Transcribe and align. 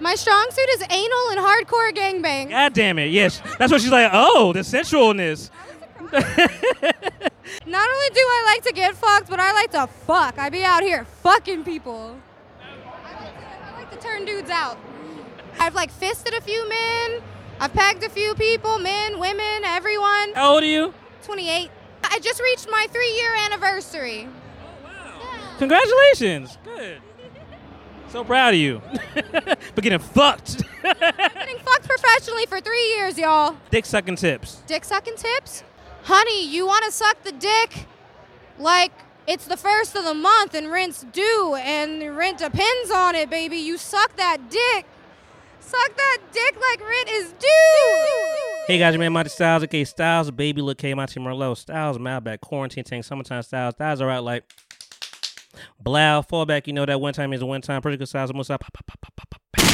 My 0.00 0.14
strong 0.14 0.48
suit 0.50 0.68
is 0.70 0.82
anal 0.88 1.28
and 1.30 1.38
hardcore 1.38 1.92
gangbang. 1.92 2.48
God 2.50 2.72
damn 2.72 2.98
it. 2.98 3.10
Yes. 3.10 3.42
That's 3.58 3.70
what 3.70 3.82
she's 3.82 3.90
like. 3.90 4.10
Oh, 4.12 4.52
the 4.52 4.60
sensualness. 4.60 5.50
Not 7.66 7.88
only 7.88 8.08
do 8.08 8.20
I 8.20 8.52
like 8.54 8.64
to 8.64 8.72
get 8.72 8.96
fucked, 8.96 9.28
but 9.28 9.38
I 9.38 9.52
like 9.52 9.70
to 9.72 9.86
fuck. 9.86 10.38
I 10.38 10.48
be 10.48 10.64
out 10.64 10.82
here 10.82 11.04
fucking 11.04 11.64
people. 11.64 12.16
I 12.60 12.70
like 13.22 13.34
to, 13.34 13.66
I 13.66 13.76
like 13.76 13.90
to 13.90 13.98
turn 13.98 14.24
dudes 14.24 14.50
out. 14.50 14.78
I've 15.58 15.74
like 15.74 15.90
fisted 15.90 16.32
a 16.34 16.40
few 16.40 16.66
men. 16.68 17.20
I've 17.60 17.74
pegged 17.74 18.02
a 18.02 18.08
few 18.08 18.34
people, 18.34 18.78
men, 18.78 19.18
women, 19.20 19.64
everyone. 19.64 20.32
How 20.34 20.54
old 20.54 20.62
are 20.62 20.66
you? 20.66 20.94
28. 21.24 21.70
I 22.04 22.18
just 22.20 22.40
reached 22.40 22.68
my 22.70 22.86
three 22.90 23.12
year 23.14 23.34
anniversary. 23.44 24.26
Oh, 24.26 24.84
wow. 24.84 25.20
Yeah. 25.20 25.58
Congratulations. 25.58 26.56
Good. 26.64 27.02
So 28.10 28.24
proud 28.24 28.54
of 28.54 28.60
you. 28.60 28.82
but 29.14 29.82
getting 29.82 30.00
fucked. 30.00 30.64
Getting 30.82 31.58
fucked 31.58 31.88
professionally 31.88 32.46
for 32.46 32.60
three 32.60 32.94
years, 32.94 33.16
y'all. 33.16 33.56
Dick 33.70 33.86
sucking 33.86 34.16
tips. 34.16 34.62
Dick 34.66 34.84
sucking 34.84 35.14
tips? 35.16 35.62
Honey, 36.04 36.48
you 36.48 36.66
want 36.66 36.84
to 36.86 36.90
suck 36.90 37.22
the 37.22 37.32
dick 37.32 37.86
like 38.58 38.92
it's 39.28 39.46
the 39.46 39.56
first 39.56 39.94
of 39.94 40.04
the 40.04 40.14
month 40.14 40.54
and 40.54 40.72
rent's 40.72 41.04
due 41.12 41.54
and 41.54 42.16
rent 42.16 42.38
depends 42.38 42.90
on 42.90 43.14
it, 43.14 43.30
baby. 43.30 43.58
You 43.58 43.78
suck 43.78 44.16
that 44.16 44.50
dick. 44.50 44.86
Suck 45.60 45.96
that 45.96 46.18
dick 46.32 46.56
like 46.60 46.80
rent 46.80 47.10
is 47.10 47.32
due. 47.38 48.66
Hey 48.66 48.78
guys, 48.78 48.94
your 48.94 49.00
man 49.00 49.12
Monty 49.12 49.30
Styles, 49.30 49.62
okay, 49.64 49.84
Styles, 49.84 50.30
Baby 50.32 50.62
Look, 50.62 50.78
K, 50.78 50.94
Monty 50.94 51.20
Merlot, 51.20 51.58
Styles, 51.58 51.98
Malbec, 51.98 52.40
Quarantine 52.40 52.82
Tank, 52.82 53.04
Summertime 53.04 53.42
Styles, 53.42 53.74
Styles 53.74 54.00
are 54.00 54.10
out 54.10 54.24
like 54.24 54.42
Blow, 55.78 56.22
Fallback, 56.28 56.66
you 56.66 56.72
know 56.72 56.86
that 56.86 57.00
one 57.00 57.12
time 57.12 57.32
is 57.32 57.42
a 57.42 57.46
one 57.46 57.62
time, 57.62 57.82
Pretty 57.82 57.96
Good 57.96 58.08
Styles, 58.08 58.32
Musa, 58.32 58.58
pop, 58.58 58.72
pop, 58.72 58.86
pop, 58.86 59.00
pop, 59.00 59.16
pop, 59.16 59.30
pop, 59.30 59.42
pop. 59.52 59.66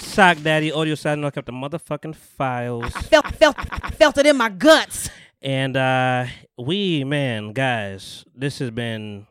Sock 0.00 0.40
Daddy, 0.42 0.70
Audio 0.70 0.94
Side, 0.94 1.18
knock 1.18 1.36
up 1.36 1.44
the 1.44 1.52
motherfucking 1.52 2.14
files. 2.14 2.92
I 2.94 3.02
Felt 3.02 3.26
felt 3.34 3.56
felt 3.94 4.18
it 4.18 4.26
in 4.26 4.36
my 4.36 4.48
guts. 4.48 5.10
And 5.42 5.76
uh 5.76 6.26
we, 6.56 7.02
man, 7.04 7.52
guys, 7.52 8.24
this 8.34 8.60
has 8.60 8.70
been 8.70 9.26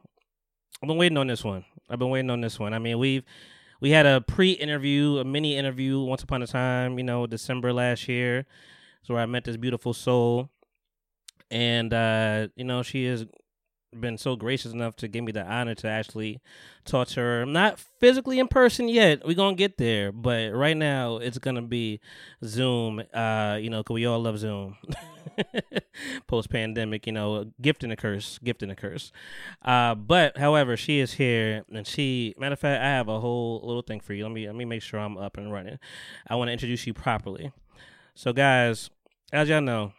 I've 0.81 0.87
been 0.87 0.97
waiting 0.97 1.17
on 1.17 1.27
this 1.27 1.43
one. 1.43 1.63
I've 1.89 1.99
been 1.99 2.09
waiting 2.09 2.29
on 2.29 2.41
this 2.41 2.59
one. 2.59 2.73
I 2.73 2.79
mean, 2.79 2.99
we've 2.99 3.23
we 3.79 3.91
had 3.91 4.05
a 4.05 4.21
pre-interview, 4.21 5.17
a 5.17 5.23
mini 5.23 5.55
interview 5.57 6.01
once 6.01 6.23
upon 6.23 6.41
a 6.41 6.47
time, 6.47 6.97
you 6.97 7.03
know, 7.03 7.27
December 7.27 7.71
last 7.71 8.07
year. 8.07 8.45
So 9.03 9.13
where 9.13 9.23
I 9.23 9.25
met 9.25 9.43
this 9.45 9.57
beautiful 9.57 9.93
soul. 9.93 10.49
And 11.49 11.93
uh, 11.93 12.47
you 12.55 12.65
know, 12.65 12.83
she 12.83 13.05
has 13.05 13.25
been 13.99 14.17
so 14.17 14.35
gracious 14.35 14.71
enough 14.71 14.95
to 14.97 15.07
give 15.07 15.23
me 15.23 15.31
the 15.31 15.45
honor 15.45 15.75
to 15.75 15.87
actually 15.87 16.41
talk 16.85 17.07
to 17.09 17.19
her. 17.19 17.41
I'm 17.41 17.53
Not 17.53 17.79
physically 17.99 18.39
in 18.39 18.47
person 18.47 18.89
yet. 18.89 19.25
We're 19.25 19.35
gonna 19.35 19.55
get 19.55 19.77
there, 19.77 20.11
but 20.11 20.53
right 20.53 20.75
now 20.75 21.17
it's 21.17 21.37
gonna 21.37 21.61
be 21.61 21.99
Zoom. 22.43 23.03
Uh, 23.13 23.57
you 23.61 23.69
know, 23.69 23.83
cause 23.83 23.95
we 23.95 24.05
all 24.05 24.19
love 24.19 24.37
Zoom. 24.39 24.77
Post 26.27 26.49
pandemic, 26.49 27.07
you 27.07 27.13
know, 27.13 27.51
gift 27.61 27.83
and 27.83 27.93
a 27.93 27.95
curse, 27.95 28.39
gift 28.43 28.61
and 28.63 28.71
a 28.71 28.75
curse. 28.75 29.11
Uh, 29.63 29.95
but 29.95 30.37
however, 30.37 30.75
she 30.77 30.99
is 30.99 31.13
here, 31.13 31.63
and 31.73 31.87
she, 31.87 32.33
matter 32.37 32.53
of 32.53 32.59
fact, 32.59 32.81
I 32.81 32.87
have 32.87 33.07
a 33.07 33.19
whole 33.19 33.61
little 33.63 33.81
thing 33.81 33.99
for 33.99 34.13
you. 34.13 34.23
Let 34.23 34.33
me 34.33 34.45
let 34.47 34.55
me 34.55 34.65
make 34.65 34.81
sure 34.81 34.99
I'm 34.99 35.17
up 35.17 35.37
and 35.37 35.51
running. 35.51 35.79
I 36.27 36.35
want 36.35 36.49
to 36.49 36.53
introduce 36.53 36.85
you 36.85 36.93
properly. 36.93 37.51
So, 38.15 38.31
guys, 38.33 38.89
as 39.31 39.49
y'all 39.49 39.61
know, 39.61 39.93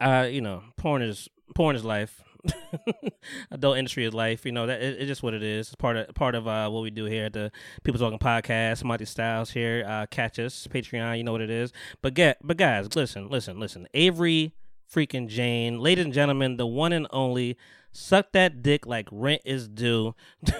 uh, 0.00 0.26
you 0.30 0.40
know, 0.40 0.62
porn 0.76 1.02
is 1.02 1.28
porn 1.54 1.76
is 1.76 1.84
life. 1.84 2.22
Adult 3.50 3.78
industry 3.78 4.04
is 4.04 4.14
life. 4.14 4.44
You 4.44 4.52
know 4.52 4.66
that 4.66 4.82
it, 4.82 4.98
it's 5.00 5.06
just 5.08 5.22
what 5.22 5.34
it 5.34 5.42
is. 5.42 5.68
It's 5.68 5.76
part 5.76 5.96
of 5.96 6.14
part 6.14 6.34
of 6.34 6.46
uh, 6.46 6.68
what 6.68 6.82
we 6.82 6.90
do 6.90 7.04
here 7.04 7.26
at 7.26 7.32
the 7.32 7.50
People 7.82 7.98
Talking 7.98 8.18
Podcast. 8.18 8.84
Monty 8.84 9.04
Styles 9.04 9.50
here. 9.50 9.84
Uh, 9.86 10.06
catch 10.06 10.38
us 10.38 10.66
Patreon. 10.66 11.18
You 11.18 11.24
know 11.24 11.32
what 11.32 11.40
it 11.40 11.50
is. 11.50 11.72
But 12.02 12.14
get 12.14 12.38
but 12.42 12.56
guys, 12.56 12.94
listen, 12.94 13.28
listen, 13.28 13.58
listen. 13.58 13.86
Avery 13.94 14.52
freaking 14.92 15.28
Jane, 15.28 15.80
ladies 15.80 16.04
and 16.04 16.14
gentlemen, 16.14 16.56
the 16.56 16.66
one 16.66 16.92
and 16.92 17.06
only. 17.10 17.56
Suck 17.96 18.32
that 18.32 18.60
dick 18.60 18.86
like 18.86 19.08
rent 19.12 19.42
is 19.44 19.68
due. 19.68 20.16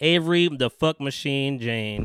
Avery, 0.00 0.48
the 0.48 0.68
fuck 0.68 1.00
machine, 1.00 1.60
Jane. 1.60 2.04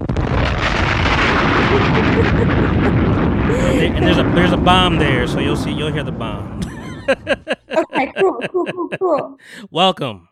and 3.96 4.06
there's 4.06 4.19
a 4.19 4.24
there's 4.36 4.52
a 4.52 4.58
bomb 4.58 4.98
there, 4.98 5.28
so 5.28 5.40
you'll 5.40 5.56
see 5.56 5.72
you'll 5.72 5.92
hear 5.92 6.03
the 6.03 6.12
bomb. 6.12 6.62
Okay, 7.08 8.12
cool, 8.20 8.40
cool, 8.52 8.66
cool, 8.66 8.90
cool. 9.00 9.38
Welcome. 9.72 10.28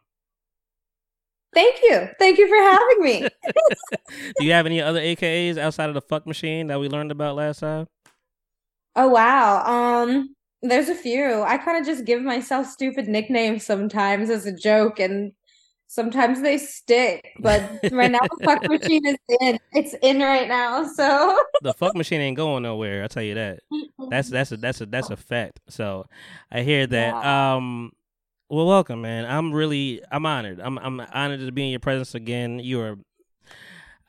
Thank 1.54 1.78
you. 1.84 2.08
Thank 2.20 2.38
you 2.38 2.48
for 2.48 2.56
having 2.56 3.02
me. 3.02 3.28
Do 4.40 4.46
you 4.46 4.52
have 4.52 4.66
any 4.66 4.82
other 4.82 5.00
AKAs 5.00 5.58
outside 5.58 5.90
of 5.90 5.96
the 5.96 6.02
fuck 6.02 6.28
machine 6.28 6.68
that 6.68 6.80
we 6.80 6.90
learned 6.90 7.12
about 7.12 7.36
last 7.36 7.60
time? 7.62 7.88
Oh 8.96 9.08
wow. 9.08 9.64
Um 9.66 10.36
there's 10.62 10.90
a 10.90 10.96
few. 10.96 11.44
I 11.44 11.58
kind 11.58 11.80
of 11.80 11.86
just 11.86 12.06
give 12.06 12.22
myself 12.22 12.68
stupid 12.68 13.08
nicknames 13.08 13.64
sometimes 13.64 14.30
as 14.30 14.46
a 14.46 14.52
joke 14.52 15.00
and 15.00 15.32
sometimes 15.88 16.42
they 16.42 16.58
stick. 16.58 17.31
But 17.40 17.62
right 17.92 18.12
now 18.12 18.20
the 18.20 18.44
fuck 18.44 18.64
machine 18.70 19.06
is 19.06 19.18
in. 19.42 19.59
It's 19.74 19.96
in 20.02 20.20
right 20.20 20.48
now. 20.48 20.86
So 20.86 21.38
The 21.62 21.74
fuck 21.74 21.96
machine 21.96 22.22
ain't 22.22 22.38
going 22.38 22.64
nowhere. 22.64 23.02
I'll 23.03 23.09
tell 23.09 23.24
you 23.24 23.36
that. 23.36 23.59
That's 24.09 24.30
that's 24.30 24.52
a 24.52 24.58
that's 24.58 24.81
a 24.81 24.86
that's 24.86 25.09
a 25.09 25.18
fact. 25.18 25.59
So 25.70 26.06
I 26.52 26.62
hear 26.62 26.86
that. 26.88 27.14
Um 27.25 27.92
well 28.50 28.68
welcome 28.68 29.02
man. 29.02 29.25
I'm 29.25 29.52
really 29.52 30.02
I'm 30.12 30.25
honored. 30.25 30.59
I'm 30.59 30.78
I'm 30.78 31.00
honored 31.00 31.40
to 31.40 31.52
be 31.52 31.64
in 31.64 31.72
your 31.72 31.80
presence 31.80 32.14
again. 32.16 32.59
You 32.59 32.81
are 32.81 32.98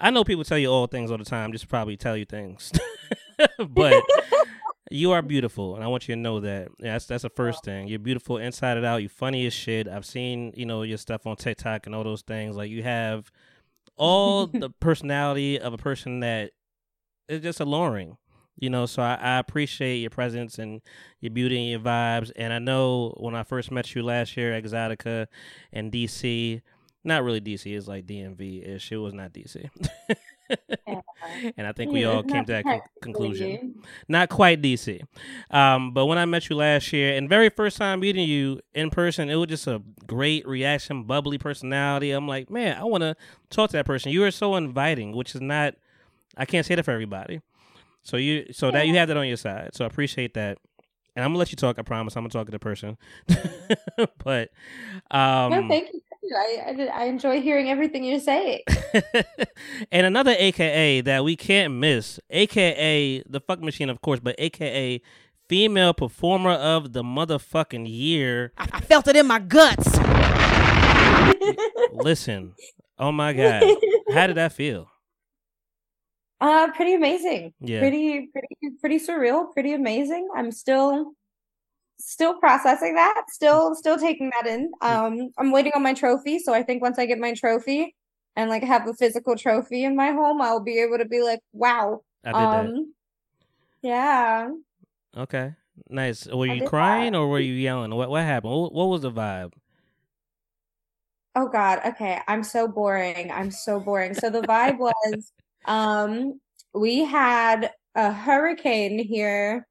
I 0.00 0.10
know 0.10 0.22
people 0.22 0.45
tell 0.45 0.59
you 0.59 0.71
all 0.71 0.87
things 0.87 1.10
all 1.10 1.19
the 1.19 1.25
time, 1.25 1.53
just 1.53 1.69
probably 1.69 1.97
tell 1.97 2.16
you 2.16 2.25
things. 2.25 2.71
but 3.59 4.03
you 4.91 5.12
are 5.12 5.22
beautiful, 5.22 5.75
and 5.75 5.84
I 5.84 5.87
want 5.87 6.09
you 6.09 6.15
to 6.15 6.21
know 6.21 6.41
that. 6.41 6.69
Yeah, 6.78 6.93
that's 6.93 7.06
that's 7.06 7.22
the 7.22 7.31
first 7.31 7.65
thing. 7.65 7.88
You're 7.88 7.99
beautiful 7.99 8.38
inside 8.38 8.76
and 8.76 8.87
out. 8.87 8.99
You're 8.99 9.10
funny 9.10 9.47
as 9.47 9.53
shit. 9.53 9.88
I've 9.88 10.06
seen 10.06 10.53
you 10.56 10.66
know 10.66 10.82
your 10.82 10.99
stuff 10.99 11.26
on 11.26 11.37
TikTok 11.37 11.87
and 11.87 11.94
all 11.94 12.04
those 12.04 12.22
things. 12.22 12.56
Like 12.56 12.71
you 12.71 12.82
have 12.82 13.31
all 13.97 14.47
the 14.53 14.71
personality 14.71 15.59
of 15.59 15.72
a 15.72 15.78
person 15.78 16.21
that 16.21 16.53
is 17.28 17.43
just 17.43 17.60
alluring. 17.60 18.16
You 18.60 18.71
know, 18.71 18.87
so 18.87 19.03
I, 19.03 19.15
I 19.15 19.38
appreciate 19.38 19.98
your 19.98 20.10
presence 20.10 20.59
and 20.59 20.81
your 21.21 21.31
beauty 21.31 21.59
and 21.59 21.71
your 21.71 21.78
vibes. 21.78 22.32
And 22.34 22.53
I 22.53 22.59
know 22.59 23.15
when 23.19 23.37
I 23.37 23.44
first 23.44 23.71
met 23.71 23.94
you 23.94 24.03
last 24.03 24.37
year, 24.37 24.60
Exxxotica 24.60 25.27
and 25.72 25.93
DC, 25.93 26.60
not 27.04 27.22
really 27.22 27.41
DC, 27.41 27.77
it's 27.77 27.87
like 27.87 28.06
DMV 28.06 28.69
ish. 28.69 28.91
It 28.91 28.97
was 28.97 29.15
not 29.15 29.32
DC. 29.32 29.71
and 31.56 31.66
I 31.66 31.72
think 31.72 31.92
we 31.92 32.04
all 32.04 32.22
came 32.22 32.44
to 32.44 32.53
that 32.53 32.64
con- 32.64 32.81
conclusion. 33.03 33.82
Not 34.09 34.28
quite 34.28 34.62
DC. 34.62 35.03
Um, 35.50 35.92
but 35.92 36.06
when 36.06 36.19
I 36.19 36.25
met 36.25 36.48
you 36.48 36.56
last 36.56 36.92
year, 36.92 37.16
and 37.16 37.28
very 37.28 37.50
first 37.50 37.76
time 37.76 38.00
meeting 38.00 38.28
you 38.28 38.60
in 38.75 38.91
person, 38.91 39.28
it 39.28 39.36
was 39.36 39.48
just 39.48 39.66
a 39.66 39.82
great 40.06 40.47
reaction, 40.47 41.04
bubbly 41.04 41.38
personality. 41.38 42.10
I'm 42.10 42.26
like, 42.28 42.50
man, 42.50 42.76
I 42.78 42.84
want 42.84 43.03
to 43.03 43.16
talk 43.50 43.70
to 43.70 43.76
that 43.76 43.86
person. 43.86 44.12
You 44.12 44.25
are 44.25 44.31
so 44.31 44.56
inviting, 44.56 45.12
which 45.12 45.34
is 45.34 45.41
not. 45.41 45.75
I 46.36 46.44
can't 46.44 46.65
say 46.65 46.75
that 46.75 46.84
for 46.84 46.92
everybody. 46.92 47.41
So 48.03 48.16
you, 48.16 48.47
so 48.53 48.70
that 48.70 48.86
you 48.86 48.94
have 48.94 49.09
that 49.09 49.16
on 49.16 49.26
your 49.26 49.36
side. 49.36 49.70
So 49.75 49.84
I 49.84 49.88
appreciate 49.88 50.34
that. 50.34 50.59
And 51.16 51.25
I'm 51.25 51.30
gonna 51.30 51.41
let 51.41 51.50
you 51.50 51.56
talk. 51.56 51.78
I 51.78 51.82
promise. 51.82 52.16
I'm 52.16 52.22
gonna 52.22 52.30
talk 52.30 52.47
to 52.47 52.53
the 52.53 52.59
person. 52.60 52.97
but 54.25 54.50
um, 55.10 55.50
no, 55.50 55.69
thank 55.69 55.92
you. 55.92 56.00
I, 56.25 56.62
I 56.67 57.03
I 57.03 57.05
enjoy 57.05 57.41
hearing 57.41 57.71
everything 57.71 58.05
you're 58.05 58.21
saying. 58.21 58.61
and 59.93 60.06
another 60.06 60.34
AKA 60.37 61.03
that 61.03 61.25
we 61.25 61.37
can't 61.37 61.75
miss, 61.75 62.21
AKA 62.31 63.23
the 63.29 63.41
fuck 63.41 63.61
machine, 63.61 63.89
of 63.91 64.01
course, 64.01 64.21
but 64.21 64.34
AKA 64.39 65.01
female 65.49 65.95
performer 65.95 66.51
of 66.53 66.93
the 66.93 67.03
motherfucking 67.03 67.87
year. 67.89 68.53
I 68.59 68.81
felt 68.81 69.09
it 69.09 69.17
in 69.17 69.27
my 69.27 69.39
guts. 69.39 69.99
Listen, 71.93 72.55
oh 72.99 73.12
my 73.12 73.33
god, 73.33 73.65
how 74.12 74.27
did 74.27 74.37
that 74.37 74.53
feel? 74.53 74.89
Uh, 76.41 76.71
pretty 76.72 76.95
amazing. 76.95 77.53
Yeah. 77.60 77.81
Pretty, 77.81 78.28
pretty, 78.33 78.77
pretty 78.81 78.98
surreal. 79.01 79.53
Pretty 79.53 79.72
amazing. 79.72 80.28
I'm 80.37 80.53
still, 80.53 81.15
still 82.00 82.39
processing 82.39 82.95
that. 82.95 83.24
Still, 83.28 83.74
still 83.74 83.98
taking 83.98 84.30
that 84.30 84.47
in. 84.47 84.71
Um, 84.80 85.30
I'm 85.39 85.53
waiting 85.53 85.72
on 85.74 85.83
my 85.83 85.95
trophy. 85.95 86.39
So 86.39 86.54
I 86.54 86.62
think 86.62 86.83
once 86.83 86.98
I 86.98 87.06
get 87.06 87.18
my 87.18 87.34
trophy 87.34 87.95
and 88.36 88.50
like 88.50 88.62
have 88.62 88.89
a 88.89 88.95
physical 88.95 89.36
trophy 89.36 89.84
in 89.84 89.97
my 89.97 90.12
home, 90.12 90.41
I'll 90.41 90.60
be 90.62 90.80
able 90.80 90.98
to 90.98 91.04
be 91.04 91.22
like, 91.22 91.41
wow. 91.53 92.03
I 92.24 92.33
did 92.33 92.71
Um, 92.71 92.95
yeah. 93.83 94.48
Okay, 95.16 95.54
nice. 95.89 96.27
Were 96.27 96.47
you 96.47 96.66
crying 96.66 97.12
that. 97.12 97.18
or 97.18 97.28
were 97.28 97.41
you 97.41 97.54
yelling? 97.54 97.95
What 97.95 98.10
what 98.10 98.22
happened? 98.22 98.53
What, 98.53 98.74
what 98.74 98.89
was 98.89 99.03
the 99.03 99.12
vibe? 99.12 99.53
Oh 101.36 101.47
God. 101.47 101.80
Okay. 101.86 102.21
I'm 102.27 102.42
so 102.42 102.66
boring. 102.66 103.30
I'm 103.30 103.53
so 103.53 103.78
boring. 103.78 104.15
So 104.15 104.28
the 104.28 104.42
vibe 104.42 104.78
was, 104.80 105.33
um, 105.66 106.41
we 106.74 107.04
had 107.04 107.71
a 107.94 108.12
hurricane 108.12 108.98
here 108.98 109.67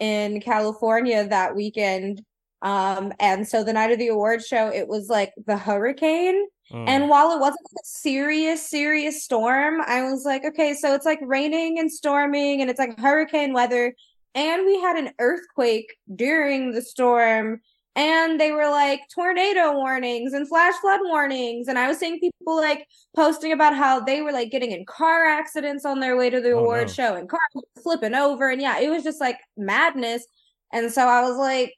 in 0.00 0.40
California 0.40 1.28
that 1.28 1.54
weekend. 1.54 2.22
Um, 2.62 3.12
and 3.20 3.46
so 3.46 3.62
the 3.62 3.72
night 3.72 3.92
of 3.92 3.98
the 3.98 4.08
award 4.08 4.42
show, 4.42 4.68
it 4.68 4.88
was 4.88 5.08
like 5.08 5.32
the 5.46 5.56
hurricane. 5.56 6.46
Mm. 6.72 6.88
And 6.88 7.08
while 7.08 7.32
it 7.32 7.40
wasn't 7.40 7.66
a 7.74 7.84
serious, 7.84 8.68
serious 8.68 9.22
storm, 9.22 9.80
I 9.86 10.02
was 10.02 10.24
like, 10.24 10.44
okay, 10.44 10.74
so 10.74 10.94
it's 10.94 11.06
like 11.06 11.20
raining 11.22 11.78
and 11.78 11.90
storming 11.90 12.60
and 12.60 12.70
it's 12.70 12.78
like 12.78 12.98
hurricane 12.98 13.52
weather. 13.52 13.94
And 14.34 14.66
we 14.66 14.80
had 14.80 14.96
an 14.96 15.10
earthquake 15.18 15.96
during 16.14 16.72
the 16.72 16.82
storm. 16.82 17.60
And 18.00 18.40
they 18.40 18.50
were 18.52 18.68
like 18.70 19.00
tornado 19.14 19.72
warnings 19.74 20.32
and 20.32 20.48
flash 20.48 20.74
flood 20.80 21.00
warnings. 21.04 21.68
And 21.68 21.78
I 21.78 21.86
was 21.88 21.98
seeing 21.98 22.18
people 22.20 22.56
like 22.56 22.86
posting 23.14 23.52
about 23.52 23.76
how 23.76 24.00
they 24.00 24.22
were 24.22 24.32
like 24.32 24.50
getting 24.50 24.70
in 24.72 24.86
car 24.86 25.24
accidents 25.26 25.84
on 25.84 26.00
their 26.00 26.16
way 26.16 26.30
to 26.30 26.40
the 26.40 26.52
Oh, 26.52 26.60
award 26.60 26.86
no. 26.86 26.88
show 26.88 27.14
and 27.16 27.28
cars 27.28 27.40
flipping 27.82 28.14
over. 28.14 28.48
And 28.48 28.60
yeah, 28.62 28.78
it 28.80 28.88
was 28.90 29.02
just 29.04 29.20
like 29.20 29.38
madness. 29.56 30.26
And 30.72 30.90
so 30.92 31.06
I 31.08 31.22
was 31.22 31.36
like, 31.36 31.74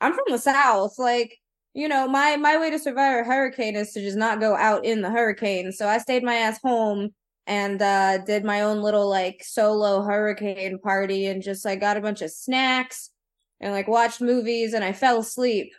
I'm 0.00 0.12
from 0.14 0.24
the 0.30 0.38
South. 0.38 0.94
Like, 0.98 1.36
you 1.74 1.88
know, 1.88 2.08
my 2.08 2.36
my 2.36 2.58
way 2.58 2.70
to 2.70 2.78
survive 2.78 3.20
a 3.20 3.24
hurricane 3.24 3.76
is 3.76 3.92
to 3.92 4.00
just 4.00 4.16
not 4.16 4.40
go 4.40 4.56
out 4.56 4.84
in 4.84 5.02
the 5.02 5.10
hurricane. 5.10 5.72
So 5.72 5.88
I 5.88 5.98
stayed 5.98 6.22
my 6.24 6.34
ass 6.36 6.60
home 6.62 7.10
and 7.46 7.80
uh 7.82 8.18
did 8.18 8.44
my 8.44 8.62
own 8.62 8.82
little 8.82 9.08
like 9.08 9.42
solo 9.44 10.02
hurricane 10.02 10.78
party 10.78 11.26
and 11.26 11.42
just 11.42 11.64
like 11.64 11.80
got 11.80 11.96
a 11.96 12.00
bunch 12.00 12.22
of 12.22 12.30
snacks 12.30 13.10
and 13.60 13.72
like 13.72 13.88
watched 13.88 14.20
movies 14.20 14.72
and 14.74 14.84
I 14.84 14.92
fell 14.92 15.18
asleep. 15.18 15.72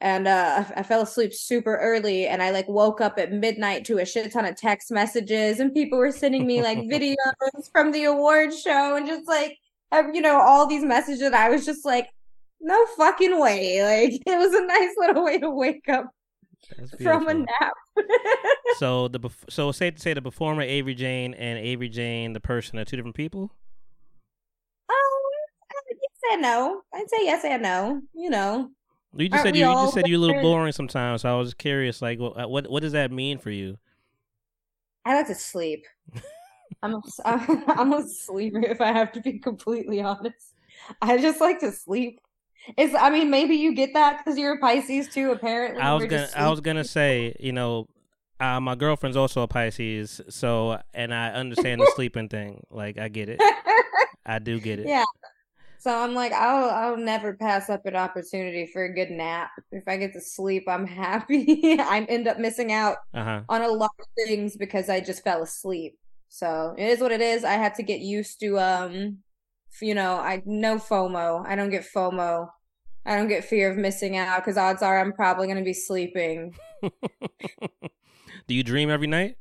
And 0.00 0.28
uh 0.28 0.64
I 0.76 0.82
fell 0.84 1.02
asleep 1.02 1.34
super 1.34 1.76
early 1.76 2.28
and 2.28 2.40
I 2.40 2.50
like 2.50 2.68
woke 2.68 3.00
up 3.00 3.18
at 3.18 3.32
midnight 3.32 3.84
to 3.86 3.98
a 3.98 4.06
shit 4.06 4.30
ton 4.32 4.44
of 4.44 4.56
text 4.56 4.92
messages 4.92 5.58
and 5.58 5.74
people 5.74 5.98
were 5.98 6.12
sending 6.12 6.46
me 6.46 6.62
like 6.62 6.78
videos 6.92 7.16
from 7.72 7.90
the 7.90 8.04
award 8.04 8.54
show 8.54 8.96
and 8.96 9.06
just 9.06 9.26
like 9.26 9.58
you 9.92 10.20
know 10.20 10.40
all 10.40 10.66
these 10.66 10.84
messages 10.84 11.22
and 11.22 11.34
I 11.34 11.48
was 11.48 11.66
just 11.66 11.84
like 11.84 12.08
no 12.60 12.86
fucking 12.96 13.40
way. 13.40 13.82
Like 13.82 14.22
it 14.26 14.38
was 14.38 14.54
a 14.54 14.66
nice 14.66 14.94
little 14.98 15.24
way 15.24 15.38
to 15.38 15.50
wake 15.50 15.88
up 15.88 16.06
from 17.00 17.28
a 17.28 17.34
nap. 17.34 17.72
So 18.76 19.08
the 19.08 19.30
so 19.48 19.72
safe 19.72 19.96
to 19.96 20.00
say 20.00 20.14
the 20.14 20.22
performer 20.22 20.62
Avery 20.62 20.94
Jane 20.94 21.34
and 21.34 21.58
Avery 21.58 21.88
Jane 21.88 22.32
the 22.32 22.40
person 22.40 22.78
are 22.78 22.84
two 22.84 22.96
different 22.96 23.16
people. 23.16 23.50
Yes 26.22 26.40
no. 26.40 26.82
I'd 26.94 27.08
say 27.08 27.18
yes 27.22 27.44
and 27.44 27.62
no. 27.62 28.00
You 28.14 28.30
know, 28.30 28.70
You 29.14 29.28
just 29.28 29.44
Aren't 29.44 29.56
said 29.56 29.60
you, 29.60 29.68
you 29.68 29.74
just 29.74 29.94
said 29.94 30.06
you're 30.06 30.18
a 30.18 30.20
little 30.20 30.42
boring 30.42 30.72
sometimes. 30.72 31.22
So 31.22 31.34
I 31.34 31.38
was 31.38 31.54
curious, 31.54 32.02
like, 32.02 32.18
what 32.18 32.50
what 32.50 32.70
what 32.70 32.82
does 32.82 32.92
that 32.92 33.10
mean 33.10 33.38
for 33.38 33.50
you? 33.50 33.78
I 35.04 35.14
like 35.14 35.26
to 35.28 35.34
sleep. 35.34 35.86
I'm 36.82 36.94
a, 36.94 37.00
I'm 37.68 37.92
a 37.92 38.06
sleeper 38.06 38.60
if 38.60 38.80
I 38.80 38.92
have 38.92 39.12
to 39.12 39.20
be 39.20 39.38
completely 39.38 40.00
honest. 40.00 40.54
I 41.00 41.18
just 41.18 41.40
like 41.40 41.60
to 41.60 41.72
sleep. 41.72 42.20
It's 42.76 42.94
I 42.94 43.10
mean 43.10 43.30
maybe 43.30 43.54
you 43.56 43.74
get 43.74 43.94
that 43.94 44.18
because 44.18 44.38
you're 44.38 44.54
a 44.54 44.58
Pisces 44.58 45.08
too. 45.08 45.32
Apparently, 45.32 45.80
I 45.80 45.94
was 45.94 46.04
gonna 46.06 46.28
I 46.36 46.48
was 46.48 46.60
gonna 46.60 46.84
say, 46.84 47.34
you 47.40 47.52
know, 47.52 47.86
uh, 48.40 48.60
my 48.60 48.74
girlfriend's 48.74 49.16
also 49.16 49.42
a 49.42 49.48
Pisces, 49.48 50.20
so 50.28 50.80
and 50.92 51.14
I 51.14 51.30
understand 51.30 51.80
the 51.80 51.90
sleeping 51.96 52.28
thing. 52.28 52.64
Like 52.70 52.98
I 52.98 53.08
get 53.08 53.28
it, 53.28 53.40
I 54.26 54.38
do 54.38 54.60
get 54.60 54.80
it. 54.80 54.88
Yeah. 54.88 55.04
So 55.78 55.96
I'm 55.96 56.14
like, 56.14 56.32
I'll 56.32 56.70
I'll 56.70 56.96
never 56.96 57.34
pass 57.36 57.70
up 57.70 57.86
an 57.86 57.96
opportunity 57.96 58.66
for 58.72 58.84
a 58.84 58.92
good 58.92 59.10
nap. 59.10 59.50
If 59.70 59.84
I 59.86 59.96
get 59.96 60.12
to 60.14 60.20
sleep, 60.20 60.64
I'm 60.68 60.86
happy. 60.86 61.76
I 61.80 62.04
end 62.08 62.26
up 62.28 62.38
missing 62.38 62.72
out 62.72 62.98
Uh 63.14 63.24
huh. 63.24 63.40
on 63.48 63.62
a 63.62 63.68
lot 63.68 63.92
of 64.00 64.06
things 64.26 64.56
because 64.56 64.88
I 64.88 65.00
just 65.00 65.22
fell 65.24 65.42
asleep. 65.42 65.96
So 66.28 66.74
it 66.76 66.86
is 66.86 67.00
what 67.00 67.12
it 67.12 67.20
is. 67.20 67.44
I 67.44 67.52
had 67.54 67.74
to 67.76 67.82
get 67.82 68.00
used 68.00 68.40
to 68.40 68.58
um 68.58 69.18
you 69.80 69.94
know, 69.94 70.16
I 70.16 70.42
no 70.44 70.76
FOMO. 70.78 71.46
I 71.46 71.54
don't 71.54 71.70
get 71.70 71.86
FOMO. 71.94 72.48
I 73.06 73.16
don't 73.16 73.28
get 73.28 73.44
fear 73.44 73.70
of 73.70 73.76
missing 73.78 74.16
out 74.16 74.40
because 74.40 74.58
odds 74.58 74.82
are 74.82 74.98
I'm 74.98 75.12
probably 75.12 75.46
gonna 75.46 75.62
be 75.62 75.74
sleeping. 75.74 76.54
do 78.46 78.54
you 78.54 78.62
dream 78.62 78.90
every 78.90 79.06
night? 79.06 79.36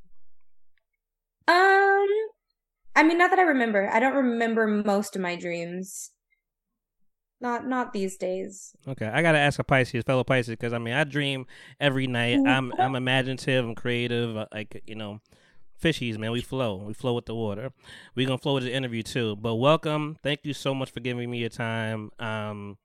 Um 1.47 2.07
I 2.95 3.03
mean 3.03 3.17
not 3.17 3.29
that 3.31 3.39
I 3.39 3.43
remember. 3.43 3.89
I 3.91 3.99
don't 3.99 4.15
remember 4.15 4.67
most 4.67 5.15
of 5.15 5.21
my 5.21 5.35
dreams. 5.35 6.11
Not 7.39 7.67
not 7.67 7.93
these 7.93 8.17
days. 8.17 8.75
Okay, 8.87 9.05
I 9.05 9.21
gotta 9.21 9.37
ask 9.37 9.59
a 9.59 9.63
Pisces, 9.63 10.03
fellow 10.03 10.23
Pisces, 10.23 10.49
because 10.53 10.73
I 10.73 10.79
mean, 10.79 10.95
I 10.95 11.03
dream 11.03 11.45
every 11.79 12.07
night. 12.07 12.39
I'm 12.45 12.73
I'm 12.79 12.95
imaginative, 12.95 13.63
I'm 13.63 13.75
creative. 13.75 14.35
uh, 14.35 14.47
Like 14.51 14.81
you 14.87 14.95
know, 14.95 15.21
fishies, 15.81 16.17
man, 16.17 16.31
we 16.31 16.41
flow, 16.41 16.77
we 16.77 16.93
flow 16.93 17.13
with 17.13 17.27
the 17.27 17.35
water. 17.35 17.71
We 18.15 18.25
gonna 18.25 18.39
flow 18.39 18.55
with 18.55 18.63
the 18.63 18.73
interview 18.73 19.03
too. 19.03 19.35
But 19.35 19.55
welcome, 19.55 20.17
thank 20.23 20.39
you 20.45 20.53
so 20.53 20.73
much 20.73 20.89
for 20.89 20.99
giving 20.99 21.29
me 21.29 21.37
your 21.37 21.49
time. 21.49 22.09
Um, 22.17 22.77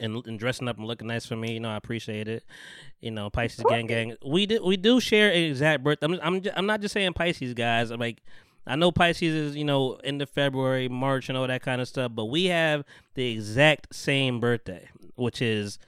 and, 0.00 0.24
and 0.26 0.38
dressing 0.38 0.68
up 0.68 0.76
and 0.78 0.86
looking 0.86 1.08
nice 1.08 1.26
for 1.26 1.34
me, 1.36 1.52
you 1.54 1.60
know, 1.60 1.70
I 1.70 1.76
appreciate 1.76 2.26
it. 2.28 2.44
You 3.00 3.10
know, 3.12 3.30
Pisces 3.30 3.64
gang 3.68 3.86
gang. 3.86 4.14
We 4.26 4.46
do 4.46 4.64
we 4.64 4.76
do 4.76 4.98
share 4.98 5.30
an 5.30 5.38
exact 5.44 5.84
birth. 5.84 5.98
I'm 6.02 6.18
I'm 6.20 6.42
I'm 6.56 6.66
not 6.66 6.80
just 6.80 6.94
saying 6.94 7.12
Pisces 7.12 7.54
guys. 7.54 7.90
I'm 7.92 8.00
like. 8.00 8.22
I 8.68 8.76
know 8.76 8.92
Pisces 8.92 9.34
is, 9.34 9.56
you 9.56 9.64
know, 9.64 9.94
end 10.04 10.20
of 10.22 10.28
February, 10.30 10.88
March, 10.88 11.28
and 11.28 11.38
all 11.38 11.46
that 11.46 11.62
kind 11.62 11.80
of 11.80 11.88
stuff, 11.88 12.12
but 12.14 12.26
we 12.26 12.46
have 12.46 12.84
the 13.14 13.30
exact 13.32 13.94
same 13.94 14.40
birthday, 14.40 14.88
which 15.16 15.40
is 15.42 15.78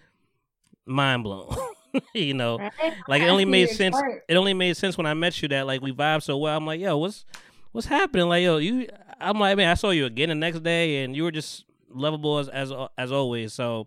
mind 0.86 1.22
blown. 1.24 1.54
you 2.14 2.34
know, 2.34 2.58
Right? 2.58 2.94
like 3.08 3.22
it 3.22 3.28
only 3.28 3.44
made 3.44 3.68
sense. 3.70 3.96
smart. 3.96 4.22
It 4.28 4.36
only 4.36 4.54
made 4.54 4.76
sense 4.76 4.96
when 4.96 5.06
I 5.06 5.14
met 5.14 5.40
you 5.42 5.48
that 5.48 5.66
like 5.66 5.80
we 5.82 5.92
vibe 5.92 6.22
so 6.22 6.36
well. 6.38 6.56
I'm 6.56 6.64
like, 6.66 6.80
yo, 6.80 6.96
what's 6.96 7.24
what's 7.72 7.86
happening? 7.86 8.28
Like, 8.28 8.42
yo, 8.42 8.56
you. 8.58 8.88
I'm 9.20 9.38
like, 9.38 9.56
man, 9.56 9.68
I 9.68 9.74
saw 9.74 9.90
you 9.90 10.06
again 10.06 10.30
the 10.30 10.34
next 10.34 10.62
day, 10.62 11.04
and 11.04 11.14
you 11.14 11.24
were 11.24 11.30
just 11.32 11.64
lovable 11.92 12.38
as 12.38 12.48
as 12.48 12.72
as 12.96 13.12
always. 13.12 13.52
So, 13.52 13.86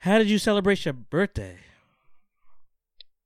how 0.00 0.18
did 0.18 0.28
you 0.28 0.38
celebrate 0.38 0.84
your 0.84 0.94
birthday? 0.94 1.58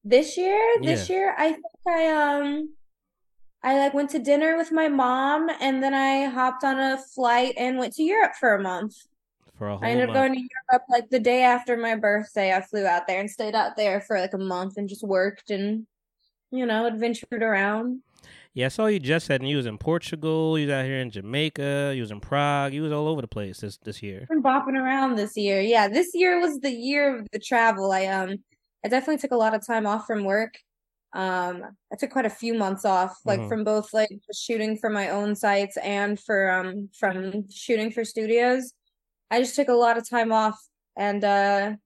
This 0.04 0.36
year, 0.36 0.60
this 0.82 1.08
year, 1.08 1.34
I 1.36 1.52
think 1.52 1.64
I 1.88 2.08
um 2.10 2.70
I 3.62 3.78
like 3.78 3.94
went 3.94 4.10
to 4.10 4.18
dinner 4.18 4.56
with 4.56 4.70
my 4.70 4.88
mom 4.88 5.48
and 5.60 5.82
then 5.82 5.94
I 5.94 6.26
hopped 6.26 6.62
on 6.62 6.78
a 6.78 6.98
flight 7.14 7.54
and 7.56 7.78
went 7.78 7.94
to 7.94 8.02
Europe 8.02 8.34
for 8.38 8.54
a 8.54 8.62
month. 8.62 8.94
For 9.58 9.68
a 9.68 9.76
whole 9.76 9.86
I 9.86 9.90
ended 9.90 10.10
up 10.10 10.14
going 10.14 10.34
to 10.34 10.38
Europe 10.38 10.82
like 10.88 11.08
the 11.10 11.18
day 11.18 11.42
after 11.42 11.76
my 11.76 11.96
birthday. 11.96 12.54
I 12.54 12.60
flew 12.60 12.86
out 12.86 13.06
there 13.06 13.20
and 13.20 13.30
stayed 13.30 13.54
out 13.54 13.76
there 13.76 14.00
for 14.00 14.18
like 14.20 14.34
a 14.34 14.38
month 14.38 14.76
and 14.76 14.88
just 14.88 15.02
worked 15.02 15.50
and 15.50 15.86
you 16.50 16.66
know, 16.66 16.86
adventured 16.86 17.42
around. 17.42 18.00
Yeah, 18.54 18.66
I 18.66 18.68
saw 18.68 18.86
you 18.86 18.98
just 18.98 19.26
said 19.26 19.46
you 19.46 19.56
was 19.56 19.66
in 19.66 19.76
Portugal, 19.76 20.58
you 20.58 20.66
was 20.66 20.74
out 20.74 20.84
here 20.86 20.98
in 20.98 21.10
Jamaica, 21.10 21.92
you 21.94 22.00
was 22.00 22.10
in 22.10 22.20
Prague, 22.20 22.72
you 22.72 22.82
was 22.82 22.92
all 22.92 23.06
over 23.06 23.20
the 23.20 23.28
place 23.28 23.60
this 23.60 23.76
this 23.78 24.02
year. 24.02 24.26
been 24.28 24.42
bopping 24.42 24.80
around 24.80 25.16
this 25.16 25.36
year. 25.36 25.60
Yeah, 25.60 25.88
this 25.88 26.14
year 26.14 26.40
was 26.40 26.58
the 26.60 26.70
year 26.70 27.18
of 27.18 27.28
the 27.32 27.38
travel. 27.38 27.92
I 27.92 28.06
um 28.06 28.36
I 28.84 28.88
definitely 28.88 29.18
took 29.18 29.32
a 29.32 29.36
lot 29.36 29.54
of 29.54 29.66
time 29.66 29.86
off 29.86 30.06
from 30.06 30.24
work. 30.24 30.54
Um 31.16 31.54
I 31.92 31.96
took 31.98 32.10
quite 32.10 32.26
a 32.26 32.30
few 32.42 32.54
months 32.54 32.84
off, 32.84 33.12
like 33.24 33.40
Mhm. 33.40 33.48
from 33.48 33.64
both 33.64 33.92
like 33.94 34.10
shooting 34.34 34.76
for 34.76 34.90
my 34.90 35.08
own 35.10 35.34
sites 35.34 35.76
and 35.78 36.20
for 36.20 36.50
um 36.50 36.90
from 37.00 37.48
shooting 37.50 37.90
for 37.90 38.04
studios. 38.04 38.72
I 39.30 39.40
just 39.40 39.56
took 39.56 39.68
a 39.68 39.72
lot 39.84 39.98
of 39.98 40.08
time 40.08 40.32
off 40.32 40.58
and 40.96 41.24
uh 41.24 41.76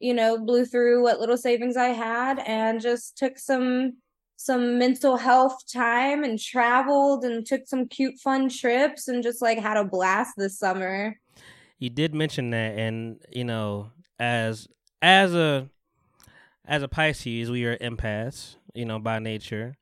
you 0.00 0.12
know, 0.12 0.36
blew 0.38 0.64
through 0.66 1.02
what 1.02 1.20
little 1.20 1.36
savings 1.38 1.76
I 1.78 1.88
had 1.88 2.38
and 2.40 2.80
just 2.80 3.16
took 3.16 3.38
some 3.38 3.94
some 4.36 4.78
mental 4.78 5.16
health 5.16 5.56
time 5.72 6.24
and 6.24 6.38
traveled 6.38 7.24
and 7.24 7.46
took 7.46 7.62
some 7.66 7.86
cute 7.88 8.18
fun 8.18 8.48
trips 8.50 9.08
and 9.08 9.22
just 9.22 9.40
like 9.40 9.58
had 9.58 9.78
a 9.78 9.84
blast 9.84 10.32
this 10.36 10.58
summer. 10.58 11.18
You 11.78 11.88
did 11.90 12.14
mention 12.14 12.50
that, 12.50 12.78
and 12.78 13.20
you 13.32 13.44
know, 13.44 13.92
as 14.18 14.68
as 15.00 15.34
a 15.34 15.70
as 16.66 16.82
a 16.82 16.88
Pisces, 16.88 17.50
we 17.50 17.64
are 17.64 17.76
empaths, 17.78 18.56
you 18.74 18.84
know, 18.84 18.98
by 18.98 19.18
nature. 19.18 19.76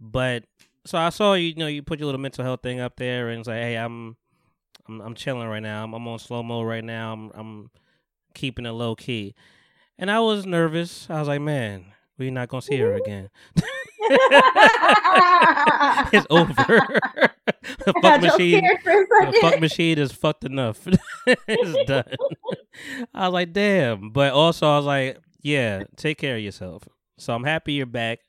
But 0.00 0.44
so 0.84 0.98
I 0.98 1.10
saw 1.10 1.34
you, 1.34 1.48
you 1.48 1.54
know, 1.56 1.66
you 1.66 1.82
put 1.82 1.98
your 1.98 2.06
little 2.06 2.20
mental 2.20 2.44
health 2.44 2.62
thing 2.62 2.80
up 2.80 2.96
there, 2.96 3.28
and 3.28 3.40
it's 3.40 3.48
like, 3.48 3.60
hey, 3.60 3.76
I'm 3.76 4.16
I'm 4.88 5.00
I'm 5.00 5.14
chilling 5.14 5.48
right 5.48 5.62
now. 5.62 5.84
I'm, 5.84 5.94
I'm 5.94 6.08
on 6.08 6.18
slow 6.18 6.42
mo 6.42 6.62
right 6.62 6.84
now. 6.84 7.12
I'm 7.12 7.30
I'm 7.34 7.70
keeping 8.34 8.66
it 8.66 8.70
low 8.70 8.94
key, 8.94 9.34
and 9.98 10.10
I 10.10 10.20
was 10.20 10.46
nervous. 10.46 11.08
I 11.10 11.18
was 11.18 11.28
like, 11.28 11.40
man, 11.40 11.86
we're 12.18 12.30
not 12.30 12.48
gonna 12.48 12.62
see 12.62 12.78
her 12.78 12.94
again. 12.94 13.30
it's 16.12 16.26
over. 16.30 17.00
the 17.84 17.94
fuck 18.00 18.22
machine. 18.22 18.60
fear 18.60 18.78
for 18.82 18.92
a 18.92 19.32
The 19.32 19.38
fuck 19.40 19.60
machine 19.60 19.98
is 19.98 20.12
fucked 20.12 20.44
enough. 20.44 20.86
it's 21.26 21.88
done. 21.88 22.04
I 23.12 23.28
was 23.28 23.32
like, 23.32 23.52
damn. 23.52 24.10
But 24.10 24.32
also, 24.32 24.68
I 24.68 24.76
was 24.76 24.86
like, 24.86 25.18
yeah, 25.42 25.84
take 25.96 26.18
care 26.18 26.36
of 26.36 26.42
yourself. 26.42 26.88
So 27.18 27.34
I'm 27.34 27.44
happy 27.44 27.74
you're 27.74 27.86
back. 27.86 28.20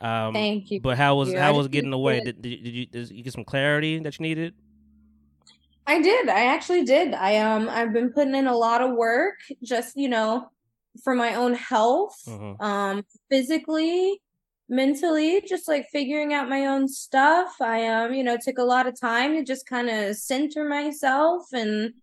Um, 0.00 0.32
Thank 0.32 0.70
you. 0.70 0.80
But 0.80 0.96
how 0.96 1.16
was 1.16 1.32
you. 1.32 1.38
how 1.38 1.54
was 1.54 1.68
getting 1.68 1.92
away? 1.92 2.20
Did, 2.20 2.40
did, 2.40 2.62
did 2.62 2.74
you 2.74 2.86
did 2.86 3.10
you 3.10 3.22
get 3.22 3.32
some 3.32 3.44
clarity 3.44 3.98
that 3.98 4.18
you 4.18 4.22
needed? 4.22 4.54
I 5.86 6.00
did. 6.02 6.28
I 6.28 6.44
actually 6.46 6.84
did. 6.84 7.14
I 7.14 7.38
um 7.38 7.68
I've 7.68 7.92
been 7.92 8.12
putting 8.12 8.34
in 8.34 8.46
a 8.46 8.56
lot 8.56 8.80
of 8.82 8.94
work 8.94 9.36
just, 9.62 9.96
you 9.96 10.08
know, 10.08 10.50
for 11.02 11.14
my 11.14 11.34
own 11.34 11.54
health, 11.54 12.16
Mhm. 12.28 12.60
um 12.62 13.04
physically, 13.30 14.20
mentally, 14.68 15.40
just 15.48 15.66
like 15.66 15.86
figuring 15.90 16.32
out 16.34 16.48
my 16.48 16.66
own 16.66 16.86
stuff. 16.88 17.56
I 17.60 17.86
um, 17.88 18.12
you 18.14 18.22
know, 18.22 18.36
took 18.36 18.58
a 18.58 18.64
lot 18.64 18.86
of 18.86 19.00
time 19.00 19.34
to 19.34 19.42
just 19.42 19.66
kind 19.66 19.88
of 19.90 20.16
center 20.16 20.68
myself 20.68 21.52
and 21.52 21.94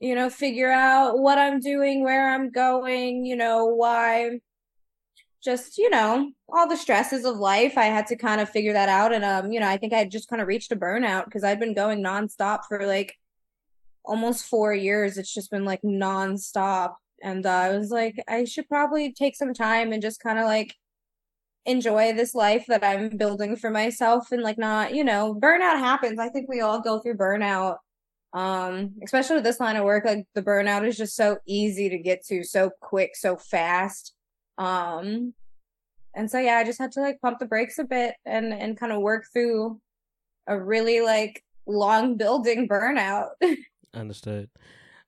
you 0.00 0.14
know, 0.14 0.28
figure 0.28 0.70
out 0.70 1.18
what 1.18 1.38
I'm 1.38 1.60
doing, 1.60 2.02
where 2.04 2.28
I'm 2.30 2.50
going, 2.50 3.24
you 3.24 3.36
know, 3.36 3.64
why 3.66 4.38
just, 5.44 5.78
you 5.78 5.90
know, 5.90 6.30
all 6.48 6.68
the 6.68 6.76
stresses 6.76 7.24
of 7.24 7.36
life. 7.36 7.76
I 7.76 7.86
had 7.86 8.06
to 8.08 8.16
kind 8.16 8.40
of 8.40 8.48
figure 8.48 8.72
that 8.72 8.88
out. 8.88 9.12
And 9.12 9.24
um, 9.24 9.52
you 9.52 9.60
know, 9.60 9.68
I 9.68 9.76
think 9.76 9.92
I 9.92 10.04
just 10.04 10.28
kind 10.28 10.40
of 10.40 10.48
reached 10.48 10.72
a 10.72 10.76
burnout 10.76 11.26
because 11.26 11.44
I'd 11.44 11.60
been 11.60 11.74
going 11.74 12.02
nonstop 12.02 12.60
for 12.68 12.86
like 12.86 13.16
almost 14.04 14.46
four 14.46 14.74
years. 14.74 15.18
It's 15.18 15.32
just 15.32 15.50
been 15.50 15.64
like 15.64 15.82
nonstop. 15.82 16.94
And 17.22 17.46
uh, 17.46 17.50
I 17.50 17.76
was 17.76 17.90
like, 17.90 18.16
I 18.28 18.44
should 18.44 18.68
probably 18.68 19.12
take 19.12 19.36
some 19.36 19.54
time 19.54 19.92
and 19.92 20.02
just 20.02 20.22
kind 20.22 20.38
of 20.38 20.44
like 20.44 20.74
enjoy 21.66 22.12
this 22.12 22.34
life 22.34 22.66
that 22.68 22.84
I'm 22.84 23.16
building 23.16 23.56
for 23.56 23.70
myself 23.70 24.32
and 24.32 24.42
like 24.42 24.58
not, 24.58 24.94
you 24.94 25.04
know, 25.04 25.34
burnout 25.34 25.78
happens. 25.78 26.18
I 26.18 26.28
think 26.28 26.48
we 26.48 26.60
all 26.60 26.80
go 26.80 27.00
through 27.00 27.16
burnout. 27.16 27.76
Um, 28.34 28.94
especially 29.04 29.36
with 29.36 29.44
this 29.44 29.60
line 29.60 29.76
of 29.76 29.84
work, 29.84 30.04
like 30.04 30.26
the 30.34 30.42
burnout 30.42 30.86
is 30.86 30.96
just 30.96 31.14
so 31.14 31.38
easy 31.46 31.88
to 31.88 31.98
get 31.98 32.26
to, 32.26 32.42
so 32.42 32.70
quick, 32.80 33.14
so 33.14 33.36
fast. 33.36 34.13
Um, 34.58 35.34
and 36.14 36.30
so 36.30 36.38
yeah, 36.38 36.56
I 36.56 36.64
just 36.64 36.78
had 36.78 36.92
to 36.92 37.00
like 37.00 37.20
pump 37.20 37.38
the 37.38 37.46
brakes 37.46 37.78
a 37.78 37.84
bit 37.84 38.14
and 38.24 38.52
and 38.52 38.78
kind 38.78 38.92
of 38.92 39.00
work 39.00 39.26
through 39.32 39.80
a 40.46 40.58
really 40.58 41.00
like 41.00 41.42
long 41.66 42.16
building 42.16 42.68
burnout. 42.68 43.30
Understood. 43.94 44.50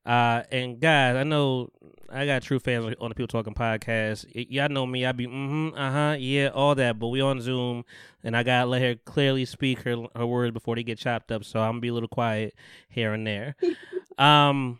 Uh, 0.05 0.45
and 0.53 0.79
guys, 0.79 1.17
I 1.17 1.25
know 1.25 1.71
I 2.09 2.27
got 2.27 2.43
true 2.43 2.61
fans 2.61 2.95
on 3.01 3.09
the 3.09 3.15
People 3.15 3.27
Talking 3.27 3.55
podcast. 3.55 4.25
Y- 4.35 4.47
y'all 4.51 4.69
know 4.69 4.87
me. 4.87 5.05
I 5.05 5.11
be 5.11 5.27
mm-hmm, 5.27 5.77
uh 5.77 5.91
huh, 5.91 6.17
yeah, 6.19 6.51
all 6.55 6.77
that. 6.77 6.99
But 6.99 7.09
we 7.09 7.21
on 7.21 7.41
Zoom, 7.41 7.85
and 8.23 8.37
I 8.37 8.45
gotta 8.45 8.67
let 8.71 8.83
her 8.83 8.95
clearly 8.95 9.45
speak 9.45 9.81
her 9.81 10.07
her 10.15 10.27
words 10.27 10.53
before 10.53 10.77
they 10.77 10.85
get 10.85 10.99
chopped 10.99 11.33
up. 11.33 11.45
So 11.45 11.61
I'm 11.61 11.73
gonna 11.73 11.81
be 11.81 11.89
a 11.89 11.95
little 11.95 12.09
quiet 12.09 12.55
here 12.89 13.13
and 13.13 13.27
there. 13.27 13.57
um, 14.19 14.79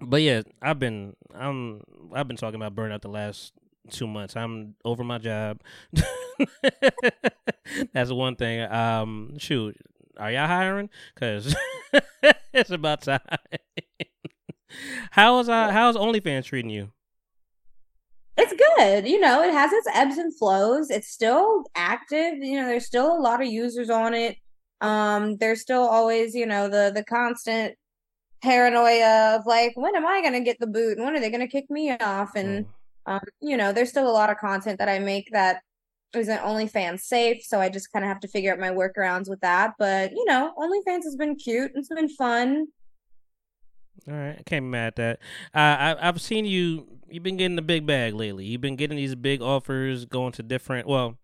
but 0.00 0.22
yeah, 0.22 0.42
I've 0.62 0.78
been 0.78 1.14
I'm 1.34 1.82
I've 2.12 2.28
been 2.28 2.36
talking 2.36 2.60
about 2.60 2.74
burnout 2.74 3.02
the 3.02 3.08
last 3.08 3.52
two 3.90 4.06
months. 4.06 4.36
I'm 4.36 4.74
over 4.84 5.04
my 5.04 5.18
job. 5.18 5.60
That's 7.92 8.10
one 8.10 8.36
thing. 8.36 8.60
Um, 8.70 9.38
shoot, 9.38 9.76
are 10.16 10.30
y'all 10.30 10.46
hiring? 10.46 10.90
Cause 11.16 11.54
it's 12.52 12.70
about 12.70 13.02
time. 13.02 13.20
how's 15.10 15.48
uh 15.48 15.70
how's 15.70 15.96
OnlyFans 15.96 16.44
treating 16.44 16.70
you? 16.70 16.92
it's 18.40 18.54
good. 18.76 19.06
You 19.06 19.20
know, 19.20 19.42
it 19.42 19.52
has 19.52 19.72
its 19.72 19.86
ebbs 19.94 20.18
and 20.18 20.36
flows. 20.36 20.90
It's 20.90 21.08
still 21.08 21.64
active. 21.74 22.38
You 22.38 22.60
know, 22.60 22.66
there's 22.66 22.86
still 22.86 23.16
a 23.16 23.20
lot 23.20 23.42
of 23.42 23.48
users 23.48 23.90
on 23.90 24.14
it. 24.14 24.36
Um, 24.80 25.36
there's 25.36 25.60
still 25.60 25.82
always, 25.82 26.34
you 26.34 26.46
know, 26.46 26.68
the 26.68 26.90
the 26.94 27.04
constant 27.04 27.74
paranoia 28.42 29.36
of 29.36 29.46
like, 29.46 29.72
when 29.76 29.96
am 29.96 30.06
I 30.06 30.22
gonna 30.22 30.40
get 30.40 30.58
the 30.60 30.66
boot? 30.66 30.96
And 30.96 31.04
when 31.04 31.16
are 31.16 31.20
they 31.20 31.30
gonna 31.30 31.48
kick 31.48 31.70
me 31.70 31.90
off? 31.92 32.34
And 32.36 32.66
Mm. 32.66 32.68
um, 33.06 33.20
you 33.40 33.56
know, 33.56 33.72
there's 33.72 33.90
still 33.90 34.08
a 34.08 34.12
lot 34.12 34.30
of 34.30 34.38
content 34.38 34.78
that 34.78 34.88
I 34.88 34.98
make 34.98 35.30
that 35.32 35.62
isn't 36.14 36.38
OnlyFans 36.40 37.00
safe. 37.00 37.44
So 37.44 37.60
I 37.60 37.68
just 37.68 37.92
kind 37.92 38.04
of 38.04 38.08
have 38.08 38.20
to 38.20 38.28
figure 38.28 38.52
out 38.52 38.58
my 38.58 38.70
workarounds 38.70 39.28
with 39.28 39.40
that. 39.40 39.74
But 39.78 40.12
you 40.12 40.24
know, 40.26 40.52
OnlyFans 40.58 41.04
has 41.04 41.16
been 41.16 41.36
cute. 41.36 41.72
It's 41.74 41.88
been 41.88 42.08
fun. 42.08 42.66
All 44.08 44.14
right, 44.14 44.36
I 44.38 44.42
can't 44.46 44.64
be 44.64 44.68
mad 44.68 44.88
at 44.88 44.96
that. 44.96 45.18
Uh, 45.54 45.96
I, 45.98 46.08
I've 46.08 46.20
seen 46.20 46.44
you. 46.44 46.86
You've 47.10 47.22
been 47.22 47.36
getting 47.36 47.56
the 47.56 47.62
big 47.62 47.86
bag 47.86 48.14
lately. 48.14 48.44
You've 48.46 48.60
been 48.60 48.76
getting 48.76 48.96
these 48.96 49.14
big 49.14 49.42
offers, 49.42 50.04
going 50.04 50.32
to 50.32 50.42
different. 50.42 50.86
Well, 50.86 51.18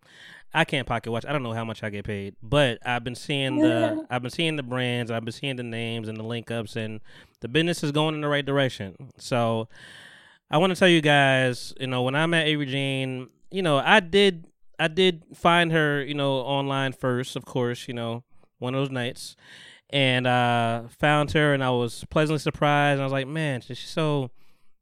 I 0.53 0.65
can't 0.65 0.87
pocket 0.87 1.11
watch. 1.11 1.25
I 1.25 1.33
don't 1.33 1.43
know 1.43 1.53
how 1.53 1.65
much 1.65 1.83
I 1.83 1.89
get 1.89 2.05
paid, 2.05 2.35
but 2.41 2.79
I've 2.85 3.03
been 3.03 3.15
seeing 3.15 3.59
the. 3.59 4.05
I've 4.09 4.21
been 4.21 4.31
seeing 4.31 4.55
the 4.55 4.63
brands. 4.63 5.11
I've 5.11 5.25
been 5.25 5.33
seeing 5.33 5.55
the 5.55 5.63
names 5.63 6.07
and 6.07 6.17
the 6.17 6.23
link 6.23 6.49
ups, 6.51 6.75
and 6.75 7.01
the 7.41 7.47
business 7.47 7.83
is 7.83 7.91
going 7.91 8.15
in 8.15 8.21
the 8.21 8.27
right 8.27 8.45
direction. 8.45 9.11
So, 9.17 9.67
I 10.49 10.57
want 10.57 10.73
to 10.73 10.79
tell 10.79 10.87
you 10.87 11.01
guys. 11.01 11.73
You 11.79 11.87
know, 11.87 12.01
when 12.03 12.15
I 12.15 12.25
met 12.25 12.47
Avery 12.47 12.65
Jane, 12.65 13.29
you 13.51 13.61
know, 13.61 13.77
I 13.77 13.99
did. 13.99 14.47
I 14.79 14.87
did 14.87 15.23
find 15.35 15.71
her. 15.71 16.03
You 16.03 16.13
know, 16.13 16.37
online 16.37 16.93
first, 16.93 17.35
of 17.35 17.45
course. 17.45 17.87
You 17.87 17.93
know, 17.93 18.23
one 18.59 18.73
of 18.73 18.81
those 18.81 18.91
nights 18.91 19.35
and 19.89 20.27
uh 20.27 20.83
found 20.99 21.31
her 21.31 21.53
and 21.53 21.63
I 21.63 21.69
was 21.69 22.03
pleasantly 22.09 22.39
surprised 22.39 22.95
and 22.95 23.01
I 23.01 23.05
was 23.05 23.13
like, 23.13 23.27
man, 23.27 23.61
she's 23.61 23.79
so 23.79 24.31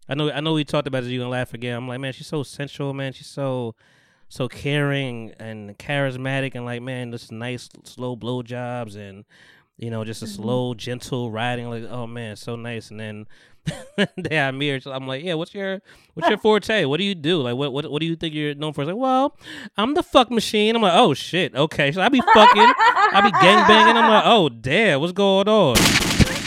I 0.10 0.15
know 0.15 0.31
I 0.31 0.39
know 0.39 0.53
we 0.53 0.63
talked 0.63 0.88
about 0.88 1.03
it 1.03 1.10
you 1.10 1.19
gonna 1.19 1.29
laugh 1.29 1.53
again. 1.53 1.75
I'm 1.77 1.88
like, 1.88 2.00
man, 2.00 2.13
she's 2.13 2.27
so 2.27 2.43
sensual, 2.43 2.93
man, 2.93 3.13
she's 3.13 3.27
so 3.27 3.75
so 4.29 4.48
caring 4.48 5.34
and 5.39 5.77
charismatic 5.77 6.55
and 6.55 6.65
like, 6.65 6.82
man, 6.82 7.12
this 7.12 7.32
nice 7.32 7.70
slow 7.84 8.15
blow 8.15 8.41
jobs 8.41 8.96
and 8.96 9.25
you 9.77 9.89
know, 9.89 10.05
just 10.05 10.22
a 10.22 10.25
mm-hmm. 10.25 10.41
slow, 10.41 10.74
gentle 10.74 11.32
riding, 11.32 11.70
like, 11.70 11.84
oh 11.89 12.08
man, 12.08 12.36
so 12.38 12.55
nice. 12.55 12.91
And 12.91 13.00
then 13.00 13.25
they 14.17 14.39
I 14.39 14.51
meet 14.51 14.84
her, 14.84 14.91
I'm 14.91 15.08
like, 15.08 15.24
yeah, 15.24 15.34
what's 15.34 15.53
your 15.53 15.82
what's 16.13 16.29
your 16.29 16.38
forte? 16.38 16.86
What 16.86 16.98
do 16.98 17.03
you 17.03 17.15
do? 17.15 17.41
Like, 17.41 17.55
what 17.55 17.74
what 17.74 17.89
what 17.91 18.00
do 18.00 18.05
you 18.05 18.15
think 18.15 18.34
you're 18.34 18.55
known 18.55 18.74
for? 18.74 18.82
It's 18.82 18.88
like, 18.88 18.98
well, 18.98 19.38
I'm 19.77 19.94
the 19.94 20.03
fuck 20.03 20.32
machine. 20.32 20.75
I'm 20.75 20.82
like, 20.82 20.94
oh 20.96 21.13
shit, 21.13 21.55
okay, 21.55 21.91
so 21.91 22.01
I 22.01 22.10
be 22.10 22.22
fucking, 22.22 22.74
I 22.77 23.22
be 23.24 23.32
gang 23.32 23.67
banging. 23.67 23.98
I'm 23.98 24.10
like, 24.10 24.24
oh 24.25 24.50
damn, 24.50 25.01
what's 25.01 25.13
going 25.13 25.48
on? 25.50 25.75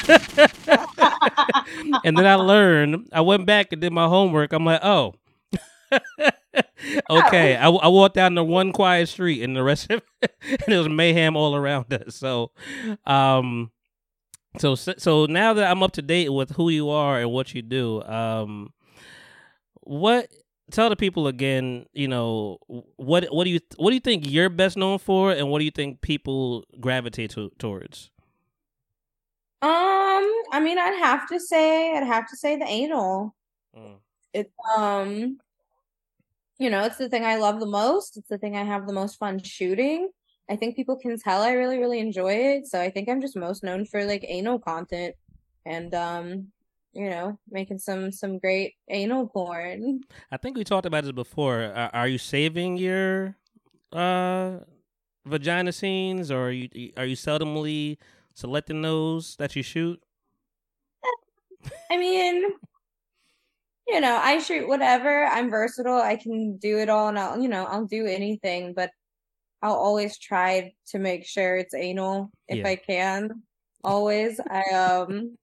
and 2.05 2.17
then 2.17 2.27
I 2.27 2.35
learned. 2.37 3.09
I 3.13 3.21
went 3.21 3.45
back 3.47 3.73
and 3.73 3.81
did 3.81 3.93
my 3.93 4.07
homework. 4.07 4.53
I'm 4.53 4.65
like, 4.65 4.81
oh. 4.83 5.15
okay, 7.11 7.57
I, 7.57 7.69
I 7.69 7.89
walked 7.89 8.15
down 8.15 8.35
the 8.35 8.45
one 8.45 8.73
quiet 8.73 9.09
street, 9.09 9.43
and 9.43 9.57
the 9.57 9.63
rest 9.63 9.91
of 9.91 10.03
and 10.23 10.69
it 10.69 10.79
was 10.79 10.89
mayhem 10.89 11.37
all 11.37 11.55
around 11.55 11.93
us. 11.93 12.17
So, 12.17 12.53
um, 13.07 13.71
so 14.59 14.75
so 14.75 15.27
now 15.27 15.55
that 15.55 15.71
I'm 15.71 15.83
up 15.83 15.93
to 15.93 16.03
date 16.03 16.31
with 16.31 16.53
who 16.53 16.69
you 16.69 16.91
are 16.91 17.21
and 17.21 17.31
what 17.31 17.55
you 17.55 17.63
do, 17.63 18.03
um, 18.03 18.73
what 19.81 20.29
tell 20.71 20.89
the 20.91 20.97
people 20.97 21.27
again? 21.27 21.87
You 21.93 22.09
know, 22.09 22.59
what 22.97 23.27
what 23.27 23.45
do 23.45 23.51
you 23.51 23.61
what 23.77 23.91
do 23.91 23.95
you 23.95 24.01
think 24.01 24.29
you're 24.29 24.49
best 24.49 24.77
known 24.77 24.99
for, 24.99 25.33
and 25.33 25.49
what 25.49 25.59
do 25.59 25.65
you 25.65 25.71
think 25.71 26.01
people 26.01 26.65
gravitate 26.81 27.31
to, 27.31 27.51
towards? 27.59 28.11
Um, 29.61 29.71
I 30.53 30.61
mean, 30.63 30.79
I'd 30.79 30.99
have 31.01 31.29
to 31.29 31.41
say, 31.41 31.93
I'd 31.97 32.07
have 32.07 32.29
to 32.29 32.37
say 32.37 32.57
the 32.57 32.67
anal. 32.67 33.35
Mm. 33.77 33.97
It's 34.33 34.53
um, 34.77 35.39
you 36.59 36.71
know, 36.71 36.85
it's 36.85 36.97
the 36.97 37.09
thing 37.09 37.25
I 37.25 37.37
love 37.37 37.61
the 37.61 37.67
most. 37.67 38.17
It's 38.17 38.29
the 38.29 38.39
thing 38.39 38.57
I 38.57 38.65
have 38.65 38.87
the 38.87 38.93
most 38.93 39.17
fun 39.17 39.43
shooting. 39.43 40.11
I 40.51 40.57
think 40.57 40.77
people 40.77 40.97
can 40.97 41.19
tell 41.19 41.43
I 41.43 41.53
really, 41.53 41.79
really 41.79 42.01
enjoy 42.01 42.33
it. 42.33 42.67
So 42.67 42.81
I 42.81 42.91
think 42.91 43.09
I'm 43.09 43.21
just 43.21 43.37
most 43.37 43.63
known 43.63 43.85
for 43.85 44.05
like 44.05 44.25
anal 44.27 44.59
content 44.59 45.15
and 45.67 45.95
um, 45.95 46.49
you 46.93 47.11
know, 47.11 47.39
making 47.51 47.79
some 47.79 48.11
some 48.11 48.39
great 48.39 48.75
anal 48.89 49.29
porn. 49.29 50.01
I 50.33 50.37
think 50.37 50.57
we 50.57 50.65
talked 50.65 50.87
about 50.87 51.05
this 51.05 51.13
before. 51.13 51.63
Are, 51.63 51.91
are 51.93 52.09
you 52.09 52.19
saving 52.19 52.77
your 52.77 53.37
uh 53.93 54.59
vagina 55.25 55.73
scenes, 55.73 56.31
or 56.31 56.49
are 56.49 56.51
you 56.51 56.93
are 56.97 57.05
you 57.05 57.17
seldomly 57.17 57.99
selecting 58.35 58.83
those 58.83 59.37
that 59.37 59.55
you 59.55 59.63
shoot? 59.63 60.03
I 61.91 61.97
mean, 61.99 62.45
you 63.89 64.01
know, 64.01 64.17
I 64.23 64.39
shoot 64.39 64.69
whatever. 64.69 65.25
I'm 65.25 65.51
versatile. 65.51 65.99
I 66.01 66.17
can 66.17 66.57
do 66.59 66.79
it 66.79 66.89
all 66.89 67.09
and 67.09 67.19
I'll, 67.19 67.41
you 67.41 67.49
know, 67.49 67.65
I'll 67.65 67.87
do 67.87 68.07
anything, 68.07 68.75
but 68.75 68.91
I'll 69.63 69.75
always 69.77 70.19
try 70.19 70.73
to 70.89 70.99
make 70.99 71.27
sure 71.27 71.57
it's 71.57 71.75
anal 71.75 72.31
if 72.47 72.59
Yeah. 72.59 72.69
I 72.69 72.77
can. 72.77 73.43
Always. 73.83 74.41
I 74.41 74.63
um 74.75 75.37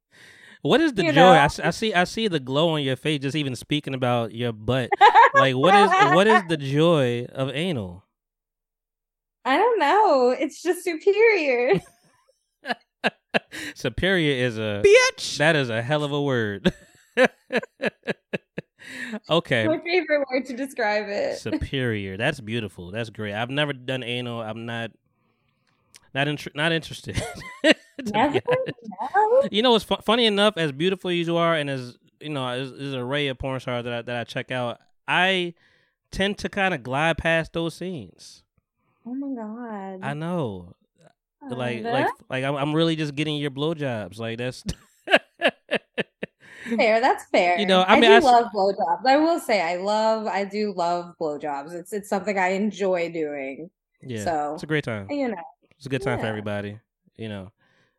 What 0.61 0.81
is 0.81 0.93
the 0.93 1.03
joy? 1.11 1.21
I, 1.21 1.37
I, 1.39 1.43
s- 1.45 1.59
I 1.59 1.69
see 1.71 1.93
I 1.93 2.03
see 2.05 2.27
the 2.27 2.39
glow 2.39 2.69
on 2.69 2.83
your 2.83 2.95
face 2.95 3.19
just 3.21 3.35
even 3.35 3.55
speaking 3.55 3.93
about 3.93 4.33
your 4.33 4.51
butt. 4.53 4.89
like 5.33 5.55
what 5.55 5.73
is 5.75 5.89
what 6.13 6.27
is 6.27 6.41
the 6.47 6.57
joy 6.57 7.25
of 7.33 7.49
anal? 7.53 8.03
I 9.43 9.57
don't 9.57 9.79
know. 9.79 10.29
It's 10.37 10.61
just 10.61 10.83
superior. 10.83 11.79
Superior 13.75 14.33
is 14.45 14.57
a 14.57 14.81
Bitch. 14.85 15.37
that 15.37 15.55
is 15.55 15.69
a 15.69 15.81
hell 15.81 16.03
of 16.03 16.11
a 16.11 16.21
word. 16.21 16.73
okay. 19.29 19.67
My 19.67 19.79
favorite 19.79 20.25
word 20.31 20.45
to 20.45 20.55
describe 20.55 21.07
it. 21.07 21.37
Superior. 21.37 22.17
That's 22.17 22.39
beautiful. 22.39 22.91
That's 22.91 23.09
great. 23.09 23.33
I've 23.33 23.49
never 23.49 23.73
done 23.73 24.03
anal. 24.03 24.41
I'm 24.41 24.65
not 24.65 24.91
not 26.13 26.27
not 26.55 26.71
interested. 26.71 27.21
Never? 28.13 28.39
No? 29.15 29.43
You 29.51 29.61
know, 29.61 29.75
it's 29.75 29.85
fu- 29.85 29.95
funny 30.03 30.25
enough 30.25 30.57
as 30.57 30.71
beautiful 30.71 31.09
as 31.09 31.27
you 31.27 31.37
are, 31.37 31.55
and 31.55 31.69
as 31.69 31.97
you 32.19 32.29
know, 32.29 32.47
as, 32.47 32.71
as 32.71 32.93
an 32.93 32.99
array 32.99 33.27
of 33.27 33.37
porn 33.37 33.59
stars 33.59 33.83
that 33.85 33.93
I, 33.93 34.01
that 34.01 34.15
I 34.15 34.23
check 34.23 34.51
out, 34.51 34.79
I 35.07 35.53
tend 36.11 36.37
to 36.39 36.49
kind 36.49 36.73
of 36.73 36.83
glide 36.83 37.17
past 37.17 37.53
those 37.53 37.73
scenes. 37.73 38.43
Oh 39.05 39.13
my 39.13 39.35
god. 39.35 39.99
I 40.03 40.13
know, 40.13 40.73
like 41.49 41.83
like 41.83 42.07
like 42.29 42.43
I'm, 42.43 42.55
I'm 42.55 42.73
really 42.73 42.95
just 42.95 43.15
getting 43.15 43.37
your 43.37 43.51
blowjobs. 43.51 44.17
Like 44.19 44.37
that's 44.37 44.63
fair. 46.65 47.01
That's 47.01 47.25
fair. 47.25 47.59
You 47.59 47.65
know, 47.65 47.81
I 47.81 47.95
I, 47.95 47.99
mean, 47.99 48.09
do 48.09 48.15
I 48.15 48.19
love 48.19 48.47
blowjobs. 48.55 49.05
I 49.05 49.17
will 49.17 49.39
say, 49.39 49.61
I 49.61 49.75
love, 49.77 50.27
I 50.27 50.43
do 50.45 50.73
love 50.73 51.15
blowjobs. 51.19 51.73
It's 51.73 51.93
it's 51.93 52.09
something 52.09 52.37
I 52.37 52.49
enjoy 52.49 53.11
doing. 53.11 53.69
yeah, 54.01 54.23
So, 54.23 54.53
it's 54.55 54.63
a 54.63 54.67
great 54.67 54.83
time. 54.83 55.09
You 55.09 55.29
know, 55.29 55.43
It's 55.77 55.85
a 55.85 55.89
good 55.89 56.01
time 56.01 56.19
for 56.19 56.25
everybody. 56.25 56.79
You 57.17 57.29
know, 57.29 57.51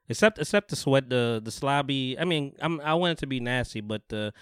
Except 0.08 0.38
except 0.38 0.68
the 0.70 0.76
sweat, 0.76 1.08
the 1.10 1.40
the 1.42 1.50
slobby. 1.50 2.16
I 2.20 2.24
mean, 2.24 2.54
I'm 2.60 2.80
I 2.80 2.94
want 2.94 3.12
it 3.12 3.18
to 3.18 3.26
be 3.26 3.40
nasty, 3.40 3.80
but 3.80 4.02
the 4.08 4.32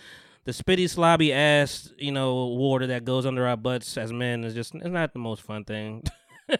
the 0.45 0.53
spitty, 0.53 0.85
slobby 0.85 1.33
ass, 1.33 1.91
you 1.97 2.13
know, 2.13 2.47
water 2.49 2.87
that 2.89 3.05
goes 3.07 3.25
under 3.25 3.47
our 3.47 3.57
butts 3.57 3.97
as 3.97 4.13
men 4.13 4.45
is 4.45 4.53
just 4.55 4.75
it's 4.75 4.87
not 4.87 5.13
the 5.15 5.19
most 5.19 5.43
fun 5.43 5.65
thing. 5.65 6.03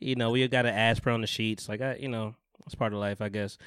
you 0.00 0.16
know, 0.16 0.30
we 0.30 0.46
got 0.48 0.62
to 0.62 0.72
aspirin 0.72 1.14
on 1.14 1.20
the 1.20 1.26
sheets, 1.26 1.68
like 1.68 1.80
I, 1.80 1.94
you 1.96 2.08
know, 2.08 2.34
it's 2.66 2.74
part 2.74 2.92
of 2.92 2.98
life, 2.98 3.20
I 3.20 3.28
guess. 3.28 3.58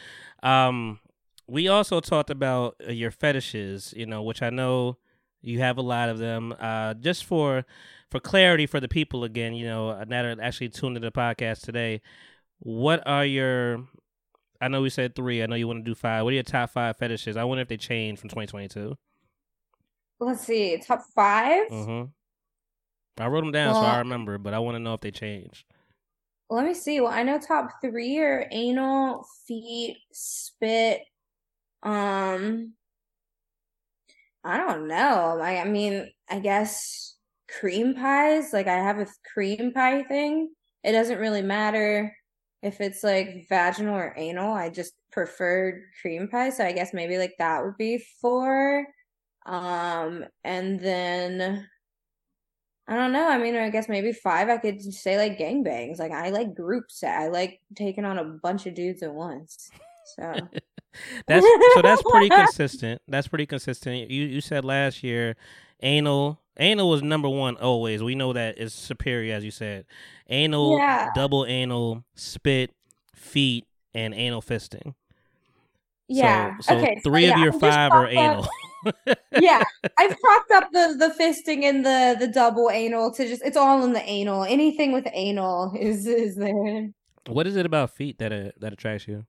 Um, 0.42 1.00
we 1.48 1.68
also 1.68 2.00
talked 2.00 2.30
about 2.30 2.76
uh, 2.88 2.92
your 2.92 3.12
fetishes, 3.12 3.94
you 3.96 4.06
know, 4.06 4.22
which 4.24 4.42
I 4.42 4.50
know 4.50 4.98
you 5.42 5.60
have 5.60 5.78
a 5.78 5.82
lot 5.82 6.10
of 6.10 6.18
them. 6.18 6.54
Uh, 6.60 6.94
just 6.96 7.26
for 7.26 7.66
for 8.10 8.20
clarity 8.20 8.66
for 8.66 8.80
the 8.80 8.88
people 8.88 9.24
again, 9.24 9.54
you 9.54 9.66
know, 9.66 9.90
uh, 9.90 10.06
that 10.06 10.26
are 10.26 10.42
actually 10.42 10.70
tuned 10.70 10.96
to 10.96 11.00
the 11.00 11.12
podcast 11.12 11.62
today. 11.62 12.02
What 12.60 13.06
are 13.06 13.26
your 13.26 13.84
I 14.62 14.70
know 14.70 14.82
we 14.82 14.90
said 14.90 15.14
three. 15.14 15.44
I 15.44 15.46
know 15.46 15.56
you 15.56 15.68
want 15.68 15.84
to 15.84 15.92
do 15.92 15.96
five. 15.96 16.24
What 16.24 16.32
are 16.32 16.36
your 16.36 16.44
top 16.44 16.70
five 16.70 16.96
fetishes? 16.96 17.36
I 17.36 17.44
wonder 17.44 17.62
if 17.62 17.68
they 17.68 17.76
changed 17.76 18.22
from 18.22 18.30
2022. 18.30 18.96
Let's 20.20 20.46
see, 20.46 20.78
top 20.78 21.04
5 21.14 21.68
Mm-hmm. 21.70 23.22
I 23.22 23.28
wrote 23.28 23.42
them 23.42 23.52
down 23.52 23.76
so 23.76 23.82
I 23.82 24.00
remember, 24.00 24.38
but 24.38 24.54
I 24.54 24.60
want 24.60 24.76
to 24.76 24.80
know 24.80 24.94
if 24.94 25.02
they 25.02 25.12
changed. 25.12 25.66
Let 26.50 26.66
me 26.66 26.74
see. 26.74 27.00
Well, 27.02 27.12
I 27.12 27.24
know 27.24 27.40
top 27.40 27.70
three 27.82 28.18
are 28.20 28.48
anal, 28.52 29.28
feet, 29.48 29.98
spit. 30.12 31.02
Um, 31.84 32.74
I 34.44 34.58
don't 34.58 34.88
know. 34.88 35.40
I, 35.42 35.60
I 35.60 35.66
mean, 35.66 36.10
I 36.30 36.40
guess 36.40 37.16
cream 37.60 37.96
pies. 37.96 38.52
Like 38.54 38.68
I 38.68 38.76
have 38.76 39.00
a 39.00 39.08
cream 39.34 39.72
pie 39.74 40.04
thing. 40.04 40.50
It 40.84 40.92
doesn't 40.92 41.20
really 41.20 41.42
matter 41.42 42.16
if 42.62 42.82
it's 42.82 43.04
like 43.04 43.46
vaginal 43.50 43.96
or 43.96 44.14
anal. 44.18 44.54
I 44.54 44.70
just 44.70 44.94
preferred 45.12 45.84
cream 46.02 46.28
pie, 46.28 46.50
so 46.50 46.66
I 46.66 46.72
guess 46.72 46.94
maybe 46.94 47.18
like 47.18 47.36
that 47.40 47.64
would 47.64 47.78
be 47.78 48.04
four. 48.22 48.86
Um, 49.46 50.26
and 50.44 50.80
then 50.80 51.68
I 52.88 52.96
don't 52.96 53.14
know. 53.14 53.30
I 53.30 53.38
mean, 53.38 53.56
I 53.56 53.70
guess 53.70 53.88
maybe 53.88 54.12
five. 54.12 54.50
I 54.50 54.58
could 54.58 54.82
say 54.82 55.18
like 55.18 55.38
gangbangs. 55.38 56.00
Like 56.00 56.12
I 56.12 56.30
like 56.30 56.54
groups. 56.54 57.04
I 57.04 57.28
like 57.28 57.62
taking 57.76 58.06
on 58.06 58.18
a 58.18 58.26
bunch 58.26 58.66
of 58.66 58.74
dudes 58.74 59.04
at 59.04 59.14
once. 59.14 59.70
So 60.18 60.34
That's 61.28 61.46
so 61.76 61.82
that's 61.82 62.02
pretty 62.04 62.30
consistent. 62.44 63.02
That's 63.08 63.28
pretty 63.28 63.46
consistent. 63.46 64.10
You 64.10 64.26
you 64.26 64.42
said 64.42 64.64
last 64.66 65.04
year 65.04 65.36
anal 65.82 66.40
anal 66.58 66.90
was 66.90 67.02
number 67.02 67.30
one 67.30 67.58
always. 67.58 68.02
We 68.04 68.16
know 68.16 68.34
that 68.34 68.58
is 68.58 68.74
superior 68.74 69.34
as 69.36 69.44
you 69.44 69.52
said. 69.52 69.86
Anal, 70.30 70.78
Yeah. 70.78 71.10
double 71.16 71.46
anal, 71.46 72.04
spit, 72.16 72.72
feet, 73.16 73.66
and 73.94 74.14
anal 74.14 74.42
fisting. 74.42 74.94
yeah. 76.08 76.56
So, 76.62 76.74
so 76.74 76.80
okay. 76.80 76.96
so 77.04 77.10
three 77.10 77.26
yeah, 77.28 77.34
of 77.34 77.40
your 77.40 77.54
I've 77.54 77.60
five 77.60 77.92
are 77.92 78.06
up- 78.06 78.12
anal. 78.14 78.48
yeah, 79.40 79.64
I've 79.98 80.18
propped 80.22 80.52
up 80.52 80.72
the 80.72 80.96
the 81.00 81.14
fisting 81.24 81.64
and 81.64 81.86
the 81.86 82.16
the 82.20 82.28
double 82.28 82.70
anal 82.70 83.12
to 83.14 83.28
just 83.28 83.42
it's 83.44 83.58
all 83.58 83.84
in 83.84 83.94
the 83.94 84.04
anal. 84.04 84.44
Anything 84.44 84.92
with 84.94 85.08
anal 85.14 85.74
is 85.80 86.06
is 86.06 86.36
there. 86.36 86.90
what 87.28 87.48
is 87.48 87.56
it 87.56 87.66
about 87.66 87.92
feet 87.96 88.20
that 88.20 88.32
uh, 88.34 88.52
that 88.60 88.74
attracts 88.74 89.08
you? 89.08 89.26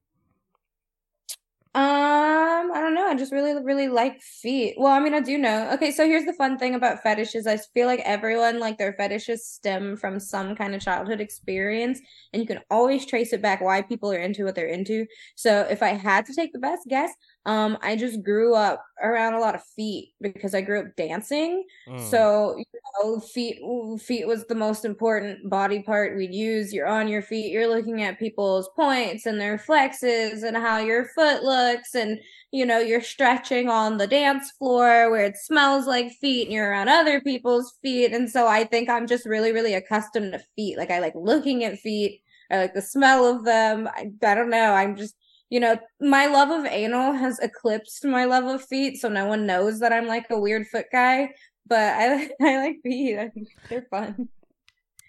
Um, 1.76 2.70
I 2.72 2.80
don't 2.80 2.94
know. 2.94 3.08
I 3.08 3.16
just 3.16 3.32
really, 3.32 3.52
really 3.60 3.88
like 3.88 4.22
feet. 4.22 4.76
Well, 4.78 4.92
I 4.92 5.00
mean, 5.00 5.12
I 5.12 5.18
do 5.18 5.36
know. 5.36 5.70
Okay, 5.72 5.90
so 5.90 6.06
here's 6.06 6.24
the 6.24 6.32
fun 6.32 6.56
thing 6.56 6.76
about 6.76 7.02
fetishes. 7.02 7.48
I 7.48 7.56
feel 7.56 7.88
like 7.88 7.98
everyone, 8.04 8.60
like 8.60 8.78
their 8.78 8.92
fetishes 8.92 9.44
stem 9.44 9.96
from 9.96 10.20
some 10.20 10.54
kind 10.54 10.76
of 10.76 10.80
childhood 10.80 11.20
experience, 11.20 12.00
and 12.32 12.40
you 12.40 12.46
can 12.46 12.60
always 12.70 13.04
trace 13.06 13.32
it 13.32 13.42
back 13.42 13.60
why 13.60 13.82
people 13.82 14.12
are 14.12 14.18
into 14.18 14.44
what 14.44 14.54
they're 14.54 14.68
into. 14.68 15.06
So 15.34 15.62
if 15.68 15.82
I 15.82 15.88
had 15.94 16.26
to 16.26 16.34
take 16.34 16.52
the 16.52 16.60
best 16.60 16.86
guess, 16.88 17.10
um, 17.46 17.76
I 17.82 17.94
just 17.96 18.22
grew 18.22 18.54
up 18.54 18.84
around 19.02 19.34
a 19.34 19.40
lot 19.40 19.54
of 19.54 19.62
feet 19.62 20.14
because 20.20 20.54
I 20.54 20.62
grew 20.62 20.80
up 20.80 20.96
dancing. 20.96 21.64
Mm. 21.86 22.00
So, 22.10 22.56
you 22.56 22.64
know, 23.02 23.20
feet 23.20 23.58
feet 24.00 24.26
was 24.26 24.46
the 24.46 24.54
most 24.54 24.84
important 24.84 25.50
body 25.50 25.82
part 25.82 26.16
we'd 26.16 26.32
use. 26.34 26.72
You're 26.72 26.86
on 26.86 27.06
your 27.06 27.20
feet, 27.20 27.52
you're 27.52 27.68
looking 27.68 28.02
at 28.02 28.18
people's 28.18 28.68
points 28.74 29.26
and 29.26 29.38
their 29.38 29.58
flexes 29.58 30.42
and 30.42 30.56
how 30.56 30.78
your 30.78 31.08
foot 31.14 31.42
looks 31.42 31.94
and 31.94 32.18
you 32.50 32.64
know, 32.64 32.78
you're 32.78 33.02
stretching 33.02 33.68
on 33.68 33.98
the 33.98 34.06
dance 34.06 34.52
floor 34.52 35.10
where 35.10 35.24
it 35.24 35.36
smells 35.36 35.88
like 35.88 36.12
feet 36.12 36.44
and 36.44 36.52
you're 36.52 36.70
around 36.70 36.88
other 36.88 37.20
people's 37.20 37.74
feet. 37.82 38.12
And 38.12 38.30
so 38.30 38.46
I 38.46 38.62
think 38.62 38.88
I'm 38.88 39.08
just 39.08 39.26
really, 39.26 39.50
really 39.50 39.74
accustomed 39.74 40.32
to 40.32 40.40
feet. 40.54 40.78
Like 40.78 40.92
I 40.92 41.00
like 41.00 41.14
looking 41.16 41.64
at 41.64 41.80
feet. 41.80 42.22
I 42.52 42.58
like 42.58 42.72
the 42.74 42.80
smell 42.80 43.26
of 43.26 43.44
them. 43.44 43.88
I, 43.88 44.12
I 44.22 44.34
don't 44.36 44.50
know. 44.50 44.72
I'm 44.72 44.94
just 44.94 45.16
you 45.54 45.60
know, 45.60 45.78
my 46.00 46.26
love 46.26 46.50
of 46.50 46.66
anal 46.66 47.12
has 47.12 47.38
eclipsed 47.38 48.04
my 48.04 48.24
love 48.24 48.42
of 48.42 48.64
feet, 48.64 49.00
so 49.00 49.08
no 49.08 49.26
one 49.26 49.46
knows 49.46 49.78
that 49.78 49.92
I'm 49.92 50.08
like 50.08 50.26
a 50.28 50.36
weird 50.36 50.66
foot 50.66 50.86
guy. 50.90 51.32
But 51.64 51.94
I 51.96 52.28
I 52.42 52.56
like 52.56 52.80
feet. 52.82 53.16
I 53.16 53.28
think 53.28 53.46
they're 53.68 53.86
fun. 53.88 54.30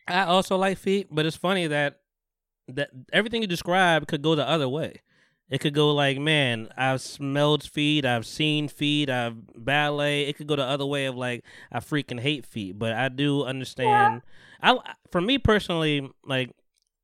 I 0.07 0.25
also 0.25 0.55
like 0.55 0.77
feet, 0.77 1.07
but 1.09 1.25
it's 1.25 1.35
funny 1.35 1.65
that 1.65 2.01
that 2.67 2.91
everything 3.11 3.41
you 3.41 3.47
describe 3.47 4.05
could 4.05 4.21
go 4.21 4.35
the 4.35 4.47
other 4.47 4.69
way. 4.69 5.01
It 5.49 5.61
could 5.61 5.73
go 5.73 5.91
like, 5.91 6.19
man, 6.19 6.69
I've 6.77 7.01
smelled 7.01 7.63
feet, 7.63 8.05
I've 8.05 8.27
seen 8.27 8.67
feet, 8.67 9.09
I've 9.09 9.37
ballet. 9.55 10.27
It 10.27 10.37
could 10.37 10.45
go 10.45 10.57
the 10.57 10.63
other 10.63 10.85
way 10.85 11.07
of 11.07 11.15
like, 11.15 11.43
I 11.71 11.79
freaking 11.79 12.19
hate 12.19 12.45
feet. 12.45 12.77
But 12.77 12.93
I 12.93 13.09
do 13.09 13.45
understand. 13.45 14.21
I 14.61 14.77
for 15.09 15.21
me 15.21 15.39
personally, 15.39 16.07
like 16.23 16.51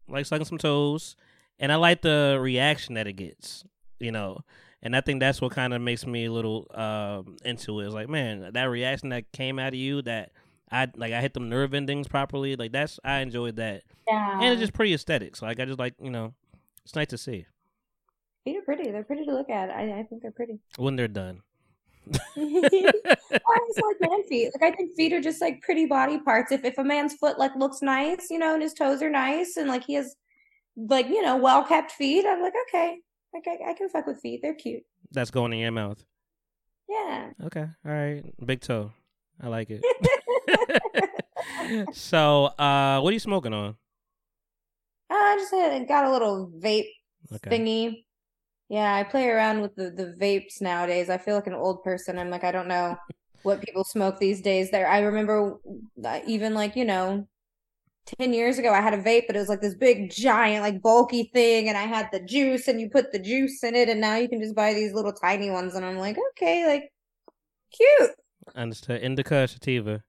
like 0.08 0.28
sucking 0.28 0.46
some 0.46 0.60
toes, 0.60 1.16
and 1.62 1.72
I 1.72 1.76
like 1.76 2.02
the 2.02 2.38
reaction 2.42 2.96
that 2.96 3.08
it 3.08 3.14
gets. 3.14 3.64
You 4.00 4.12
know, 4.12 4.40
and 4.84 4.96
I 4.96 5.02
think 5.02 5.20
that's 5.22 5.40
what 5.42 5.52
kind 5.54 5.74
of 5.74 5.82
makes 5.82 6.06
me 6.06 6.26
a 6.26 6.32
little 6.32 6.68
um, 6.74 7.38
into 7.46 7.80
it. 7.80 7.86
It's 7.86 7.94
like, 7.94 8.10
man, 8.10 8.50
that 8.54 8.64
reaction 8.66 9.10
that 9.10 9.32
came 9.32 9.60
out 9.60 9.70
of 9.70 9.76
you, 9.76 10.02
that 10.02 10.32
I 10.72 10.88
like, 10.96 11.14
I 11.14 11.22
hit 11.22 11.34
them 11.36 11.48
nerve 11.50 11.74
endings 11.74 12.08
properly. 12.08 12.56
Like 12.56 12.72
that's 12.72 13.00
I 13.04 13.20
enjoyed 13.20 13.56
that, 13.58 13.84
Yeah. 14.08 14.40
and 14.42 14.52
it's 14.54 14.60
just 14.60 14.74
pretty 14.74 14.94
aesthetic. 14.94 15.36
So 15.38 15.46
like, 15.46 15.60
I 15.60 15.66
just 15.66 15.80
like 15.80 15.94
you 16.02 16.10
know, 16.10 16.34
it's 16.84 16.96
nice 16.96 17.08
to 17.10 17.18
see 17.18 17.46
feet 18.44 18.58
are 18.58 18.62
pretty. 18.64 18.90
They're 18.90 19.04
pretty 19.04 19.24
to 19.26 19.34
look 19.34 19.52
at. 19.52 19.70
I, 19.70 20.00
I 20.00 20.04
think 20.04 20.24
they're 20.24 20.32
pretty. 20.32 20.58
when 20.78 20.96
they're 20.96 21.08
done. 21.08 21.44
I 22.36 23.58
just 23.68 23.82
like 23.86 23.98
man 24.10 24.24
feet. 24.28 24.52
Like 24.60 24.74
I 24.74 24.76
think 24.76 24.96
feet 24.96 25.14
are 25.14 25.22
just 25.22 25.42
like 25.42 25.62
pretty 25.62 25.86
body 25.86 26.18
parts. 26.20 26.52
If 26.52 26.64
if 26.66 26.78
a 26.78 26.84
man's 26.84 27.14
foot 27.14 27.38
like 27.38 27.56
looks 27.56 27.82
nice, 27.82 28.30
you 28.30 28.40
know, 28.40 28.54
and 28.56 28.64
his 28.64 28.74
toes 28.74 29.02
are 29.02 29.10
nice, 29.10 29.58
and 29.58 29.68
like 29.70 29.84
he 29.86 29.94
has 29.94 30.16
like 30.76 31.08
you 31.08 31.22
know 31.22 31.38
well 31.38 31.64
kept 31.64 31.92
feet, 31.92 32.26
I'm 32.26 32.42
like 32.42 32.54
okay, 32.68 33.00
like 33.34 33.46
I, 33.48 33.72
I 33.72 33.74
can 33.74 33.90
fuck 33.90 34.08
with 34.08 34.20
feet. 34.20 34.42
They're 34.42 34.54
cute. 34.54 34.84
That's 35.12 35.32
going 35.32 35.54
in 35.54 35.60
your 35.60 35.72
mouth. 35.72 36.04
Yeah. 36.90 37.30
Okay, 37.46 37.68
all 37.86 37.92
right, 37.92 38.24
big 38.46 38.62
toe. 38.62 38.92
I 39.42 39.48
like 39.48 39.70
it. 39.70 39.84
so, 41.92 42.46
uh, 42.46 43.00
what 43.00 43.10
are 43.10 43.14
you 43.14 43.20
smoking 43.20 43.54
on? 43.54 43.76
I 45.10 45.38
just 45.38 45.54
had, 45.54 45.88
got 45.88 46.06
a 46.06 46.12
little 46.12 46.52
vape 46.60 46.90
Okay. 47.34 47.50
thingy. 47.50 48.06
Yeah, 48.70 48.96
I 48.96 49.04
play 49.04 49.30
around 49.30 49.62
with 49.62 49.76
the, 49.76 49.90
the 49.90 50.16
vapes 50.20 50.62
nowadays. 50.62 51.10
I 51.10 51.18
feel 51.18 51.36
like 51.36 51.48
an 51.48 51.54
old 51.54 51.84
person. 51.84 52.18
I'm 52.18 52.30
like, 52.30 52.44
I 52.44 52.52
don't 52.52 52.68
know 52.68 52.98
what 53.44 53.62
people 53.62 53.84
smoke 53.84 54.20
these 54.20 54.42
days. 54.42 54.72
There, 54.72 54.88
I 54.88 55.00
remember 55.00 55.60
uh, 56.04 56.20
even 56.26 56.54
like, 56.54 56.76
you 56.76 56.86
know, 56.86 57.28
10 58.06 58.34
years 58.34 58.58
ago, 58.58 58.74
I 58.74 58.82
had 58.82 58.94
a 58.94 59.02
vape, 59.02 59.28
but 59.28 59.36
it 59.36 59.40
was 59.40 59.50
like 59.50 59.62
this 59.62 59.76
big, 59.76 60.12
giant, 60.12 60.64
like 60.64 60.82
bulky 60.82 61.30
thing. 61.34 61.70
And 61.70 61.78
I 61.78 61.84
had 61.84 62.10
the 62.12 62.20
juice, 62.20 62.68
and 62.68 62.82
you 62.82 62.90
put 62.90 63.12
the 63.12 63.20
juice 63.20 63.64
in 63.64 63.76
it. 63.76 63.90
And 63.90 64.02
now 64.02 64.16
you 64.16 64.28
can 64.28 64.42
just 64.42 64.56
buy 64.56 64.74
these 64.74 64.94
little 64.94 65.14
tiny 65.14 65.50
ones. 65.50 65.76
And 65.76 65.86
I'm 65.86 65.98
like, 65.98 66.18
okay, 66.32 66.68
like, 66.68 66.92
cute. 67.72 68.12
And 68.56 68.72
it's 68.72 68.82
Understood. 68.82 69.02
Indica, 69.02 69.48
sativa. 69.48 70.04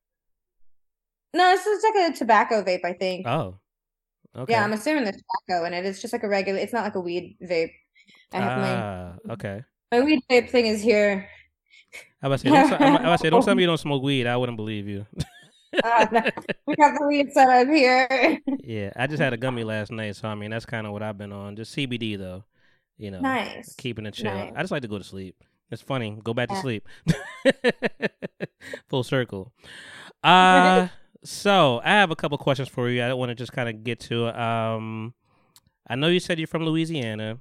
No, 1.34 1.52
it's 1.52 1.64
just 1.64 1.84
like 1.84 2.10
a 2.10 2.16
tobacco 2.16 2.62
vape, 2.62 2.84
I 2.84 2.92
think. 2.92 3.26
Oh, 3.26 3.56
okay. 4.36 4.52
Yeah, 4.52 4.64
I'm 4.64 4.72
assuming 4.72 5.04
there's 5.04 5.16
tobacco 5.16 5.64
in 5.66 5.72
it. 5.72 5.86
It's 5.86 6.00
just 6.00 6.12
like 6.12 6.22
a 6.22 6.28
regular, 6.28 6.58
it's 6.58 6.72
not 6.72 6.84
like 6.84 6.94
a 6.94 7.00
weed 7.00 7.36
vape. 7.42 7.72
I 8.32 8.38
have 8.38 8.58
my. 8.58 8.74
ah, 8.74 9.32
okay. 9.32 9.62
My 9.90 10.00
weed 10.00 10.20
vape 10.30 10.50
thing 10.50 10.66
is 10.66 10.82
here. 10.82 11.28
I 12.22 12.28
was 12.28 12.40
say, 12.40 12.50
don't, 12.50 12.72
I 12.80 13.10
was 13.10 13.20
don't 13.20 13.44
tell 13.44 13.54
me 13.54 13.62
you 13.62 13.66
don't 13.66 13.78
smoke 13.78 14.02
weed. 14.02 14.26
I 14.26 14.36
wouldn't 14.36 14.56
believe 14.56 14.88
you. 14.88 15.06
Uh, 15.82 16.06
no, 16.12 16.20
we 16.66 16.76
got 16.76 16.98
the 16.98 17.06
weed 17.06 17.32
set 17.32 17.48
up 17.48 17.68
here. 17.68 18.38
yeah, 18.62 18.92
I 18.96 19.06
just 19.06 19.22
had 19.22 19.32
a 19.32 19.36
gummy 19.38 19.64
last 19.64 19.90
night, 19.90 20.16
so 20.16 20.28
I 20.28 20.34
mean 20.34 20.50
that's 20.50 20.66
kind 20.66 20.86
of 20.86 20.92
what 20.92 21.02
I've 21.02 21.16
been 21.18 21.32
on. 21.32 21.56
Just 21.56 21.74
CBD 21.76 22.18
though, 22.18 22.44
you 22.98 23.10
know, 23.10 23.20
Nice. 23.20 23.74
keeping 23.76 24.04
it 24.06 24.12
chill. 24.14 24.32
Nice. 24.34 24.52
I 24.54 24.60
just 24.60 24.70
like 24.72 24.82
to 24.82 24.88
go 24.88 24.98
to 24.98 25.04
sleep. 25.04 25.36
It's 25.70 25.80
funny. 25.82 26.18
Go 26.22 26.34
back 26.34 26.50
to 26.50 26.56
sleep. 26.56 26.86
Full 28.88 29.02
circle. 29.02 29.52
Uh 30.22 30.88
so 31.24 31.80
I 31.84 31.90
have 31.92 32.10
a 32.10 32.16
couple 32.16 32.36
questions 32.38 32.68
for 32.68 32.88
you. 32.90 33.02
I 33.02 33.12
want 33.14 33.30
to 33.30 33.34
just 33.34 33.52
kind 33.52 33.68
of 33.68 33.82
get 33.84 34.00
to. 34.00 34.28
Um, 34.38 35.14
I 35.88 35.94
know 35.96 36.08
you 36.08 36.20
said 36.20 36.38
you're 36.38 36.46
from 36.46 36.64
Louisiana. 36.64 37.38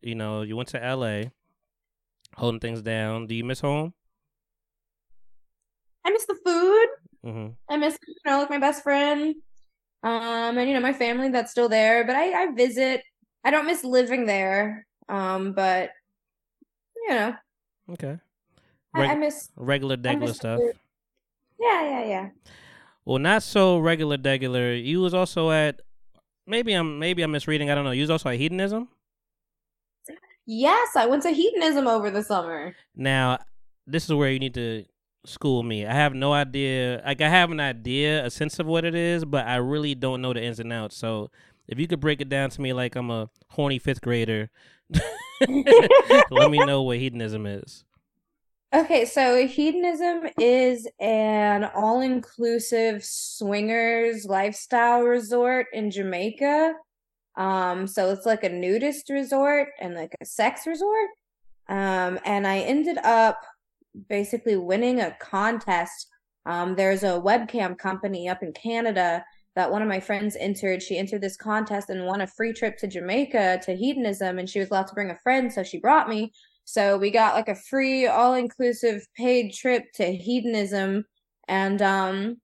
You 0.00 0.14
know, 0.14 0.42
you 0.42 0.56
went 0.56 0.68
to 0.70 0.82
L.A. 0.82 1.30
Holding 2.36 2.60
things 2.60 2.82
down. 2.82 3.26
Do 3.26 3.34
you 3.34 3.44
miss 3.44 3.60
home? 3.60 3.92
I 6.04 6.10
miss 6.10 6.26
the 6.26 6.34
food. 6.44 6.88
Hmm 7.24 7.48
I 7.68 7.76
miss, 7.76 7.98
you 8.06 8.14
know, 8.26 8.38
like 8.40 8.50
my 8.50 8.58
best 8.58 8.82
friend. 8.82 9.34
Um, 10.02 10.58
and 10.58 10.68
you 10.68 10.74
know, 10.74 10.80
my 10.80 10.92
family 10.92 11.30
that's 11.30 11.50
still 11.50 11.68
there. 11.68 12.06
But 12.06 12.16
I, 12.16 12.44
I 12.44 12.52
visit 12.52 13.02
I 13.44 13.50
don't 13.50 13.66
miss 13.66 13.84
living 13.84 14.26
there. 14.26 14.86
Um, 15.08 15.52
but 15.52 15.90
you 16.96 17.14
know, 17.14 17.34
Okay. 17.90 18.18
I, 18.94 19.06
I 19.06 19.14
miss. 19.16 19.50
regular 19.56 19.96
degular 19.96 20.20
miss 20.20 20.36
stuff. 20.36 20.60
food. 20.60 20.74
Yeah, 21.60 21.82
yeah, 21.82 22.06
yeah. 22.06 22.28
Well, 23.04 23.18
not 23.18 23.42
so 23.42 23.78
regular 23.78 24.16
degular. 24.16 24.82
You 24.82 25.00
was 25.00 25.14
also 25.14 25.50
at 25.50 25.80
maybe 26.46 26.72
I'm 26.72 26.98
maybe 26.98 27.22
I'm 27.22 27.32
misreading. 27.32 27.70
I 27.70 27.74
don't 27.74 27.84
know. 27.84 27.90
You 27.90 28.02
was 28.02 28.10
also 28.10 28.28
at 28.30 28.38
hedonism. 28.38 28.88
Yes, 30.46 30.96
I 30.96 31.06
went 31.06 31.22
to 31.22 31.30
hedonism 31.30 31.86
over 31.86 32.10
the 32.10 32.22
summer. 32.22 32.74
Now, 32.94 33.38
this 33.86 34.04
is 34.04 34.12
where 34.12 34.30
you 34.30 34.38
need 34.38 34.54
to 34.54 34.84
school 35.24 35.62
me. 35.62 35.86
I 35.86 35.92
have 35.92 36.14
no 36.14 36.32
idea. 36.32 37.02
Like 37.04 37.20
I 37.20 37.28
have 37.28 37.50
an 37.50 37.60
idea, 37.60 38.24
a 38.24 38.30
sense 38.30 38.58
of 38.58 38.66
what 38.66 38.84
it 38.84 38.94
is, 38.94 39.24
but 39.24 39.46
I 39.46 39.56
really 39.56 39.94
don't 39.94 40.22
know 40.22 40.32
the 40.32 40.42
ins 40.42 40.60
and 40.60 40.72
outs. 40.72 40.96
So, 40.96 41.30
if 41.66 41.78
you 41.78 41.86
could 41.86 42.00
break 42.00 42.20
it 42.20 42.28
down 42.28 42.50
to 42.50 42.60
me 42.60 42.72
like 42.72 42.94
I'm 42.94 43.10
a 43.10 43.30
horny 43.48 43.78
fifth 43.78 44.00
grader, 44.00 44.50
let 46.30 46.50
me 46.50 46.58
know 46.58 46.82
what 46.82 46.98
hedonism 46.98 47.46
is. 47.46 47.84
Okay, 48.74 49.04
so 49.04 49.46
hedonism 49.46 50.28
is 50.38 50.88
an 50.98 51.62
all-inclusive 51.62 53.04
swingers 53.04 54.26
lifestyle 54.26 55.02
resort 55.02 55.66
in 55.72 55.92
Jamaica. 55.92 56.74
Um, 57.36 57.86
so 57.86 58.10
it's 58.10 58.26
like 58.26 58.42
a 58.42 58.48
nudist 58.48 59.10
resort 59.10 59.68
and 59.80 59.94
like 59.94 60.16
a 60.20 60.24
sex 60.24 60.66
resort. 60.66 61.10
Um, 61.68 62.18
and 62.24 62.48
I 62.48 62.58
ended 62.58 62.98
up 62.98 63.38
basically 64.08 64.56
winning 64.56 65.00
a 65.00 65.16
contest. 65.20 66.08
Um, 66.46 66.76
there's 66.76 67.02
a 67.02 67.20
webcam 67.20 67.78
company 67.78 68.28
up 68.28 68.42
in 68.42 68.52
Canada 68.52 69.24
that 69.56 69.70
one 69.70 69.82
of 69.82 69.88
my 69.88 70.00
friends 70.00 70.36
entered. 70.38 70.82
She 70.82 70.98
entered 70.98 71.22
this 71.22 71.36
contest 71.36 71.88
and 71.88 72.06
won 72.06 72.20
a 72.20 72.26
free 72.26 72.52
trip 72.52 72.76
to 72.78 72.88
Jamaica 72.88 73.60
to 73.64 73.76
hedonism, 73.76 74.38
and 74.38 74.48
she 74.48 74.58
was 74.58 74.70
allowed 74.70 74.88
to 74.88 74.94
bring 74.94 75.10
a 75.10 75.18
friend, 75.22 75.52
so 75.52 75.62
she 75.62 75.78
brought 75.78 76.08
me. 76.08 76.32
So 76.64 76.96
we 76.96 77.10
got 77.10 77.34
like 77.34 77.48
a 77.48 77.54
free, 77.54 78.06
all-inclusive 78.06 79.06
paid 79.16 79.52
trip 79.52 79.84
to 79.94 80.12
hedonism, 80.12 81.04
and 81.46 81.80
um, 81.82 82.36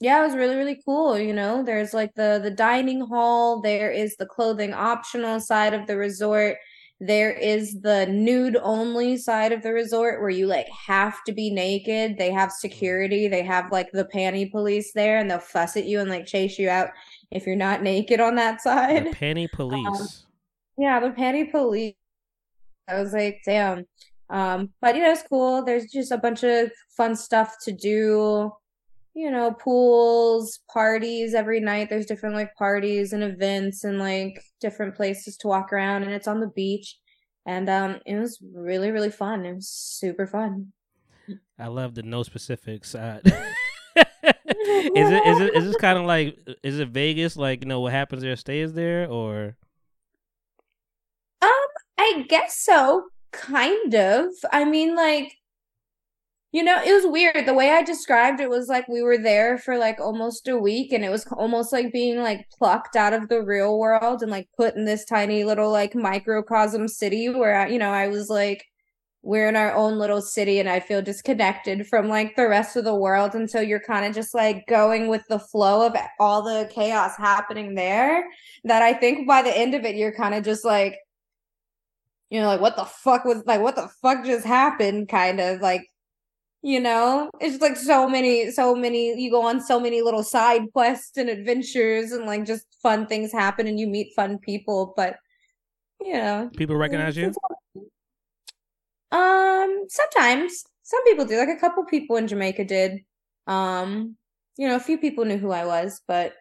yeah, 0.00 0.20
it 0.20 0.26
was 0.26 0.36
really 0.36 0.56
really 0.56 0.80
cool. 0.84 1.18
You 1.18 1.32
know, 1.32 1.62
there's 1.62 1.94
like 1.94 2.14
the 2.14 2.40
the 2.42 2.50
dining 2.50 3.00
hall, 3.00 3.60
there 3.62 3.90
is 3.90 4.16
the 4.16 4.26
clothing 4.26 4.74
optional 4.74 5.40
side 5.40 5.74
of 5.74 5.86
the 5.86 5.96
resort. 5.96 6.56
There 7.00 7.30
is 7.30 7.80
the 7.80 8.06
nude 8.06 8.56
only 8.60 9.16
side 9.16 9.52
of 9.52 9.62
the 9.62 9.72
resort 9.72 10.20
where 10.20 10.30
you 10.30 10.46
like 10.46 10.66
have 10.70 11.22
to 11.24 11.32
be 11.32 11.48
naked. 11.50 12.18
They 12.18 12.32
have 12.32 12.50
security. 12.50 13.28
They 13.28 13.42
have 13.44 13.70
like 13.70 13.92
the 13.92 14.08
panty 14.12 14.50
police 14.50 14.92
there 14.92 15.18
and 15.18 15.30
they'll 15.30 15.38
fuss 15.38 15.76
at 15.76 15.86
you 15.86 16.00
and 16.00 16.10
like 16.10 16.26
chase 16.26 16.58
you 16.58 16.68
out 16.68 16.90
if 17.30 17.46
you're 17.46 17.54
not 17.54 17.82
naked 17.82 18.18
on 18.18 18.34
that 18.34 18.56
The 18.56 18.62
side. 18.62 19.06
panty 19.12 19.48
police. 19.52 20.24
Yeah, 20.76 20.98
the 20.98 21.10
panty 21.10 21.48
police. 21.50 21.94
I 22.88 23.00
was 23.00 23.12
like, 23.12 23.42
damn. 23.44 23.84
Um, 24.30 24.70
but 24.80 24.96
you 24.96 25.02
know, 25.02 25.12
it's 25.12 25.22
cool. 25.28 25.64
There's 25.64 25.90
just 25.92 26.10
a 26.10 26.18
bunch 26.18 26.42
of 26.42 26.70
fun 26.96 27.14
stuff 27.14 27.56
to 27.64 27.72
do. 27.72 28.50
You 29.18 29.30
know, 29.32 29.52
pools, 29.52 30.60
parties 30.72 31.34
every 31.34 31.60
night. 31.60 31.88
There's 31.90 32.06
different 32.06 32.36
like 32.36 32.54
parties 32.54 33.12
and 33.12 33.24
events 33.24 33.82
and 33.82 33.98
like 33.98 34.40
different 34.60 34.94
places 34.94 35.36
to 35.38 35.48
walk 35.48 35.72
around 35.72 36.04
and 36.04 36.12
it's 36.12 36.28
on 36.28 36.40
the 36.40 36.52
beach. 36.54 36.96
And 37.44 37.68
um 37.68 38.00
it 38.06 38.16
was 38.16 38.38
really, 38.54 38.90
really 38.90 39.10
fun. 39.10 39.44
It 39.44 39.54
was 39.54 39.68
super 39.68 40.26
fun. 40.26 40.72
I 41.58 41.66
love 41.66 41.94
the 41.94 42.02
no 42.02 42.22
specifics. 42.22 42.94
Uh, 42.94 43.20
is 43.96 45.10
it 45.10 45.26
is 45.26 45.40
it 45.40 45.54
is 45.54 45.64
this 45.64 45.76
kind 45.76 45.98
of 45.98 46.04
like 46.04 46.38
is 46.62 46.78
it 46.78 46.88
Vegas? 46.88 47.36
Like 47.36 47.62
you 47.62 47.68
know 47.68 47.80
what 47.80 47.92
happens 47.92 48.22
there 48.22 48.36
stays 48.36 48.72
there, 48.72 49.08
or 49.08 49.56
Um, 51.42 51.68
I 51.98 52.24
guess 52.28 52.58
so. 52.58 53.06
Kind 53.32 53.94
of. 53.94 54.26
I 54.52 54.64
mean, 54.64 54.94
like, 54.96 55.34
you 56.50 56.62
know, 56.62 56.80
it 56.82 56.92
was 56.92 57.04
weird. 57.06 57.44
The 57.46 57.52
way 57.52 57.70
I 57.70 57.82
described 57.82 58.40
it 58.40 58.48
was 58.48 58.68
like 58.68 58.88
we 58.88 59.02
were 59.02 59.18
there 59.18 59.58
for 59.58 59.76
like 59.76 60.00
almost 60.00 60.48
a 60.48 60.56
week, 60.56 60.92
and 60.92 61.04
it 61.04 61.10
was 61.10 61.26
almost 61.32 61.72
like 61.72 61.92
being 61.92 62.18
like 62.22 62.46
plucked 62.58 62.96
out 62.96 63.12
of 63.12 63.28
the 63.28 63.42
real 63.42 63.78
world 63.78 64.22
and 64.22 64.30
like 64.30 64.48
put 64.56 64.74
in 64.74 64.86
this 64.86 65.04
tiny 65.04 65.44
little 65.44 65.70
like 65.70 65.94
microcosm 65.94 66.88
city 66.88 67.28
where, 67.28 67.60
I, 67.60 67.68
you 67.68 67.78
know, 67.78 67.90
I 67.90 68.08
was 68.08 68.30
like, 68.30 68.64
we're 69.22 69.48
in 69.48 69.56
our 69.56 69.74
own 69.74 69.98
little 69.98 70.22
city, 70.22 70.58
and 70.58 70.70
I 70.70 70.80
feel 70.80 71.02
disconnected 71.02 71.86
from 71.86 72.08
like 72.08 72.34
the 72.36 72.48
rest 72.48 72.76
of 72.76 72.84
the 72.84 72.94
world. 72.94 73.34
And 73.34 73.50
so 73.50 73.60
you're 73.60 73.80
kind 73.80 74.06
of 74.06 74.14
just 74.14 74.34
like 74.34 74.66
going 74.68 75.08
with 75.08 75.24
the 75.28 75.38
flow 75.38 75.86
of 75.86 75.96
all 76.18 76.42
the 76.42 76.70
chaos 76.72 77.16
happening 77.18 77.74
there. 77.74 78.24
That 78.64 78.82
I 78.82 78.94
think 78.94 79.28
by 79.28 79.42
the 79.42 79.56
end 79.56 79.74
of 79.74 79.84
it, 79.84 79.96
you're 79.96 80.14
kind 80.14 80.34
of 80.34 80.44
just 80.44 80.64
like, 80.64 80.96
you 82.30 82.40
know, 82.40 82.46
like 82.46 82.60
what 82.60 82.76
the 82.76 82.84
fuck 82.84 83.24
was 83.24 83.42
like 83.46 83.60
what 83.60 83.76
the 83.76 83.88
fuck 84.02 84.24
just 84.24 84.46
happened 84.46 85.08
kind 85.08 85.40
of 85.40 85.60
like 85.60 85.82
you 86.62 86.80
know? 86.80 87.30
It's 87.40 87.52
just 87.52 87.62
like 87.62 87.76
so 87.76 88.08
many 88.08 88.50
so 88.50 88.74
many 88.74 89.20
you 89.20 89.30
go 89.30 89.42
on 89.42 89.60
so 89.60 89.78
many 89.80 90.02
little 90.02 90.22
side 90.22 90.62
quests 90.72 91.16
and 91.16 91.28
adventures 91.28 92.12
and 92.12 92.26
like 92.26 92.44
just 92.44 92.66
fun 92.82 93.06
things 93.06 93.32
happen 93.32 93.66
and 93.66 93.78
you 93.78 93.86
meet 93.86 94.12
fun 94.14 94.38
people 94.38 94.94
but 94.96 95.16
you 96.00 96.14
know 96.14 96.50
people 96.56 96.76
recognize 96.76 97.16
you? 97.16 97.32
um 99.12 99.84
sometimes. 99.88 100.64
Some 100.82 101.04
people 101.04 101.26
do. 101.26 101.36
Like 101.36 101.50
a 101.50 101.60
couple 101.60 101.84
people 101.84 102.16
in 102.16 102.26
Jamaica 102.26 102.64
did. 102.64 103.00
Um 103.46 104.16
you 104.56 104.66
know 104.66 104.76
a 104.76 104.80
few 104.80 104.98
people 104.98 105.24
knew 105.24 105.38
who 105.38 105.50
I 105.50 105.64
was 105.64 106.02
but 106.06 106.34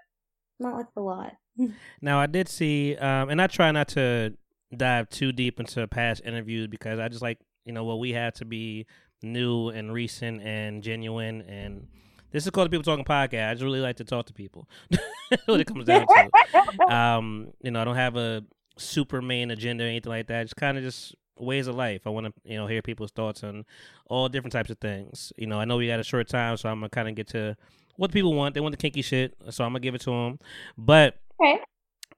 not 0.60 0.76
like 0.76 0.88
a 0.96 1.02
lot. 1.02 1.34
Now 2.02 2.20
I 2.20 2.28
did 2.28 2.48
see, 2.48 2.96
um, 2.98 3.30
and 3.30 3.42
I 3.42 3.48
try 3.48 3.72
not 3.72 3.88
to 3.90 4.34
dive 4.76 5.10
too 5.10 5.32
deep 5.32 5.60
into 5.60 5.88
past 5.88 6.22
interviews 6.26 6.68
because 6.68 7.00
I 7.00 7.08
just 7.08 7.22
like 7.22 7.40
you 7.66 7.74
know 7.74 7.84
what 7.84 8.00
we 8.00 8.14
have 8.14 8.34
to 8.36 8.46
be 8.46 8.86
new 9.22 9.70
and 9.70 9.92
recent 9.94 10.42
and 10.42 10.84
genuine 10.84 11.42
and. 11.42 11.88
This 12.30 12.44
is 12.44 12.50
called 12.52 12.66
the 12.66 12.70
People 12.70 12.84
Talking 12.84 13.06
Podcast. 13.06 13.50
I 13.50 13.54
just 13.54 13.64
really 13.64 13.80
like 13.80 13.96
to 13.98 14.04
talk 14.04 14.26
to 14.26 14.34
people. 14.34 14.68
what 15.46 15.62
it 15.62 15.66
comes 15.66 15.86
down 15.86 16.06
to. 16.06 16.94
um, 16.94 17.54
you 17.64 17.72
know, 17.72 17.82
I 17.82 17.86
don't 17.86 17.96
have 17.96 18.18
a 18.18 18.44
super 18.78 19.22
main 19.22 19.50
agenda 19.50 19.86
or 19.86 19.88
anything 19.88 20.10
like 20.12 20.28
that. 20.28 20.44
Just 20.44 20.58
kind 20.58 20.78
of 20.78 20.84
just 20.84 21.16
ways 21.40 21.68
of 21.68 21.76
life. 21.76 22.02
I 22.06 22.10
want 22.10 22.28
to, 22.28 22.34
you 22.44 22.58
know, 22.58 22.68
hear 22.68 22.82
people's 22.82 23.12
thoughts 23.12 23.46
on 23.46 23.66
all 24.08 24.28
different 24.28 24.52
types 24.52 24.70
of 24.70 24.78
things. 24.80 25.32
You 25.38 25.48
know, 25.48 25.58
I 25.58 25.64
know 25.64 25.78
we 25.78 25.88
got 25.88 26.02
a 26.02 26.04
short 26.04 26.28
time, 26.28 26.58
so 26.58 26.68
I'm 26.70 26.80
gonna 26.82 26.90
kind 26.90 27.08
of 27.08 27.16
get 27.16 27.28
to 27.30 27.56
what 27.96 28.12
people 28.12 28.34
want. 28.34 28.56
They 28.56 28.60
want 28.62 28.74
the 28.74 28.78
kinky 28.78 29.02
shit, 29.02 29.34
so 29.50 29.64
I'm 29.64 29.72
gonna 29.72 29.80
give 29.80 29.96
it 29.96 30.02
to 30.02 30.12
them. 30.12 30.40
But, 30.78 31.18
Okay. 31.42 31.60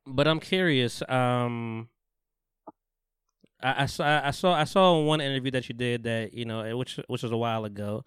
but 0.08 0.28
I'm 0.28 0.40
curious. 0.40 1.04
Um, 1.08 1.88
I, 3.62 3.84
I 3.84 3.86
saw, 3.86 4.22
I 4.24 4.32
saw, 4.32 4.54
I 4.54 4.64
saw 4.64 5.02
one 5.02 5.22
interview 5.22 5.52
that 5.52 5.70
you 5.70 5.76
did 5.76 6.04
that 6.04 6.34
you 6.34 6.46
know, 6.46 6.78
which 6.78 7.00
which 7.08 7.24
was 7.24 7.32
a 7.32 7.38
while 7.38 7.66
ago. 7.66 8.04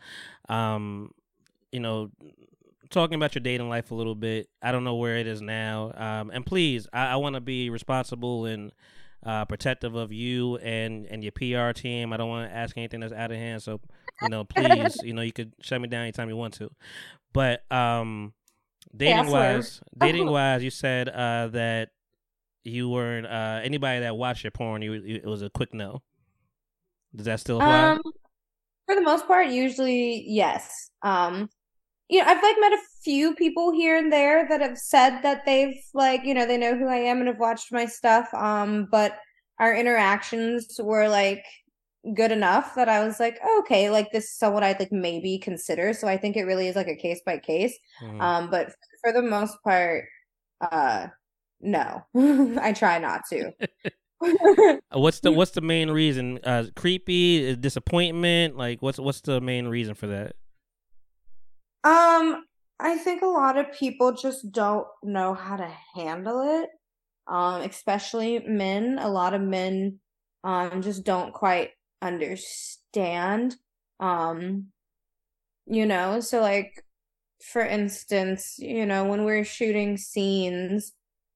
Um, 0.49 1.13
you 1.71 1.81
know, 1.81 2.11
talking 2.91 3.17
about 3.17 3.35
your 3.35 3.41
dating 3.41 3.69
life 3.69 3.91
a 3.91 3.95
little 3.95 4.15
bit. 4.15 4.49
I 4.63 4.71
don't 4.71 4.85
know 4.85 4.95
where 4.95 5.17
it 5.17 5.27
is 5.27 5.41
now. 5.41 5.93
Um, 5.97 6.31
and 6.31 6.47
please, 6.47 6.87
I, 6.93 7.09
I 7.09 7.17
want 7.17 7.35
to 7.35 7.41
be 7.41 7.71
responsible 7.71 8.45
and 8.45 8.73
uh, 9.25 9.45
protective 9.45 9.95
of 9.95 10.13
you 10.13 10.57
and 10.59 11.07
and 11.07 11.23
your 11.23 11.33
PR 11.33 11.79
team. 11.79 12.13
I 12.13 12.17
don't 12.17 12.29
want 12.29 12.51
to 12.51 12.57
ask 12.57 12.77
anything 12.77 13.01
that's 13.01 13.13
out 13.13 13.31
of 13.31 13.37
hand. 13.39 13.63
So, 13.63 13.81
you 14.21 14.29
know, 14.29 14.45
please, 14.45 14.97
you 15.03 15.13
know, 15.13 15.23
you 15.23 15.33
could 15.33 15.53
shut 15.61 15.81
me 15.81 15.89
down 15.89 16.03
anytime 16.03 16.29
you 16.29 16.37
want 16.37 16.55
to. 16.55 16.71
But 17.33 17.71
um, 17.73 18.35
dating 18.95 19.31
wise, 19.31 19.81
dating 19.97 20.31
wise, 20.31 20.63
you 20.63 20.71
said 20.71 21.09
uh, 21.09 21.49
that 21.49 21.91
you 22.65 22.89
weren't 22.89 23.27
uh, 23.27 23.61
anybody 23.63 24.01
that 24.01 24.17
watched 24.17 24.45
your 24.45 24.51
porn. 24.51 24.83
You, 24.83 24.95
you 24.95 25.17
it 25.17 25.27
was 25.27 25.43
a 25.43 25.51
quick 25.51 25.75
no. 25.75 26.03
Does 27.15 27.27
that 27.27 27.41
still 27.41 27.57
apply? 27.57 27.91
Um, 27.93 28.03
for 28.87 28.95
the 28.95 29.03
most 29.03 29.27
part, 29.27 29.49
usually 29.49 30.25
yes. 30.27 30.91
Um, 31.03 31.49
you 32.09 32.21
know, 32.21 32.27
I've 32.27 32.43
like 32.43 32.57
met 32.61 32.73
a 32.73 32.83
few 33.03 33.35
people 33.35 33.73
here 33.73 33.97
and 33.97 34.13
there 34.13 34.47
that 34.49 34.61
have 34.61 34.79
said 34.79 35.23
that 35.23 35.45
they've 35.47 35.81
like, 35.95 36.25
you 36.25 36.35
know, 36.35 36.47
they 36.47 36.59
know 36.59 36.77
who 36.77 36.87
I 36.87 36.97
am 36.97 37.19
and 37.19 37.29
have 37.29 37.39
watched 37.39 37.73
my 37.73 37.87
stuff. 37.87 38.33
Um, 38.35 38.89
but 38.91 39.19
our 39.59 39.75
interactions 39.75 40.79
were 40.83 41.09
like 41.09 41.45
good 42.15 42.33
enough 42.33 42.75
that 42.75 42.89
I 42.89 43.05
was 43.05 43.21
like, 43.21 43.39
okay, 43.61 43.89
like 43.91 44.11
this 44.11 44.25
is 44.25 44.37
someone 44.37 44.65
I'd 44.65 44.81
like 44.81 44.93
maybe 44.93 45.39
consider. 45.39 45.93
So 45.93 46.09
I 46.09 46.17
think 46.17 46.37
it 46.37 46.45
really 46.45 46.67
is 46.69 46.77
like 46.77 46.89
a 46.89 46.97
case 46.97 47.21
by 47.25 47.39
case. 47.39 47.79
Mhm. 48.03 48.21
Um, 48.21 48.51
but 48.51 48.75
for 49.03 49.13
the 49.13 49.23
most 49.23 49.57
part, 49.63 50.05
uh, 50.61 51.09
no, 51.63 52.05
I 52.61 52.73
try 52.73 52.99
not 52.99 53.23
to. 53.31 53.53
Uh, 54.95 54.99
What's 54.99 55.21
the 55.21 55.33
what's 55.33 55.53
the 55.53 55.61
main 55.61 55.91
reason? 55.91 56.39
Uh, 56.45 56.65
creepy, 56.77 57.51
uh, 57.51 57.55
disappointment. 57.57 58.57
Like, 58.57 58.83
what's 58.83 58.99
what's 58.99 59.21
the 59.23 59.41
main 59.41 59.67
reason 59.67 59.95
for 59.95 60.07
that? 60.09 60.37
Um, 61.83 62.45
I 62.79 62.99
think 62.99 63.23
a 63.23 63.27
lot 63.27 63.57
of 63.57 63.73
people 63.73 64.13
just 64.13 64.53
don't 64.53 64.87
know 65.03 65.35
how 65.35 65.57
to 65.57 65.71
handle 65.95 66.63
it. 66.63 66.71
Um, 67.27 67.63
especially 67.63 68.41
men. 68.47 68.99
A 69.01 69.09
lot 69.09 69.35
of 69.35 69.41
men 69.41 69.99
um 70.45 70.83
just 70.83 71.05
don't 71.05 71.33
quite 71.33 71.71
understand. 72.01 73.57
Um, 73.99 74.67
you 75.67 75.87
know, 75.87 76.21
so 76.21 76.41
like 76.41 76.85
for 77.43 77.63
instance, 77.63 78.57
you 78.59 78.87
know, 78.87 79.05
when 79.05 79.25
we're 79.25 79.45
shooting 79.45 79.97
scenes, 79.97 80.93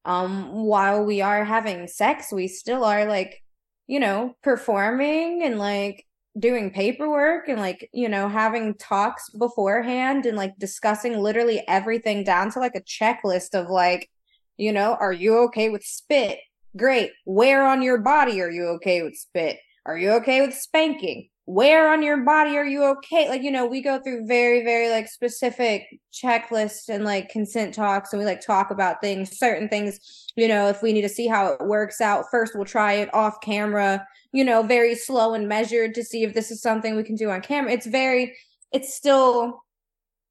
um 0.07 0.65
while 0.65 1.05
we 1.05 1.21
are 1.21 1.45
having 1.45 1.87
sex 1.87 2.33
we 2.33 2.49
still 2.49 2.85
are 2.85 3.05
like 3.05 3.43
you 3.87 4.01
know 4.01 4.35
performing 4.43 5.43
and 5.43 5.59
like 5.59 6.07
doing 6.39 6.71
paperwork 6.71 7.49
and 7.49 7.61
like 7.61 7.89
you 7.93 8.09
know 8.09 8.29
having 8.29 8.75
talks 8.75 9.31
beforehand 9.31 10.27
and 10.27 10.37
like 10.37 10.57
discussing 10.59 11.19
literally 11.19 11.63
everything 11.67 12.25
down 12.25 12.51
to 12.51 12.59
like 12.59 12.75
a 12.75 12.81
checklist 12.83 13.55
of 13.55 13.71
like 13.71 14.11
you 14.57 14.73
know 14.73 14.97
are 15.01 15.13
you 15.13 15.39
okay 15.39 15.69
with 15.69 15.83
spit? 15.83 16.39
Great. 16.77 17.13
Where 17.25 17.67
on 17.67 17.81
your 17.81 17.99
body 17.99 18.41
are 18.43 18.51
you 18.51 18.65
okay 18.77 19.03
with 19.03 19.17
spit? 19.17 19.59
Are 19.87 19.97
you 19.97 20.11
okay 20.13 20.45
with 20.45 20.55
spanking 20.55 21.29
where 21.47 21.93
on 21.93 22.03
your 22.03 22.25
body 22.25 22.57
are 22.57 22.67
you 22.67 22.85
okay? 22.85 23.29
Like 23.29 23.43
you 23.43 23.53
know 23.53 23.67
we 23.67 23.81
go 23.81 24.01
through 24.01 24.27
very 24.27 24.65
very 24.65 24.91
like 24.91 25.09
specific 25.09 25.87
checklists 26.13 26.89
and 26.89 27.05
like 27.05 27.29
consent 27.29 27.73
talks 27.73 28.13
and 28.13 28.19
we 28.19 28.27
like 28.27 28.41
talk 28.41 28.73
about 28.73 29.01
things 29.01 29.39
certain 29.39 29.69
things 29.69 30.01
you 30.35 30.49
know 30.49 30.69
if 30.69 30.83
we 30.83 30.93
need 30.93 31.03
to 31.03 31.09
see 31.09 31.29
how 31.29 31.53
it 31.53 31.65
works 31.65 32.01
out 32.01 32.25
first 32.31 32.55
we'll 32.55 32.65
try 32.65 32.95
it 32.95 33.15
off 33.15 33.41
camera 33.41 34.05
you 34.33 34.45
know 34.45 34.63
very 34.65 34.97
slow 34.97 35.35
and 35.35 35.49
measured 35.49 35.95
to 35.95 36.03
see 36.03 36.25
if 36.25 36.35
this 36.35 36.51
is 36.51 36.61
something 36.61 36.97
we 36.97 37.05
can 37.05 37.15
do 37.15 37.31
on 37.31 37.41
camera. 37.41 37.71
It's 37.73 37.87
very 37.87 38.37
it's 38.73 38.95
still 38.95 39.63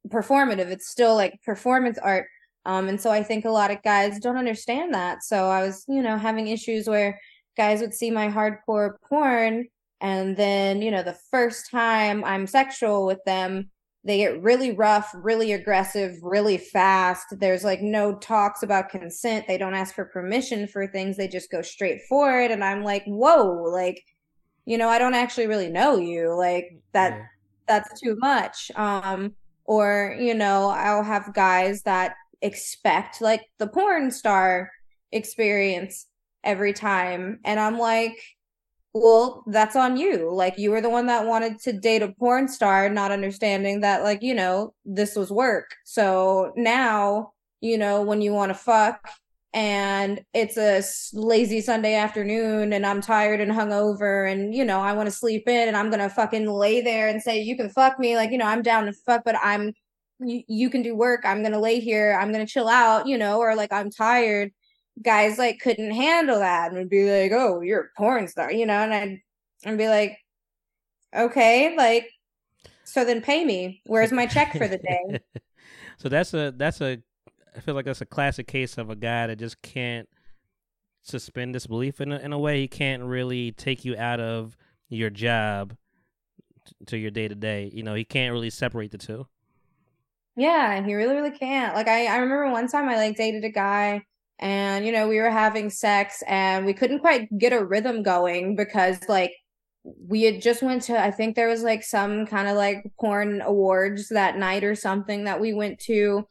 performative 0.09 0.67
it's 0.67 0.89
still 0.89 1.15
like 1.15 1.41
performance 1.43 1.97
art 1.97 2.27
um 2.65 2.89
and 2.89 3.01
so 3.01 3.09
i 3.09 3.23
think 3.23 3.43
a 3.43 3.49
lot 3.49 3.71
of 3.71 3.81
guys 3.83 4.19
don't 4.19 4.37
understand 4.37 4.93
that. 4.93 5.23
So 5.23 5.49
i 5.49 5.65
was 5.65 5.85
you 5.87 6.01
know 6.01 6.17
having 6.17 6.49
issues 6.49 6.89
where 6.89 7.21
guys 7.55 7.79
would 7.79 7.93
see 7.93 8.11
my 8.11 8.27
hardcore 8.27 8.95
porn 9.07 9.67
and 10.01 10.35
then, 10.35 10.81
you 10.81 10.91
know, 10.91 11.03
the 11.03 11.17
first 11.31 11.71
time 11.71 12.23
I'm 12.23 12.47
sexual 12.47 13.05
with 13.05 13.23
them, 13.25 13.69
they 14.03 14.17
get 14.17 14.41
really 14.43 14.71
rough, 14.71 15.11
really 15.15 15.53
aggressive, 15.53 16.17
really 16.21 16.57
fast. 16.57 17.25
There's 17.31 17.63
like 17.63 17.81
no 17.81 18.15
talks 18.15 18.61
about 18.61 18.89
consent. 18.89 19.47
They 19.47 19.57
don't 19.57 19.73
ask 19.73 19.95
for 19.95 20.05
permission 20.05 20.67
for 20.67 20.85
things. 20.85 21.17
They 21.17 21.27
just 21.27 21.49
go 21.49 21.63
straight 21.63 22.01
for 22.07 22.39
it. 22.39 22.51
And 22.51 22.63
I'm 22.63 22.83
like, 22.83 23.03
whoa, 23.05 23.63
like, 23.71 24.03
you 24.65 24.77
know, 24.77 24.89
I 24.89 24.99
don't 24.99 25.15
actually 25.15 25.47
really 25.47 25.69
know 25.69 25.97
you. 25.97 26.35
Like 26.35 26.77
that 26.91 27.13
yeah. 27.13 27.25
that's 27.67 27.99
too 27.99 28.15
much. 28.19 28.69
Um, 28.75 29.33
or, 29.65 30.15
you 30.19 30.35
know, 30.35 30.69
I'll 30.69 31.03
have 31.03 31.33
guys 31.33 31.81
that 31.83 32.13
expect 32.43 33.21
like 33.21 33.41
the 33.57 33.67
porn 33.67 34.11
star 34.11 34.71
experience 35.11 36.05
every 36.43 36.73
time. 36.73 37.39
And 37.43 37.59
I'm 37.59 37.79
like, 37.79 38.17
well, 38.95 39.43
that's 39.47 39.75
on 39.75 39.97
you. 39.97 40.33
Like 40.33 40.57
you 40.57 40.71
were 40.71 40.79
the 40.79 40.89
one 40.89 41.07
that 41.07 41.27
wanted 41.27 41.59
to 41.63 41.73
date 41.73 42.01
a 42.01 42.13
porn 42.13 42.47
star, 42.47 42.87
not 42.87 43.11
understanding 43.11 43.81
that, 43.81 44.03
like, 44.03 44.23
you 44.23 44.33
know, 44.33 44.73
this 44.85 45.17
was 45.17 45.29
work. 45.29 45.75
So 45.83 46.53
now, 46.55 47.33
you 47.59 47.77
know, 47.77 48.03
when 48.03 48.21
you 48.21 48.31
want 48.31 48.51
to 48.51 48.53
fuck 48.53 49.05
and 49.53 50.23
it's 50.33 50.55
a 50.55 50.81
lazy 51.13 51.59
Sunday 51.59 51.95
afternoon 51.95 52.71
and 52.71 52.85
I'm 52.85 53.01
tired 53.01 53.41
and 53.41 53.51
hungover 53.51 54.31
and, 54.31 54.55
you 54.55 54.63
know, 54.63 54.79
I 54.79 54.93
want 54.93 55.07
to 55.07 55.15
sleep 55.15 55.43
in 55.45 55.67
and 55.67 55.75
I'm 55.75 55.89
going 55.89 55.99
to 55.99 56.09
fucking 56.09 56.47
lay 56.47 56.79
there 56.79 57.09
and 57.09 57.21
say, 57.21 57.41
you 57.41 57.57
can 57.57 57.69
fuck 57.69 57.99
me. 57.99 58.15
Like, 58.15 58.31
you 58.31 58.37
know, 58.37 58.47
I'm 58.47 58.61
down 58.61 58.85
to 58.85 58.93
fuck, 58.93 59.23
but 59.25 59.35
I'm, 59.43 59.73
you, 60.21 60.43
you 60.47 60.69
can 60.69 60.83
do 60.83 60.95
work. 60.95 61.25
I'm 61.25 61.41
going 61.41 61.51
to 61.51 61.59
lay 61.59 61.81
here. 61.81 62.17
I'm 62.17 62.31
going 62.31 62.45
to 62.45 62.51
chill 62.51 62.69
out, 62.69 63.07
you 63.07 63.17
know, 63.17 63.39
or 63.39 63.55
like 63.55 63.73
I'm 63.73 63.91
tired 63.91 64.53
guys 65.01 65.37
like 65.37 65.59
couldn't 65.59 65.91
handle 65.91 66.39
that 66.39 66.69
and 66.69 66.77
would 66.77 66.89
be 66.89 67.09
like, 67.09 67.31
"Oh, 67.31 67.61
you're 67.61 67.81
a 67.81 67.97
porn 67.97 68.27
star," 68.27 68.51
you 68.51 68.65
know, 68.65 68.79
and 68.79 68.93
I'd 68.93 69.19
and 69.63 69.77
be 69.77 69.87
like, 69.87 70.17
"Okay, 71.15 71.75
like, 71.75 72.09
so 72.83 73.05
then 73.05 73.21
pay 73.21 73.43
me. 73.45 73.81
Where's 73.85 74.11
my 74.11 74.25
check 74.25 74.53
for 74.53 74.67
the 74.67 74.77
day?" 74.77 75.19
so 75.97 76.09
that's 76.09 76.33
a 76.33 76.53
that's 76.55 76.81
a 76.81 77.01
I 77.55 77.59
feel 77.59 77.75
like 77.75 77.85
that's 77.85 78.01
a 78.01 78.05
classic 78.05 78.47
case 78.47 78.77
of 78.77 78.89
a 78.89 78.95
guy 78.95 79.27
that 79.27 79.37
just 79.37 79.61
can't 79.61 80.09
suspend 81.03 81.53
disbelief 81.53 82.01
in 82.01 82.11
a, 82.11 82.17
in 82.19 82.33
a 82.33 82.39
way. 82.39 82.61
He 82.61 82.67
can't 82.67 83.03
really 83.03 83.51
take 83.51 83.85
you 83.85 83.95
out 83.97 84.19
of 84.19 84.57
your 84.89 85.09
job 85.09 85.75
to 86.87 86.97
your 86.97 87.11
day 87.11 87.27
to 87.27 87.35
day. 87.35 87.69
You 87.73 87.83
know, 87.83 87.93
he 87.93 88.03
can't 88.03 88.33
really 88.33 88.49
separate 88.49 88.91
the 88.91 88.97
two. 88.97 89.27
Yeah, 90.35 90.73
and 90.73 90.85
he 90.85 90.95
really, 90.95 91.15
really 91.15 91.31
can't. 91.31 91.75
Like 91.75 91.87
I, 91.87 92.07
I 92.07 92.17
remember 92.17 92.51
one 92.51 92.67
time 92.67 92.89
I 92.89 92.95
like 92.97 93.15
dated 93.15 93.45
a 93.45 93.49
guy 93.49 94.03
and 94.39 94.85
you 94.85 94.91
know 94.91 95.07
we 95.07 95.19
were 95.19 95.29
having 95.29 95.69
sex 95.69 96.21
and 96.27 96.65
we 96.65 96.73
couldn't 96.73 96.99
quite 96.99 97.27
get 97.37 97.53
a 97.53 97.65
rhythm 97.65 98.03
going 98.03 98.55
because 98.55 98.97
like 99.07 99.31
we 100.07 100.23
had 100.23 100.41
just 100.41 100.63
went 100.63 100.81
to 100.81 100.99
i 100.99 101.11
think 101.11 101.35
there 101.35 101.47
was 101.47 101.63
like 101.63 101.83
some 101.83 102.25
kind 102.25 102.47
of 102.47 102.55
like 102.55 102.83
porn 102.99 103.41
awards 103.41 104.09
that 104.09 104.37
night 104.37 104.63
or 104.63 104.75
something 104.75 105.23
that 105.25 105.39
we 105.39 105.53
went 105.53 105.79
to 105.79 106.23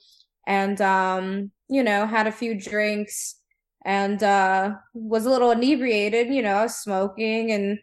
and 0.47 0.81
um 0.81 1.51
you 1.69 1.83
know 1.83 2.07
had 2.07 2.27
a 2.27 2.33
few 2.33 2.59
drinks 2.59 3.37
and 3.85 4.23
uh 4.23 4.75
was 4.93 5.25
a 5.25 5.31
little 5.31 5.51
inebriated 5.53 6.29
you 6.29 6.43
know 6.43 6.67
smoking 6.67 7.53
and 7.53 7.79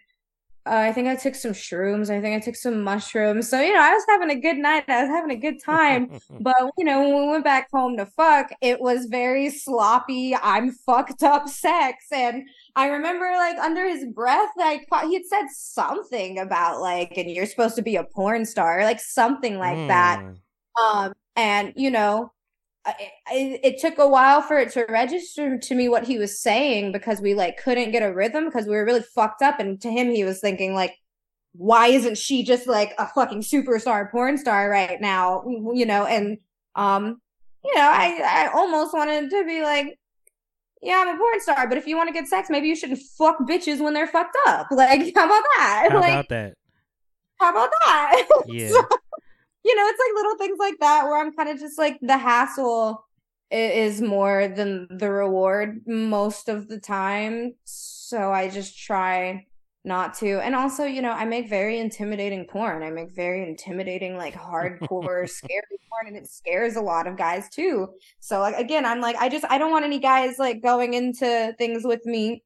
uh, 0.65 0.75
I 0.75 0.91
think 0.91 1.07
I 1.07 1.15
took 1.15 1.33
some 1.33 1.53
shrooms. 1.53 2.09
I 2.09 2.21
think 2.21 2.35
I 2.35 2.45
took 2.45 2.55
some 2.55 2.83
mushrooms. 2.83 3.49
So, 3.49 3.59
you 3.59 3.73
know, 3.73 3.81
I 3.81 3.93
was 3.93 4.03
having 4.07 4.29
a 4.29 4.39
good 4.39 4.57
night. 4.57 4.83
I 4.87 5.01
was 5.01 5.09
having 5.09 5.31
a 5.31 5.39
good 5.39 5.61
time. 5.63 6.19
but, 6.39 6.55
you 6.77 6.85
know, 6.85 7.01
when 7.01 7.15
we 7.15 7.27
went 7.29 7.43
back 7.43 7.69
home 7.71 7.97
to 7.97 8.05
fuck, 8.05 8.51
it 8.61 8.79
was 8.79 9.05
very 9.05 9.49
sloppy. 9.49 10.35
I'm 10.35 10.71
fucked 10.71 11.23
up 11.23 11.49
sex. 11.49 12.05
And 12.11 12.43
I 12.75 12.87
remember, 12.87 13.31
like, 13.33 13.57
under 13.57 13.87
his 13.87 14.05
breath, 14.05 14.49
like, 14.55 14.87
he 15.03 15.15
had 15.15 15.25
said 15.25 15.47
something 15.51 16.37
about, 16.37 16.79
like, 16.79 17.17
and 17.17 17.29
you're 17.29 17.47
supposed 17.47 17.75
to 17.77 17.81
be 17.81 17.95
a 17.95 18.03
porn 18.03 18.45
star, 18.45 18.83
like 18.83 18.99
something 18.99 19.57
like 19.57 19.77
mm. 19.77 19.87
that. 19.87 20.23
Um, 20.79 21.13
and, 21.35 21.73
you 21.75 21.89
know, 21.89 22.31
it, 22.87 23.59
it, 23.63 23.79
took 23.79 23.97
a 23.99 24.07
while 24.07 24.41
for 24.41 24.57
it 24.57 24.71
to 24.73 24.85
register 24.89 25.57
to 25.57 25.75
me 25.75 25.87
what 25.87 26.05
he 26.05 26.17
was 26.17 26.39
saying 26.39 26.91
because 26.91 27.21
we 27.21 27.33
like 27.33 27.57
couldn't 27.57 27.91
get 27.91 28.03
a 28.03 28.13
rhythm 28.13 28.45
because 28.45 28.65
we 28.65 28.75
were 28.75 28.85
really 28.85 29.03
fucked 29.03 29.41
up. 29.41 29.59
And 29.59 29.79
to 29.81 29.91
him 29.91 30.09
he 30.09 30.23
was 30.23 30.39
thinking 30.39 30.73
like 30.73 30.95
why 31.53 31.87
isn't 31.87 32.17
she 32.17 32.43
just 32.43 32.65
like 32.65 32.93
a 32.97 33.07
fucking 33.07 33.41
superstar 33.41 34.09
porn 34.09 34.37
star 34.37 34.69
right 34.69 34.99
now? 35.01 35.43
You 35.45 35.85
know 35.85 36.05
and 36.05 36.37
um 36.75 37.21
you 37.63 37.75
know 37.75 37.83
i 37.83 38.21
i 38.23 38.49
almost 38.53 38.93
wanted 38.93 39.29
to 39.29 39.45
be 39.45 39.61
like 39.61 39.99
yeah 40.81 41.03
i'm 41.05 41.15
a 41.15 41.17
porn 41.17 41.39
star 41.41 41.67
but 41.67 41.77
if 41.77 41.85
you 41.85 41.95
want 41.95 42.07
to 42.07 42.13
get 42.13 42.27
sex 42.27 42.49
maybe 42.49 42.67
you 42.67 42.75
shouldn't 42.75 42.99
fuck 43.17 43.37
bitches 43.41 43.79
when 43.79 43.93
they're 43.93 44.07
fucked 44.07 44.37
up. 44.47 44.67
Like 44.71 45.13
how 45.15 45.25
about 45.25 45.43
that? 45.57 45.87
How 45.91 45.99
like, 45.99 46.11
about 46.11 46.29
that? 46.29 46.53
how 47.39 47.51
about 47.51 47.69
that? 47.85 48.27
Yeah. 48.47 48.69
So, 48.69 48.87
you 49.63 49.75
know, 49.75 49.83
it's 49.87 49.99
like 49.99 50.15
little 50.15 50.37
things 50.37 50.57
like 50.59 50.79
that 50.79 51.05
where 51.05 51.19
I'm 51.19 51.33
kind 51.33 51.49
of 51.49 51.59
just 51.59 51.77
like 51.77 51.99
the 52.01 52.17
hassle 52.17 53.05
is 53.51 54.01
more 54.01 54.47
than 54.47 54.87
the 54.89 55.11
reward 55.11 55.81
most 55.85 56.49
of 56.49 56.67
the 56.67 56.79
time. 56.79 57.53
So 57.65 58.31
I 58.31 58.49
just 58.49 58.77
try 58.77 59.45
not 59.83 60.13
to. 60.15 60.39
And 60.39 60.55
also, 60.55 60.85
you 60.85 61.01
know, 61.01 61.11
I 61.11 61.25
make 61.25 61.49
very 61.49 61.79
intimidating 61.79 62.45
porn. 62.45 62.83
I 62.83 62.91
make 62.91 63.13
very 63.15 63.47
intimidating, 63.47 64.15
like 64.15 64.35
hardcore, 64.35 65.29
scary 65.29 65.61
porn, 65.89 66.07
and 66.07 66.17
it 66.17 66.27
scares 66.27 66.75
a 66.75 66.81
lot 66.81 67.07
of 67.07 67.17
guys 67.17 67.49
too. 67.49 67.89
So, 68.19 68.39
like, 68.39 68.55
again, 68.55 68.85
I'm 68.85 69.01
like, 69.01 69.15
I 69.17 69.27
just, 69.27 69.45
I 69.49 69.57
don't 69.57 69.71
want 69.71 69.85
any 69.85 69.99
guys 69.99 70.37
like 70.37 70.61
going 70.61 70.93
into 70.93 71.53
things 71.57 71.83
with 71.83 72.05
me 72.05 72.43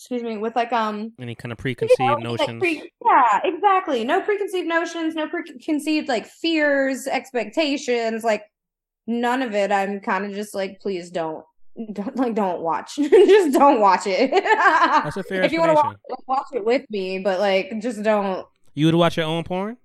excuse 0.00 0.22
me, 0.22 0.38
with 0.38 0.56
like 0.56 0.72
um 0.72 1.12
any 1.20 1.34
kind 1.34 1.52
of 1.52 1.58
preconceived 1.58 2.00
you 2.00 2.08
know, 2.08 2.16
notions. 2.16 2.62
Like 2.62 2.80
pre- 2.80 2.92
yeah, 3.04 3.40
exactly. 3.44 4.02
No 4.02 4.22
preconceived 4.22 4.66
notions, 4.66 5.14
no 5.14 5.28
preconceived 5.28 6.08
like 6.08 6.26
fears, 6.26 7.06
expectations, 7.06 8.24
like 8.24 8.44
none 9.06 9.42
of 9.42 9.54
it. 9.54 9.70
I'm 9.70 10.00
kind 10.00 10.24
of 10.24 10.32
just 10.32 10.54
like, 10.54 10.80
please 10.80 11.10
don't, 11.10 11.44
don't 11.92 12.16
like, 12.16 12.34
don't 12.34 12.62
watch. 12.62 12.96
just 12.96 13.52
don't 13.52 13.78
watch 13.78 14.06
it. 14.06 14.30
That's 14.30 15.18
a 15.18 15.22
fair. 15.22 15.42
if 15.42 15.52
you 15.52 15.60
want 15.60 15.72
to 15.72 15.74
watch, 15.74 15.96
watch 16.26 16.46
it 16.54 16.64
with 16.64 16.88
me, 16.88 17.18
but 17.18 17.38
like, 17.38 17.70
just 17.82 18.02
don't. 18.02 18.46
You 18.72 18.86
would 18.86 18.94
watch 18.94 19.18
your 19.18 19.26
own 19.26 19.44
porn. 19.44 19.76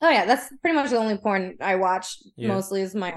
Oh 0.00 0.08
yeah, 0.08 0.24
that's 0.24 0.50
pretty 0.62 0.74
much 0.74 0.88
the 0.88 0.96
only 0.96 1.18
porn 1.18 1.56
I 1.60 1.74
watch. 1.76 2.16
Yeah. 2.36 2.48
Mostly 2.48 2.80
is 2.80 2.94
my 2.94 3.14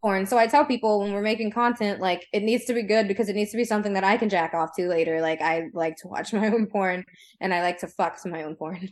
porn. 0.00 0.26
So 0.26 0.38
I 0.38 0.46
tell 0.46 0.64
people 0.64 1.00
when 1.00 1.12
we're 1.12 1.22
making 1.22 1.50
content, 1.50 2.00
like 2.00 2.26
it 2.32 2.42
needs 2.42 2.64
to 2.66 2.74
be 2.74 2.82
good 2.82 3.08
because 3.08 3.28
it 3.28 3.36
needs 3.36 3.50
to 3.52 3.56
be 3.56 3.64
something 3.64 3.92
that 3.94 4.04
I 4.04 4.16
can 4.16 4.28
jack 4.28 4.54
off 4.54 4.74
to 4.76 4.88
later. 4.88 5.20
Like 5.20 5.40
I 5.40 5.70
like 5.72 5.96
to 5.96 6.08
watch 6.08 6.32
my 6.32 6.46
own 6.48 6.66
porn 6.66 7.04
and 7.40 7.54
I 7.54 7.62
like 7.62 7.78
to 7.80 7.88
fuck 7.88 8.18
my 8.24 8.42
own 8.42 8.56
porn. 8.56 8.90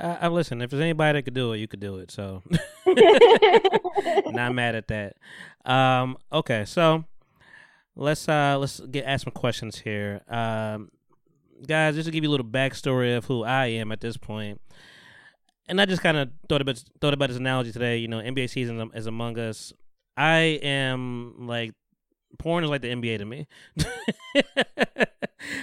Uh, 0.00 0.16
I 0.20 0.28
listen. 0.28 0.62
If 0.62 0.70
there's 0.70 0.80
anybody 0.80 1.18
that 1.18 1.22
could 1.22 1.34
do 1.34 1.52
it, 1.52 1.58
you 1.58 1.66
could 1.66 1.80
do 1.80 1.96
it. 1.96 2.10
So, 2.12 2.42
not 2.86 4.54
mad 4.54 4.76
at 4.76 4.86
that. 4.88 5.16
Um, 5.64 6.16
okay, 6.32 6.64
so 6.64 7.04
let's 7.96 8.28
uh 8.28 8.56
let's 8.58 8.78
get 8.78 9.04
ask 9.04 9.24
some 9.24 9.32
questions 9.32 9.78
here. 9.80 10.22
Um, 10.28 10.90
guys, 11.66 11.96
just 11.96 12.06
to 12.06 12.12
give 12.12 12.22
you 12.22 12.30
a 12.30 12.32
little 12.32 12.46
backstory 12.46 13.16
of 13.16 13.24
who 13.24 13.42
I 13.42 13.66
am 13.66 13.90
at 13.90 14.00
this 14.00 14.16
point, 14.16 14.60
and 15.68 15.80
I 15.80 15.84
just 15.84 16.02
kind 16.02 16.16
of 16.16 16.30
thought 16.48 16.60
about 16.60 16.82
thought 17.00 17.14
about 17.14 17.28
this 17.28 17.38
analogy 17.38 17.72
today. 17.72 17.98
You 17.98 18.08
know, 18.08 18.18
NBA 18.18 18.50
season 18.50 18.90
is 18.94 19.06
among 19.06 19.38
us. 19.38 19.72
I 20.18 20.58
am 20.62 21.46
like 21.46 21.74
porn 22.38 22.64
is 22.64 22.70
like 22.70 22.82
the 22.82 22.88
NBA 22.88 23.18
to 23.18 23.24
me. 23.24 23.46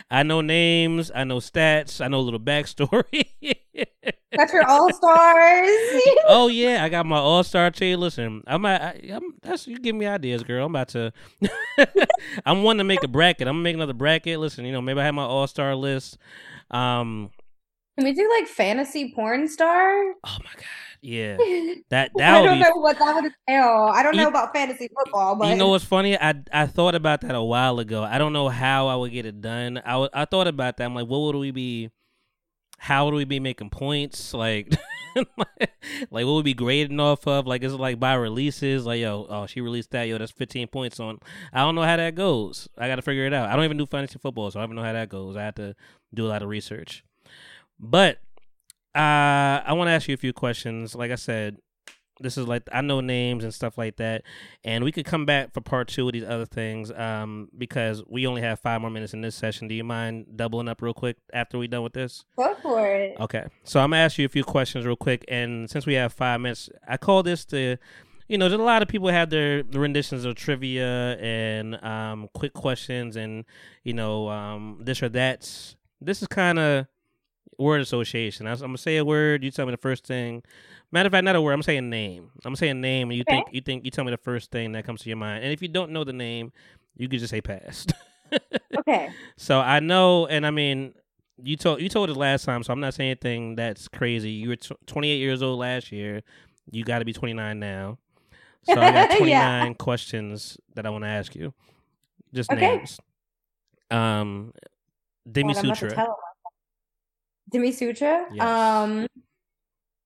I 0.09 0.23
know 0.23 0.39
names, 0.39 1.11
I 1.13 1.25
know 1.25 1.37
stats, 1.37 2.03
I 2.03 2.07
know 2.07 2.19
a 2.19 2.21
little 2.21 2.39
backstory. 2.39 3.25
Got 4.37 4.53
your 4.53 4.67
all 4.67 4.91
stars. 4.93 5.69
oh 6.27 6.47
yeah, 6.47 6.83
I 6.83 6.89
got 6.89 7.05
my 7.05 7.17
all 7.17 7.43
star 7.43 7.71
team. 7.71 7.99
Listen, 7.99 8.43
I'm, 8.47 8.65
I, 8.65 8.99
I'm 9.11 9.35
that's 9.41 9.67
you 9.67 9.77
give 9.79 9.95
me 9.95 10.05
ideas, 10.05 10.43
girl. 10.43 10.65
I'm 10.65 10.71
about 10.71 10.89
to. 10.89 11.13
I'm 12.45 12.63
wanting 12.63 12.79
to 12.79 12.83
make 12.83 13.03
a 13.03 13.07
bracket. 13.07 13.47
I'm 13.47 13.55
gonna 13.55 13.63
make 13.63 13.75
another 13.75 13.93
bracket. 13.93 14.39
Listen, 14.39 14.65
you 14.65 14.73
know, 14.73 14.81
maybe 14.81 14.99
I 14.99 15.05
have 15.05 15.15
my 15.15 15.23
all 15.23 15.47
star 15.47 15.73
list. 15.75 16.17
Um, 16.69 17.29
Can 17.97 18.05
we 18.05 18.13
do 18.13 18.29
like 18.37 18.47
fantasy 18.47 19.13
porn 19.13 19.47
star? 19.47 19.93
oh 20.25 20.37
my 20.39 20.53
god, 20.55 20.65
yeah, 21.05 21.37
that 21.89 22.09
that 22.17 22.33
I 22.35 22.41
would 22.41 22.47
don't 22.47 22.57
be. 22.57 22.63
know 22.63 22.75
what 22.77 22.97
that 22.99 23.13
would 23.15 23.25
entail. 23.25 23.89
I 23.93 24.01
don't 24.03 24.15
You- 24.15 24.21
know 24.23 24.27
about 24.29 24.53
fantasy 24.53 24.89
football, 24.95 25.35
but 25.35 25.49
You 25.49 25.55
know 25.55 25.69
what's 25.69 25.85
funny? 25.85 26.17
I 26.17 26.33
I 26.51 26.65
thought 26.65 26.95
about 26.95 27.21
that 27.21 27.35
a 27.35 27.41
while 27.43 27.79
ago. 27.79 28.03
I 28.03 28.17
don't 28.17 28.33
know 28.33 28.49
how 28.49 28.87
I 28.87 28.95
would 28.95 29.11
get 29.11 29.25
it 29.25 29.41
done. 29.41 29.81
I 29.85 29.97
wa- 29.97 30.09
I 30.13 30.25
thought 30.25 30.47
about 30.47 30.77
that. 30.77 30.85
I'm 30.85 30.95
like, 30.95 31.07
what 31.07 31.19
would 31.21 31.35
we 31.35 31.51
be? 31.51 31.91
How 32.77 33.05
would 33.05 33.13
we 33.13 33.23
be 33.23 33.39
making 33.39 33.69
points? 33.69 34.33
Like, 34.33 34.75
like 35.15 35.25
what 36.09 36.25
would 36.25 36.35
we 36.37 36.41
be 36.43 36.53
grading 36.53 36.99
off 36.99 37.25
of? 37.27 37.47
Like, 37.47 37.63
is 37.63 37.71
it 37.73 37.79
like 37.79 37.99
by 37.99 38.15
releases? 38.15 38.85
Like, 38.85 38.99
yo, 38.99 39.25
oh, 39.29 39.45
she 39.47 39.61
released 39.61 39.91
that. 39.91 40.03
Yo, 40.09 40.17
that's 40.17 40.31
15 40.31 40.67
points 40.67 40.99
on. 40.99 41.19
I 41.53 41.59
don't 41.61 41.75
know 41.75 41.83
how 41.83 41.95
that 41.95 42.15
goes. 42.15 42.67
I 42.77 42.87
got 42.89 42.97
to 42.97 43.01
figure 43.01 43.25
it 43.25 43.33
out. 43.33 43.49
I 43.49 43.55
don't 43.55 43.63
even 43.65 43.77
do 43.77 43.85
fantasy 43.85 44.19
football, 44.19 44.51
so 44.51 44.59
I 44.59 44.65
don't 44.65 44.75
know 44.75 44.83
how 44.83 44.91
that 44.93 45.07
goes. 45.09 45.37
I 45.37 45.43
have 45.43 45.55
to 45.55 45.73
do 46.13 46.25
a 46.25 46.29
lot 46.29 46.41
of 46.43 46.49
research. 46.49 47.03
But 47.79 48.19
uh, 48.95 49.61
I 49.65 49.73
want 49.73 49.89
to 49.89 49.91
ask 49.91 50.07
you 50.07 50.13
a 50.13 50.17
few 50.17 50.31
questions. 50.31 50.95
Like 50.95 51.11
I 51.11 51.15
said, 51.15 51.57
this 52.21 52.37
is 52.37 52.47
like 52.47 52.63
I 52.71 52.79
know 52.81 53.01
names 53.01 53.43
and 53.43 53.53
stuff 53.53 53.77
like 53.77 53.97
that, 53.97 54.23
and 54.63 54.83
we 54.83 54.91
could 54.91 55.05
come 55.05 55.25
back 55.25 55.53
for 55.53 55.59
part 55.59 55.89
two 55.89 56.07
of 56.07 56.13
these 56.13 56.23
other 56.23 56.45
things. 56.45 56.91
Um, 56.91 57.49
because 57.57 58.03
we 58.07 58.25
only 58.25 58.41
have 58.41 58.59
five 58.59 58.79
more 58.79 58.89
minutes 58.89 59.13
in 59.13 59.19
this 59.19 59.35
session. 59.35 59.67
Do 59.67 59.75
you 59.75 59.83
mind 59.83 60.37
doubling 60.37 60.69
up 60.69 60.81
real 60.81 60.93
quick 60.93 61.17
after 61.33 61.57
we 61.57 61.67
done 61.67 61.83
with 61.83 61.93
this? 61.93 62.23
go 62.37 62.55
for 62.61 62.87
it. 62.87 63.17
Okay, 63.19 63.45
so 63.63 63.81
I'm 63.81 63.89
gonna 63.91 64.01
ask 64.01 64.17
you 64.17 64.25
a 64.25 64.29
few 64.29 64.45
questions 64.45 64.85
real 64.85 64.95
quick, 64.95 65.25
and 65.27 65.69
since 65.69 65.85
we 65.85 65.95
have 65.95 66.13
five 66.13 66.39
minutes, 66.39 66.69
I 66.87 66.95
call 66.95 67.21
this 67.21 67.43
the, 67.43 67.77
you 68.29 68.37
know, 68.37 68.47
there's 68.47 68.61
a 68.61 68.63
lot 68.63 68.81
of 68.81 68.87
people 68.87 69.09
have 69.09 69.29
their 69.29 69.63
renditions 69.73 70.23
of 70.23 70.35
trivia 70.35 71.17
and 71.17 71.83
um, 71.83 72.29
quick 72.33 72.53
questions, 72.53 73.17
and 73.17 73.43
you 73.83 73.93
know, 73.93 74.29
um, 74.29 74.77
this 74.79 75.03
or 75.03 75.09
that's. 75.09 75.75
This 76.01 76.21
is 76.21 76.27
kind 76.27 76.59
of 76.59 76.87
word 77.57 77.81
association. 77.81 78.47
I- 78.47 78.51
I'm 78.53 78.59
gonna 78.59 78.77
say 78.77 78.97
a 78.97 79.05
word. 79.05 79.43
You 79.43 79.51
tell 79.51 79.65
me 79.65 79.71
the 79.71 79.77
first 79.77 80.05
thing. 80.05 80.43
Matter 80.91 81.07
of 81.07 81.11
fact, 81.11 81.25
not 81.25 81.35
a 81.35 81.41
word. 81.41 81.53
I'm 81.53 81.63
saying 81.63 81.79
a 81.79 81.81
name. 81.81 82.31
I'm 82.45 82.55
saying 82.55 82.71
a 82.71 82.73
name, 82.75 83.09
and 83.09 83.17
you 83.17 83.23
Okay. 83.27 83.37
think 83.43 83.53
you 83.53 83.61
think 83.61 83.85
you 83.85 83.91
tell 83.91 84.03
me 84.05 84.11
the 84.11 84.17
first 84.17 84.51
thing 84.51 84.71
that 84.73 84.85
comes 84.85 85.01
to 85.01 85.09
your 85.09 85.17
mind. 85.17 85.43
And 85.43 85.51
if 85.53 85.61
you 85.61 85.67
don't 85.67 85.91
know 85.91 86.03
the 86.03 86.13
name, 86.13 86.51
you 86.95 87.07
could 87.09 87.19
just 87.19 87.31
say 87.31 87.41
pass. 87.41 87.85
Okay. 88.77 89.09
So 89.37 89.59
I 89.59 89.79
know, 89.79 90.27
and 90.27 90.45
I 90.45 90.51
mean, 90.51 90.93
you 91.41 91.55
told 91.55 91.81
you 91.81 91.87
told 91.89 92.09
it 92.09 92.17
last 92.17 92.43
time, 92.43 92.61
so 92.63 92.73
I'm 92.73 92.79
not 92.81 92.93
saying 92.93 93.11
anything 93.11 93.55
that's 93.55 93.87
crazy. 93.87 94.31
You 94.31 94.49
were 94.49 94.55
tw 94.57 94.73
28 94.85 95.15
years 95.17 95.41
old 95.41 95.59
last 95.59 95.91
year. 95.91 96.21
You 96.71 96.83
got 96.83 96.99
to 96.99 97.05
be 97.05 97.13
29 97.13 97.57
now. 97.59 97.97
So 98.63 98.81
I 98.81 98.91
got 98.91 99.09
29 99.17 99.29
Yeah. 99.29 99.73
questions 99.75 100.57
that 100.75 100.85
I 100.85 100.89
want 100.89 101.03
to 101.03 101.07
ask 101.09 101.35
you. 101.35 101.53
Just 102.33 102.51
Okay. 102.51 102.61
names. 102.77 102.99
Um, 103.91 104.51
Demi 105.31 105.53
God, 105.53 105.59
I'm 105.59 105.65
about 105.65 105.79
to 105.79 105.89
Sutra. 105.89 106.15
Demi 107.49 107.71
Sutra. 107.71 108.25
Yes. 108.31 108.45
Um, 108.45 109.07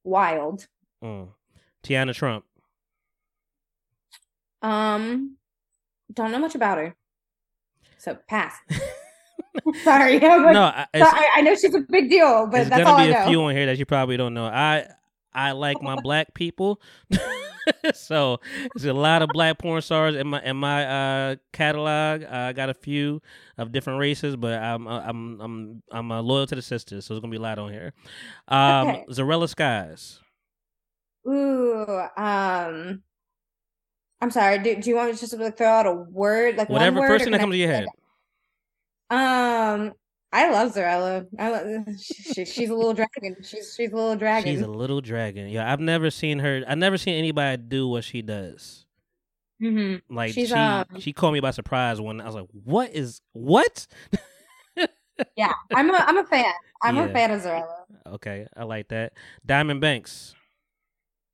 wild. 0.04 0.68
Mm. 1.04 1.30
Teanna 1.84 2.14
Trump. 2.14 2.46
Um, 4.62 5.38
don't 6.14 6.32
know 6.32 6.40
much 6.40 6.56
about 6.56 6.78
her, 6.78 6.96
so 7.98 8.18
pass. 8.28 8.56
Sorry, 9.84 10.20
no, 10.20 10.64
I, 10.64 10.86
so 10.96 11.04
I, 11.04 11.30
I 11.38 11.42
know 11.42 11.56
she's 11.56 11.74
a 11.74 11.82
big 11.90 12.10
deal, 12.10 12.46
but 12.46 12.52
there's 12.52 12.70
that's 12.70 12.86
all 12.86 12.98
gonna 12.98 13.04
I 13.04 13.08
be 13.08 13.14
know. 13.14 13.24
a 13.24 13.28
few 13.28 13.44
on 13.44 13.56
here 13.56 13.66
that 13.66 13.78
you 13.78 13.86
probably 13.86 14.18
don't 14.18 14.34
know. 14.34 14.46
I 14.46 14.88
I 15.34 15.52
like 15.52 15.82
my 15.82 15.96
black 16.02 16.34
people, 16.34 16.82
so 17.94 18.40
there's 18.76 18.86
a 18.86 18.94
lot 18.94 19.22
of 19.22 19.30
black 19.30 19.58
porn 19.60 19.82
stars 19.82 20.16
in 20.16 20.28
my 20.28 20.42
in 20.44 20.58
my 20.58 20.86
uh, 20.86 21.36
catalog. 21.54 22.24
I 22.24 22.54
got 22.54 22.70
a 22.70 22.74
few 22.74 23.22
of 23.58 23.72
different 23.72 24.00
races, 24.00 24.36
but 24.36 24.54
I'm 24.54 24.88
uh, 24.88 25.02
I'm 25.06 25.42
I'm 25.42 25.84
I'm 25.92 26.12
uh, 26.12 26.22
loyal 26.22 26.48
to 26.48 26.56
the 26.56 26.62
sisters, 26.62 27.06
so 27.06 27.14
there's 27.14 27.22
gonna 27.22 27.32
be 27.32 27.38
a 27.38 27.42
lot 27.42 27.60
on 27.60 27.72
here. 27.72 27.94
Um, 28.48 28.90
Okay. 28.90 29.06
Zarella 29.10 29.50
Skies. 29.50 30.20
Ooh, 31.28 31.86
um, 32.18 33.04
I'm 34.22 34.32
sorry. 34.32 34.60
Do, 34.60 34.76
do 34.82 34.90
you 34.90 34.96
want 34.96 35.10
me 35.10 35.16
to 35.16 35.20
just 35.20 35.38
like 35.38 35.58
throw 35.58 35.68
out 35.68 35.86
a 35.86 35.94
word, 35.94 36.58
like 36.58 36.70
one 36.70 36.80
Whatever 36.80 37.20
thing 37.20 37.20
that 37.20 37.24
can 37.26 37.34
I 37.36 37.38
comes 37.38 37.54
to 37.54 37.58
your 37.58 37.72
head. 37.72 37.88
Um, 39.10 39.94
I 40.32 40.52
love 40.52 40.74
Zarella. 40.74 41.26
I 41.40 41.50
love, 41.52 41.86
she, 42.00 42.46
she's 42.46 42.70
a 42.70 42.76
little 42.76 42.94
dragon. 42.94 43.36
She's 43.42 43.74
she's 43.76 43.92
a 43.92 43.96
little 43.96 44.16
dragon. 44.16 44.52
She's 44.54 44.62
a 44.62 44.68
little 44.68 45.02
dragon. 45.02 45.50
Yeah, 45.50 45.72
I've 45.72 45.80
never 45.80 46.12
seen 46.12 46.40
her. 46.40 46.64
I've 46.68 46.78
never 46.78 46.98
seen 47.00 47.16
anybody 47.16 47.58
do 47.64 47.88
what 47.88 48.04
she 48.04 48.22
does. 48.22 48.86
hmm 49.60 49.96
Like 50.10 50.34
She's, 50.34 50.50
she 50.50 50.54
um, 50.54 50.86
she 51.00 51.14
caught 51.14 51.34
me 51.34 51.40
by 51.40 51.52
surprise 51.52 52.00
when 52.00 52.22
I 52.22 52.26
was 52.26 52.36
like, 52.36 52.48
"What 52.52 52.92
is 52.94 53.22
what?" 53.34 53.88
Yeah, 55.36 55.52
I'm 55.76 55.90
a 55.90 55.98
I'm 55.98 56.18
a 56.18 56.24
fan. 56.24 56.54
I'm 56.82 56.96
Yeah. 56.96 57.06
a 57.06 57.10
fan 57.14 57.32
of 57.32 57.42
Zarella. 57.42 57.76
Okay, 58.08 58.48
I 58.56 58.64
like 58.64 58.88
that. 58.88 59.12
Diamond 59.46 59.82
Banks. 59.82 60.34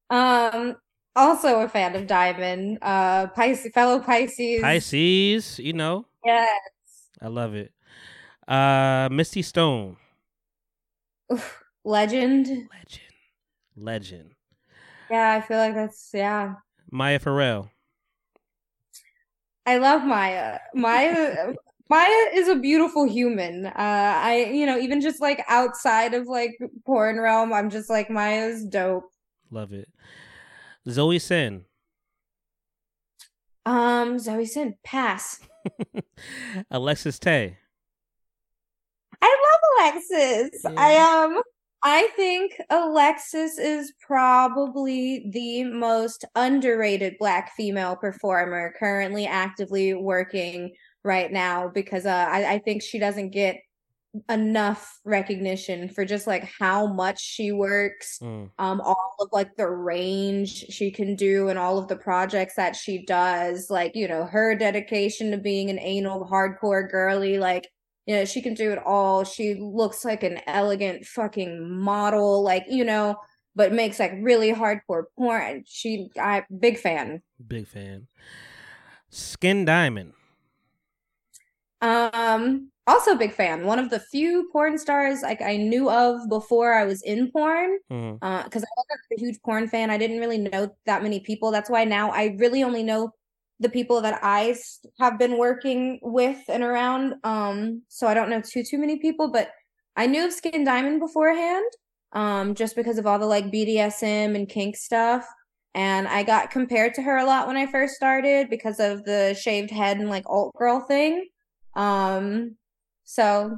Um, 0.09 0.77
also 1.15 1.61
a 1.61 1.69
fan 1.69 1.95
of 1.95 2.07
Diamond. 2.07 2.79
Uh, 2.81 3.27
Pisces, 3.27 3.71
fellow 3.73 3.99
Pisces. 3.99 4.61
Pisces, 4.61 5.59
you 5.59 5.73
know, 5.73 6.07
Yes. 6.25 6.49
I 7.21 7.27
love 7.27 7.53
it. 7.53 7.71
Uh 8.47 9.09
Misty 9.11 9.41
Stone. 9.41 9.97
Oof, 11.31 11.63
legend. 11.83 12.47
Legend. 12.47 13.01
Legend. 13.75 14.31
Yeah, 15.09 15.31
I 15.31 15.41
feel 15.41 15.57
like 15.57 15.73
that's 15.73 16.11
yeah. 16.13 16.55
Maya 16.91 17.19
Farrell. 17.19 17.71
I 19.65 19.77
love 19.77 20.03
Maya. 20.03 20.59
Maya 20.73 21.53
Maya 21.89 22.29
is 22.33 22.47
a 22.47 22.55
beautiful 22.55 23.05
human. 23.05 23.65
Uh 23.65 23.71
I 23.75 24.49
you 24.53 24.65
know, 24.65 24.77
even 24.77 25.01
just 25.01 25.21
like 25.21 25.43
outside 25.47 26.13
of 26.13 26.27
like 26.27 26.57
porn 26.85 27.19
realm, 27.19 27.51
I'm 27.53 27.69
just 27.69 27.89
like 27.89 28.09
Maya's 28.09 28.63
dope. 28.63 29.09
Love 29.49 29.73
it. 29.73 29.89
Zoe 30.87 31.17
Sin. 31.19 31.65
Um 33.65 34.19
Zoe 34.19 34.45
Sin, 34.45 34.75
pass. 34.83 35.39
Alexis 36.71 37.17
Tae. 37.17 37.57
Alexis. 39.79 40.61
Yeah. 40.63 40.71
I 40.77 41.23
um 41.23 41.41
I 41.83 42.09
think 42.15 42.59
Alexis 42.71 43.59
is 43.59 43.93
probably 44.05 45.29
the 45.29 45.65
most 45.65 46.25
underrated 46.33 47.15
black 47.19 47.53
female 47.55 47.95
performer 47.95 48.73
currently 48.79 49.27
actively 49.27 49.93
working 49.93 50.73
right 51.03 51.31
now 51.31 51.69
because 51.71 52.07
uh, 52.07 52.27
I, 52.27 52.53
I 52.53 52.59
think 52.59 52.81
she 52.81 52.97
doesn't 52.97 53.29
get 53.29 53.57
enough 54.29 54.99
recognition 55.03 55.89
for 55.89 56.05
just 56.05 56.25
like 56.25 56.49
how 56.57 56.87
much 56.87 57.21
she 57.21 57.51
works 57.51 58.17
Mm, 58.21 58.49
um 58.57 58.79
all 58.79 59.15
of 59.19 59.27
like 59.33 59.55
the 59.57 59.67
range 59.67 60.49
she 60.69 60.89
can 60.89 61.15
do 61.15 61.49
and 61.49 61.59
all 61.59 61.77
of 61.77 61.89
the 61.89 61.97
projects 61.97 62.55
that 62.55 62.77
she 62.77 63.05
does 63.05 63.69
like 63.69 63.93
you 63.93 64.07
know 64.07 64.23
her 64.23 64.55
dedication 64.55 65.31
to 65.31 65.37
being 65.37 65.69
an 65.69 65.79
anal 65.79 66.25
hardcore 66.31 66.89
girly 66.89 67.37
like 67.37 67.67
you 68.05 68.15
know 68.15 68.25
she 68.25 68.41
can 68.41 68.53
do 68.53 68.71
it 68.71 68.79
all 68.85 69.23
she 69.23 69.55
looks 69.55 70.05
like 70.05 70.23
an 70.23 70.39
elegant 70.47 71.05
fucking 71.05 71.69
model 71.69 72.43
like 72.43 72.65
you 72.67 72.83
know 72.83 73.15
but 73.55 73.73
makes 73.73 73.99
like 73.99 74.13
really 74.21 74.51
hardcore 74.51 75.05
porn 75.17 75.63
she 75.65 76.09
i 76.19 76.43
big 76.59 76.77
fan 76.77 77.21
big 77.47 77.67
fan. 77.67 78.07
Skin 79.09 79.65
Diamond. 79.65 80.13
Um, 81.81 82.71
also 82.87 83.15
big 83.15 83.33
fan. 83.33 83.65
One 83.65 83.79
of 83.79 83.89
the 83.89 83.99
few 83.99 84.49
porn 84.51 84.77
stars 84.77 85.21
like 85.21 85.41
I 85.41 85.57
knew 85.57 85.89
of 85.89 86.27
before 86.29 86.73
I 86.73 86.85
was 86.85 87.01
in 87.03 87.31
porn. 87.31 87.79
Mhm. 87.91 88.17
Uh, 88.21 88.43
because 88.43 88.63
I 88.63 88.67
wasn't 88.75 89.01
a 89.17 89.21
huge 89.21 89.41
porn 89.41 89.67
fan. 89.67 89.89
I 89.89 89.97
didn't 89.97 90.19
really 90.19 90.37
know 90.37 90.75
that 90.85 91.03
many 91.03 91.19
people. 91.19 91.51
That's 91.51 91.69
why 91.69 91.83
now 91.83 92.11
I 92.11 92.35
really 92.37 92.63
only 92.63 92.83
know 92.83 93.13
the 93.59 93.69
people 93.69 94.01
that 94.01 94.19
I 94.21 94.55
have 94.99 95.17
been 95.17 95.37
working 95.37 95.99
with 96.01 96.39
and 96.49 96.63
around. 96.63 97.15
Um, 97.23 97.83
so 97.87 98.07
I 98.07 98.13
don't 98.13 98.29
know 98.29 98.41
too 98.41 98.63
too 98.63 98.77
many 98.77 98.97
people, 98.97 99.31
but 99.31 99.51
I 99.95 100.07
knew 100.07 100.25
of 100.25 100.33
Skin 100.33 100.63
Diamond 100.63 100.99
beforehand. 100.99 101.65
Um, 102.11 102.55
just 102.55 102.77
because 102.77 102.97
of 102.97 103.05
all 103.05 103.19
the 103.19 103.25
like 103.25 103.51
BDSM 103.51 104.35
and 104.35 104.47
kink 104.47 104.77
stuff. 104.77 105.27
And 105.73 106.07
I 106.07 106.23
got 106.23 106.49
compared 106.49 106.93
to 106.93 107.01
her 107.01 107.17
a 107.17 107.25
lot 107.25 107.47
when 107.47 107.57
I 107.57 107.65
first 107.65 107.95
started 107.95 108.49
because 108.49 108.79
of 108.79 109.03
the 109.03 109.37
shaved 109.37 109.69
head 109.69 109.97
and 109.97 110.09
like 110.09 110.23
alt 110.25 110.55
girl 110.55 110.79
thing. 110.79 111.27
Um, 111.75 112.55
so 113.03 113.57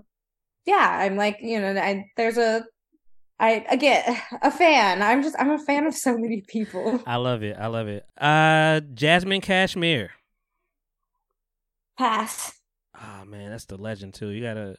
yeah, 0.66 0.90
I'm 1.02 1.16
like, 1.16 1.38
you 1.42 1.60
know, 1.60 1.80
I 1.80 2.06
there's 2.18 2.40
a 2.40 2.66
I 3.40 3.66
again 3.70 4.20
a 4.42 4.52
fan. 4.52 5.02
I'm 5.02 5.22
just 5.22 5.36
I'm 5.40 5.52
a 5.52 5.60
fan 5.60 5.86
of 5.86 5.94
so 5.94 6.18
many 6.18 6.42
people. 6.48 7.02
I 7.06 7.18
love 7.18 7.44
it. 7.44 7.56
I 7.60 7.68
love 7.68 7.88
it. 7.88 8.06
Uh 8.18 8.82
Jasmine 8.94 9.42
Cashmere. 9.42 10.12
Pass. 11.98 12.54
Oh 13.00 13.26
man, 13.26 13.52
that's 13.52 13.66
the 13.66 13.78
legend 13.78 14.14
too. 14.14 14.30
You 14.30 14.42
gotta 14.42 14.78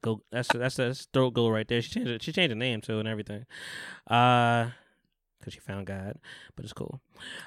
Go. 0.00 0.22
That's 0.30 0.48
that's 0.52 0.76
that's 0.76 1.06
throat 1.12 1.34
goal 1.34 1.50
right 1.50 1.66
there. 1.66 1.82
She 1.82 1.90
changed. 1.90 2.22
She 2.22 2.32
changed 2.32 2.52
the 2.52 2.56
name 2.56 2.80
too 2.80 2.98
and 3.00 3.08
everything. 3.08 3.46
Uh, 4.06 4.70
cause 5.42 5.52
she 5.52 5.60
found 5.60 5.86
God, 5.86 6.14
but 6.54 6.64
it's 6.64 6.72
cool. 6.72 7.00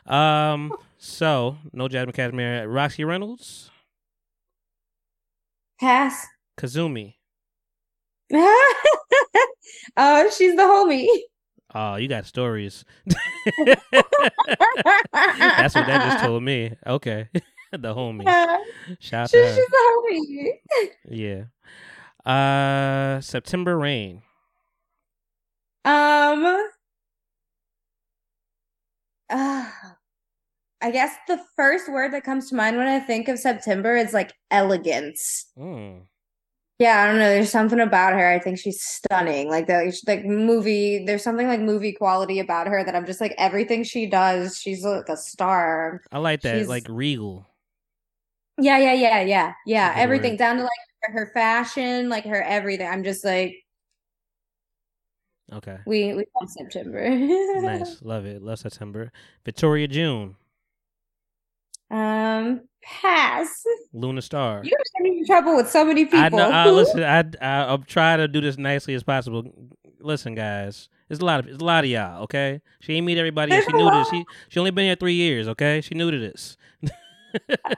Um, 0.05 0.73
so 0.97 1.57
no 1.71 1.87
Jasmine 1.87 2.13
Cashmere. 2.13 2.67
Roxy 2.67 3.03
Reynolds, 3.03 3.71
Pass. 5.79 6.27
Kazumi. 6.57 7.15
uh, 9.97 10.29
she's 10.31 10.55
the 10.55 10.63
homie. 10.63 11.07
Oh, 11.73 11.95
you 11.95 12.07
got 12.07 12.25
stories. 12.25 12.83
That's 13.65 13.81
what 15.75 15.87
that 15.87 16.11
just 16.11 16.23
told 16.25 16.43
me. 16.43 16.73
Okay, 16.85 17.29
the 17.71 17.95
homie. 17.95 18.23
Shout 18.99 19.23
out 19.23 19.29
She's, 19.29 19.41
to 19.41 19.47
she's 19.47 19.57
her. 19.57 19.63
the 19.69 20.53
homie. 21.09 21.45
Yeah. 22.25 22.29
Uh, 22.29 23.21
September 23.21 23.77
Reign. 23.77 24.21
Um, 25.85 26.43
uh, 29.29 29.69
I 30.81 30.91
guess 30.91 31.15
the 31.27 31.39
first 31.55 31.89
word 31.91 32.13
that 32.13 32.23
comes 32.23 32.49
to 32.49 32.55
mind 32.55 32.77
when 32.77 32.87
I 32.87 32.99
think 32.99 33.27
of 33.27 33.39
September 33.39 33.95
is 33.95 34.13
like 34.13 34.33
elegance. 34.51 35.45
Mm. 35.57 36.01
Yeah, 36.81 37.03
I 37.03 37.05
don't 37.05 37.19
know. 37.19 37.29
There's 37.29 37.51
something 37.51 37.79
about 37.79 38.13
her. 38.13 38.27
I 38.27 38.39
think 38.39 38.57
she's 38.57 38.81
stunning. 38.81 39.49
Like 39.49 39.67
the 39.67 39.95
like 40.07 40.25
movie. 40.25 41.05
There's 41.05 41.23
something 41.23 41.47
like 41.47 41.59
movie 41.59 41.91
quality 41.91 42.39
about 42.39 42.65
her 42.65 42.83
that 42.83 42.95
I'm 42.95 43.05
just 43.05 43.21
like 43.21 43.35
everything 43.37 43.83
she 43.83 44.07
does. 44.07 44.57
She's 44.57 44.83
like 44.83 45.07
a 45.07 45.15
star. 45.15 46.01
I 46.11 46.17
like 46.17 46.41
that. 46.41 46.55
She's- 46.55 46.67
Like 46.67 46.87
regal. 46.89 47.45
Yeah, 48.59 48.79
yeah, 48.79 48.93
yeah, 48.93 49.21
yeah, 49.21 49.53
yeah. 49.65 49.87
That's 49.89 49.93
a 49.93 49.97
good 49.97 50.03
Everything 50.03 50.31
word. 50.33 50.39
down 50.39 50.57
to 50.57 50.63
like 50.63 50.71
her, 51.03 51.11
her 51.13 51.31
fashion, 51.33 52.09
like 52.09 52.25
her 52.25 52.41
everything. 52.41 52.87
I'm 52.87 53.03
just 53.03 53.23
like 53.23 53.55
Okay. 55.53 55.77
we 55.85 56.13
we 56.13 56.25
love 56.39 56.49
September. 56.49 57.09
nice. 57.61 58.01
Love 58.01 58.25
it. 58.25 58.41
Love 58.41 58.57
September. 58.59 59.11
Victoria 59.45 59.87
June. 59.87 60.35
Um, 61.91 62.61
pass. 62.81 63.63
Luna 63.93 64.21
Star. 64.21 64.61
You're 64.63 64.79
getting 64.97 65.19
in 65.19 65.25
trouble 65.25 65.55
with 65.55 65.69
so 65.69 65.85
many 65.85 66.05
people. 66.05 66.19
I 66.19 66.29
know. 66.29 66.49
I, 66.49 66.69
listen, 66.69 67.03
I, 67.03 67.23
I 67.41 67.73
I'm 67.73 67.83
trying 67.83 68.19
to 68.19 68.27
do 68.27 68.41
this 68.41 68.57
nicely 68.57 68.93
as 68.93 69.03
possible. 69.03 69.43
Listen, 69.99 70.33
guys, 70.33 70.89
it's 71.09 71.19
a 71.19 71.25
lot 71.25 71.41
of 71.41 71.47
it's 71.47 71.61
a 71.61 71.65
lot 71.65 71.83
of 71.83 71.89
y'all. 71.89 72.23
Okay, 72.23 72.61
she 72.79 72.93
ain't 72.93 73.05
meet 73.05 73.17
everybody. 73.17 73.51
She 73.51 73.73
knew 73.73 73.89
this. 73.91 74.09
She 74.09 74.25
she 74.49 74.59
only 74.59 74.71
been 74.71 74.85
here 74.85 74.95
three 74.95 75.13
years. 75.13 75.47
Okay, 75.49 75.81
she 75.81 75.93
knew 75.93 76.09
to 76.09 76.17
this. 76.17 76.57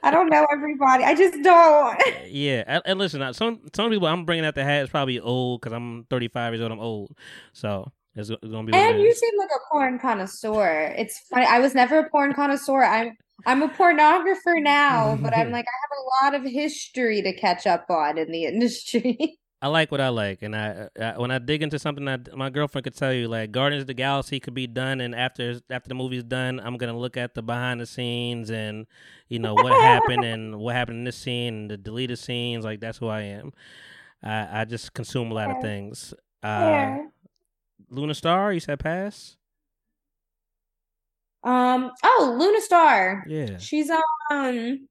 I 0.04 0.10
don't 0.10 0.30
know 0.30 0.48
everybody. 0.52 1.04
I 1.04 1.16
just 1.16 1.42
don't. 1.44 2.02
yeah, 2.28 2.82
and, 2.86 2.98
listen, 3.00 3.22
uh, 3.22 3.34
some 3.34 3.62
some 3.76 3.90
people 3.90 4.08
I'm 4.08 4.26
bringing 4.26 4.46
out 4.46 4.56
the 4.56 4.64
hat 4.64 4.84
is 4.84 4.90
probably 4.90 5.20
old 5.20 5.62
because 5.62 5.74
I'm 5.74 6.06
35 6.10 6.54
years 6.54 6.62
old. 6.62 6.72
I'm 6.72 6.80
old, 6.80 7.18
so 7.52 7.92
it's, 8.16 8.30
it's 8.30 8.40
gonna 8.42 8.64
be. 8.64 8.74
And 8.74 9.00
you 9.00 9.14
seem 9.14 9.38
like 9.38 9.50
a 9.50 9.72
porn 9.72 10.00
connoisseur. 10.00 10.94
It's 10.98 11.20
funny. 11.20 11.46
I 11.46 11.60
was 11.60 11.76
never 11.76 12.00
a 12.00 12.10
porn 12.10 12.34
connoisseur. 12.34 12.84
I'm 12.84 13.18
I'm 13.46 13.62
a 13.62 13.68
pornographer 13.70 14.62
now, 14.62 15.18
but 15.22 15.36
I'm 15.36 15.52
like 15.52 15.66
I 15.66 15.78
have 15.82 16.34
a 16.34 16.38
lot 16.38 16.46
of 16.46 16.52
history 16.52 17.22
to 17.22 17.34
catch 17.34 17.66
up 17.68 17.86
on 17.90 18.18
in 18.18 18.32
the 18.32 18.46
industry. 18.54 19.40
I 19.62 19.68
like 19.68 19.92
what 19.94 20.02
I 20.02 20.10
like, 20.10 20.42
and 20.42 20.54
I, 20.56 20.90
I 21.00 21.18
when 21.18 21.32
I 21.32 21.40
dig 21.40 21.64
into 21.64 21.80
something 21.80 22.04
that 22.06 22.36
my 22.36 22.50
girlfriend 22.50 22.84
could 22.84 22.98
tell 22.98 23.14
you, 23.14 23.30
like 23.30 23.52
Guardians 23.52 23.84
of 23.84 23.88
the 23.88 23.94
Galaxy 23.94 24.40
could 24.42 24.54
be 24.54 24.68
done, 24.68 25.00
and 25.00 25.16
after 25.16 25.62
after 25.70 25.88
the 25.88 25.96
movie's 25.96 26.24
done, 26.24 26.60
I'm 26.60 26.76
gonna 26.78 26.98
look 26.98 27.16
at 27.16 27.34
the 27.34 27.42
behind 27.42 27.80
the 27.80 27.86
scenes 27.86 28.52
and 28.52 28.86
you 29.30 29.40
know 29.40 29.54
what 29.54 29.72
happened 29.72 30.26
and 30.26 30.56
what 30.60 30.76
happened 30.76 30.98
in 31.00 31.04
this 31.06 31.16
scene 31.18 31.54
and 31.54 31.72
the 31.72 31.78
deleted 31.78 32.20
scenes. 32.20 32.66
Like 32.66 32.82
that's 32.82 32.98
who 32.98 33.08
I 33.08 33.22
am. 33.22 33.54
I 34.22 34.62
I 34.62 34.66
just 34.66 34.94
consume 34.94 35.32
a 35.32 35.34
lot 35.34 35.50
of 35.50 35.62
things. 35.62 36.14
Uh, 36.44 36.48
Yeah. 36.48 37.06
Luna 37.90 38.16
Star, 38.16 38.52
you 38.52 38.60
said 38.60 38.80
pass. 38.80 39.38
Um. 41.44 41.92
Oh, 42.04 42.36
Luna 42.40 42.62
Star. 42.62 43.26
Yeah. 43.28 43.58
She's 43.58 43.90
um. 43.90 44.88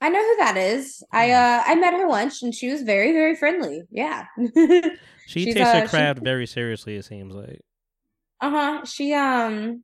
I 0.00 0.10
know 0.10 0.20
who 0.22 0.36
that 0.36 0.56
is. 0.56 1.02
I 1.12 1.30
uh 1.30 1.62
I 1.66 1.74
met 1.76 1.94
her 1.94 2.06
once 2.06 2.42
and 2.42 2.54
she 2.54 2.70
was 2.70 2.82
very 2.82 3.12
very 3.12 3.34
friendly. 3.34 3.82
Yeah. 3.90 4.26
She 5.26 5.46
takes 5.46 5.60
uh, 5.60 5.80
her 5.80 5.86
she- 5.86 5.88
craft 5.88 6.20
very 6.22 6.46
seriously. 6.46 6.96
It 6.96 7.04
seems 7.06 7.34
like. 7.34 7.62
Uh-huh. 8.42 8.84
She 8.84 9.14
um 9.14 9.82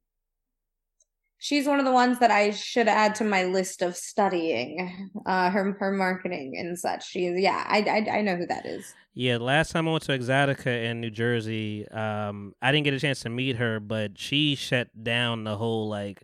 she's 1.41 1.67
one 1.67 1.81
of 1.81 1.85
the 1.85 1.93
ones 1.93 2.21
that 2.21 2.31
I 2.31 2.51
should 2.51 2.87
add 2.87 3.17
to 3.17 3.25
my 3.25 3.45
list 3.45 3.83
of 3.83 3.97
studying. 3.97 5.11
Uh 5.27 5.51
her 5.51 5.77
her 5.81 5.91
marketing 5.91 6.55
and 6.57 6.79
such. 6.79 7.09
She's 7.09 7.33
yeah, 7.37 7.65
I 7.67 7.81
I 7.81 8.19
I 8.19 8.23
know 8.23 8.37
who 8.37 8.47
that 8.47 8.67
is. 8.67 8.95
Yeah, 9.15 9.39
last 9.39 9.73
time 9.73 9.89
I 9.89 9.91
went 9.91 10.05
to 10.05 10.17
Exxxotica 10.17 10.85
in 10.85 11.01
New 11.01 11.11
Jersey, 11.11 11.87
um, 11.89 12.55
I 12.63 12.71
didn't 12.71 12.85
get 12.85 12.95
a 12.95 13.01
chance 13.01 13.21
to 13.23 13.29
meet 13.29 13.57
her, 13.57 13.81
but 13.81 14.17
she 14.17 14.55
shut 14.55 14.89
down 15.03 15.43
the 15.43 15.57
whole 15.57 15.89
like 15.89 16.23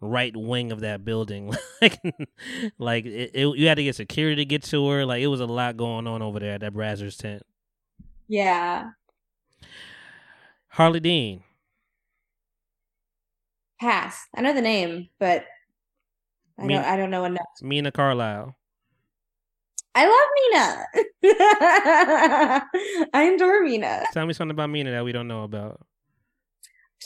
right 0.00 0.34
wing 0.36 0.72
of 0.72 0.80
that 0.80 1.04
building. 1.04 1.54
like, 1.82 2.00
like 2.78 3.06
it, 3.06 3.30
it, 3.34 3.56
you 3.56 3.68
had 3.68 3.76
to 3.76 3.84
get 3.84 3.96
security 3.96 4.36
to 4.36 4.44
get 4.44 4.62
to 4.64 4.88
her. 4.88 5.04
Like, 5.04 5.22
it 5.22 5.26
was 5.26 5.40
a 5.40 5.46
lot 5.46 5.76
going 5.76 6.06
on 6.06 6.22
over 6.22 6.40
there 6.40 6.54
at 6.54 6.60
that 6.60 6.74
Brazzers 6.74 7.16
tent. 7.16 7.42
Yeah. 8.28 8.90
Harley 10.68 11.00
Dean, 11.00 11.42
Pass. 13.80 14.26
I 14.34 14.40
know 14.40 14.54
the 14.54 14.60
name, 14.60 15.08
but 15.18 15.44
I 16.58 16.66
don't 16.66 16.84
I 16.84 16.96
don't 16.96 17.10
know 17.10 17.24
enough. 17.24 17.46
Mina 17.62 17.90
Carlisle. 17.90 18.56
I 19.96 20.06
love 20.06 20.86
Mina. 21.22 21.46
I 23.14 23.22
adore 23.22 23.62
Mina. 23.62 24.04
Tell 24.12 24.26
me 24.26 24.32
something 24.32 24.52
about 24.52 24.70
Mina 24.70 24.90
that 24.92 25.04
we 25.04 25.12
don't 25.12 25.28
know 25.28 25.44
about. 25.44 25.84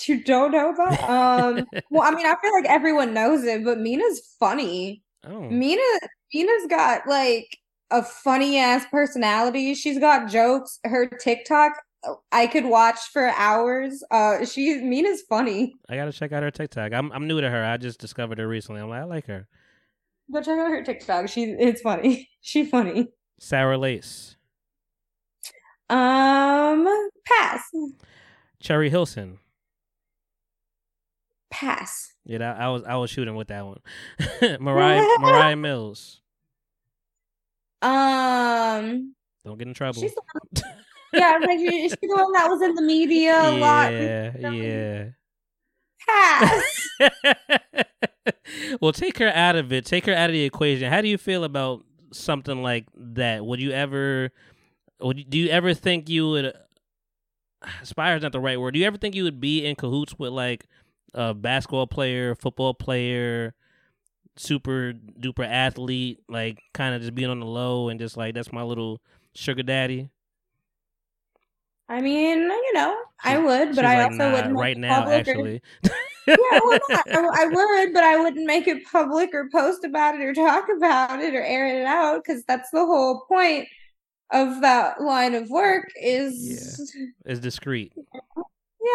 You 0.07 0.23
don't 0.23 0.53
know 0.53 0.71
about? 0.71 0.99
Um 1.09 1.67
well, 1.91 2.03
I 2.03 2.15
mean, 2.15 2.27
I 2.27 2.37
feel 2.41 2.53
like 2.53 2.67
everyone 2.67 3.15
knows 3.15 3.45
it, 3.45 3.65
but 3.65 3.79
Mina's 3.79 4.37
funny. 4.39 5.03
Oh, 5.25 5.49
Mina 5.49 5.83
Mina's 6.33 6.67
got 6.69 7.07
like 7.07 7.59
a 7.91 8.03
funny 8.03 8.59
ass 8.59 8.85
personality. 8.91 9.75
She's 9.75 9.99
got 9.99 10.31
jokes. 10.31 10.79
Her 10.85 11.09
TikTok 11.09 11.73
I 12.31 12.47
could 12.47 12.65
watch 12.65 12.99
for 13.13 13.29
hours. 13.29 14.03
Uh 14.11 14.45
she 14.45 14.75
Mina's 14.81 15.23
funny. 15.29 15.75
I 15.89 15.97
gotta 15.97 16.13
check 16.13 16.33
out 16.33 16.43
her 16.43 16.51
TikTok. 16.51 16.93
I'm 16.93 17.11
I'm 17.13 17.27
new 17.27 17.41
to 17.41 17.51
her. 17.51 17.65
I 17.65 17.77
just 17.77 17.99
discovered 18.01 18.39
her 18.39 18.47
recently. 18.49 18.81
I'm 18.81 18.89
like, 18.89 19.01
I 19.01 19.05
like 19.05 19.27
her. 19.27 19.49
Go 20.33 20.41
check 20.41 20.59
out 20.59 20.71
her 20.71 20.83
TikTok. 20.85 21.29
She 21.29 21.45
it's 21.45 21.81
funny. 21.81 22.31
She 22.41 22.65
funny. 22.65 23.09
Sarah 23.41 23.77
Lace, 23.77 24.37
Um 25.91 26.87
pass. 27.27 27.63
Cherry 28.61 28.91
Hilson. 28.91 29.39
Pass. 31.51 32.13
Yeah, 32.25 32.39
that, 32.39 32.61
I 32.61 32.69
was 32.69 32.83
I 32.85 32.97
was 32.97 33.11
shooting 33.11 33.35
with 33.37 33.49
that 33.49 33.65
one. 33.67 33.81
Mariah 34.61 35.07
Mariah 35.19 35.57
Mills. 35.57 36.21
Um 37.83 39.15
Don't 39.45 39.59
get 39.59 39.69
in 39.69 39.75
trouble. 39.75 40.01
she's 40.03 40.15
the 40.15 40.23
one, 40.33 40.63
yeah, 41.13 41.33
I 41.35 41.39
was 41.39 41.47
like 41.47 41.59
she- 41.59 41.89
the 41.89 42.15
one 42.15 42.33
that 42.33 42.49
was 42.49 42.63
in 42.63 42.75
the 42.75 42.83
media 42.83 43.41
a 43.41 43.53
lot. 43.59 43.93
yeah, 43.93 44.51
yeah. 44.51 45.05
Pass. 46.07 46.89
well, 48.81 48.93
take 48.93 49.19
her 49.19 49.29
out 49.29 49.57
of 49.57 49.73
it. 49.73 49.85
Take 49.85 50.07
her 50.07 50.15
out 50.15 50.31
of 50.31 50.35
the 50.35 50.45
equation. 50.45 50.91
How 50.91 51.01
do 51.01 51.09
you 51.09 51.19
feel 51.19 51.45
about 51.45 51.85
something 52.13 52.63
like 52.63 52.87
that? 52.97 53.45
Would 53.45 53.61
you 53.61 53.73
ever? 53.73 54.31
Would 55.01 55.19
you, 55.19 55.25
do 55.25 55.39
you 55.39 55.49
ever 55.49 55.75
think 55.75 56.09
you 56.09 56.29
would? 56.31 56.53
Aspire 57.83 58.17
is 58.17 58.23
not 58.23 58.33
the 58.33 58.41
right 58.41 58.59
word. 58.61 58.75
Do 58.75 58.81
you 58.81 58.87
ever 58.87 58.97
think 58.97 59.15
you 59.15 59.25
would 59.25 59.41
be 59.41 59.65
in 59.65 59.77
cahoots 59.77 60.19
with 60.19 60.31
like 60.31 60.67
a 61.15 61.35
basketball 61.35 61.87
player, 61.87 62.35
football 62.35 62.75
player, 62.75 63.55
super 64.37 64.93
duper 65.21 65.47
athlete, 65.47 66.21
like 66.29 66.61
kind 66.75 66.95
of 66.95 67.03
just 67.03 67.15
being 67.15 67.31
on 67.31 67.41
the 67.41 67.47
low 67.47 67.89
and 67.89 67.99
just 68.01 68.17
like 68.17 68.35
that's 68.35 68.53
my 68.53 68.63
little 68.63 69.01
sugar 69.35 69.63
daddy? 69.63 70.11
I 71.89 72.01
mean, 72.03 72.41
you 72.43 72.73
know, 72.75 72.97
I 73.25 73.33
She's- 73.35 73.45
would, 73.45 73.69
She's 73.69 73.77
but 73.77 73.85
I 73.85 73.97
like, 74.03 74.13
also 74.13 74.17
nah, 74.29 74.33
wouldn't 74.35 74.55
right 74.57 74.77
now, 74.77 75.01
public 75.01 75.27
or- 75.29 75.31
actually. 75.31 75.63
yeah, 76.27 76.35
well, 76.63 76.79
not. 76.91 77.09
I, 77.11 77.43
I 77.45 77.47
would, 77.47 77.95
but 77.95 78.05
I 78.05 78.17
wouldn't 78.19 78.47
make 78.47 78.69
it 78.69 78.85
public 78.85 79.31
or 79.33 79.49
post 79.51 79.85
about 79.85 80.15
it 80.15 80.21
or 80.23 80.35
talk 80.35 80.67
about 80.77 81.21
it 81.21 81.35
or 81.35 81.43
air 81.43 81.81
it 81.81 81.87
out 81.87 82.23
because 82.23 82.45
that's 82.45 82.71
the 82.71 82.85
whole 82.85 83.25
point 83.27 83.67
of 84.31 84.61
that 84.61 85.01
line 85.01 85.35
of 85.35 85.49
work 85.49 85.89
is 85.99 86.79
is 87.25 87.41
discreet. 87.41 87.95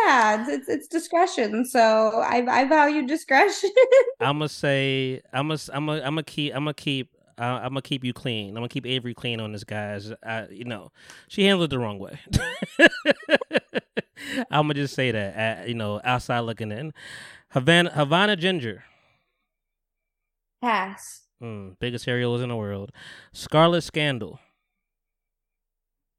yeah, 0.06 0.42
it's, 0.42 0.50
it's 0.50 0.70
it's 0.70 0.88
discretion. 0.88 1.66
So 1.66 1.80
I 2.24 2.46
I 2.48 2.66
value 2.66 3.08
discretion. 3.08 3.72
I'm 4.20 4.38
gonna 4.38 4.50
say 4.50 5.22
I'm 5.34 5.48
gonna 5.48 5.60
I'm 5.74 5.88
gonna 5.88 6.00
I'm 6.02 6.14
gonna 6.14 6.24
keep 6.24 6.54
I'm 6.56 6.66
gonna 6.66 6.74
keep 6.76 7.10
uh, 7.44 7.60
I'm 7.64 7.70
gonna 7.70 7.82
keep 7.82 8.04
you 8.04 8.14
clean. 8.14 8.50
I'm 8.50 8.56
gonna 8.56 8.70
keep 8.70 8.86
Avery 8.86 9.14
clean 9.14 9.40
on 9.40 9.52
this, 9.52 9.64
guys. 9.64 10.12
I, 10.26 10.48
you 10.50 10.66
know, 10.66 10.92
she 11.28 11.44
handled 11.46 11.66
it 11.66 11.70
the 11.72 11.80
wrong 11.80 12.00
way. 12.00 12.20
I'm 14.52 14.64
gonna 14.68 14.76
just 14.76 14.94
say 14.96 15.12
that. 15.12 15.60
Uh, 15.60 15.66
you 15.66 15.74
know, 15.76 16.00
outside 16.04 16.40
looking 16.42 16.72
in, 16.72 16.94
Havana 17.50 17.92
Havana 17.92 18.36
Ginger, 18.36 18.84
Pass. 20.62 21.24
mm, 21.42 21.76
biggest 21.80 22.06
cereals 22.06 22.42
in 22.42 22.50
the 22.50 22.56
world. 22.56 22.92
Scarlit 23.34 23.84
Scandal, 23.84 24.40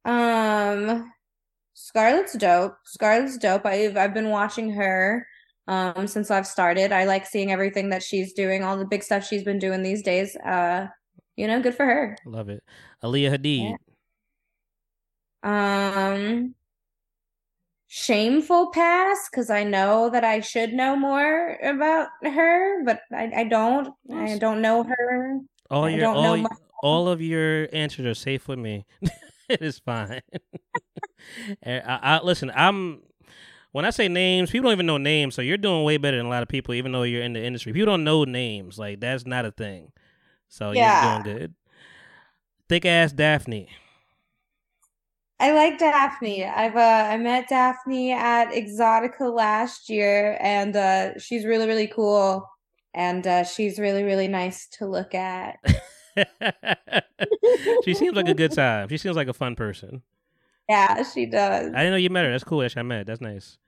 Um, 0.05 1.13
Scarlet's 1.75 2.35
dope. 2.35 2.77
Scarlet's 2.87 3.39
dope. 3.39 3.65
I've 3.67 3.97
I've 3.97 4.15
been 4.15 4.31
watching 4.31 4.71
her 4.75 5.27
um 5.67 6.07
since 6.07 6.31
I've 6.31 6.47
started. 6.47 6.93
I 6.93 7.05
like 7.05 7.27
seeing 7.27 7.51
everything 7.51 7.91
that 7.91 8.03
she's 8.03 8.33
doing, 8.35 8.63
all 8.63 8.77
the 8.77 8.85
big 8.87 9.03
stuff 9.03 9.25
she's 9.27 9.45
been 9.45 9.59
doing 9.59 9.83
these 9.83 10.03
days. 10.03 10.37
Uh, 10.37 10.89
you 11.37 11.47
know, 11.47 11.61
good 11.61 11.75
for 11.75 11.85
her. 11.85 12.17
Love 12.27 12.49
it. 12.49 12.63
Aaliyah 13.03 13.39
Hadid. 13.39 13.77
Um, 15.43 16.55
shameful 17.87 18.71
pass 18.71 19.29
because 19.31 19.51
I 19.51 19.65
know 19.65 20.11
that 20.11 20.25
I 20.25 20.41
should 20.41 20.73
know 20.73 20.97
more 20.97 21.59
about 21.63 22.09
her, 22.23 22.83
but 22.85 23.01
I, 23.13 23.31
I 23.37 23.45
don't. 23.45 23.95
I 24.13 24.39
don't 24.39 24.63
know 24.63 24.85
her. 24.85 25.41
All 25.71 25.89
your 25.89 26.07
all, 26.07 26.43
y- 26.43 26.47
all 26.83 27.09
of 27.09 27.21
your 27.21 27.69
answers 27.73 28.07
are 28.07 28.15
safe 28.15 28.49
with 28.49 28.59
me. 28.59 28.87
it 29.49 29.63
is 29.63 29.79
fine. 29.79 30.23
And 31.63 31.83
I, 31.87 31.99
I, 32.03 32.23
listen, 32.23 32.51
I'm 32.55 33.03
when 33.73 33.85
I 33.85 33.91
say 33.91 34.09
names, 34.09 34.51
people 34.51 34.69
don't 34.69 34.75
even 34.75 34.87
know 34.87 34.99
names, 34.99 35.35
so 35.35 35.43
you're 35.43 35.57
doing 35.57 35.85
way 35.85 35.97
better 35.97 36.17
than 36.17 36.27
a 36.27 36.31
lot 36.31 36.43
of 36.43 36.49
people, 36.49 36.75
even 36.75 36.93
though 36.93 37.03
you're 37.03 37.23
in 37.23 37.33
the 37.33 37.45
industry. 37.45 37.73
People 37.73 37.93
don't 37.93 38.05
know 38.05 38.25
names, 38.25 38.79
like 38.79 39.01
that's 39.01 39.27
not 39.27 39.45
a 39.45 39.51
thing. 39.51 39.93
So 40.49 40.73
Yeah. 40.73 41.03
you're 41.03 41.23
doing 41.23 41.39
good. 41.39 41.55
Thick 42.69 42.87
ass 42.87 43.13
Daphne. 43.13 43.69
I 45.41 45.53
like 45.53 45.79
Daphne. 45.79 46.45
I've 46.45 46.77
uh 46.77 47.09
I 47.11 47.17
met 47.19 47.49
Daphne 47.49 48.13
at 48.13 48.51
Exxxotica 48.53 49.35
last 49.35 49.91
year 49.91 50.39
and 50.41 50.75
uh 50.77 51.19
she's 51.19 51.45
really 51.45 51.67
really 51.67 51.89
cool 51.89 52.49
and 52.95 53.27
uh 53.27 53.45
she's 53.45 53.79
really 53.79 54.05
really 54.05 54.29
nice 54.29 54.67
to 54.79 54.87
look 54.87 55.15
at. 55.15 55.59
she 57.85 57.95
seems 57.95 58.15
like 58.15 58.29
a 58.29 58.35
good 58.35 58.53
time. 58.53 58.89
She 58.89 58.97
seems 58.97 59.17
like 59.17 59.29
a 59.29 59.33
fun 59.35 59.57
person. 59.57 60.03
Yeah, 60.69 61.03
she 61.03 61.27
does. 61.27 61.73
I 61.75 61.79
didn't 61.79 61.91
know 61.91 61.97
you 61.97 62.11
met 62.11 62.25
her. 62.25 62.31
That's 62.31 62.45
cool 62.45 62.61
that 62.61 62.75
y'all 62.75 62.85
met. 62.85 63.07
That's 63.07 63.21
nice. 63.21 63.59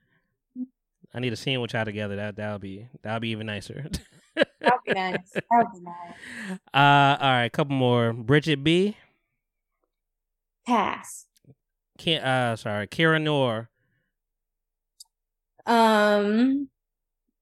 I 1.13 1.19
need 1.19 1.33
a 1.33 1.35
scene 1.35 1.61
with 1.61 1.73
y'all 1.73 1.85
together. 1.85 2.15
That 2.15 2.37
that'll 2.37 2.59
be 2.59 2.87
that'll 3.03 3.19
be 3.19 3.29
even 3.29 3.45
nicer. 3.47 3.85
That'd 4.61 4.79
be 4.85 4.93
nice. 4.93 5.31
That'd 5.33 5.71
be 5.73 5.79
nice. 5.81 6.59
Uh, 6.73 7.17
all 7.21 7.31
right, 7.31 7.51
couple 7.51 7.75
more. 7.75 8.13
Bridget 8.13 8.63
B. 8.63 8.95
Pass. 10.65 11.25
Ki- 11.97 12.17
uh, 12.17 12.55
sorry, 12.55 12.87
Kira 12.87 13.21
Noir. 13.21 13.69
Um 15.65 16.69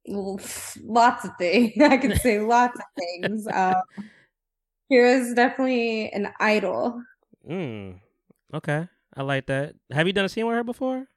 lots 0.07 1.25
of 1.25 1.31
things. 1.37 1.73
I 1.81 1.97
can 1.97 2.15
say 2.17 2.39
lots 2.39 2.79
of 2.79 2.85
things. 2.97 3.47
Um 3.51 3.75
Kira's 4.91 5.33
definitely 5.33 6.11
an 6.11 6.31
idol. 6.39 7.01
Mm. 7.49 7.99
Okay, 8.53 8.87
I 9.15 9.21
like 9.23 9.47
that. 9.47 9.73
Have 9.91 10.07
you 10.07 10.13
done 10.13 10.25
a 10.25 10.29
scene 10.29 10.45
with 10.47 10.55
her 10.55 10.63
before? 10.63 11.07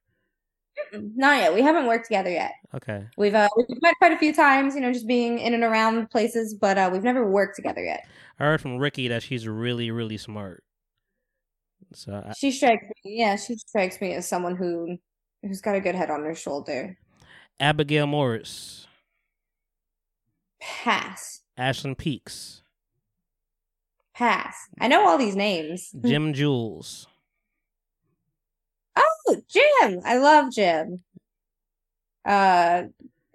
Not 0.93 1.39
yet. 1.39 1.55
We 1.55 1.63
haven't 1.63 1.87
worked 1.87 2.07
together 2.07 2.31
yet. 2.31 2.53
Okay, 2.75 3.07
We've 3.17 3.35
uh 3.35 3.49
we've 3.57 3.83
met 3.83 3.95
quite 3.99 4.13
a 4.13 4.19
few 4.19 4.33
times, 4.35 4.75
you 4.75 4.81
know, 4.81 4.93
just 4.93 5.07
being 5.07 5.39
in 5.39 5.55
and 5.55 5.63
around 5.65 6.11
places, 6.11 6.55
but 6.55 6.77
uh 6.79 6.91
we've 6.93 7.03
never 7.03 7.29
worked 7.31 7.57
together 7.57 7.83
yet. 7.83 8.07
I 8.39 8.45
heard 8.45 8.61
from 8.61 8.79
Ricky 8.79 9.09
that 9.09 9.23
she's 9.23 9.49
really, 9.49 9.91
really 9.91 10.17
smart. 10.17 10.63
So 11.95 12.23
I, 12.27 12.33
She 12.35 12.51
strikes 12.53 12.85
me, 13.05 13.17
yeah, 13.19 13.37
she 13.37 13.57
strikes 13.57 14.01
me 14.01 14.15
as 14.15 14.29
someone 14.29 14.57
who 14.57 14.99
who's 15.43 15.61
got 15.61 15.75
a 15.77 15.81
good 15.81 15.95
head 15.95 16.11
on 16.11 16.23
her 16.25 16.35
shoulder. 16.35 16.97
Abigail 17.61 18.07
Morris, 18.07 18.87
Pass. 20.61 21.43
Ashlyn 21.59 21.97
Peaks, 21.97 22.63
Pass. 24.15 24.57
I 24.81 24.89
know 24.89 25.09
all 25.09 25.19
these 25.19 25.35
names. 25.37 25.91
Gem 26.05 26.33
Jewels, 26.35 27.07
Gem. 29.49 30.01
I 30.05 30.19
love 30.19 30.53
Gem. 30.53 31.03
Uh 32.25 32.85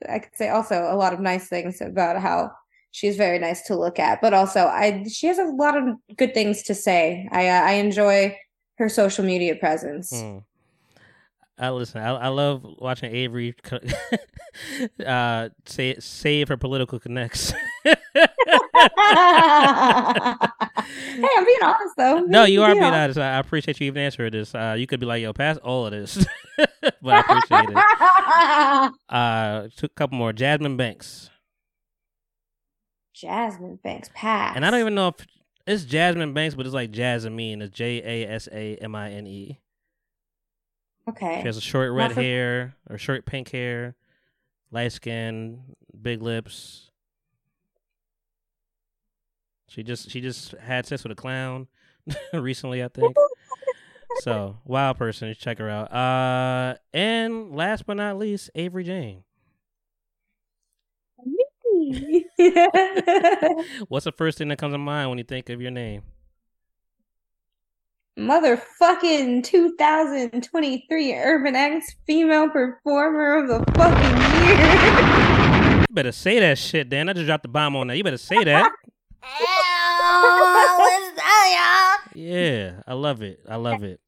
I 0.08 0.20
could 0.20 0.36
say 0.36 0.50
also 0.50 0.88
a 0.90 0.96
lot 0.96 1.14
of 1.14 1.20
nice 1.20 1.48
things 1.48 1.82
about 1.82 2.22
how 2.22 2.52
she's 2.92 3.18
very 3.18 3.40
nice 3.40 3.64
to 3.64 3.76
look 3.76 4.00
at, 4.00 4.22
but 4.22 4.34
also 4.34 4.68
I 4.68 5.06
she 5.10 5.28
has 5.28 5.40
a 5.40 5.46
lot 5.46 5.78
of 5.78 5.96
good 6.18 6.34
things 6.34 6.64
to 6.64 6.76
say. 6.76 7.28
I 7.32 7.50
uh, 7.50 7.64
I 7.64 7.72
enjoy 7.74 8.38
her 8.78 8.90
social 8.90 9.24
media 9.24 9.56
presence. 9.56 10.12
Hmm. 10.12 10.40
I 11.58 11.70
listen. 11.70 12.02
I, 12.02 12.16
I 12.16 12.28
love 12.30 12.66
watching 12.80 13.14
Avery 13.14 13.56
uh, 15.06 15.50
say, 15.66 15.96
save 16.00 16.48
her 16.48 16.58
political 16.58 17.00
connects. 17.00 17.54
hey, 20.84 21.28
I'm 21.38 21.46
being 21.46 21.58
honest 21.64 21.96
though. 21.98 22.20
no, 22.22 22.44
you 22.46 22.64
are 22.64 22.72
being 22.74 22.84
honest. 22.84 23.18
honest. 23.18 23.20
I 23.20 23.38
appreciate 23.40 23.80
you 23.80 23.88
even 23.88 24.02
answering 24.04 24.32
this. 24.32 24.54
Uh, 24.54 24.76
you 24.78 24.88
could 24.88 25.00
be 25.00 25.06
like, 25.06 25.22
"Yo, 25.22 25.34
pass 25.34 25.58
all 25.58 25.86
of 25.86 25.92
this," 25.92 26.26
but 26.58 26.96
I 27.06 27.20
appreciate 27.20 27.70
it. 27.70 27.78
Uh, 29.10 29.68
a 29.84 29.90
couple 29.90 30.18
more. 30.18 30.34
Jasmine 30.34 30.76
Banks, 30.76 31.30
Jasmine 33.14 33.80
Banks 33.84 34.10
pass. 34.14 34.56
and 34.56 34.66
I 34.66 34.72
don't 34.72 34.80
even 34.80 34.96
know 34.96 35.10
if 35.10 35.16
it's 35.68 35.86
Jasmine 35.86 36.34
Banks, 36.34 36.56
but 36.56 36.66
it's 36.66 36.74
like 36.76 36.92
Jasmine. 36.92 37.62
It's 37.62 37.74
J 37.76 38.02
A 38.04 38.28
S 38.30 38.50
A 38.52 38.76
M 38.78 38.96
I 38.96 39.12
N 39.12 39.28
E. 39.28 39.60
Okay. 41.08 41.40
She 41.42 41.48
has 41.48 41.58
a 41.58 41.62
short 41.62 41.92
red 41.92 42.14
for- 42.14 42.22
hair 42.22 42.76
or 42.90 42.98
short 42.98 43.26
pink 43.26 43.50
hair, 43.52 43.96
light 44.72 44.92
skin, 44.92 45.76
big 46.02 46.22
lips. 46.22 46.90
She 49.74 49.82
just 49.82 50.12
she 50.12 50.22
just 50.22 50.52
had 50.52 50.86
sex 50.86 51.02
with 51.02 51.12
a 51.14 51.16
clown 51.16 51.68
recently, 52.34 52.84
I 52.84 52.90
think. 52.90 53.16
so 54.20 54.58
wild 54.66 55.00
person, 55.00 55.34
check 55.34 55.58
her 55.58 55.68
out. 55.68 55.92
Uh, 55.92 56.76
and 56.94 57.56
last 57.56 57.88
but 57.88 57.96
not 57.96 58.20
least, 58.20 58.52
Avery 58.54 58.84
Jane. 58.84 59.24
What's 63.88 64.06
the 64.06 64.12
first 64.16 64.38
thing 64.38 64.50
that 64.50 64.60
comes 64.60 64.76
to 64.76 64.78
mind 64.78 65.10
when 65.10 65.18
you 65.18 65.24
think 65.24 65.50
of 65.50 65.60
your 65.60 65.72
name? 65.72 66.04
Motherfucking 68.20 69.44
2023 69.44 71.16
Urban 71.16 71.56
X 71.56 71.96
Female 72.06 72.48
Performer 72.48 73.38
of 73.42 73.48
the 73.48 73.72
fucking 73.74 74.18
year. 74.46 75.80
You 75.80 75.96
better 75.96 76.12
say 76.12 76.40
that 76.42 76.60
shit, 76.60 76.90
Dan. 76.90 77.10
I 77.10 77.14
just 77.14 77.26
dropped 77.26 77.42
the 77.42 77.50
bomb 77.50 77.76
on 77.76 77.88
that. 77.88 77.98
You 77.98 78.04
better 78.04 78.18
say 78.18 78.44
that. 78.44 78.72
Yeah, 82.16 82.82
I 82.88 82.94
love 82.94 83.22
it. 83.22 83.40
I 83.50 83.56
love 83.56 83.84
it. 83.84 84.00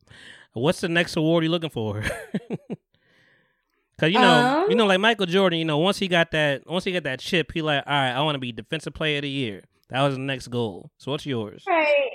What's 0.54 0.82
the 0.82 0.90
next 0.90 1.16
award 1.16 1.44
you 1.44 1.50
looking 1.50 1.70
for? 1.70 2.04
Cause 3.98 4.12
you 4.12 4.20
know, 4.20 4.64
Um? 4.64 4.70
you 4.70 4.76
know, 4.76 4.86
like 4.86 5.00
Michael 5.00 5.26
Jordan. 5.26 5.58
You 5.60 5.66
know, 5.66 5.78
once 5.78 5.98
he 5.98 6.08
got 6.08 6.32
that, 6.32 6.68
once 6.68 6.84
he 6.84 6.92
got 6.92 7.04
that 7.04 7.20
chip, 7.20 7.52
he 7.54 7.62
like, 7.62 7.84
all 7.88 7.94
right, 7.94 8.12
I 8.12 8.22
want 8.22 8.36
to 8.36 8.40
be 8.40 8.52
defensive 8.52 8.94
player 8.94 9.18
of 9.18 9.22
the 9.24 9.30
year. 9.30 9.64
That 9.90 10.02
was 10.04 10.16
the 10.16 10.22
next 10.22 10.48
goal. 10.50 10.92
So 10.98 11.12
what's 11.12 11.26
yours? 11.26 11.64
Right. 11.68 12.10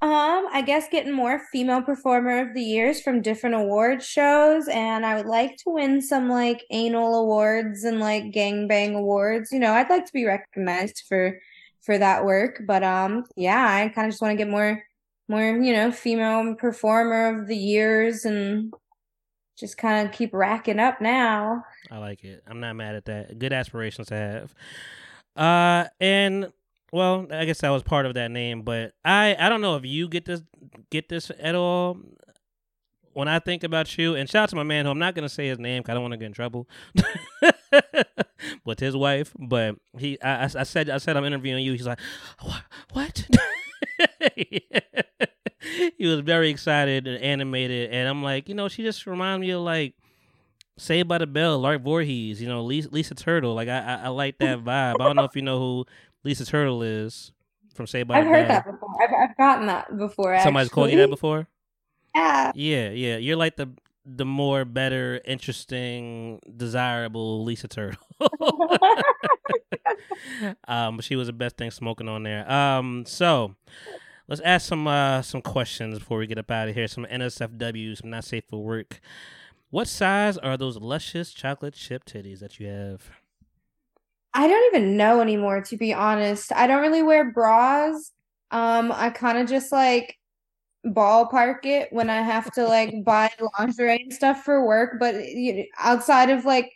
Um, 0.00 0.46
I 0.52 0.62
guess 0.64 0.86
getting 0.90 1.12
more 1.12 1.40
female 1.50 1.82
performer 1.82 2.40
of 2.40 2.54
the 2.54 2.62
years 2.62 3.00
from 3.00 3.20
different 3.20 3.56
award 3.56 4.00
shows, 4.02 4.68
and 4.68 5.04
I 5.04 5.16
would 5.16 5.26
like 5.26 5.56
to 5.64 5.70
win 5.70 6.00
some 6.02 6.28
like 6.28 6.62
anal 6.70 7.16
awards 7.20 7.82
and 7.84 7.98
like 7.98 8.24
gangbang 8.26 8.94
awards. 8.96 9.50
You 9.50 9.58
know, 9.58 9.72
I'd 9.72 9.90
like 9.90 10.04
to 10.04 10.12
be 10.12 10.24
recognized 10.24 11.02
for 11.08 11.40
for 11.88 11.96
that 11.96 12.26
work, 12.26 12.60
but 12.66 12.82
um, 12.82 13.24
yeah, 13.34 13.66
I 13.66 13.88
kind 13.88 14.06
of 14.06 14.12
just 14.12 14.20
want 14.20 14.32
to 14.32 14.36
get 14.36 14.50
more 14.50 14.84
more, 15.26 15.56
you 15.56 15.72
know, 15.72 15.90
female 15.90 16.54
performer 16.54 17.40
of 17.40 17.48
the 17.48 17.56
years 17.56 18.26
and 18.26 18.74
just 19.56 19.78
kind 19.78 20.06
of 20.06 20.12
keep 20.12 20.34
racking 20.34 20.78
up 20.78 21.00
now. 21.00 21.64
I 21.90 21.96
like 21.96 22.24
it. 22.24 22.42
I'm 22.46 22.60
not 22.60 22.74
mad 22.76 22.94
at 22.94 23.06
that. 23.06 23.38
Good 23.38 23.54
aspirations 23.54 24.08
to 24.08 24.16
have. 24.16 24.54
Uh, 25.34 25.88
and 25.98 26.52
well, 26.92 27.26
I 27.30 27.46
guess 27.46 27.62
that 27.62 27.70
was 27.70 27.82
part 27.82 28.04
of 28.04 28.12
that 28.14 28.30
name, 28.30 28.60
but 28.60 28.92
I 29.02 29.34
I 29.38 29.48
don't 29.48 29.62
know 29.62 29.76
if 29.76 29.86
you 29.86 30.10
get 30.10 30.26
this 30.26 30.42
get 30.90 31.08
this 31.08 31.30
at 31.40 31.54
all. 31.54 31.96
When 33.12 33.28
I 33.28 33.38
think 33.38 33.64
about 33.64 33.96
you, 33.98 34.14
and 34.14 34.28
shout 34.28 34.44
out 34.44 34.48
to 34.50 34.56
my 34.56 34.62
man 34.62 34.84
who 34.84 34.90
I'm 34.90 34.98
not 34.98 35.14
gonna 35.14 35.28
say 35.28 35.48
his 35.48 35.58
name 35.58 35.82
because 35.82 35.92
I 35.92 35.94
don't 35.94 36.02
want 36.02 36.12
to 36.12 36.18
get 36.18 36.26
in 36.26 36.32
trouble 36.32 36.68
with 38.64 38.80
his 38.80 38.96
wife. 38.96 39.32
But 39.38 39.76
he, 39.98 40.20
I, 40.22 40.44
I 40.44 40.62
said, 40.62 40.88
I 40.90 40.98
said 40.98 41.16
I'm 41.16 41.24
interviewing 41.24 41.64
you. 41.64 41.72
He's 41.72 41.86
like, 41.86 42.00
what? 42.92 43.28
he 44.36 46.06
was 46.06 46.20
very 46.20 46.50
excited 46.50 47.06
and 47.06 47.22
animated, 47.22 47.90
and 47.90 48.08
I'm 48.08 48.22
like, 48.22 48.48
you 48.48 48.54
know, 48.54 48.68
she 48.68 48.82
just 48.82 49.06
reminds 49.06 49.40
me 49.40 49.50
of 49.50 49.62
like 49.62 49.94
Saved 50.78 51.08
by 51.08 51.18
the 51.18 51.26
Bell, 51.26 51.58
Lark 51.58 51.82
Voorhees, 51.82 52.40
you 52.40 52.48
know, 52.48 52.62
Lisa, 52.62 52.88
Lisa 52.90 53.14
Turtle. 53.14 53.54
Like 53.54 53.68
I, 53.68 53.78
I, 53.78 53.94
I 54.04 54.08
like 54.08 54.38
that 54.38 54.58
vibe. 54.64 54.94
I 54.94 55.04
don't 55.04 55.16
know 55.16 55.24
if 55.24 55.34
you 55.34 55.42
know 55.42 55.58
who 55.58 55.86
Lisa 56.24 56.46
Turtle 56.46 56.82
is 56.82 57.32
from 57.74 57.86
Saved 57.86 58.08
by 58.08 58.20
the. 58.20 58.26
I've 58.26 58.32
heard 58.32 58.48
that 58.48 58.64
before. 58.64 58.90
I've, 59.02 59.30
I've 59.30 59.36
gotten 59.36 59.66
that 59.66 59.96
before. 59.96 60.38
Somebody's 60.40 60.70
called 60.70 60.90
you 60.90 60.98
that 60.98 61.10
before. 61.10 61.48
Yeah. 62.18 62.52
Yeah, 62.54 62.90
yeah. 62.90 63.16
You're 63.16 63.36
like 63.36 63.56
the 63.56 63.70
the 64.04 64.24
more 64.24 64.64
better, 64.64 65.20
interesting, 65.24 66.40
desirable 66.56 67.44
Lisa 67.44 67.68
Turtle. 67.68 68.06
um, 70.66 70.96
but 70.96 71.04
she 71.04 71.14
was 71.14 71.26
the 71.26 71.32
best 71.32 71.58
thing 71.58 71.70
smoking 71.70 72.08
on 72.08 72.22
there. 72.22 72.50
Um, 72.50 73.04
so 73.06 73.54
let's 74.28 74.40
ask 74.40 74.66
some 74.66 74.86
uh 74.86 75.22
some 75.22 75.42
questions 75.42 75.98
before 75.98 76.18
we 76.18 76.26
get 76.26 76.38
up 76.38 76.50
out 76.50 76.68
of 76.68 76.74
here. 76.74 76.88
Some 76.88 77.04
NSFW, 77.04 77.96
some 78.00 78.10
not 78.10 78.24
safe 78.24 78.44
for 78.48 78.62
work. 78.62 79.00
What 79.70 79.86
size 79.86 80.38
are 80.38 80.56
those 80.56 80.78
luscious 80.78 81.32
chocolate 81.32 81.74
chip 81.74 82.06
titties 82.06 82.40
that 82.40 82.58
you 82.58 82.66
have? 82.68 83.10
I 84.32 84.48
don't 84.48 84.74
even 84.74 84.96
know 84.96 85.20
anymore, 85.20 85.60
to 85.62 85.76
be 85.76 85.92
honest. 85.92 86.52
I 86.52 86.66
don't 86.66 86.80
really 86.80 87.02
wear 87.02 87.30
bras. 87.30 88.12
Um, 88.50 88.90
I 88.92 89.10
kind 89.10 89.36
of 89.36 89.46
just 89.46 89.72
like 89.72 90.18
ballpark 90.86 91.64
it 91.64 91.92
when 91.92 92.10
I 92.10 92.22
have 92.22 92.50
to 92.52 92.64
like 92.64 92.94
buy 93.04 93.30
lingerie 93.58 94.02
and 94.02 94.12
stuff 94.12 94.44
for 94.44 94.64
work. 94.64 94.96
But 94.98 95.26
you 95.26 95.54
know, 95.54 95.64
outside 95.78 96.30
of 96.30 96.44
like 96.44 96.72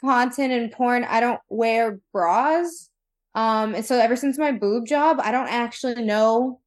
content 0.00 0.52
and 0.52 0.72
porn, 0.72 1.04
I 1.04 1.20
don't 1.20 1.40
wear 1.48 2.00
bras. 2.12 2.90
Um, 3.34 3.74
and 3.74 3.84
so 3.84 3.98
ever 3.98 4.16
since 4.16 4.38
my 4.38 4.52
boob 4.52 4.86
job, 4.86 5.18
I 5.20 5.30
don't 5.30 5.48
actually 5.48 6.02
know 6.02 6.60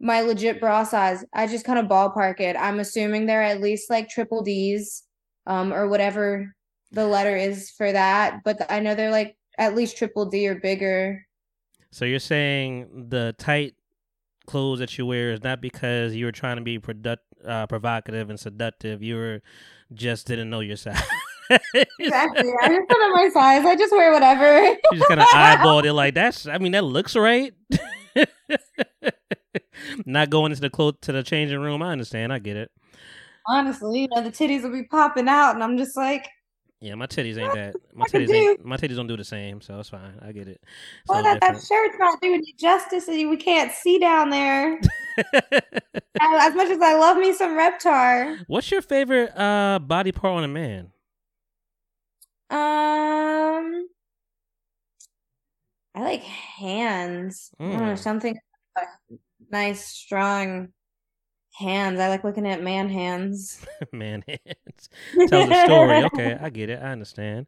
my 0.00 0.22
legit 0.22 0.60
bra 0.60 0.84
size. 0.84 1.24
I 1.34 1.46
just 1.46 1.64
kind 1.64 1.78
of 1.78 1.86
ballpark 1.86 2.40
it. 2.40 2.56
I'm 2.56 2.80
assuming 2.80 3.26
they're 3.26 3.42
at 3.42 3.60
least 3.60 3.90
like 3.90 4.08
triple 4.08 4.42
D's, 4.42 5.02
um, 5.46 5.72
or 5.72 5.88
whatever 5.88 6.54
the 6.92 7.06
letter 7.06 7.36
is 7.36 7.70
for 7.70 7.90
that. 7.92 8.40
But 8.44 8.70
I 8.70 8.80
know 8.80 8.94
they're 8.94 9.10
like 9.10 9.36
at 9.58 9.74
least 9.74 9.98
triple 9.98 10.26
D 10.26 10.48
or 10.48 10.54
bigger. 10.54 11.26
So 11.90 12.04
you're 12.04 12.18
saying 12.18 13.06
the 13.08 13.34
tight 13.38 13.74
clothes 14.48 14.80
that 14.80 14.98
you 14.98 15.06
wear 15.06 15.30
is 15.30 15.44
not 15.44 15.60
because 15.60 16.14
you 16.14 16.24
were 16.24 16.32
trying 16.32 16.56
to 16.56 16.62
be 16.62 16.78
product, 16.78 17.22
uh, 17.46 17.66
provocative 17.68 18.30
and 18.30 18.40
seductive. 18.40 19.02
You 19.02 19.16
were 19.16 19.42
just 19.92 20.26
didn't 20.26 20.50
know 20.50 20.60
your 20.60 20.76
size. 20.76 21.00
Exactly. 21.98 22.52
I 22.60 22.68
just 22.68 22.88
put 22.90 22.98
on 22.98 23.12
my 23.14 23.30
size. 23.32 23.64
I 23.64 23.74
just 23.74 23.90
wear 23.90 24.12
whatever. 24.12 24.64
you 24.64 24.76
just 24.92 25.08
kind 25.08 25.18
of 25.18 25.26
eyeballed 25.28 25.86
it 25.86 25.94
like 25.94 26.12
that's. 26.12 26.46
I 26.46 26.58
mean, 26.58 26.72
that 26.72 26.84
looks 26.84 27.16
right. 27.16 27.54
Not 30.04 30.28
going 30.28 30.52
into 30.52 30.60
the 30.60 30.68
clothes 30.68 30.98
to 31.02 31.12
the 31.12 31.22
changing 31.22 31.58
room. 31.58 31.80
I 31.80 31.90
understand. 31.90 32.34
I 32.34 32.38
get 32.38 32.58
it. 32.58 32.70
Honestly, 33.48 34.00
you 34.02 34.08
know, 34.14 34.20
the 34.20 34.30
titties 34.30 34.62
will 34.62 34.72
be 34.72 34.84
popping 34.84 35.26
out, 35.26 35.54
and 35.54 35.64
I'm 35.64 35.78
just 35.78 35.96
like, 35.96 36.28
Yeah, 36.80 36.94
my 36.94 37.06
titties 37.06 37.36
ain't 37.38 37.52
that. 37.54 37.74
My 37.94 38.04
I 38.04 38.08
titties 38.08 38.32
ain't. 38.32 38.64
My 38.64 38.76
titties 38.76 38.94
don't 38.94 39.08
do 39.08 39.16
the 39.16 39.24
same, 39.24 39.60
so 39.60 39.80
it's 39.80 39.88
fine. 39.88 40.16
I 40.22 40.30
get 40.30 40.46
it. 40.46 40.60
It's 40.62 41.08
well, 41.08 41.22
that, 41.24 41.40
that 41.40 41.54
shirt's 41.54 41.96
not 41.98 42.20
doing 42.20 42.44
you 42.44 42.52
justice, 42.56 43.08
and 43.08 43.28
we 43.28 43.36
can't 43.36 43.72
see 43.72 43.98
down 43.98 44.30
there. 44.30 44.78
as 46.20 46.54
much 46.54 46.68
as 46.68 46.80
I 46.80 46.94
love 46.96 47.16
me 47.16 47.32
some 47.32 47.56
Reptar. 47.58 48.38
What's 48.46 48.70
your 48.70 48.82
favorite 48.82 49.36
uh 49.36 49.80
body 49.80 50.12
part 50.12 50.34
on 50.36 50.44
a 50.44 50.48
man? 50.48 50.92
Um, 52.50 53.88
I 55.96 56.00
like 56.00 56.22
hands. 56.22 57.50
I 57.58 57.64
don't 57.64 57.78
know, 57.78 57.92
Mm. 57.94 57.98
something 57.98 58.38
uh, 58.76 58.82
nice, 59.50 59.84
strong 59.84 60.68
hands. 61.58 61.98
I 62.00 62.08
like 62.08 62.24
looking 62.24 62.46
at 62.46 62.62
man 62.62 62.88
hands. 62.88 63.64
man 63.92 64.24
hands 64.26 64.88
tells 65.28 65.50
a 65.50 65.64
story. 65.64 66.04
Okay, 66.04 66.38
I 66.40 66.50
get 66.50 66.70
it. 66.70 66.80
I 66.80 66.92
understand. 66.92 67.46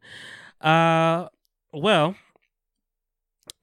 Uh, 0.59 1.27
well, 1.73 2.15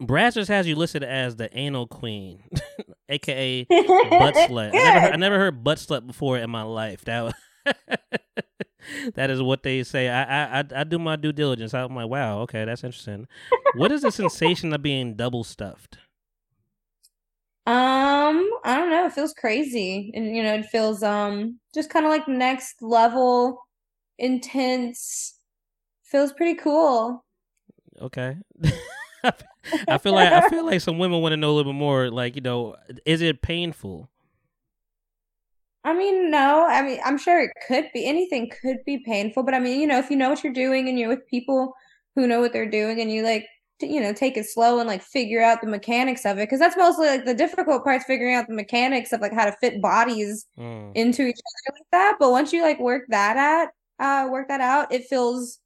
Brazzers 0.02 0.48
has 0.48 0.66
you 0.66 0.74
listed 0.74 1.02
as 1.02 1.36
the 1.36 1.56
anal 1.56 1.86
queen, 1.86 2.42
aka 3.08 3.64
butt 3.64 4.34
slut. 4.48 4.70
I 4.74 4.78
never, 4.78 5.00
heard, 5.00 5.12
I 5.12 5.16
never 5.16 5.38
heard 5.38 5.64
butt 5.64 5.78
slut 5.78 6.06
before 6.06 6.38
in 6.38 6.50
my 6.50 6.62
life. 6.62 7.04
That 7.04 7.22
was 7.22 7.34
that 9.14 9.30
is 9.30 9.42
what 9.42 9.62
they 9.62 9.82
say. 9.82 10.08
I, 10.08 10.22
I 10.22 10.60
I 10.60 10.64
I 10.76 10.84
do 10.84 10.98
my 10.98 11.16
due 11.16 11.32
diligence. 11.32 11.74
I'm 11.74 11.94
like, 11.94 12.08
wow, 12.08 12.40
okay, 12.40 12.64
that's 12.64 12.84
interesting. 12.84 13.28
What 13.74 13.92
is 13.92 14.02
the 14.02 14.10
sensation 14.10 14.72
of 14.72 14.82
being 14.82 15.14
double 15.14 15.44
stuffed? 15.44 15.98
Um, 17.68 18.48
I 18.64 18.78
don't 18.78 18.88
know. 18.88 19.04
It 19.04 19.12
feels 19.12 19.34
crazy. 19.34 20.10
And 20.14 20.34
you 20.34 20.42
know, 20.42 20.54
it 20.54 20.64
feels 20.64 21.02
um 21.02 21.60
just 21.74 21.90
kind 21.90 22.06
of 22.06 22.10
like 22.10 22.26
next 22.26 22.80
level 22.80 23.60
intense. 24.18 25.38
Feels 26.02 26.32
pretty 26.32 26.54
cool. 26.54 27.22
Okay. 28.00 28.38
I 29.86 29.98
feel 29.98 30.14
like 30.14 30.32
I 30.32 30.48
feel 30.48 30.64
like 30.64 30.80
some 30.80 30.96
women 30.98 31.20
want 31.20 31.34
to 31.34 31.36
know 31.36 31.50
a 31.50 31.52
little 31.52 31.74
bit 31.74 31.78
more. 31.78 32.10
Like, 32.10 32.36
you 32.36 32.40
know, 32.40 32.74
is 33.04 33.20
it 33.20 33.42
painful? 33.42 34.08
I 35.84 35.92
mean, 35.92 36.30
no. 36.30 36.66
I 36.66 36.80
mean, 36.80 37.00
I'm 37.04 37.18
sure 37.18 37.38
it 37.38 37.50
could 37.66 37.90
be 37.92 38.06
anything 38.06 38.50
could 38.62 38.78
be 38.86 39.02
painful, 39.04 39.42
but 39.42 39.52
I 39.52 39.58
mean, 39.58 39.78
you 39.78 39.86
know, 39.86 39.98
if 39.98 40.08
you 40.08 40.16
know 40.16 40.30
what 40.30 40.42
you're 40.42 40.54
doing 40.54 40.88
and 40.88 40.98
you're 40.98 41.10
with 41.10 41.26
people 41.26 41.74
who 42.14 42.26
know 42.26 42.40
what 42.40 42.54
they're 42.54 42.70
doing 42.70 42.98
and 42.98 43.12
you 43.12 43.22
like 43.22 43.46
you 43.80 44.00
know, 44.00 44.12
take 44.12 44.36
it 44.36 44.46
slow 44.46 44.78
and 44.80 44.88
like 44.88 45.02
figure 45.02 45.42
out 45.42 45.60
the 45.60 45.66
mechanics 45.66 46.24
of 46.26 46.38
it 46.38 46.42
because 46.48 46.58
that's 46.58 46.76
mostly 46.76 47.06
like 47.06 47.24
the 47.24 47.34
difficult 47.34 47.84
part's 47.84 48.04
figuring 48.04 48.34
out 48.34 48.46
the 48.48 48.54
mechanics 48.54 49.12
of 49.12 49.20
like 49.20 49.32
how 49.32 49.44
to 49.44 49.56
fit 49.60 49.80
bodies 49.80 50.46
Mm. 50.58 50.92
into 50.96 51.22
each 51.26 51.36
other 51.38 51.76
like 51.76 51.86
that. 51.92 52.16
But 52.18 52.30
once 52.30 52.52
you 52.52 52.62
like 52.62 52.80
work 52.80 53.04
that 53.08 53.36
at 53.36 53.70
uh 54.04 54.28
work 54.30 54.48
that 54.48 54.60
out, 54.60 54.92
it 54.92 55.04
feels 55.06 55.58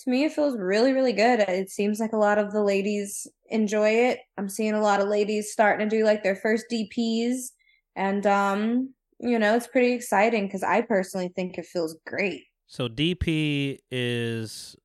to 0.00 0.10
me 0.10 0.24
it 0.24 0.32
feels 0.32 0.56
really 0.56 0.92
really 0.92 1.12
good. 1.12 1.40
It 1.40 1.70
seems 1.70 2.00
like 2.00 2.12
a 2.12 2.16
lot 2.18 2.38
of 2.38 2.52
the 2.52 2.62
ladies 2.62 3.26
enjoy 3.48 3.90
it. 3.90 4.20
I'm 4.38 4.48
seeing 4.48 4.74
a 4.74 4.80
lot 4.80 5.00
of 5.00 5.08
ladies 5.08 5.52
starting 5.52 5.88
to 5.88 5.96
do 5.96 6.04
like 6.04 6.22
their 6.22 6.36
first 6.36 6.66
DPs 6.70 7.50
and 7.96 8.26
um 8.26 8.94
you 9.22 9.38
know, 9.38 9.54
it's 9.54 9.66
pretty 9.66 9.92
exciting 9.92 10.48
cuz 10.50 10.62
I 10.62 10.80
personally 10.80 11.28
think 11.36 11.58
it 11.58 11.66
feels 11.66 11.96
great. 12.06 12.42
So 12.66 12.88
DP 12.88 13.78
is 13.90 14.76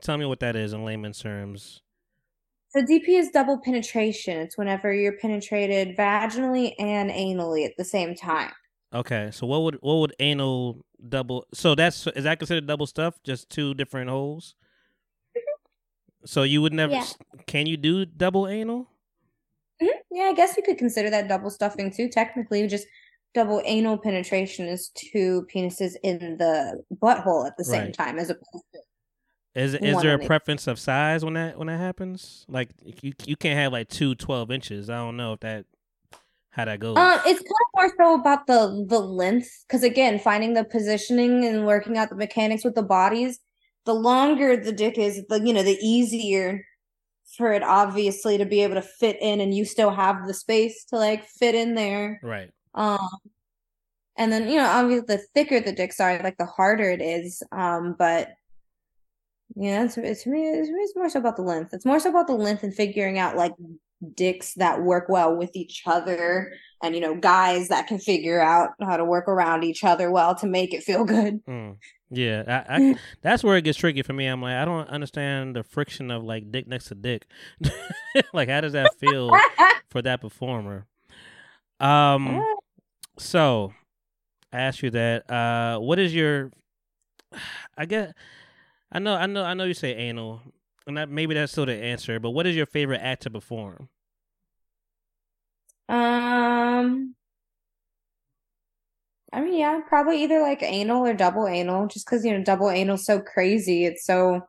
tell 0.00 0.16
me 0.16 0.24
what 0.26 0.40
that 0.40 0.56
is 0.56 0.72
in 0.72 0.84
layman's 0.84 1.18
terms. 1.20 1.82
So 2.70 2.82
DP 2.82 3.08
is 3.08 3.30
double 3.30 3.58
penetration. 3.58 4.38
It's 4.38 4.56
whenever 4.56 4.92
you're 4.94 5.16
penetrated 5.18 5.96
vaginally 5.96 6.74
and 6.78 7.10
anally 7.10 7.66
at 7.66 7.72
the 7.76 7.84
same 7.84 8.14
time. 8.14 8.52
Okay, 8.94 9.30
so 9.32 9.46
what 9.46 9.62
would 9.62 9.78
what 9.82 9.96
would 9.96 10.14
anal 10.20 10.84
double? 11.08 11.46
So 11.52 11.74
that's 11.74 12.06
is 12.08 12.24
that 12.24 12.38
considered 12.38 12.66
double 12.66 12.86
stuff? 12.86 13.18
Just 13.24 13.50
two 13.50 13.74
different 13.74 14.08
holes. 14.10 14.54
So 16.24 16.42
you 16.44 16.62
would 16.62 16.72
never? 16.72 16.92
Yeah. 16.92 17.06
Can 17.46 17.66
you 17.66 17.76
do 17.76 18.04
double 18.04 18.46
anal? 18.46 18.88
Mhm. 19.82 19.88
Yeah, 20.12 20.24
I 20.24 20.34
guess 20.34 20.56
you 20.56 20.62
could 20.62 20.78
consider 20.78 21.10
that 21.10 21.28
double 21.28 21.50
stuffing 21.50 21.90
too. 21.90 22.08
Technically, 22.08 22.66
just 22.68 22.86
double 23.34 23.62
anal 23.64 23.96
penetration 23.96 24.66
is 24.66 24.90
two 24.90 25.46
penises 25.52 25.94
in 26.02 26.36
the 26.36 26.82
butthole 27.02 27.46
at 27.46 27.56
the 27.56 27.64
same 27.64 27.86
Right. 27.86 27.94
time, 27.94 28.18
as 28.18 28.28
opposed 28.30 28.64
to 28.69 28.69
Is 29.54 29.74
is 29.74 30.00
there 30.00 30.14
a 30.14 30.26
preference 30.26 30.66
of 30.68 30.78
size 30.78 31.24
when 31.24 31.34
that 31.34 31.58
when 31.58 31.66
that 31.66 31.78
happens? 31.78 32.44
Like 32.48 32.70
you 33.02 33.12
you 33.26 33.36
can't 33.36 33.58
have 33.58 33.72
like 33.72 33.88
two 33.88 34.14
12 34.14 34.50
inches. 34.50 34.88
I 34.88 34.96
don't 34.96 35.16
know 35.16 35.32
if 35.32 35.40
that 35.40 35.66
how 36.50 36.64
that 36.64 36.78
goes. 36.80 36.96
Um, 36.96 37.20
it's 37.26 37.40
kind 37.40 37.40
of 37.40 37.74
more 37.74 37.92
so 37.96 38.20
about 38.20 38.46
the 38.46 38.84
the 38.88 39.00
length, 39.00 39.64
because 39.66 39.82
again, 39.82 40.18
finding 40.18 40.54
the 40.54 40.64
positioning 40.64 41.44
and 41.44 41.66
working 41.66 41.96
out 41.96 42.10
the 42.10 42.16
mechanics 42.16 42.64
with 42.64 42.74
the 42.74 42.82
bodies. 42.82 43.40
The 43.86 43.94
longer 43.94 44.56
the 44.56 44.72
dick 44.72 44.98
is, 44.98 45.24
the 45.28 45.40
you 45.40 45.52
know, 45.52 45.62
the 45.62 45.78
easier 45.80 46.64
for 47.36 47.52
it 47.52 47.62
obviously 47.62 48.36
to 48.38 48.44
be 48.44 48.62
able 48.62 48.74
to 48.74 48.82
fit 48.82 49.16
in, 49.20 49.40
and 49.40 49.54
you 49.54 49.64
still 49.64 49.90
have 49.90 50.26
the 50.26 50.34
space 50.34 50.84
to 50.86 50.96
like 50.96 51.24
fit 51.24 51.54
in 51.54 51.74
there. 51.74 52.20
right. 52.22 52.50
Um, 52.74 53.08
and 54.16 54.30
then 54.30 54.48
you 54.48 54.56
know, 54.56 54.66
obviously, 54.66 55.06
the 55.06 55.22
thicker 55.34 55.60
the 55.60 55.72
dicks 55.72 55.98
are, 55.98 56.20
like 56.22 56.36
the 56.36 56.46
harder 56.46 56.90
it 56.90 57.00
is. 57.00 57.42
Um, 57.52 57.96
but 57.98 58.28
yeah, 59.56 59.84
it's, 59.84 59.98
it's 59.98 60.24
to 60.24 60.30
me, 60.30 60.48
it's, 60.48 60.68
it's 60.72 60.96
more 60.96 61.08
so 61.08 61.18
about 61.18 61.36
the 61.36 61.42
length. 61.42 61.74
It's 61.74 61.86
more 61.86 62.00
so 62.00 62.10
about 62.10 62.26
the 62.26 62.34
length 62.34 62.62
and 62.62 62.74
figuring 62.74 63.18
out 63.18 63.36
like 63.36 63.52
dicks 64.14 64.54
that 64.54 64.82
work 64.82 65.08
well 65.08 65.36
with 65.36 65.54
each 65.54 65.82
other, 65.86 66.52
and 66.82 66.94
you 66.94 67.00
know, 67.00 67.16
guys 67.16 67.68
that 67.68 67.86
can 67.86 67.98
figure 67.98 68.40
out 68.40 68.70
how 68.80 68.96
to 68.96 69.04
work 69.04 69.28
around 69.28 69.64
each 69.64 69.84
other 69.84 70.10
well 70.10 70.34
to 70.36 70.46
make 70.46 70.72
it 70.72 70.82
feel 70.82 71.04
good. 71.04 71.44
Mm. 71.46 71.76
Yeah, 72.10 72.64
I, 72.68 72.76
I 72.76 72.96
that's 73.22 73.44
where 73.44 73.56
it 73.56 73.62
gets 73.62 73.78
tricky 73.78 74.02
for 74.02 74.12
me. 74.12 74.26
I'm 74.26 74.42
like, 74.42 74.54
I 74.54 74.64
don't 74.64 74.88
understand 74.88 75.56
the 75.56 75.62
friction 75.62 76.10
of 76.10 76.24
like 76.24 76.50
dick 76.50 76.66
next 76.66 76.86
to 76.86 76.94
dick. 76.94 77.26
like, 78.32 78.48
how 78.48 78.60
does 78.60 78.72
that 78.72 78.98
feel 78.98 79.30
for 79.88 80.02
that 80.02 80.20
performer? 80.20 80.86
Um, 81.78 82.44
so 83.18 83.72
I 84.52 84.60
asked 84.60 84.82
you 84.82 84.90
that. 84.90 85.30
Uh, 85.30 85.78
what 85.78 85.98
is 85.98 86.14
your? 86.14 86.50
I 87.78 87.86
get. 87.86 88.14
I 88.92 88.98
know. 88.98 89.14
I 89.14 89.26
know. 89.26 89.44
I 89.44 89.54
know. 89.54 89.64
You 89.64 89.74
say 89.74 89.94
anal, 89.94 90.42
and 90.86 90.96
that 90.96 91.08
maybe 91.08 91.34
that's 91.34 91.52
still 91.52 91.66
the 91.66 91.74
answer. 91.74 92.18
But 92.18 92.30
what 92.30 92.46
is 92.46 92.56
your 92.56 92.66
favorite 92.66 93.00
act 93.02 93.22
to 93.22 93.30
perform? 93.30 93.88
Um, 95.88 97.14
I 99.32 99.40
mean, 99.40 99.58
yeah, 99.58 99.80
probably 99.88 100.22
either 100.22 100.40
like 100.40 100.62
anal 100.62 101.06
or 101.06 101.14
double 101.14 101.46
anal, 101.48 101.86
just 101.86 102.06
because, 102.06 102.24
you 102.24 102.36
know, 102.36 102.44
double 102.44 102.70
anal's 102.70 103.04
so 103.04 103.20
crazy. 103.20 103.84
It's 103.84 104.04
so, 104.04 104.40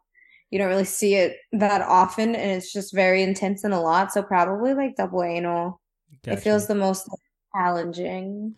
you 0.50 0.60
don't 0.60 0.70
really 0.70 0.86
see 0.86 1.16
it 1.16 1.38
that 1.52 1.82
often, 1.82 2.36
and 2.36 2.52
it's 2.52 2.72
just 2.72 2.94
very 2.94 3.24
intense 3.24 3.64
and 3.64 3.74
a 3.74 3.80
lot. 3.80 4.12
So 4.12 4.22
probably 4.22 4.74
like 4.74 4.96
double 4.96 5.24
anal. 5.24 5.82
It 6.26 6.38
feels 6.38 6.68
the 6.68 6.76
most 6.76 7.10
challenging. 7.56 8.56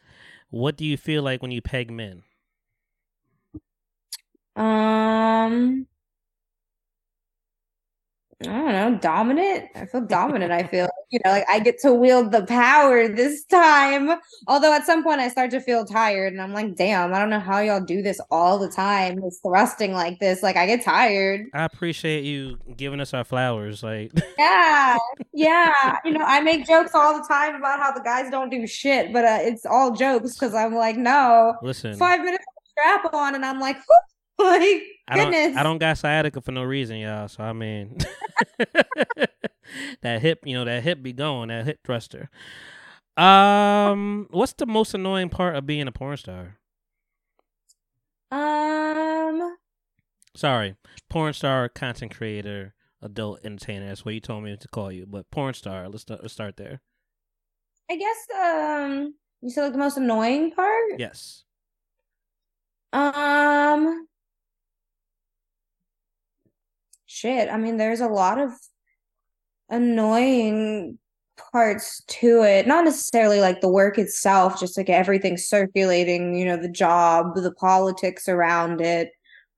What 0.50 0.76
do 0.76 0.86
you 0.86 0.98
feel 0.98 1.24
like 1.24 1.42
when 1.42 1.52
you 1.52 1.62
peg 1.62 1.90
men? 1.90 2.24
Um, 4.56 5.88
I 8.42 8.46
don't 8.46 8.72
know, 8.72 8.98
dominant. 9.00 9.70
I 9.76 9.86
feel 9.86 10.02
dominant. 10.02 10.52
I 10.52 10.64
feel, 10.64 10.88
you 11.12 11.20
know, 11.24 11.32
like 11.32 11.46
I 11.50 11.60
get 11.60 11.80
to 11.80 11.94
wield 11.94 12.32
the 12.32 12.46
power 12.46 13.08
this 13.08 13.46
time. 13.46 14.20
Although 14.48 14.74
at 14.74 14.86
some 14.86 15.04
point 15.04 15.22
I 15.22 15.30
start 15.30 15.52
to 15.52 15.62
feel 15.62 15.86
tired 15.86 16.34
and 16.34 16.42
I'm 16.42 16.54
like, 16.54 16.76
damn, 16.76 17.14
I 17.14 17.20
don't 17.20 17.30
know 17.30 17.40
how 17.40 17.60
y'all 17.60 17.84
do 17.84 18.02
this 18.02 18.20
all 18.32 18.60
the 18.60 18.70
time. 18.70 19.22
It's 19.24 19.40
thrusting 19.40 19.94
like 19.94 20.20
this. 20.20 20.44
Like 20.44 20.58
I 20.58 20.66
get 20.66 20.84
tired. 20.84 21.46
I 21.54 21.64
appreciate 21.64 22.24
you 22.24 22.58
giving 22.76 23.00
us 23.00 23.14
our 23.14 23.24
flowers. 23.24 23.84
Like, 23.84 24.12
Yeah. 24.38 24.98
Yeah. 25.32 25.98
You 26.04 26.12
know, 26.12 26.26
I 26.26 26.42
make 26.42 26.68
jokes 26.68 26.92
all 26.94 27.20
the 27.20 27.28
time 27.28 27.56
about 27.56 27.80
how 27.80 27.92
the 27.92 28.02
guys 28.02 28.30
don't 28.30 28.50
do 28.50 28.68
shit, 28.68 29.14
but 29.14 29.26
uh, 29.26 29.40
it's 29.42 29.66
all 29.66 29.96
jokes 29.96 30.34
because 30.34 30.54
I'm 30.54 30.76
like, 30.76 30.98
no, 30.98 31.56
listen, 31.62 31.96
five 31.98 32.22
minutes 32.22 32.44
of 32.58 32.70
strap 32.72 33.14
on 33.14 33.36
and 33.36 33.46
I'm 33.46 33.60
like, 33.60 33.78
whew, 33.78 34.00
like, 34.60 34.84
I 35.08 35.18
don't. 35.18 35.58
I 35.58 35.64
don't 35.64 35.78
got 35.78 35.98
sciatica 35.98 36.42
for 36.42 36.52
no 36.52 36.64
reason, 36.64 36.98
y'all. 36.98 37.28
So 37.28 37.44
I 37.44 37.54
mean, 37.54 37.98
that 40.02 40.22
hip, 40.22 40.40
you 40.46 40.56
know, 40.56 40.66
that 40.66 40.84
hip 40.84 41.02
be 41.02 41.14
going, 41.14 41.50
that 41.50 41.66
hip 41.66 41.80
thruster. 41.84 42.30
Um, 43.16 44.28
what's 44.32 44.54
the 44.54 44.66
most 44.66 44.94
annoying 44.94 45.30
part 45.30 45.56
of 45.56 45.66
being 45.66 45.88
a 45.88 45.92
porn 45.92 46.18
star? 46.18 46.58
Um, 48.32 49.56
Sorry, 50.36 50.76
porn 51.10 51.34
star, 51.34 51.70
content 51.70 52.16
creator, 52.16 52.74
adult 53.02 53.42
entertainer. 53.44 53.88
That's 53.88 54.04
what 54.04 54.16
you 54.16 54.20
told 54.20 54.44
me 54.44 54.58
to 54.58 54.68
call 54.68 54.92
you. 54.92 55.06
But 55.06 55.30
porn 55.30 55.54
star, 55.54 55.88
let's 55.88 56.02
start, 56.02 56.22
let's 56.22 56.34
start 56.34 56.58
there. 56.58 56.82
I 57.92 57.98
guess 57.98 58.28
um 58.42 59.14
you 59.42 59.50
said 59.52 59.64
like 59.64 59.74
the 59.74 59.78
most 59.78 59.98
annoying 59.98 60.52
part? 60.52 60.94
Yes. 60.98 61.44
Um 62.94 64.08
shit, 67.14 67.50
I 67.50 67.58
mean 67.58 67.78
there's 67.78 68.02
a 68.02 68.08
lot 68.08 68.40
of 68.40 68.52
annoying 69.70 70.98
parts 71.52 72.04
to 72.08 72.44
it. 72.44 72.68
Not 72.68 72.86
necessarily 72.86 73.40
like 73.42 73.62
the 73.62 73.70
work 73.70 73.98
itself, 73.98 74.60
just 74.60 74.78
like 74.78 74.90
everything 74.90 75.38
circulating, 75.38 76.36
you 76.36 76.46
know, 76.46 76.58
the 76.58 76.70
job, 76.70 77.36
the 77.36 77.54
politics 77.54 78.28
around 78.28 78.82
it. 78.82 79.12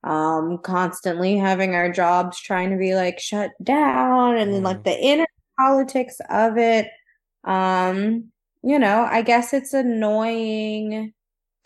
Um, 0.04 0.58
constantly 0.58 1.36
having 1.36 1.74
our 1.74 1.90
jobs 1.90 2.40
trying 2.40 2.70
to 2.70 2.76
be 2.76 2.94
like 2.94 3.18
shut 3.18 3.50
down 3.62 4.36
and 4.36 4.54
then 4.54 4.62
like 4.62 4.78
Mhm. 4.78 4.84
the 4.84 5.00
inner 5.04 5.26
politics 5.58 6.20
of 6.30 6.56
it. 6.58 6.88
Um, 7.44 8.30
you 8.62 8.78
know, 8.78 9.02
I 9.10 9.22
guess 9.22 9.52
it's 9.52 9.74
annoying 9.74 11.12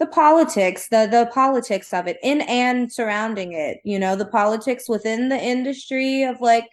the 0.00 0.06
politics, 0.06 0.88
the 0.88 1.06
the 1.10 1.30
politics 1.32 1.92
of 1.92 2.08
it 2.08 2.18
in 2.22 2.40
and 2.42 2.90
surrounding 2.92 3.52
it, 3.52 3.78
you 3.84 3.98
know, 3.98 4.16
the 4.16 4.26
politics 4.26 4.88
within 4.88 5.28
the 5.28 5.38
industry 5.38 6.24
of 6.24 6.40
like 6.40 6.66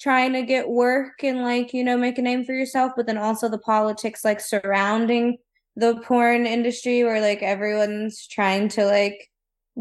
trying 0.00 0.32
to 0.34 0.42
get 0.42 0.68
work 0.68 1.22
and 1.22 1.40
like, 1.42 1.72
you 1.72 1.84
know, 1.84 1.96
make 1.96 2.18
a 2.18 2.22
name 2.22 2.44
for 2.44 2.52
yourself, 2.52 2.92
but 2.96 3.06
then 3.06 3.16
also 3.16 3.48
the 3.48 3.58
politics 3.58 4.24
like 4.24 4.40
surrounding 4.40 5.38
the 5.76 5.96
porn 6.02 6.46
industry 6.46 7.04
where 7.04 7.20
like 7.20 7.42
everyone's 7.42 8.26
trying 8.26 8.68
to 8.68 8.84
like 8.84 9.30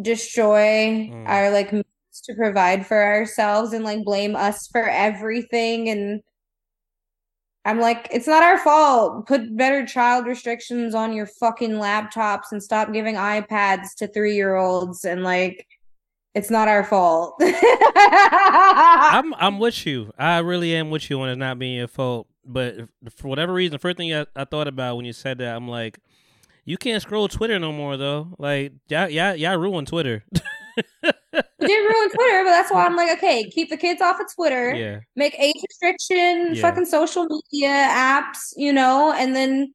destroy 0.01 1.09
Mm. 1.11 1.27
our 1.27 1.49
like 1.51 1.73
means 1.73 1.85
to 2.23 2.33
provide 2.35 2.85
for 2.85 3.03
ourselves 3.03 3.73
and 3.73 3.83
like 3.83 4.03
blame 4.03 4.35
us 4.35 4.67
for 4.67 4.87
everything 4.87 5.89
and 5.89 6.21
I'm 7.65 7.79
like, 7.79 8.09
it's 8.11 8.27
not 8.27 8.43
our 8.43 8.57
fault. 8.57 9.25
Put 9.25 9.55
better 9.55 9.85
child 9.85 10.25
restrictions 10.25 10.93
on 10.93 11.13
your 11.13 11.25
fucking 11.25 11.71
laptops 11.71 12.51
and 12.51 12.61
stop 12.61 12.91
giving 12.91 13.15
iPads 13.15 13.95
to 13.97 14.07
three 14.07 14.35
year 14.35 14.55
olds 14.55 15.05
and 15.05 15.23
like 15.23 15.65
it's 16.35 16.49
not 16.49 16.67
our 16.67 16.83
fault. 16.83 17.35
I'm 17.41 19.33
I'm 19.35 19.59
with 19.59 19.85
you. 19.85 20.11
I 20.17 20.39
really 20.39 20.75
am 20.75 20.89
with 20.89 21.09
you 21.09 21.21
on 21.21 21.29
it 21.29 21.35
not 21.37 21.59
being 21.59 21.77
your 21.77 21.87
fault. 21.87 22.27
But 22.45 22.89
for 23.15 23.29
whatever 23.29 23.53
reason, 23.53 23.71
the 23.73 23.79
first 23.79 23.95
thing 23.97 24.13
I, 24.13 24.25
I 24.35 24.43
thought 24.43 24.67
about 24.67 24.97
when 24.97 25.05
you 25.05 25.13
said 25.13 25.37
that, 25.37 25.55
I'm 25.55 25.67
like, 25.67 25.99
you 26.65 26.75
can't 26.77 27.01
scroll 27.01 27.29
Twitter 27.29 27.59
no 27.59 27.71
more 27.71 27.95
though. 27.95 28.33
Like, 28.37 28.73
y'all 28.89 29.07
y'all 29.09 29.57
ruined 29.57 29.87
Twitter. 29.87 30.25
It 31.33 31.45
did 31.59 31.89
ruin 31.89 32.09
Twitter, 32.09 32.43
but 32.43 32.51
that's 32.51 32.71
why 32.71 32.85
I'm 32.85 32.95
like, 32.95 33.17
okay, 33.17 33.49
keep 33.49 33.69
the 33.69 33.77
kids 33.77 34.01
off 34.01 34.19
of 34.19 34.27
Twitter. 34.35 34.73
yeah. 34.75 34.99
make 35.15 35.33
age 35.39 35.55
restriction 35.69 36.53
Yeah. 36.55 36.61
fucking 36.61 36.85
social 36.85 37.25
media 37.25 37.69
apps 37.89 38.53
you 38.55 38.71
know 38.73 39.11
and 39.13 39.35
then 39.35 39.73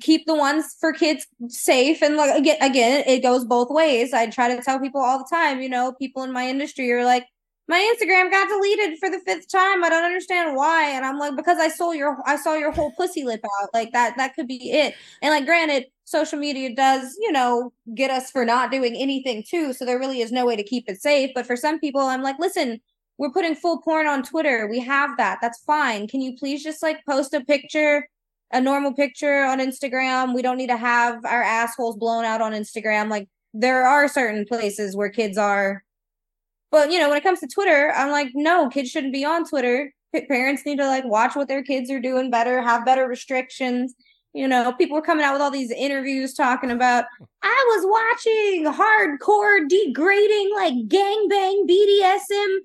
keep 0.00 0.24
the 0.26 0.34
ones 0.36 0.76
for 0.80 0.92
kids 0.92 1.26
safe 1.48 2.00
and 2.02 2.16
like 2.16 2.32
again 2.38 2.56
again 2.60 3.02
it 3.08 3.20
goes 3.22 3.44
both 3.44 3.70
ways 3.70 4.12
i 4.12 4.24
try 4.26 4.54
to 4.54 4.62
tell 4.62 4.78
people 4.78 5.00
all 5.00 5.18
the 5.18 5.26
time 5.28 5.60
you 5.60 5.68
know 5.68 5.92
people 5.98 6.22
in 6.22 6.32
my 6.32 6.48
industry 6.48 6.90
are 6.92 7.04
like 7.04 7.26
my 7.70 7.94
instagram 7.94 8.30
got 8.30 8.48
deleted 8.48 8.98
for 8.98 9.08
the 9.08 9.20
fifth 9.20 9.50
time 9.50 9.82
i 9.82 9.88
don't 9.88 10.04
understand 10.04 10.56
why 10.56 10.90
and 10.90 11.04
i'm 11.04 11.18
like 11.18 11.36
because 11.36 11.58
i 11.58 11.68
saw 11.68 11.92
your 11.92 12.18
i 12.26 12.36
saw 12.36 12.54
your 12.54 12.72
whole 12.72 12.92
pussy 12.92 13.24
lip 13.24 13.40
out 13.62 13.70
like 13.72 13.92
that 13.92 14.14
that 14.16 14.34
could 14.34 14.46
be 14.46 14.70
it 14.70 14.94
and 15.22 15.30
like 15.30 15.46
granted 15.46 15.86
social 16.04 16.38
media 16.38 16.74
does 16.74 17.16
you 17.20 17.32
know 17.32 17.72
get 17.94 18.10
us 18.10 18.30
for 18.30 18.44
not 18.44 18.70
doing 18.70 18.94
anything 18.96 19.42
too 19.48 19.72
so 19.72 19.84
there 19.84 19.98
really 19.98 20.20
is 20.20 20.32
no 20.32 20.44
way 20.44 20.56
to 20.56 20.64
keep 20.64 20.84
it 20.88 21.00
safe 21.00 21.30
but 21.34 21.46
for 21.46 21.56
some 21.56 21.78
people 21.80 22.00
i'm 22.00 22.22
like 22.22 22.38
listen 22.38 22.80
we're 23.20 23.30
putting 23.30 23.54
full 23.54 23.82
porn 23.82 24.06
on 24.06 24.22
Twitter. 24.22 24.66
We 24.66 24.80
have 24.80 25.18
that. 25.18 25.40
That's 25.42 25.62
fine. 25.64 26.08
Can 26.08 26.22
you 26.22 26.34
please 26.38 26.64
just 26.64 26.82
like 26.82 27.04
post 27.04 27.34
a 27.34 27.44
picture, 27.44 28.08
a 28.50 28.62
normal 28.62 28.94
picture 28.94 29.42
on 29.44 29.58
Instagram? 29.58 30.34
We 30.34 30.40
don't 30.40 30.56
need 30.56 30.70
to 30.70 30.78
have 30.78 31.22
our 31.26 31.42
assholes 31.42 31.98
blown 31.98 32.24
out 32.24 32.40
on 32.40 32.52
Instagram. 32.52 33.10
Like 33.10 33.28
there 33.52 33.86
are 33.86 34.08
certain 34.08 34.46
places 34.46 34.96
where 34.96 35.10
kids 35.10 35.36
are. 35.36 35.84
But 36.70 36.90
you 36.90 36.98
know, 36.98 37.08
when 37.08 37.18
it 37.18 37.24
comes 37.24 37.40
to 37.40 37.48
Twitter, 37.48 37.92
I'm 37.94 38.10
like, 38.10 38.30
no, 38.34 38.68
kids 38.68 38.90
shouldn't 38.90 39.12
be 39.12 39.24
on 39.24 39.44
Twitter. 39.44 39.92
Parents 40.28 40.64
need 40.64 40.78
to 40.78 40.86
like 40.86 41.04
watch 41.04 41.36
what 41.36 41.48
their 41.48 41.62
kids 41.62 41.90
are 41.90 42.00
doing 42.00 42.30
better, 42.30 42.62
have 42.62 42.84
better 42.84 43.06
restrictions. 43.06 43.94
You 44.32 44.46
know, 44.46 44.72
people 44.72 44.94
were 44.94 45.02
coming 45.02 45.24
out 45.24 45.32
with 45.32 45.42
all 45.42 45.50
these 45.50 45.72
interviews 45.72 46.34
talking 46.34 46.70
about 46.70 47.04
I 47.42 47.64
was 47.76 47.84
watching 47.88 48.64
hardcore 48.66 49.68
degrading 49.68 50.52
like 50.54 50.74
gangbang 50.86 51.68
BDSM 51.68 52.58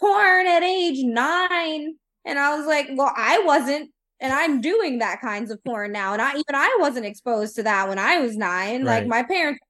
porn 0.00 0.46
at 0.48 0.64
age 0.64 1.04
nine. 1.04 1.94
And 2.24 2.38
I 2.38 2.56
was 2.56 2.66
like, 2.66 2.88
well, 2.94 3.12
I 3.16 3.38
wasn't. 3.40 3.90
And 4.20 4.32
I'm 4.32 4.60
doing 4.60 4.98
that 4.98 5.20
kinds 5.20 5.50
of 5.50 5.62
porn 5.64 5.92
now. 5.92 6.12
And 6.12 6.22
I 6.22 6.30
even 6.30 6.54
I 6.54 6.76
wasn't 6.80 7.06
exposed 7.06 7.56
to 7.56 7.62
that 7.64 7.88
when 7.88 7.98
I 7.98 8.18
was 8.18 8.36
nine. 8.36 8.84
Like 8.84 9.06
my 9.06 9.22
parents, 9.22 9.60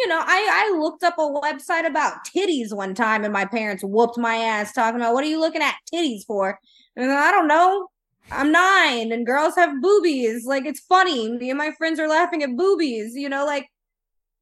you 0.00 0.08
know, 0.08 0.18
I, 0.18 0.72
I 0.74 0.78
looked 0.78 1.02
up 1.04 1.18
a 1.18 1.22
website 1.22 1.86
about 1.86 2.24
titties 2.34 2.72
one 2.74 2.94
time 2.94 3.22
and 3.24 3.32
my 3.32 3.44
parents 3.44 3.84
whooped 3.84 4.16
my 4.18 4.34
ass 4.36 4.72
talking 4.72 5.00
about 5.00 5.12
what 5.14 5.22
are 5.24 5.28
you 5.28 5.38
looking 5.38 5.62
at 5.62 5.74
titties 5.92 6.24
for? 6.26 6.58
And 6.96 7.12
I 7.12 7.30
don't 7.30 7.48
know. 7.48 7.88
I'm 8.30 8.50
nine 8.50 9.12
and 9.12 9.26
girls 9.26 9.56
have 9.56 9.80
boobies. 9.82 10.46
Like 10.46 10.64
it's 10.64 10.80
funny. 10.80 11.30
Me 11.32 11.50
and 11.50 11.58
my 11.58 11.72
friends 11.76 12.00
are 12.00 12.08
laughing 12.08 12.42
at 12.42 12.56
boobies, 12.56 13.14
you 13.14 13.28
know, 13.28 13.44
like 13.44 13.68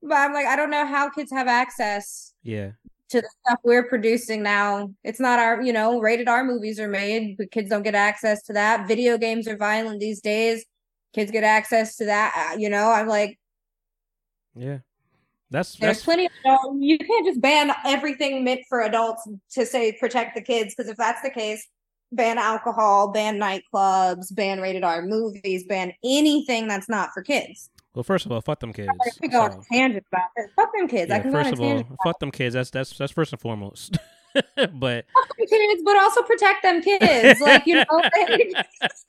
but 0.02 0.14
I'm 0.14 0.32
like, 0.32 0.46
I 0.46 0.54
don't 0.54 0.70
know 0.70 0.86
how 0.86 1.10
kids 1.10 1.32
have 1.32 1.48
access 1.48 2.32
Yeah. 2.44 2.70
to 3.10 3.20
the 3.20 3.28
stuff 3.44 3.58
we're 3.64 3.88
producing 3.88 4.44
now. 4.44 4.94
It's 5.02 5.18
not 5.18 5.40
our, 5.40 5.60
you 5.60 5.72
know, 5.72 5.98
rated 6.00 6.28
R 6.28 6.44
movies 6.44 6.78
are 6.78 6.88
made, 6.88 7.36
but 7.36 7.50
kids 7.50 7.68
don't 7.70 7.82
get 7.82 7.96
access 7.96 8.44
to 8.44 8.52
that. 8.52 8.86
Video 8.86 9.18
games 9.18 9.48
are 9.48 9.56
violent 9.56 9.98
these 9.98 10.20
days. 10.20 10.64
Kids 11.14 11.32
get 11.32 11.42
access 11.42 11.96
to 11.96 12.04
that. 12.04 12.52
uh, 12.52 12.58
You 12.58 12.68
know, 12.70 12.90
I'm 12.92 13.08
like, 13.08 13.38
Yeah. 14.54 14.78
That's 15.50 15.76
there's 15.76 15.96
that's 15.96 16.04
plenty 16.04 16.26
of 16.26 16.32
adult- 16.44 16.76
you 16.80 16.98
can't 16.98 17.26
just 17.26 17.40
ban 17.40 17.72
everything 17.86 18.44
meant 18.44 18.60
for 18.68 18.82
adults 18.82 19.26
to 19.52 19.64
say 19.64 19.92
protect 19.92 20.34
the 20.34 20.42
kids 20.42 20.74
because 20.74 20.90
if 20.90 20.96
that's 20.98 21.22
the 21.22 21.30
case, 21.30 21.66
ban 22.12 22.36
alcohol, 22.38 23.08
ban 23.12 23.38
nightclubs, 23.38 24.34
ban 24.34 24.60
rated 24.60 24.84
R 24.84 25.02
movies, 25.02 25.64
ban 25.64 25.92
anything 26.04 26.68
that's 26.68 26.88
not 26.88 27.10
for 27.14 27.22
kids. 27.22 27.70
well. 27.94 28.02
First 28.02 28.26
of 28.26 28.32
all, 28.32 28.40
fuck 28.42 28.60
them 28.60 28.72
kids. 28.74 28.88
I 28.88 29.10
could 29.20 29.30
go 29.32 29.40
on 29.42 29.52
So, 29.52 29.58
a 29.60 29.74
tangent 29.74 30.04
about 30.12 30.28
this. 30.36 30.50
Fuck 30.54 30.70
them 30.76 30.86
kids. 30.88 31.10
I 31.10 31.16
yeah, 31.16 31.22
can 31.22 31.32
go 31.32 31.38
on 31.38 31.44
first 31.44 31.54
of 31.54 31.60
all, 31.60 31.96
fuck 32.04 32.18
them 32.20 32.30
kids. 32.30 32.54
That's 32.54 32.70
that's 32.70 32.96
that's 32.98 33.12
first 33.12 33.32
and 33.32 33.40
foremost. 33.40 33.96
but 34.34 35.06
Fuck 35.14 35.36
them 35.36 35.46
kids, 35.48 35.82
but 35.82 35.96
also 35.96 36.22
protect 36.22 36.62
them 36.62 36.82
kids. 36.82 37.40
Like, 37.40 37.66
you 37.66 37.76
know, 37.76 37.84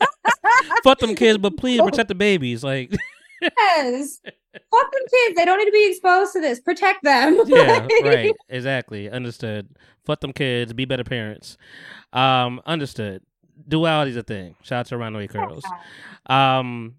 fuck 0.84 1.00
them 1.00 1.16
kids, 1.16 1.38
but 1.38 1.58
please 1.58 1.82
protect 1.82 2.08
the 2.08 2.16
babies. 2.16 2.64
Like, 2.64 2.96
yes. 3.42 4.22
Fuck 4.54 4.92
them 4.92 5.02
kids. 5.12 5.36
They 5.36 5.46
don't 5.46 5.60
need 5.60 5.66
to 5.66 5.72
be 5.72 5.90
exposed 5.90 6.34
to 6.34 6.42
this. 6.42 6.60
Protect 6.60 7.04
them. 7.04 7.42
yeah, 7.48 7.88
right, 8.04 8.36
exactly, 8.50 9.10
understood. 9.10 9.70
Fuck 10.06 10.22
them 10.22 10.34
kids. 10.34 10.74
Be 10.74 10.86
better 10.86 11.04
parents. 11.04 11.58
Um, 12.14 12.62
understood. 12.66 13.22
Duality's 13.68 14.16
a 14.16 14.24
thing. 14.24 14.56
Shout 14.64 14.80
out 14.80 14.86
to 14.88 14.98
Runaway 14.98 15.28
Curls. 15.28 15.64
Um, 16.26 16.96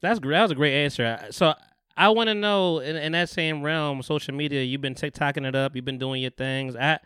that's. 0.00 0.18
That 0.20 0.42
was 0.42 0.50
a 0.50 0.56
great 0.56 0.84
answer. 0.84 1.26
So 1.30 1.54
I 1.96 2.08
want 2.10 2.28
to 2.28 2.34
know 2.34 2.78
in, 2.78 2.96
in 2.96 3.12
that 3.12 3.28
same 3.28 3.62
realm, 3.62 4.02
social 4.02 4.34
media. 4.34 4.62
You've 4.62 4.80
been 4.80 4.94
TikToking 4.94 5.46
it 5.46 5.54
up. 5.54 5.76
You've 5.76 5.84
been 5.84 5.98
doing 5.98 6.22
your 6.22 6.30
things. 6.30 6.74
I 6.74 6.98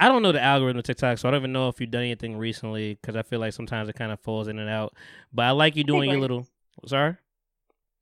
I 0.00 0.08
don't 0.08 0.22
know 0.22 0.32
the 0.32 0.40
algorithm 0.40 0.78
of 0.78 0.84
TikTok, 0.84 1.18
so 1.18 1.28
I 1.28 1.30
don't 1.30 1.40
even 1.40 1.52
know 1.52 1.68
if 1.68 1.78
you've 1.78 1.90
done 1.90 2.02
anything 2.02 2.38
recently 2.38 2.94
because 2.94 3.16
I 3.16 3.22
feel 3.22 3.38
like 3.38 3.52
sometimes 3.52 3.88
it 3.90 3.96
kind 3.96 4.10
of 4.10 4.18
falls 4.20 4.48
in 4.48 4.58
and 4.58 4.68
out. 4.68 4.94
But 5.30 5.44
I 5.44 5.50
like 5.50 5.76
you 5.76 5.84
doing 5.84 6.10
your 6.10 6.18
little. 6.18 6.46
Sorry. 6.86 7.16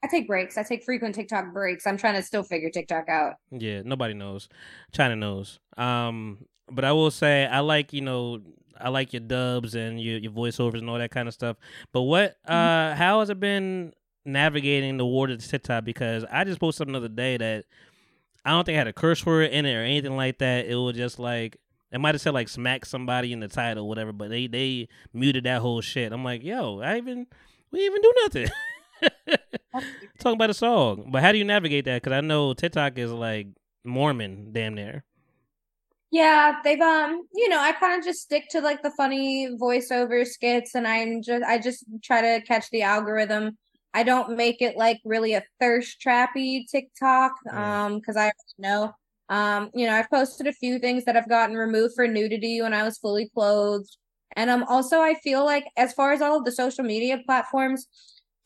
I 0.02 0.06
take 0.06 0.26
breaks. 0.28 0.56
I 0.56 0.62
take 0.62 0.84
frequent 0.84 1.14
TikTok 1.14 1.52
breaks. 1.52 1.86
I'm 1.86 1.96
trying 1.96 2.14
to 2.14 2.22
still 2.22 2.42
figure 2.44 2.70
TikTok 2.70 3.08
out. 3.08 3.34
Yeah, 3.50 3.82
nobody 3.84 4.14
knows. 4.14 4.48
China 4.92 5.16
knows. 5.16 5.58
Um, 5.76 6.46
but 6.70 6.84
I 6.84 6.92
will 6.92 7.10
say 7.10 7.46
I 7.46 7.60
like 7.60 7.92
you 7.92 8.00
know 8.02 8.40
I 8.80 8.90
like 8.90 9.12
your 9.12 9.20
dubs 9.20 9.74
and 9.74 10.00
your 10.00 10.18
your 10.18 10.30
voiceovers 10.32 10.78
and 10.78 10.88
all 10.88 10.98
that 10.98 11.10
kind 11.10 11.26
of 11.26 11.34
stuff. 11.34 11.56
But 11.92 12.02
what 12.02 12.36
Mm-hmm. 12.48 12.52
uh 12.52 12.94
how 12.94 13.20
has 13.20 13.30
it 13.30 13.40
been 13.40 13.92
navigating 14.24 14.98
the 14.98 15.06
water 15.06 15.32
of 15.32 15.44
TikTok? 15.44 15.84
Because 15.84 16.24
I 16.30 16.44
just 16.44 16.60
posted 16.60 16.78
something 16.78 16.92
the 16.92 16.98
other 16.98 17.08
day 17.08 17.36
that 17.38 17.64
I 18.44 18.50
don't 18.50 18.64
think 18.64 18.76
I 18.76 18.78
had 18.78 18.86
a 18.86 18.92
curse 18.92 19.26
word 19.26 19.50
in 19.50 19.66
it 19.66 19.74
or 19.74 19.82
anything 19.82 20.16
like 20.16 20.38
that. 20.38 20.66
It 20.66 20.76
was 20.76 20.96
just 20.96 21.18
like 21.18 21.56
it 21.90 21.98
might 21.98 22.14
have 22.14 22.20
said 22.20 22.34
like 22.34 22.48
smack 22.48 22.84
somebody 22.86 23.32
in 23.32 23.40
the 23.40 23.48
title, 23.48 23.84
or 23.84 23.88
whatever, 23.88 24.12
but 24.12 24.28
they 24.30 24.46
they 24.46 24.88
muted 25.12 25.44
that 25.44 25.60
whole 25.60 25.80
shit. 25.80 26.12
I'm 26.12 26.22
like, 26.22 26.44
yo, 26.44 26.80
I 26.80 26.98
even 26.98 27.26
we 27.72 27.80
even 27.84 28.00
do 28.00 28.12
nothing. 28.22 28.48
Talking 30.18 30.34
about 30.34 30.50
a 30.50 30.54
song, 30.54 31.08
but 31.10 31.22
how 31.22 31.32
do 31.32 31.38
you 31.38 31.44
navigate 31.44 31.84
that? 31.84 32.02
Because 32.02 32.16
I 32.16 32.20
know 32.20 32.54
TikTok 32.54 32.98
is 32.98 33.12
like 33.12 33.48
Mormon, 33.84 34.52
damn 34.52 34.74
near. 34.74 35.04
Yeah, 36.10 36.60
they've 36.64 36.80
um, 36.80 37.22
you 37.34 37.48
know, 37.50 37.60
I 37.60 37.72
kind 37.72 37.98
of 37.98 38.04
just 38.04 38.22
stick 38.22 38.48
to 38.50 38.60
like 38.60 38.82
the 38.82 38.90
funny 38.92 39.48
voiceover 39.60 40.26
skits 40.26 40.74
and 40.74 40.88
I'm 40.88 41.22
just 41.22 41.44
I 41.44 41.58
just 41.58 41.84
try 42.02 42.22
to 42.22 42.44
catch 42.46 42.70
the 42.70 42.82
algorithm. 42.82 43.58
I 43.92 44.04
don't 44.04 44.36
make 44.36 44.62
it 44.62 44.76
like 44.76 45.00
really 45.04 45.34
a 45.34 45.42
thirst 45.60 46.00
trappy 46.04 46.64
TikTok 46.70 47.32
Mm. 47.52 47.58
um 47.58 47.94
because 47.98 48.16
I 48.16 48.32
know 48.58 48.92
um 49.28 49.70
you 49.74 49.86
know, 49.86 49.92
I've 49.94 50.10
posted 50.10 50.46
a 50.46 50.52
few 50.52 50.78
things 50.78 51.04
that 51.04 51.16
I've 51.16 51.28
gotten 51.28 51.56
removed 51.56 51.94
for 51.94 52.06
nudity 52.08 52.62
when 52.62 52.72
I 52.74 52.84
was 52.84 52.96
fully 52.98 53.28
clothed. 53.34 53.94
And 54.34 54.48
um 54.50 54.64
also 54.64 55.00
I 55.02 55.14
feel 55.14 55.44
like 55.44 55.66
as 55.76 55.92
far 55.92 56.12
as 56.12 56.22
all 56.22 56.38
of 56.38 56.44
the 56.46 56.52
social 56.52 56.84
media 56.84 57.18
platforms, 57.26 57.86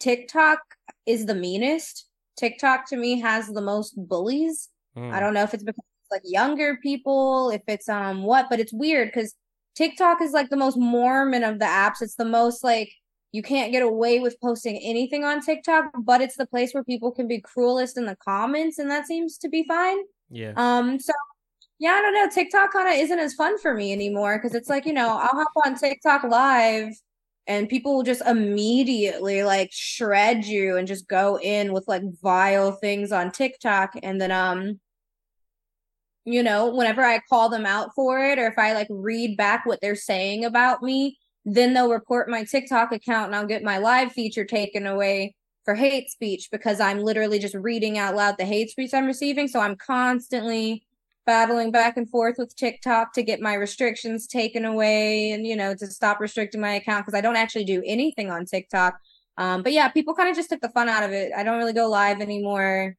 TikTok 0.03 0.59
is 1.07 1.27
the 1.27 1.35
meanest. 1.35 2.07
TikTok 2.37 2.89
to 2.89 2.97
me 2.97 3.21
has 3.21 3.47
the 3.47 3.61
most 3.61 3.95
bullies. 3.97 4.69
Mm. 4.97 5.13
I 5.13 5.21
don't 5.21 5.35
know 5.35 5.45
if 5.45 5.55
it's 5.55 5.63
because 5.63 5.85
it's 6.03 6.11
like 6.11 6.23
younger 6.25 6.79
people, 6.83 7.51
if 7.51 7.63
it's 7.69 7.89
um 7.89 8.25
what, 8.25 8.47
but 8.51 8.59
it's 8.59 8.73
weird 8.73 9.09
because 9.09 9.35
TikTok 9.77 10.21
is 10.21 10.33
like 10.33 10.51
the 10.51 10.57
most 10.57 10.77
Mormon 10.77 11.45
of 11.45 11.59
the 11.59 11.67
apps. 11.67 12.03
It's 12.03 12.17
the 12.17 12.25
most 12.25 12.65
like 12.65 12.93
you 13.31 13.43
can't 13.43 13.73
get 13.73 13.83
away 13.83 14.19
with 14.19 14.41
posting 14.43 14.77
anything 14.79 15.25
on 15.25 15.41
TikTok, 15.41 15.87
but 16.03 16.21
it's 16.21 16.37
the 16.37 16.47
place 16.47 16.75
where 16.75 16.85
people 16.85 17.13
can 17.13 17.29
be 17.29 17.41
cruelest 17.41 17.97
in 17.97 18.05
the 18.07 18.17
comments, 18.17 18.79
and 18.79 18.91
that 18.91 19.07
seems 19.07 19.39
to 19.39 19.49
be 19.49 19.65
fine. 19.65 19.99
Yeah. 20.31 20.53
Um, 20.57 20.99
so 20.99 21.13
yeah, 21.79 21.93
I 21.93 22.03
don't 22.03 22.15
know. 22.15 22.29
TikTok 22.29 22.73
kind 22.73 22.89
of 22.89 22.95
isn't 22.95 23.19
as 23.19 23.35
fun 23.35 23.59
for 23.59 23.75
me 23.75 23.93
anymore 23.93 24.39
because 24.39 24.55
it's 24.55 24.69
like, 24.69 24.85
you 24.85 24.93
know, 24.93 25.09
I'll 25.09 25.29
hop 25.29 25.53
on 25.65 25.77
TikTok 25.77 26.25
live 26.25 26.93
and 27.47 27.69
people 27.69 27.97
will 27.97 28.03
just 28.03 28.23
immediately 28.23 29.43
like 29.43 29.71
shred 29.73 30.45
you 30.45 30.77
and 30.77 30.87
just 30.87 31.09
go 31.09 31.39
in 31.39 31.73
with 31.73 31.85
like 31.89 32.03
vile 32.23 32.73
things 32.73 33.11
on 33.11 33.33
TikTok. 33.33 33.95
And 34.03 34.21
then, 34.21 34.31
um, 34.31 34.81
you 36.25 36.43
know, 36.43 36.73
whenever 36.75 37.03
I 37.03 37.21
call 37.29 37.49
them 37.49 37.67
out 37.67 37.91
for 37.97 38.21
it 38.25 38.39
or 38.39 38.47
if 38.47 38.59
I 38.59 38.75
like 38.75 38.87
read 38.91 39.37
back 39.37 39.67
what 39.67 39.81
they're 39.81 39.97
saying 39.97 40.45
about 40.45 40.83
me, 40.83 41.19
then 41.45 41.75
they'll 41.75 41.91
report 41.91 42.29
my 42.29 42.45
TikTok 42.45 42.93
account 42.93 43.27
and 43.27 43.37
I'll 43.37 43.47
get 43.47 43.65
my 43.65 43.79
live 43.79 44.13
feature 44.13 44.45
taken 44.45 44.87
away 44.87 45.35
for 45.65 45.75
hate 45.75 46.11
speech 46.11 46.49
because 46.53 46.81
I'm 46.81 47.01
literally 47.01 47.41
just 47.41 47.55
reading 47.55 47.99
out 47.99 48.15
loud 48.15 48.37
the 48.39 48.45
hate 48.45 48.71
speech 48.71 48.95
I'm 48.95 49.07
receiving. 49.07 49.49
So 49.49 49.59
I'm 49.59 49.77
constantly 49.77 50.85
battling 51.27 51.71
back 51.71 51.97
and 51.97 52.09
forth 52.09 52.37
with 52.39 52.55
TikTok 52.57 53.13
to 53.15 53.23
get 53.23 53.41
my 53.41 53.55
restrictions 53.55 54.27
taken 54.27 54.65
away 54.65 55.31
and, 55.31 55.47
you 55.47 55.57
know, 55.57 55.75
to 55.75 55.87
stop 55.87 56.21
restricting 56.21 56.61
my 56.61 56.75
account 56.75 57.07
because 57.07 57.17
I 57.17 57.21
don't 57.21 57.37
actually 57.37 57.65
do 57.65 57.83
anything 57.87 58.31
on 58.31 58.45
TikTok. 58.45 58.99
Um, 59.39 59.63
but 59.63 59.73
yeah, 59.73 59.89
people 59.89 60.15
kind 60.15 60.29
of 60.29 60.37
just 60.37 60.51
took 60.51 60.61
the 60.61 60.69
fun 60.69 60.89
out 60.89 61.03
of 61.03 61.13
it. 61.13 61.33
I 61.37 61.43
don't 61.43 61.59
really 61.59 61.73
go 61.73 61.89
live 61.89 62.21
anymore. 62.21 62.97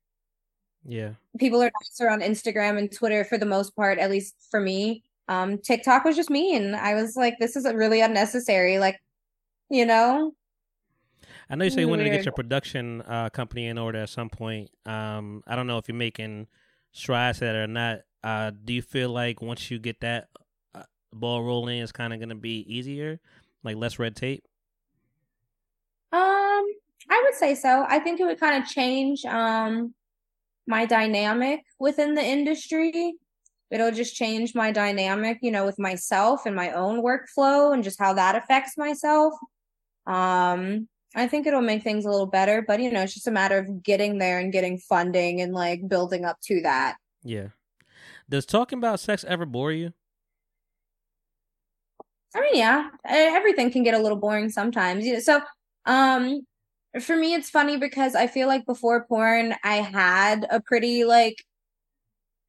Yeah. 0.85 1.11
People 1.39 1.61
are 1.61 1.71
nicer 1.81 2.09
on 2.09 2.21
Instagram 2.21 2.77
and 2.77 2.91
Twitter 2.91 3.23
for 3.23 3.37
the 3.37 3.45
most 3.45 3.75
part, 3.75 3.99
at 3.99 4.09
least 4.09 4.35
for 4.49 4.59
me. 4.59 5.03
Um, 5.27 5.57
TikTok 5.57 6.03
was 6.03 6.15
just 6.15 6.29
me. 6.29 6.55
And 6.55 6.75
I 6.75 6.95
was 6.95 7.15
like, 7.15 7.35
this 7.39 7.55
is 7.55 7.65
really 7.65 8.01
unnecessary. 8.01 8.79
Like, 8.79 8.99
you 9.69 9.85
know, 9.85 10.33
I 11.49 11.55
know 11.55 11.65
you 11.65 11.71
say 11.71 11.81
you 11.81 11.87
wanted 11.87 12.05
to 12.05 12.09
get 12.09 12.25
your 12.25 12.33
production 12.33 13.01
uh, 13.01 13.29
company 13.29 13.67
in 13.67 13.77
order 13.77 13.99
at 13.99 14.09
some 14.09 14.29
point. 14.29 14.71
Um, 14.85 15.43
I 15.45 15.55
don't 15.55 15.67
know 15.67 15.77
if 15.77 15.87
you're 15.87 15.95
making 15.95 16.47
strides 16.91 17.41
at 17.41 17.55
it 17.55 17.59
or 17.59 17.67
not. 17.67 17.99
Uh, 18.23 18.51
do 18.63 18.73
you 18.73 18.81
feel 18.81 19.09
like 19.09 19.41
once 19.41 19.69
you 19.69 19.79
get 19.79 19.99
that 20.01 20.29
uh, 20.73 20.83
ball 21.11 21.43
rolling, 21.43 21.81
it's 21.81 21.91
kind 21.91 22.13
of 22.13 22.19
going 22.19 22.29
to 22.29 22.35
be 22.35 22.59
easier, 22.73 23.19
like 23.63 23.75
less 23.75 23.99
red 23.99 24.15
tape? 24.15 24.43
Um, 26.11 26.65
I 27.09 27.21
would 27.23 27.35
say 27.35 27.55
so. 27.55 27.85
I 27.87 27.99
think 27.99 28.19
it 28.19 28.25
would 28.25 28.39
kind 28.39 28.61
of 28.61 28.69
change 28.69 29.25
um 29.25 29.93
my 30.65 30.85
dynamic 30.85 31.61
within 31.79 32.13
the 32.13 32.23
industry. 32.23 33.15
It'll 33.69 33.91
just 33.91 34.15
change 34.15 34.53
my 34.53 34.71
dynamic, 34.71 35.39
you 35.41 35.51
know, 35.51 35.65
with 35.65 35.79
myself 35.79 36.45
and 36.45 36.55
my 36.55 36.71
own 36.71 37.03
workflow 37.03 37.73
and 37.73 37.83
just 37.83 37.99
how 37.99 38.13
that 38.13 38.35
affects 38.35 38.77
myself. 38.77 39.33
Um, 40.05 40.87
I 41.15 41.27
think 41.27 41.47
it'll 41.47 41.61
make 41.61 41.83
things 41.83 42.05
a 42.05 42.09
little 42.09 42.27
better, 42.27 42.61
but 42.61 42.79
you 42.79 42.91
know, 42.91 43.01
it's 43.01 43.13
just 43.13 43.27
a 43.27 43.31
matter 43.31 43.57
of 43.57 43.83
getting 43.83 44.19
there 44.19 44.39
and 44.39 44.53
getting 44.53 44.77
funding 44.77 45.41
and 45.41 45.53
like 45.53 45.87
building 45.87 46.23
up 46.23 46.37
to 46.43 46.61
that. 46.61 46.97
Yeah. 47.23 47.47
Does 48.33 48.47
talking 48.47 48.79
about 48.79 48.99
sex 48.99 49.23
ever 49.27 49.45
bore 49.45 49.71
you? 49.71 49.93
I 52.35 52.41
mean, 52.41 52.55
yeah, 52.55 52.89
everything 53.05 53.69
can 53.69 53.83
get 53.83 53.93
a 53.93 53.99
little 53.99 54.17
boring 54.17 54.49
sometimes. 54.49 55.05
You 55.05 55.13
know, 55.13 55.19
so 55.19 55.41
um 55.85 56.41
for 56.99 57.15
me 57.15 57.35
it's 57.35 57.51
funny 57.51 57.77
because 57.77 58.15
I 58.15 58.25
feel 58.25 58.47
like 58.47 58.65
before 58.65 59.05
porn 59.05 59.53
I 59.63 59.75
had 59.75 60.47
a 60.49 60.59
pretty 60.59 61.05
like 61.05 61.45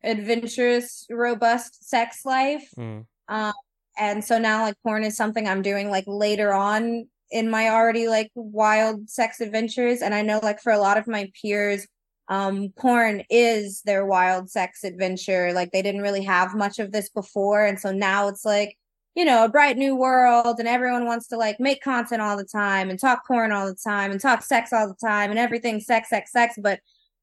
adventurous, 0.02 1.06
robust 1.10 1.86
sex 1.86 2.24
life. 2.24 2.66
Mm. 2.78 3.04
Um 3.28 3.52
and 3.98 4.24
so 4.24 4.38
now 4.38 4.62
like 4.62 4.76
porn 4.84 5.04
is 5.04 5.18
something 5.18 5.46
I'm 5.46 5.60
doing 5.60 5.90
like 5.90 6.04
later 6.06 6.54
on 6.54 7.08
in 7.30 7.50
my 7.50 7.68
already 7.68 8.08
like 8.08 8.30
wild 8.34 9.10
sex 9.10 9.38
adventures 9.42 10.00
and 10.00 10.14
I 10.14 10.22
know 10.22 10.40
like 10.42 10.62
for 10.62 10.72
a 10.72 10.78
lot 10.78 10.96
of 10.96 11.06
my 11.06 11.30
peers 11.42 11.86
um 12.28 12.72
porn 12.76 13.22
is 13.28 13.82
their 13.82 14.06
wild 14.06 14.50
sex 14.50 14.82
adventure 14.82 15.52
like 15.52 15.72
they 15.72 15.82
didn't 15.82 16.00
really 16.00 16.24
have 16.24 16.54
much 16.54 16.78
of 16.78 16.90
this 16.90 17.10
before 17.10 17.64
and 17.64 17.78
so 17.78 17.92
now 17.92 18.28
it's 18.28 18.44
like 18.44 18.78
you 19.14 19.24
know 19.24 19.44
a 19.44 19.48
bright 19.48 19.76
new 19.76 19.94
world 19.94 20.58
and 20.58 20.66
everyone 20.66 21.04
wants 21.04 21.28
to 21.28 21.36
like 21.36 21.60
make 21.60 21.82
content 21.82 22.22
all 22.22 22.36
the 22.36 22.44
time 22.44 22.88
and 22.88 22.98
talk 22.98 23.26
porn 23.26 23.52
all 23.52 23.66
the 23.66 23.76
time 23.84 24.10
and 24.10 24.20
talk 24.20 24.42
sex 24.42 24.72
all 24.72 24.88
the 24.88 25.06
time 25.06 25.30
and 25.30 25.38
everything 25.38 25.80
sex 25.80 26.08
sex 26.08 26.32
sex 26.32 26.54
but 26.62 26.80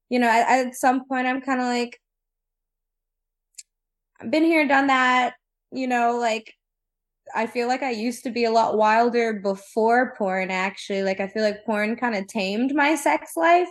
you 0.08 0.18
know 0.18 0.28
at, 0.28 0.66
at 0.66 0.74
some 0.74 1.04
point 1.06 1.26
I'm 1.26 1.40
kind 1.40 1.60
of 1.60 1.66
like 1.66 2.00
I've 4.20 4.30
been 4.30 4.44
here 4.44 4.68
done 4.68 4.86
that 4.86 5.34
you 5.72 5.88
know 5.88 6.16
like 6.18 6.54
I 7.34 7.46
feel 7.46 7.68
like 7.68 7.82
I 7.82 7.90
used 7.90 8.24
to 8.24 8.30
be 8.30 8.44
a 8.44 8.50
lot 8.50 8.76
wilder 8.76 9.32
before 9.34 10.14
porn 10.16 10.50
actually. 10.50 11.02
Like 11.02 11.20
I 11.20 11.28
feel 11.28 11.42
like 11.42 11.64
porn 11.64 11.96
kind 11.96 12.14
of 12.14 12.26
tamed 12.26 12.74
my 12.74 12.94
sex 12.94 13.32
life. 13.36 13.68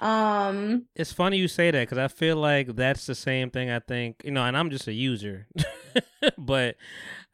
Um 0.00 0.86
It's 0.96 1.12
funny 1.12 1.38
you 1.38 1.48
say 1.48 1.70
that 1.70 1.80
because 1.80 1.98
I 1.98 2.08
feel 2.08 2.36
like 2.36 2.74
that's 2.74 3.06
the 3.06 3.14
same 3.14 3.50
thing. 3.50 3.70
I 3.70 3.78
think 3.78 4.22
you 4.24 4.30
know, 4.30 4.44
and 4.44 4.56
I'm 4.56 4.70
just 4.70 4.88
a 4.88 4.92
user, 4.92 5.46
but 6.38 6.76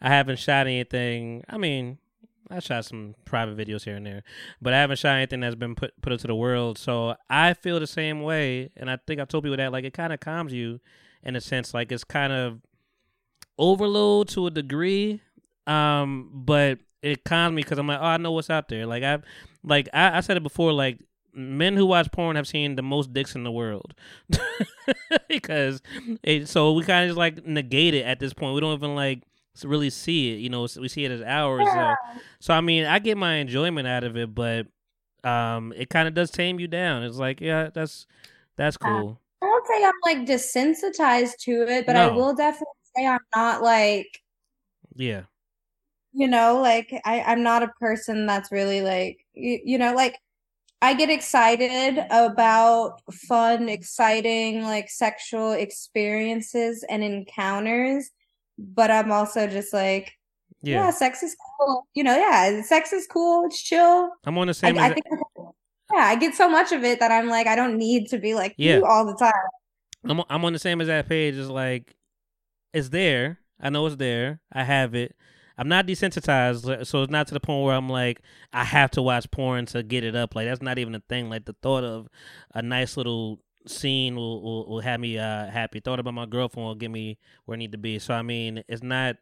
I 0.01 0.09
haven't 0.09 0.39
shot 0.39 0.67
anything. 0.67 1.45
I 1.49 1.57
mean, 1.57 1.99
I 2.51 2.61
shot 2.61 2.85
some 2.85 3.15
private 3.25 3.57
videos 3.57 3.85
here 3.85 3.97
and 3.97 4.07
there, 4.07 4.23
but 4.61 4.75
I 4.75 4.81
haven't 4.81 4.99
shot 4.99 5.17
anything 5.17 5.41
that's 5.41 5.55
been 5.55 5.75
put 5.75 5.93
put 6.03 6.13
into 6.13 6.27
the 6.27 6.35
world. 6.35 6.79
So 6.79 7.17
I 7.31 7.55
feel 7.55 7.81
the 7.81 7.87
same 7.87 8.23
way, 8.23 8.71
and 8.77 8.91
I 8.91 8.99
think 9.07 9.21
I 9.21 9.25
told 9.25 9.45
people 9.45 9.57
that 9.57 9.73
like 9.73 9.85
it 9.85 9.95
kind 9.95 10.13
of 10.13 10.21
calms 10.21 10.53
you 10.53 10.81
in 11.23 11.37
a 11.37 11.41
sense. 11.41 11.75
Like 11.75 11.91
it's 11.93 12.05
kind 12.05 12.33
of 12.33 12.61
overload 13.59 14.29
to 14.29 14.47
a 14.47 14.51
degree, 14.51 15.21
um, 15.67 16.31
but 16.33 16.79
it 17.03 17.25
calms 17.25 17.55
me 17.55 17.63
because 17.63 17.79
I'm 17.79 17.87
like, 17.87 18.01
oh, 18.01 18.05
I 18.05 18.17
know 18.17 18.33
what's 18.33 18.51
out 18.51 18.69
there. 18.69 18.87
Like 18.87 19.03
I've 19.03 19.23
like 19.63 19.89
I, 19.93 20.19
I 20.19 20.21
said 20.21 20.37
it 20.37 20.43
before, 20.43 20.73
like 20.73 20.99
men 21.35 21.77
who 21.77 21.87
watch 21.87 22.11
porn 22.13 22.37
have 22.37 22.49
seen 22.49 22.77
the 22.77 22.83
most 22.83 23.13
dicks 23.13 23.35
in 23.35 23.45
the 23.45 23.53
world 23.53 23.95
because 25.29 25.83
it, 26.23 26.49
so 26.49 26.73
we 26.73 26.85
kind 26.85 27.05
of 27.05 27.11
just 27.11 27.19
like 27.19 27.47
negate 27.47 27.95
it 27.95 28.05
at 28.05 28.21
this 28.21 28.33
point. 28.33 28.55
We 28.55 28.61
don't 28.61 28.75
even 28.77 28.95
like 28.95 29.23
really 29.65 29.91
see 29.91 30.35
it. 30.35 30.39
You 30.39 30.51
know, 30.51 30.67
we 30.79 30.89
see 30.89 31.05
it 31.05 31.11
as 31.11 31.23
ours. 31.23 31.73
So, 31.73 31.99
so 32.41 32.55
I 32.55 32.61
mean, 32.61 32.85
I 32.85 32.99
get 32.99 33.17
my 33.17 33.35
enjoyment 33.37 33.87
out 33.89 34.05
of 34.05 34.17
it, 34.17 34.35
but 34.35 34.67
um, 35.25 35.73
it 35.77 35.91
kind 35.91 36.09
of 36.09 36.15
does 36.15 36.31
tame 36.31 36.61
you 36.61 36.69
down. 36.69 37.03
It's 37.05 37.17
like, 37.19 37.41
yeah, 37.41 37.71
that's 37.73 38.07
that's 38.57 38.77
cool. 38.77 39.21
I 39.43 39.47
won't 39.47 39.67
say 39.67 39.85
I'm 39.85 39.93
like 40.05 40.27
desensitized 40.29 41.39
to 41.43 41.63
it, 41.69 41.87
but 41.87 41.97
I 41.97 42.07
will 42.09 42.35
definitely 42.35 42.67
say 42.97 43.07
I'm 43.07 43.21
not 43.35 43.63
like 43.63 44.23
Yeah, 44.95 45.25
you 46.13 46.27
know, 46.29 46.61
like 46.61 46.93
I, 47.05 47.21
I'm 47.23 47.43
not 47.43 47.63
a 47.63 47.69
person 47.81 48.27
that's 48.27 48.51
really 48.51 48.81
like 48.83 49.19
you, 49.35 49.61
you 49.65 49.79
know, 49.79 49.95
like 49.95 50.19
I 50.81 50.95
get 50.95 51.11
excited 51.11 51.99
about 52.11 53.01
fun, 53.13 53.69
exciting, 53.69 54.63
like 54.63 54.89
sexual 54.89 55.53
experiences 55.53 56.85
and 56.89 57.03
encounters, 57.03 58.11
but 58.59 58.91
I'm 58.91 59.11
also 59.11 59.49
just 59.49 59.73
like, 59.73 60.13
yeah, 60.63 60.85
yeah. 60.85 60.91
sex 60.91 61.23
is 61.23 61.37
cool. 61.59 61.87
You 61.95 62.05
know, 62.05 62.17
yeah, 62.17 62.63
sex 62.63 62.93
is 62.93 63.07
cool. 63.07 63.47
It's 63.47 63.61
chill. 63.61 64.11
I'm 64.25 64.39
on 64.39 64.47
the 64.47 64.55
same. 64.55 64.79
I 64.79 64.89
as- 64.89 64.95
think, 64.95 65.07
yeah, 65.93 66.01
I 66.01 66.17
get 66.17 66.35
so 66.35 66.49
much 66.49 66.73
of 66.73 66.85
it 66.85 67.01
that 67.01 67.11
I'm 67.11 67.29
like, 67.29 67.47
I 67.47 67.57
don't 67.57 67.77
need 67.77 68.09
to 68.09 68.19
be 68.19 68.35
like 68.35 68.55
Yeah. 68.57 68.77
you 68.79 68.85
all 68.87 69.05
the 69.05 69.17
time. 69.17 69.33
I'm 70.05 70.23
I'm 70.31 70.45
on 70.45 70.53
the 70.53 70.59
same 70.61 70.81
as 70.81 70.87
that 70.87 71.09
page. 71.09 71.35
It's 71.35 71.49
like 71.49 71.95
it's 72.73 72.89
there. 72.89 73.41
I 73.61 73.71
know 73.71 73.85
it's 73.87 73.97
there. 73.97 74.41
I 74.53 74.63
have 74.63 74.95
it. 74.95 75.17
I'm 75.59 75.69
not 75.69 75.87
desensitized, 75.87 76.87
so 76.87 77.03
it's 77.03 77.11
not 77.11 77.27
to 77.29 77.35
the 77.35 77.41
point 77.41 77.65
where 77.65 77.75
I'm 77.75 77.89
like 77.89 78.23
I 78.53 78.65
have 78.65 78.93
to 78.93 79.03
watch 79.03 79.31
porn 79.31 79.67
to 79.67 79.83
get 79.83 80.05
it 80.05 80.15
up. 80.15 80.35
Like 80.35 80.47
that's 80.47 80.63
not 80.63 80.79
even 80.79 80.95
a 80.95 81.03
thing. 81.09 81.29
Like 81.29 81.45
the 81.45 81.57
thought 81.63 81.85
of 81.85 82.09
a 82.55 82.63
nice 82.63 82.97
little 82.97 83.41
scene 83.67 84.15
will 84.15 84.41
will, 84.41 84.69
will 84.69 84.81
have 84.81 85.01
me 85.01 85.19
uh, 85.19 85.51
happy. 85.51 85.81
Thought 85.81 85.99
about 85.99 86.15
my 86.15 86.27
girlfriend 86.27 86.67
will 86.67 86.75
get 86.77 86.91
me 86.91 87.19
where 87.45 87.57
I 87.57 87.59
need 87.59 87.73
to 87.73 87.79
be. 87.79 87.99
So 87.99 88.15
I 88.15 88.23
mean, 88.23 88.63
it's 88.69 88.83
not 88.83 89.17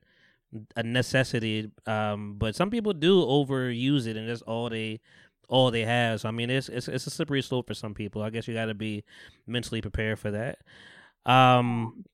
a 0.77 0.83
necessity. 0.83 1.71
Um, 1.87 2.35
but 2.39 2.55
some 2.55 2.71
people 2.71 2.93
do 2.93 3.25
overuse 3.25 4.07
it, 4.07 4.17
and 4.17 4.29
that's 4.29 4.43
all 4.43 4.69
they 4.69 5.01
all 5.49 5.71
they 5.71 5.85
have. 5.85 6.21
So 6.21 6.29
I 6.29 6.33
mean, 6.33 6.51
it's 6.51 6.69
it's 6.69 6.89
it's 6.89 7.07
a 7.07 7.11
slippery 7.11 7.43
slope 7.43 7.69
for 7.69 7.75
some 7.75 7.95
people. 7.95 8.23
I 8.23 8.31
guess 8.31 8.47
you 8.47 8.55
got 8.55 8.67
to 8.67 8.75
be 8.75 9.05
mentally 9.47 9.81
prepared 9.81 10.19
for 10.19 10.31
that. 10.33 10.59
Um, 11.25 12.05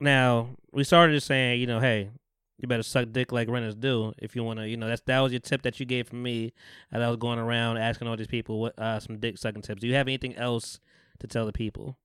now 0.00 0.50
we 0.72 0.84
started 0.84 1.20
saying, 1.22 1.60
you 1.60 1.66
know, 1.66 1.80
hey, 1.80 2.10
you 2.58 2.66
better 2.68 2.82
suck 2.82 3.08
dick 3.12 3.30
like 3.32 3.48
renters 3.48 3.74
do 3.76 4.12
if 4.18 4.34
you 4.36 4.42
want 4.44 4.58
to. 4.58 4.68
You 4.68 4.76
know, 4.76 4.88
that's 4.88 5.02
that 5.06 5.20
was 5.20 5.32
your 5.32 5.40
tip 5.40 5.62
that 5.62 5.78
you 5.80 5.86
gave 5.86 6.08
for 6.08 6.16
me. 6.16 6.52
And 6.90 7.02
I 7.02 7.08
was 7.08 7.16
going 7.16 7.38
around 7.38 7.78
asking 7.78 8.08
all 8.08 8.16
these 8.16 8.26
people 8.26 8.60
what 8.60 8.78
uh, 8.78 8.98
some 9.00 9.18
dick 9.18 9.38
sucking 9.38 9.62
tips. 9.62 9.80
Do 9.80 9.86
you 9.86 9.94
have 9.94 10.08
anything 10.08 10.34
else 10.36 10.80
to 11.20 11.26
tell 11.26 11.46
the 11.46 11.52
people? 11.52 11.96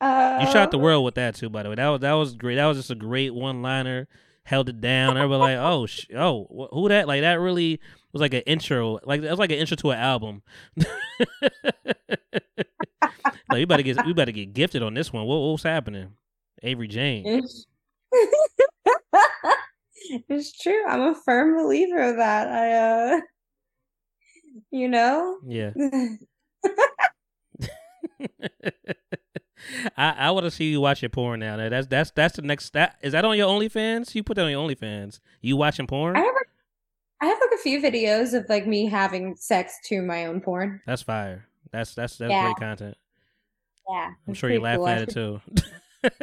Uh, 0.00 0.40
You 0.44 0.50
shot 0.52 0.70
the 0.70 0.78
world 0.78 1.04
with 1.04 1.14
that 1.16 1.34
too, 1.34 1.48
by 1.50 1.62
the 1.62 1.68
way. 1.68 1.74
That 1.76 1.88
was 1.88 2.00
that 2.00 2.12
was 2.14 2.34
great. 2.34 2.56
That 2.56 2.66
was 2.66 2.78
just 2.78 2.90
a 2.90 2.94
great 2.94 3.34
one 3.34 3.62
liner. 3.62 4.08
Held 4.44 4.68
it 4.68 4.80
down. 4.80 5.16
Everybody 5.16 5.54
like, 5.54 5.58
oh, 5.58 5.86
sh- 5.86 6.06
oh, 6.16 6.44
wh- 6.50 6.74
who 6.74 6.88
that? 6.88 7.06
Like 7.06 7.20
that 7.20 7.38
really 7.38 7.78
was 8.12 8.20
like 8.20 8.34
an 8.34 8.40
intro. 8.40 8.98
Like 9.04 9.22
it 9.22 9.30
was 9.30 9.38
like 9.38 9.52
an 9.52 9.58
intro 9.58 9.76
to 9.76 9.90
an 9.92 9.98
album. 9.98 10.42
like 13.50 13.60
you 13.60 13.66
better 13.66 13.82
get 13.84 14.04
you 14.06 14.14
better 14.14 14.32
get 14.32 14.52
gifted 14.52 14.82
on 14.82 14.94
this 14.94 15.12
one. 15.12 15.24
What, 15.26 15.36
what's 15.36 15.62
happening? 15.62 16.14
Avery 16.62 16.88
Jane. 16.88 17.46
It's, 20.28 20.52
true. 20.58 20.82
I'm 20.88 21.02
a 21.02 21.14
firm 21.14 21.56
believer 21.56 22.00
of 22.02 22.16
that. 22.16 22.48
I 22.48 22.72
uh 22.72 23.20
you 24.70 24.88
know? 24.88 25.38
Yeah. 25.46 25.70
I, 29.96 30.14
I 30.18 30.30
want 30.30 30.44
to 30.44 30.50
see 30.50 30.70
you 30.70 30.80
watch 30.80 30.98
watching 30.98 31.10
porn 31.10 31.40
now. 31.40 31.56
That's 31.56 31.86
that's 31.86 32.10
that's 32.10 32.36
the 32.36 32.42
next. 32.42 32.72
That 32.72 32.96
is 33.02 33.12
that 33.12 33.24
on 33.24 33.36
your 33.36 33.48
OnlyFans? 33.48 34.14
You 34.14 34.22
put 34.22 34.36
that 34.36 34.44
on 34.44 34.50
your 34.50 34.68
OnlyFans. 34.68 35.20
You 35.40 35.56
watching 35.56 35.86
porn? 35.86 36.16
I 36.16 36.20
have 36.20 36.34
like, 36.34 36.48
I 37.20 37.26
have 37.26 37.38
like 37.40 37.50
a 37.54 37.62
few 37.62 37.80
videos 37.80 38.34
of 38.34 38.48
like 38.48 38.66
me 38.66 38.86
having 38.86 39.36
sex 39.36 39.74
to 39.86 40.02
my 40.02 40.26
own 40.26 40.40
porn. 40.40 40.80
That's 40.86 41.02
fire. 41.02 41.46
That's 41.70 41.94
that's 41.94 42.16
that's 42.16 42.30
Yeah. 42.30 42.44
great 42.44 42.56
content. 42.56 42.96
Yeah. 43.88 44.10
I'm 44.26 44.34
sure 44.34 44.50
you're 44.50 44.60
pretty 44.60 44.78
laughing 44.78 45.14
cool. 45.14 45.40
at 46.10 46.14
it 46.14 46.22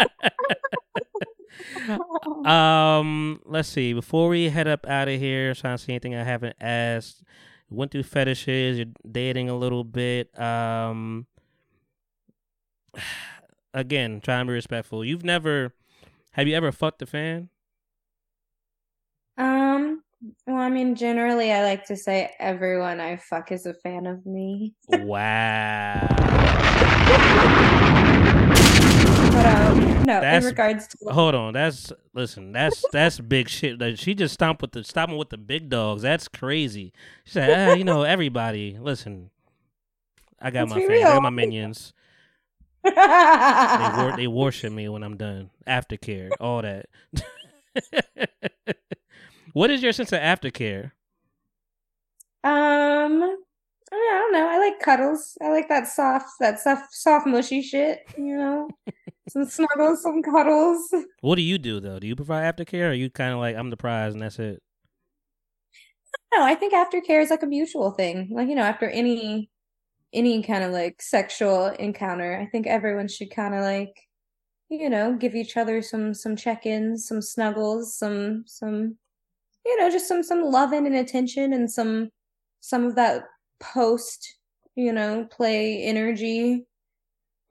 too. 0.00 0.80
um, 2.46 3.40
let's 3.44 3.68
see. 3.68 3.92
Before 3.92 4.28
we 4.28 4.48
head 4.48 4.66
up 4.66 4.86
out 4.86 5.08
of 5.08 5.18
here, 5.18 5.54
trying 5.54 5.76
to 5.76 5.82
see 5.82 5.92
anything 5.92 6.14
I 6.14 6.24
haven't 6.24 6.56
asked. 6.60 7.22
Went 7.70 7.90
through 7.90 8.04
fetishes. 8.04 8.78
You're 8.78 8.86
dating 9.10 9.48
a 9.48 9.56
little 9.56 9.84
bit. 9.84 10.38
Um, 10.38 11.26
again, 13.74 14.20
trying 14.20 14.46
to 14.46 14.50
be 14.50 14.54
respectful. 14.54 15.04
You've 15.04 15.24
never. 15.24 15.72
Have 16.32 16.46
you 16.46 16.54
ever 16.54 16.70
fucked 16.70 17.02
a 17.02 17.06
fan? 17.06 17.48
Um, 19.38 20.02
well, 20.46 20.56
I 20.58 20.68
mean, 20.68 20.94
generally, 20.94 21.52
I 21.52 21.62
like 21.62 21.86
to 21.86 21.96
say 21.96 22.30
everyone 22.38 23.00
I 23.00 23.16
fuck 23.16 23.52
is 23.52 23.66
a 23.66 23.74
fan 23.74 24.06
of 24.06 24.24
me. 24.26 24.74
Wow. 24.88 26.08
But 29.36 29.44
um, 29.44 29.95
no, 30.06 30.20
That's- 30.20 30.44
in 30.44 30.48
regards 30.48 30.86
to 30.88 30.98
Hold 31.10 31.34
on, 31.34 31.52
that's 31.52 31.92
listen, 32.14 32.52
that's 32.52 32.84
that's 32.92 33.18
big 33.20 33.48
shit. 33.48 33.78
Like, 33.80 33.98
she 33.98 34.14
just 34.14 34.34
stomped 34.34 34.62
with 34.62 34.72
the 34.72 34.84
stomping 34.84 35.18
with 35.18 35.30
the 35.30 35.38
big 35.38 35.68
dogs. 35.68 36.02
That's 36.02 36.28
crazy. 36.28 36.92
She 37.24 37.32
said, 37.32 37.68
ah, 37.70 37.74
you 37.74 37.84
know, 37.84 38.02
everybody, 38.02 38.78
listen. 38.80 39.30
I 40.40 40.50
got 40.50 40.68
Let's 40.68 40.74
my 40.74 40.86
fans, 40.86 41.04
I 41.04 41.14
got 41.14 41.22
my 41.22 41.30
minions. 41.30 41.92
They 42.84 42.92
wor- 44.02 44.16
they 44.16 44.26
worship 44.26 44.72
me 44.72 44.88
when 44.88 45.02
I'm 45.02 45.16
done. 45.16 45.50
Aftercare, 45.66 46.30
all 46.38 46.62
that. 46.62 46.86
what 49.52 49.70
is 49.70 49.82
your 49.82 49.92
sense 49.92 50.12
of 50.12 50.20
aftercare? 50.20 50.92
Um, 52.44 53.22
I, 53.22 53.92
I 53.92 54.20
don't 54.20 54.32
know. 54.32 54.48
I 54.48 54.58
like 54.58 54.78
cuddles. 54.80 55.36
I 55.42 55.48
like 55.48 55.68
that 55.68 55.88
soft, 55.88 56.28
that 56.40 56.60
soft, 56.60 56.94
soft, 56.94 57.26
mushy 57.26 57.62
shit. 57.62 58.06
You 58.16 58.36
know, 58.36 58.68
some 59.28 59.44
snuggles, 59.44 60.02
some 60.02 60.22
cuddles. 60.22 60.94
What 61.20 61.36
do 61.36 61.42
you 61.42 61.58
do 61.58 61.80
though? 61.80 61.98
Do 61.98 62.06
you 62.06 62.16
provide 62.16 62.54
aftercare, 62.54 62.86
or 62.86 62.90
are 62.90 62.94
you 62.94 63.10
kind 63.10 63.32
of 63.32 63.38
like 63.38 63.56
I'm 63.56 63.70
the 63.70 63.76
prize 63.76 64.12
and 64.12 64.22
that's 64.22 64.38
it? 64.38 64.62
No, 66.34 66.44
I 66.44 66.54
think 66.54 66.74
aftercare 66.74 67.22
is 67.22 67.30
like 67.30 67.42
a 67.42 67.46
mutual 67.46 67.92
thing. 67.92 68.28
Like, 68.30 68.48
you 68.48 68.54
know, 68.54 68.62
after 68.62 68.88
any 68.88 69.50
any 70.12 70.42
kind 70.42 70.64
of 70.64 70.72
like 70.72 71.02
sexual 71.02 71.66
encounter, 71.66 72.38
I 72.40 72.46
think 72.46 72.66
everyone 72.66 73.08
should 73.08 73.30
kind 73.30 73.54
of 73.54 73.62
like, 73.62 73.94
you 74.68 74.90
know, 74.90 75.14
give 75.14 75.34
each 75.34 75.56
other 75.56 75.82
some 75.82 76.14
some 76.14 76.36
check-ins, 76.36 77.06
some 77.06 77.22
snuggles, 77.22 77.96
some 77.96 78.44
some 78.46 78.96
you 79.64 79.76
know, 79.78 79.90
just 79.90 80.06
some 80.08 80.22
some 80.22 80.42
loving 80.42 80.86
and 80.86 80.96
attention 80.96 81.52
and 81.52 81.70
some 81.70 82.10
some 82.60 82.84
of 82.84 82.94
that 82.96 83.24
post, 83.60 84.36
you 84.74 84.92
know, 84.92 85.26
play 85.30 85.82
energy. 85.82 86.65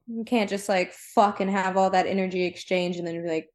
You 0.08 0.24
can't 0.24 0.50
just 0.50 0.70
like 0.70 0.94
fuck 0.94 1.40
and 1.40 1.50
have 1.50 1.78
all 1.78 1.90
that 1.92 2.06
energy 2.08 2.44
exchange 2.46 2.98
and 2.98 3.08
then 3.08 3.22
be 3.24 3.28
like, 3.30 3.50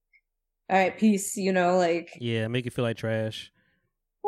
all 0.69 0.77
right, 0.79 0.97
peace, 0.97 1.37
you 1.37 1.53
know, 1.53 1.77
like 1.77 2.17
Yeah, 2.21 2.49
make 2.49 2.65
you 2.65 2.71
feel 2.71 2.85
like 2.85 2.97
trash. 2.97 3.53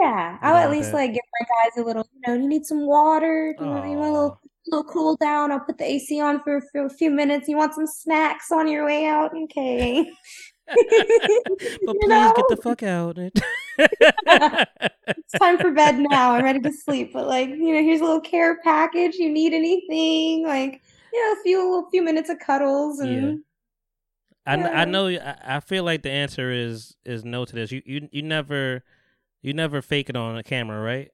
yeah, 0.01 0.39
I'll 0.41 0.57
at 0.57 0.71
least 0.71 0.91
that. 0.93 0.97
like 0.99 1.13
give 1.15 1.23
my 1.41 1.47
guys 1.47 1.83
a 1.83 1.87
little, 1.87 2.07
you 2.15 2.21
know, 2.27 2.41
you 2.41 2.49
need 2.49 2.65
some 2.67 2.87
water, 2.87 3.55
you 3.59 3.67
want, 3.67 3.91
you 3.91 3.97
want 3.97 4.09
a 4.11 4.13
little, 4.13 4.41
little 4.69 4.85
cool 4.85 5.17
down? 5.17 5.53
I'll 5.53 5.61
put 5.61 5.79
the 5.79 5.85
AC 5.85 6.21
on 6.21 6.41
for, 6.43 6.63
for 6.73 6.87
a 6.87 6.91
few 6.91 7.11
minutes. 7.11 7.49
You 7.49 7.57
want 7.57 7.75
some 7.75 7.87
snacks 7.87 8.51
on 8.53 8.69
your 8.69 8.85
way 8.85 9.07
out? 9.07 9.33
Okay. 9.45 10.11
But 10.75 10.79
You 11.81 11.99
please 12.01 12.09
know? 12.09 12.33
get 12.37 12.49
the 12.49 12.57
fuck 12.57 12.83
out. 12.83 13.19
It's 15.09 15.35
time 15.39 15.59
for 15.59 15.71
bed 15.73 15.99
now. 15.99 16.33
I'm 16.33 16.43
ready 16.45 16.61
to 16.61 16.73
sleep. 16.73 17.13
But 17.13 17.27
like, 17.27 17.49
you 17.49 17.75
know, 17.75 17.83
here's 17.83 18.01
a 18.01 18.05
little 18.05 18.21
care 18.21 18.59
package. 18.63 19.17
You 19.17 19.29
need 19.31 19.53
anything? 19.53 20.47
Like, 20.47 20.83
know, 21.21 21.41
a 21.41 21.43
few 21.43 21.75
a 21.87 21.91
few 21.91 22.03
minutes 22.03 22.31
of 22.31 22.39
cuddles 22.39 22.99
and 23.01 23.11
Yeah. 23.11 23.33
I, 24.47 24.57
kn- 24.57 24.71
I 24.73 24.85
know. 24.85 25.09
I, 25.09 25.57
I 25.57 25.61
feel 25.61 25.85
like 25.85 26.03
the 26.03 26.11
answer 26.11 26.51
is 26.51 26.97
is 27.05 27.25
no 27.25 27.45
to 27.45 27.55
this. 27.55 27.71
You 27.71 27.83
you 27.85 28.09
you 28.11 28.23
never 28.23 28.83
you 29.43 29.53
never 29.55 29.83
fake 29.83 30.11
it 30.11 30.17
on 30.17 30.37
a 30.39 30.43
camera, 30.43 30.81
right? 30.81 31.11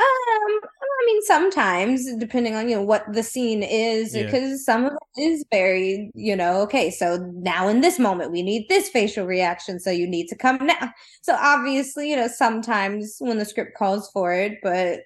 Um, 0.00 0.60
I 0.64 1.06
mean, 1.06 1.22
sometimes 1.22 2.16
depending 2.16 2.54
on 2.54 2.68
you 2.68 2.76
know 2.76 2.82
what 2.82 3.04
the 3.12 3.22
scene 3.22 3.62
is, 3.62 4.14
Yeah. 4.14 4.24
because 4.24 4.64
some 4.64 4.84
of 4.86 4.92
it 5.16 5.22
is 5.22 5.44
very, 5.50 6.10
you 6.14 6.34
know, 6.36 6.60
okay, 6.62 6.90
so 6.90 7.18
now 7.34 7.68
in 7.68 7.80
this 7.80 7.98
moment 7.98 8.32
we 8.32 8.42
need 8.42 8.68
this 8.68 8.88
facial 8.88 9.26
reaction, 9.26 9.78
so 9.80 9.90
you 9.90 10.06
need 10.08 10.26
to 10.28 10.36
come 10.36 10.58
now. 10.66 10.92
So 11.22 11.36
obviously, 11.38 12.10
you 12.10 12.16
know, 12.16 12.28
sometimes 12.28 13.16
when 13.20 13.38
the 13.38 13.44
script 13.44 13.76
calls 13.76 14.10
for 14.12 14.32
it, 14.32 14.58
but 14.62 15.00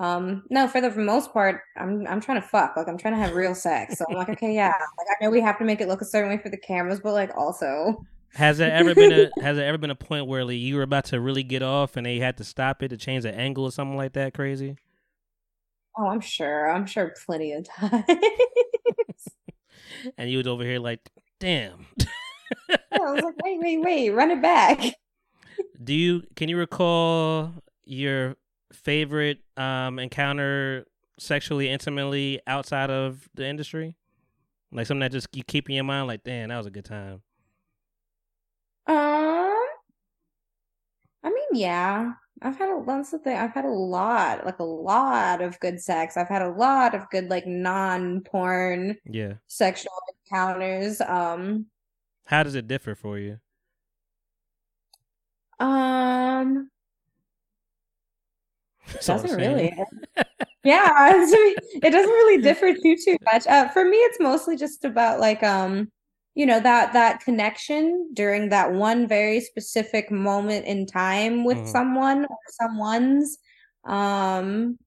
um, 0.00 0.44
no, 0.48 0.66
for 0.66 0.80
the 0.80 0.90
most 0.90 1.30
part, 1.32 1.60
I'm 1.76 2.06
I'm 2.06 2.22
trying 2.22 2.40
to 2.40 2.46
fuck, 2.48 2.74
like 2.74 2.88
I'm 2.88 2.96
trying 2.96 3.12
to 3.14 3.20
have 3.20 3.34
real 3.34 3.54
sex. 3.54 3.98
So 3.98 4.06
I'm 4.08 4.16
like, 4.16 4.28
okay, 4.30 4.54
yeah, 4.54 4.72
like 4.96 5.06
I 5.10 5.22
know 5.22 5.30
we 5.30 5.42
have 5.42 5.58
to 5.58 5.64
make 5.64 5.82
it 5.82 5.88
look 5.88 6.00
a 6.00 6.06
certain 6.06 6.30
way 6.30 6.38
for 6.38 6.48
the 6.48 6.56
cameras, 6.56 7.00
but 7.00 7.12
like 7.12 7.30
also, 7.36 8.02
Has 8.32 8.56
there 8.56 8.72
ever 8.72 8.94
been 8.94 9.12
a 9.12 9.30
Has 9.42 9.58
there 9.58 9.66
ever 9.68 9.76
been 9.76 9.90
a 9.90 9.94
point 9.94 10.26
where 10.26 10.42
like, 10.42 10.56
you 10.56 10.76
were 10.76 10.82
about 10.82 11.04
to 11.06 11.20
really 11.20 11.42
get 11.42 11.62
off 11.62 11.96
and 11.98 12.06
they 12.06 12.18
had 12.18 12.38
to 12.38 12.44
stop 12.44 12.82
it 12.82 12.88
to 12.88 12.96
change 12.96 13.24
the 13.24 13.34
angle 13.34 13.64
or 13.64 13.70
something 13.70 13.96
like 13.96 14.14
that? 14.14 14.32
Crazy. 14.32 14.76
oh, 15.98 16.06
I'm 16.06 16.20
sure, 16.20 16.70
I'm 16.70 16.86
sure 16.86 17.14
plenty 17.26 17.52
of 17.52 17.68
times. 17.68 18.04
And 20.16 20.30
you 20.30 20.38
was 20.38 20.46
over 20.46 20.64
here 20.64 20.78
like, 20.78 21.00
damn. 21.40 21.86
I 22.70 22.78
was 22.98 23.22
like, 23.22 23.34
wait, 23.44 23.60
wait, 23.60 23.78
wait, 23.82 24.10
run 24.10 24.30
it 24.30 24.40
back. 24.40 24.80
Do 25.82 25.92
you 25.92 26.22
can 26.36 26.48
you 26.48 26.56
recall 26.56 27.52
your 27.84 28.36
favorite 28.72 29.40
um 29.56 29.98
encounter 29.98 30.86
sexually 31.18 31.68
intimately 31.68 32.40
outside 32.46 32.90
of 32.90 33.28
the 33.34 33.46
industry? 33.46 33.96
Like 34.72 34.86
something 34.86 35.00
that 35.00 35.12
just 35.12 35.28
you 35.36 35.44
keep 35.44 35.68
in 35.70 35.76
your 35.76 35.84
mind, 35.84 36.08
like, 36.08 36.24
damn, 36.24 36.50
that 36.50 36.58
was 36.58 36.66
a 36.66 36.70
good 36.70 36.84
time. 36.86 37.22
Um, 38.86 39.56
I 41.22 41.28
mean, 41.30 41.48
yeah, 41.52 42.14
I've 42.42 42.56
had 42.58 42.70
a 42.70 42.82
that's 42.86 43.10
the 43.10 43.18
thing. 43.18 43.36
I've 43.36 43.52
had 43.52 43.64
a 43.64 43.68
lot, 43.70 44.44
like 44.46 44.58
a 44.58 44.64
lot 44.64 45.42
of 45.42 45.60
good 45.60 45.80
sex. 45.80 46.16
I've 46.16 46.28
had 46.28 46.42
a 46.42 46.50
lot 46.50 46.94
of 46.94 47.08
good, 47.10 47.28
like 47.30 47.46
non-porn 47.46 48.96
Yeah. 49.04 49.34
sexual 49.46 49.92
encounters. 50.30 51.00
Um, 51.00 51.66
How 52.24 52.42
does 52.44 52.54
it 52.54 52.66
differ 52.66 52.94
for 52.94 53.18
you? 53.18 53.40
um, 55.58 56.70
That's 58.92 59.08
all 59.08 59.20
I'm 59.20 59.22
doesn't 59.22 59.36
really. 59.36 59.72
Yeah, 60.64 60.90
it 61.82 61.90
doesn't 61.90 62.10
really 62.10 62.42
differ 62.42 62.74
too 62.74 62.96
too 63.04 63.16
much. 63.32 63.46
Uh, 63.46 63.68
for 63.68 63.84
me, 63.84 63.96
it's 63.98 64.20
mostly 64.20 64.56
just 64.56 64.84
about 64.84 65.20
like 65.20 65.42
um, 65.42 65.90
you 66.34 66.46
know 66.46 66.60
that 66.60 66.92
that 66.92 67.20
connection 67.20 68.10
during 68.14 68.50
that 68.50 68.72
one 68.72 69.08
very 69.08 69.40
specific 69.40 70.10
moment 70.10 70.66
in 70.66 70.86
time 70.86 71.44
with 71.44 71.58
Mhm. 71.58 71.66
someone 71.66 72.24
or 72.24 72.38
someone's 72.60 73.38
um 73.86 74.78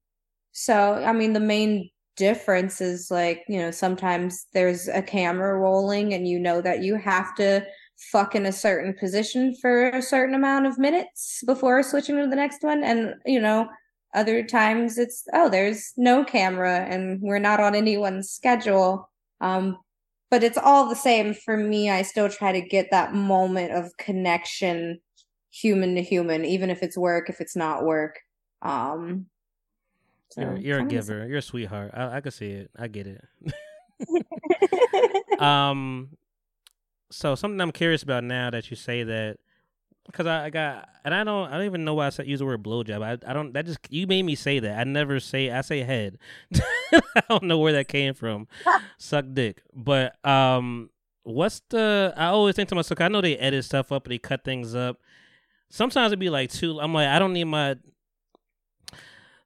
so 0.54 0.96
i 1.06 1.12
mean 1.14 1.34
the 1.34 1.40
main 1.40 1.90
difference 2.18 2.82
is 2.82 3.10
like 3.12 3.44
you 3.48 3.60
know 3.60 3.72
sometimes 3.72 4.48
there's 4.54 4.88
a 4.90 5.02
camera 5.02 5.58
rolling 5.60 6.14
and 6.14 6.28
you 6.28 6.40
know 6.40 6.62
that 6.62 6.84
you 6.84 6.96
have 6.96 7.36
to 7.36 7.66
fuck 8.12 8.36
in 8.36 8.46
a 8.46 8.52
certain 8.52 8.94
position 8.94 9.56
for 9.62 9.90
a 9.90 10.02
certain 10.02 10.36
amount 10.36 10.68
of 10.68 10.78
minutes 10.78 11.44
before 11.48 11.82
switching 11.84 12.18
to 12.18 12.28
the 12.28 12.36
next 12.36 12.64
one 12.64 12.84
and 12.84 13.16
you 13.26 13.40
know 13.40 13.68
other 14.14 14.44
times 14.44 14.98
it's 14.98 15.24
oh 15.34 15.50
there's 15.50 15.94
no 15.98 16.24
camera 16.24 16.86
and 16.90 17.22
we're 17.22 17.40
not 17.40 17.60
on 17.60 17.76
anyone's 17.76 18.30
schedule 18.30 19.10
um 19.42 19.78
but 20.30 20.44
it's 20.44 20.58
all 20.58 20.88
the 20.88 20.96
same 20.96 21.34
for 21.34 21.58
me 21.58 21.90
i 21.90 22.02
still 22.02 22.30
try 22.30 22.52
to 22.52 22.62
get 22.62 22.90
that 22.92 23.14
moment 23.14 23.72
of 23.72 23.96
connection 23.98 25.00
human 25.50 25.96
to 25.96 26.02
human 26.02 26.46
even 26.46 26.70
if 26.70 26.82
it's 26.84 26.98
work 26.98 27.30
if 27.30 27.42
it's 27.42 27.56
not 27.56 27.84
work 27.84 28.20
um 28.62 29.26
so 30.34 30.42
You're, 30.42 30.58
you're 30.58 30.80
a 30.80 30.86
giver. 30.86 31.28
You're 31.28 31.38
a 31.38 31.42
sweetheart. 31.44 31.92
I, 31.94 32.18
I 32.18 32.22
can 32.22 32.32
see 32.32 32.50
it. 32.50 32.72
I 32.76 32.88
get 32.88 33.06
it. 33.06 33.24
um, 35.40 36.10
so 37.12 37.36
something 37.36 37.62
I'm 37.62 37.72
curious 37.72 38.02
about 38.02 38.24
now 38.24 38.50
that 38.50 38.72
you 38.72 38.76
say 38.76 39.04
that, 39.04 39.38
because 40.06 40.28
I, 40.28 40.46
I 40.46 40.50
got 40.50 40.90
and 41.06 41.14
I 41.14 41.24
don't 41.24 41.48
I 41.50 41.58
don't 41.58 41.66
even 41.66 41.86
know 41.86 41.94
why 41.94 42.08
I 42.08 42.10
said 42.10 42.28
use 42.28 42.40
the 42.40 42.46
word 42.46 42.64
blowjob. 42.64 43.02
I 43.04 43.30
I 43.30 43.34
don't 43.34 43.54
that 43.54 43.66
just 43.66 43.80
you 43.90 44.06
made 44.08 44.24
me 44.24 44.36
say 44.36 44.60
that. 44.60 44.80
I 44.80 44.84
never 44.84 45.20
say 45.20 45.50
I 45.52 45.62
say 45.62 45.82
head. 45.82 46.18
I 46.94 47.22
don't 47.30 47.44
know 47.44 47.58
where 47.58 47.74
that 47.74 47.88
came 47.88 48.14
from. 48.14 48.48
Suck 48.98 49.26
dick. 49.34 49.62
But 49.74 50.16
um, 50.26 50.90
what's 51.24 51.62
the? 51.70 52.14
I 52.18 52.28
always 52.28 52.56
think 52.56 52.70
to 52.70 52.76
myself. 52.76 53.00
I 53.02 53.08
know 53.08 53.22
they 53.22 53.38
edit 53.38 53.66
stuff 53.66 53.92
up 53.92 54.06
and 54.06 54.12
they 54.14 54.18
cut 54.18 54.44
things 54.44 54.76
up. 54.76 55.00
Sometimes 55.70 56.08
it'd 56.08 56.20
be 56.20 56.30
like 56.30 56.52
too. 56.52 56.80
I'm 56.80 56.94
like 56.94 57.08
I 57.08 57.20
don't 57.20 57.34
need 57.34 57.46
my. 57.46 57.76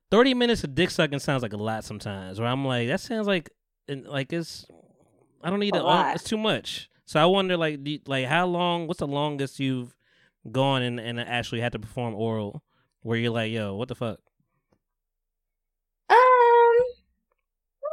30 0.09 0.33
minutes 0.35 0.63
of 0.63 0.73
dick 0.73 0.89
sucking 0.89 1.19
sounds 1.19 1.43
like 1.43 1.51
a 1.53 1.57
lot 1.57 1.83
sometimes. 1.83 2.39
Where 2.39 2.47
I'm 2.47 2.63
like, 2.63 2.87
that 2.87 3.01
sounds 3.01 3.27
like, 3.27 3.49
like 3.89 4.31
it's, 4.31 4.65
I 5.43 5.49
don't 5.49 5.59
need 5.59 5.75
A. 5.75 5.79
It's 6.15 6.23
too 6.23 6.37
much. 6.37 6.89
So 7.03 7.19
I 7.19 7.25
wonder, 7.25 7.57
like, 7.57 7.83
do 7.83 7.91
you- 7.91 7.99
like 8.05 8.25
how 8.25 8.45
long? 8.45 8.87
What's 8.87 8.99
the 8.99 9.07
longest 9.07 9.59
you've 9.59 9.93
gone 10.51 10.81
and, 10.81 10.99
and 10.99 11.19
actually 11.19 11.61
had 11.61 11.73
to 11.73 11.79
perform 11.79 12.15
oral, 12.15 12.63
where 13.01 13.17
you're 13.17 13.31
like, 13.31 13.51
yo, 13.51 13.75
what 13.75 13.87
the 13.87 13.95
fuck? 13.95 14.19
Um, 16.09 16.17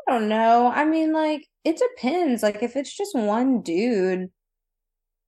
I 0.08 0.12
don't 0.12 0.28
know. 0.28 0.70
I 0.74 0.84
mean, 0.84 1.12
like, 1.12 1.48
it 1.64 1.78
depends. 1.78 2.42
Like, 2.42 2.62
if 2.62 2.76
it's 2.76 2.96
just 2.96 3.14
one 3.14 3.62
dude, 3.62 4.30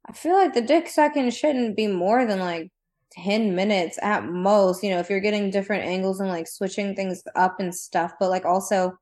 I 0.08 0.12
feel 0.12 0.34
like 0.34 0.54
the 0.54 0.60
dick 0.60 0.88
sucking 0.88 1.30
shouldn't 1.30 1.76
be 1.76 1.88
more 1.88 2.26
than 2.26 2.38
like 2.38 2.70
10 3.12 3.54
minutes 3.54 3.98
at 4.02 4.24
most. 4.24 4.82
You 4.82 4.90
know, 4.90 4.98
if 4.98 5.10
you're 5.10 5.20
getting 5.20 5.50
different 5.50 5.84
angles 5.84 6.20
and 6.20 6.28
like 6.28 6.46
switching 6.46 6.94
things 6.94 7.22
up 7.34 7.58
and 7.58 7.74
stuff, 7.74 8.12
but 8.20 8.30
like 8.30 8.44
also 8.44 8.96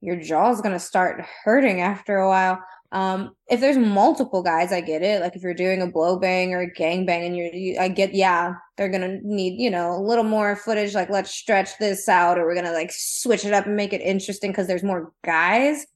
your 0.00 0.16
jaw's 0.16 0.60
gonna 0.60 0.78
start 0.78 1.24
hurting 1.44 1.80
after 1.80 2.18
a 2.18 2.28
while. 2.28 2.58
Um, 2.94 3.34
if 3.48 3.60
there's 3.60 3.76
multiple 3.76 4.40
guys, 4.40 4.72
I 4.72 4.80
get 4.80 5.02
it. 5.02 5.20
Like 5.20 5.34
if 5.34 5.42
you're 5.42 5.52
doing 5.52 5.82
a 5.82 5.86
blow 5.88 6.16
bang 6.16 6.54
or 6.54 6.60
a 6.60 6.72
gang 6.72 7.04
bang, 7.04 7.24
and 7.24 7.36
you're, 7.36 7.52
you, 7.52 7.76
I 7.76 7.88
get, 7.88 8.14
yeah, 8.14 8.54
they're 8.76 8.88
gonna 8.88 9.18
need, 9.20 9.60
you 9.60 9.68
know, 9.68 9.96
a 9.96 10.00
little 10.00 10.22
more 10.22 10.54
footage. 10.54 10.94
Like 10.94 11.10
let's 11.10 11.32
stretch 11.32 11.76
this 11.78 12.08
out, 12.08 12.38
or 12.38 12.46
we're 12.46 12.54
gonna 12.54 12.72
like 12.72 12.92
switch 12.92 13.44
it 13.44 13.52
up 13.52 13.66
and 13.66 13.74
make 13.74 13.92
it 13.92 14.00
interesting 14.00 14.52
because 14.52 14.68
there's 14.68 14.84
more 14.84 15.12
guys. 15.24 15.86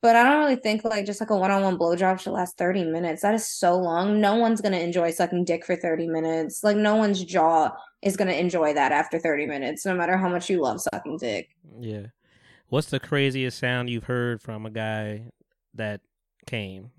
But 0.00 0.16
I 0.16 0.24
don't 0.24 0.40
really 0.40 0.56
think 0.56 0.84
like 0.84 1.04
just 1.04 1.20
like 1.20 1.28
a 1.28 1.36
one-on-one 1.36 1.78
blowjob 1.78 2.18
should 2.18 2.32
last 2.32 2.56
30 2.56 2.84
minutes. 2.84 3.20
That 3.20 3.34
is 3.34 3.46
so 3.46 3.76
long. 3.76 4.18
No 4.18 4.36
one's 4.36 4.62
gonna 4.62 4.78
enjoy 4.78 5.10
sucking 5.10 5.44
dick 5.44 5.66
for 5.66 5.76
30 5.76 6.08
minutes. 6.08 6.64
Like 6.64 6.78
no 6.78 6.96
one's 6.96 7.22
jaw 7.22 7.72
is 8.00 8.16
gonna 8.16 8.32
enjoy 8.32 8.72
that 8.72 8.90
after 8.90 9.18
30 9.18 9.44
minutes, 9.44 9.84
no 9.84 9.94
matter 9.94 10.16
how 10.16 10.30
much 10.30 10.48
you 10.48 10.62
love 10.62 10.80
sucking 10.80 11.18
dick. 11.18 11.50
Yeah. 11.78 12.06
What's 12.70 12.88
the 12.88 13.00
craziest 13.00 13.58
sound 13.58 13.90
you've 13.90 14.04
heard 14.04 14.40
from 14.40 14.64
a 14.64 14.70
guy 14.70 15.30
that 15.74 16.00
came? 16.46 16.90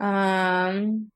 Um, 0.00 1.10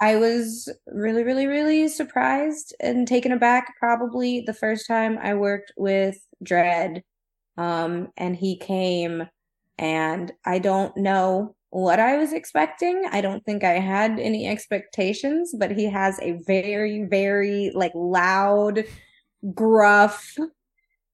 I 0.00 0.16
was 0.16 0.68
really, 0.86 1.22
really, 1.22 1.46
really 1.46 1.88
surprised 1.88 2.74
and 2.80 3.08
taken 3.08 3.32
aback 3.32 3.74
probably 3.78 4.42
the 4.42 4.54
first 4.54 4.86
time 4.86 5.18
I 5.20 5.34
worked 5.34 5.72
with 5.76 6.18
Dredd. 6.44 7.02
Um, 7.56 8.08
and 8.16 8.36
he 8.36 8.58
came 8.58 9.26
and 9.78 10.32
I 10.44 10.58
don't 10.58 10.94
know 10.96 11.54
what 11.70 11.98
I 11.98 12.16
was 12.16 12.32
expecting. 12.32 13.04
I 13.10 13.20
don't 13.20 13.44
think 13.44 13.64
I 13.64 13.78
had 13.78 14.18
any 14.18 14.46
expectations, 14.46 15.54
but 15.58 15.72
he 15.72 15.86
has 15.86 16.18
a 16.20 16.38
very, 16.46 17.04
very 17.04 17.70
like 17.74 17.92
loud, 17.94 18.84
gruff, 19.54 20.36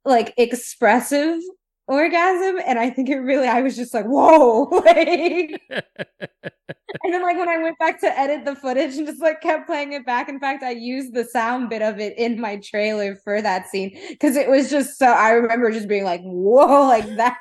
like 0.05 0.34
expressive 0.36 1.40
orgasm. 1.86 2.60
And 2.66 2.78
I 2.78 2.90
think 2.90 3.08
it 3.08 3.18
really, 3.18 3.48
I 3.48 3.62
was 3.62 3.76
just 3.76 3.94
like, 3.94 4.06
whoa, 4.06 4.62
like 4.84 5.60
and 7.04 7.12
then 7.12 7.22
like 7.22 7.36
when 7.36 7.48
I 7.48 7.58
went 7.58 7.78
back 7.78 8.00
to 8.00 8.18
edit 8.18 8.44
the 8.44 8.54
footage 8.54 8.96
and 8.96 9.06
just 9.06 9.20
like 9.20 9.40
kept 9.40 9.66
playing 9.66 9.92
it 9.92 10.06
back. 10.06 10.28
In 10.28 10.38
fact, 10.38 10.62
I 10.62 10.70
used 10.70 11.14
the 11.14 11.24
sound 11.24 11.70
bit 11.70 11.82
of 11.82 11.98
it 11.98 12.16
in 12.18 12.40
my 12.40 12.56
trailer 12.56 13.16
for 13.16 13.40
that 13.42 13.68
scene 13.68 13.98
because 14.10 14.36
it 14.36 14.48
was 14.48 14.70
just 14.70 14.98
so 14.98 15.06
I 15.06 15.30
remember 15.32 15.70
just 15.70 15.88
being 15.88 16.04
like, 16.04 16.22
whoa, 16.22 16.82
like 16.86 17.06
that. 17.16 17.38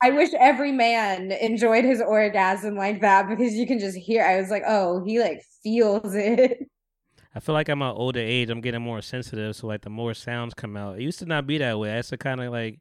I 0.00 0.10
wish 0.10 0.30
every 0.38 0.70
man 0.70 1.32
enjoyed 1.32 1.84
his 1.84 2.00
orgasm 2.00 2.76
like 2.76 3.00
that 3.00 3.28
because 3.28 3.54
you 3.54 3.66
can 3.66 3.80
just 3.80 3.96
hear 3.96 4.24
I 4.24 4.40
was 4.40 4.50
like, 4.50 4.62
oh, 4.66 5.04
he 5.04 5.20
like 5.20 5.42
feels 5.62 6.14
it. 6.14 6.68
I 7.38 7.40
feel 7.40 7.52
like 7.52 7.68
I'm 7.68 7.82
at 7.82 7.92
older 7.92 8.18
age. 8.18 8.50
I'm 8.50 8.60
getting 8.60 8.82
more 8.82 9.00
sensitive, 9.00 9.54
so 9.54 9.68
like 9.68 9.82
the 9.82 9.90
more 9.90 10.12
sounds 10.12 10.54
come 10.54 10.76
out. 10.76 10.98
It 10.98 11.02
used 11.02 11.20
to 11.20 11.24
not 11.24 11.46
be 11.46 11.56
that 11.58 11.78
way. 11.78 11.92
I 11.92 11.98
used 11.98 12.08
to 12.08 12.16
kind 12.16 12.40
of 12.40 12.50
like, 12.50 12.80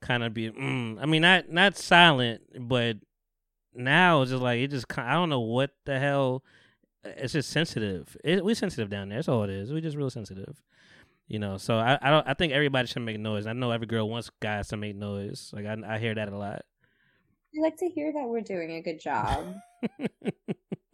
kind 0.00 0.22
of 0.22 0.32
be. 0.32 0.48
Mm, 0.48 1.02
I 1.02 1.06
mean, 1.06 1.22
not 1.22 1.50
not 1.50 1.76
silent, 1.76 2.42
but 2.68 2.98
now 3.74 4.22
it's 4.22 4.30
just 4.30 4.44
like 4.44 4.60
it 4.60 4.70
just. 4.70 4.86
I 4.96 5.14
don't 5.14 5.28
know 5.28 5.40
what 5.40 5.72
the 5.86 5.98
hell. 5.98 6.44
It's 7.02 7.32
just 7.32 7.50
sensitive. 7.50 8.16
It, 8.22 8.44
we're 8.44 8.54
sensitive 8.54 8.90
down 8.90 9.08
there. 9.08 9.18
That's 9.18 9.26
all 9.26 9.42
it 9.42 9.50
is. 9.50 9.72
We're 9.72 9.80
just 9.80 9.96
real 9.96 10.08
sensitive. 10.08 10.62
You 11.26 11.40
know. 11.40 11.56
So 11.56 11.76
I 11.76 11.98
I 12.00 12.10
don't. 12.10 12.28
I 12.28 12.34
think 12.34 12.52
everybody 12.52 12.86
should 12.86 13.02
make 13.02 13.18
noise. 13.18 13.48
I 13.48 13.54
know 13.54 13.72
every 13.72 13.88
girl 13.88 14.08
wants 14.08 14.30
guys 14.38 14.68
to 14.68 14.76
make 14.76 14.94
noise. 14.94 15.50
Like 15.52 15.66
I 15.66 15.76
I 15.84 15.98
hear 15.98 16.14
that 16.14 16.32
a 16.32 16.38
lot. 16.38 16.62
I 17.58 17.60
like 17.60 17.76
to 17.78 17.88
hear 17.88 18.12
that 18.12 18.28
we're 18.28 18.40
doing 18.40 18.70
a 18.70 18.82
good 18.82 19.00
job. 19.00 19.52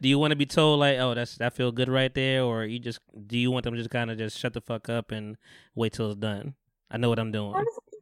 do 0.00 0.08
you 0.08 0.18
want 0.18 0.32
to 0.32 0.36
be 0.36 0.46
told 0.46 0.80
like, 0.80 0.98
oh, 0.98 1.14
that's 1.14 1.36
that 1.36 1.54
feel 1.54 1.72
good 1.72 1.88
right 1.88 2.12
there, 2.14 2.42
or 2.44 2.64
you 2.64 2.78
just 2.78 3.00
do 3.26 3.38
you 3.38 3.50
want 3.50 3.64
them 3.64 3.74
just 3.76 3.90
kind 3.90 4.10
of 4.10 4.18
just 4.18 4.38
shut 4.38 4.52
the 4.52 4.60
fuck 4.60 4.88
up 4.88 5.10
and 5.10 5.36
wait 5.74 5.92
till 5.92 6.10
it's 6.10 6.20
done? 6.20 6.54
I 6.90 6.96
know 6.98 7.08
what 7.08 7.18
I'm 7.18 7.32
doing. 7.32 7.52
Honestly, 7.54 7.98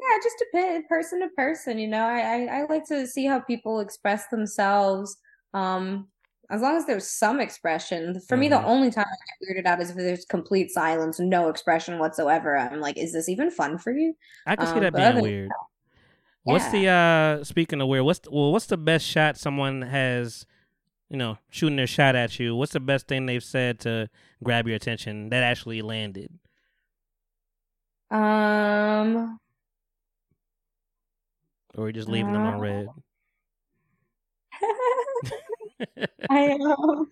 yeah, 0.00 0.16
it 0.16 0.22
just 0.22 0.36
depends 0.38 0.86
person 0.88 1.20
to 1.20 1.28
person, 1.36 1.78
you 1.78 1.88
know. 1.88 2.04
I, 2.04 2.20
I 2.20 2.58
I 2.60 2.64
like 2.68 2.84
to 2.86 3.06
see 3.06 3.26
how 3.26 3.40
people 3.40 3.80
express 3.80 4.26
themselves. 4.28 5.16
Um, 5.54 6.08
as 6.50 6.60
long 6.60 6.76
as 6.76 6.84
there's 6.86 7.08
some 7.08 7.40
expression. 7.40 8.20
For 8.28 8.36
me, 8.36 8.48
the 8.48 8.56
Mhm. 8.56 8.66
only 8.66 8.90
time 8.90 9.06
I 9.08 9.46
get 9.46 9.64
weirded 9.64 9.66
out 9.66 9.80
is 9.80 9.90
if 9.90 9.96
there's 9.96 10.26
complete 10.26 10.70
silence, 10.70 11.18
no 11.18 11.48
expression 11.48 11.98
whatsoever. 11.98 12.54
I'm 12.56 12.80
like, 12.80 12.98
is 12.98 13.12
this 13.14 13.30
even 13.30 13.50
fun 13.50 13.78
for 13.78 13.92
you? 13.92 14.14
I 14.46 14.56
can 14.56 14.66
see 14.66 14.74
Um, 14.74 14.80
that 14.80 14.92
but 14.92 14.98
being 15.14 15.22
weird. 15.22 15.50
What's 16.42 16.70
the 16.70 16.88
uh 16.88 17.44
speaking 17.44 17.80
of 17.80 17.88
weird? 17.88 18.04
What's 18.04 18.18
the, 18.20 18.30
well, 18.30 18.52
what's 18.52 18.66
the 18.66 18.76
best 18.76 19.06
shot 19.06 19.38
someone 19.38 19.82
has? 19.82 20.44
You 21.10 21.16
know, 21.18 21.38
shooting 21.50 21.76
their 21.76 21.86
shot 21.86 22.16
at 22.16 22.38
you. 22.40 22.56
What's 22.56 22.72
the 22.72 22.80
best 22.80 23.06
thing 23.06 23.26
they've 23.26 23.44
said 23.44 23.78
to 23.80 24.08
grab 24.42 24.66
your 24.66 24.76
attention 24.76 25.28
that 25.30 25.42
actually 25.42 25.82
landed? 25.82 26.38
Um, 28.10 29.38
Or 31.76 31.88
you 31.88 31.92
just 31.92 32.08
leaving 32.08 32.32
them 32.32 32.46
on 32.46 32.54
Uh, 32.54 32.58
read? 32.58 32.88
I 36.30 36.50
um, 36.52 37.10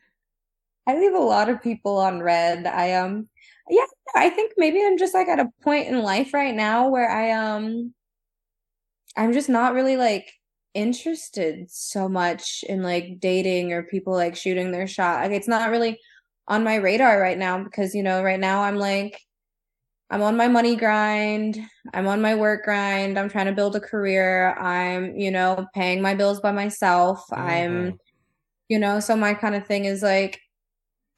I 0.87 0.99
leave 0.99 1.15
a 1.15 1.19
lot 1.19 1.49
of 1.49 1.63
people 1.63 1.99
on 1.99 2.21
read. 2.23 2.67
I 2.67 2.95
um, 2.95 3.29
yeah, 3.69 3.87
I 4.15 4.31
think 4.31 4.55
maybe 4.57 4.85
I'm 4.85 4.99
just 4.99 5.15
like 5.15 5.29
at 5.29 5.41
a 5.41 5.51
point 5.63 5.89
in 5.89 6.03
life 6.03 6.35
right 6.35 6.55
now 6.55 6.89
where 6.89 7.11
I 7.11 7.33
um, 7.33 7.95
I'm 9.17 9.33
just 9.33 9.49
not 9.49 9.75
really 9.75 9.97
like 9.97 10.33
interested 10.75 11.71
so 11.71 12.09
much 12.09 12.65
in 12.69 12.83
like 12.83 13.21
dating 13.21 13.73
or 13.73 13.83
people 13.85 14.15
like 14.15 14.37
shooting 14.37 14.73
their 14.73 14.87
shot. 14.87 15.23
Like 15.23 15.33
it's 15.33 15.49
not 15.49 15.71
really 15.71 15.99
on 16.49 16.65
my 16.65 16.77
radar 16.77 17.21
right 17.21 17.39
now 17.39 17.63
because 17.63 17.95
you 17.95 18.03
know 18.03 18.23
right 18.23 18.41
now 18.41 18.63
I'm 18.63 18.77
like 18.77 19.21
I'm 20.11 20.23
on 20.23 20.37
my 20.37 20.49
money 20.49 20.77
grind. 20.77 21.59
I'm 21.95 22.07
on 22.07 22.21
my 22.21 22.35
work 22.35 22.65
grind. 22.65 23.19
I'm 23.19 23.31
trying 23.31 23.47
to 23.47 23.53
build 23.53 23.77
a 23.77 23.81
career. 23.81 24.55
I'm, 24.59 25.17
you 25.17 25.31
know, 25.31 25.67
paying 25.75 26.03
my 26.03 26.15
bills 26.15 26.41
by 26.41 26.53
myself. 26.53 27.25
I'm 27.33 27.95
Mhm. 27.95 27.99
you 28.69 28.79
know, 28.79 29.01
so 29.01 29.17
my 29.17 29.35
kind 29.35 29.55
of 29.55 29.67
thing 29.67 29.85
is 29.87 30.03
like 30.03 30.41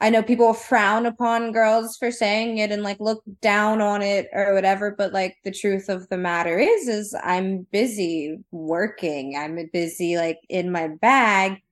I 0.00 0.10
know 0.10 0.22
people 0.22 0.52
frown 0.54 1.06
upon 1.06 1.52
girls 1.52 1.96
for 1.96 2.10
saying 2.10 2.58
it 2.58 2.72
and 2.72 2.82
like 2.82 3.00
look 3.00 3.22
down 3.40 3.80
on 3.80 4.02
it 4.02 4.28
or 4.32 4.52
whatever, 4.52 4.94
but 4.96 5.12
like 5.12 5.36
the 5.44 5.52
truth 5.52 5.88
of 5.88 6.08
the 6.08 6.18
matter 6.18 6.58
is 6.58 6.88
is 6.88 7.14
I'm 7.22 7.66
busy 7.72 8.38
working. 8.50 9.36
I'm 9.36 9.58
busy 9.72 10.16
like 10.16 10.40
in 10.48 10.70
my 10.72 10.88
bag. 10.88 11.62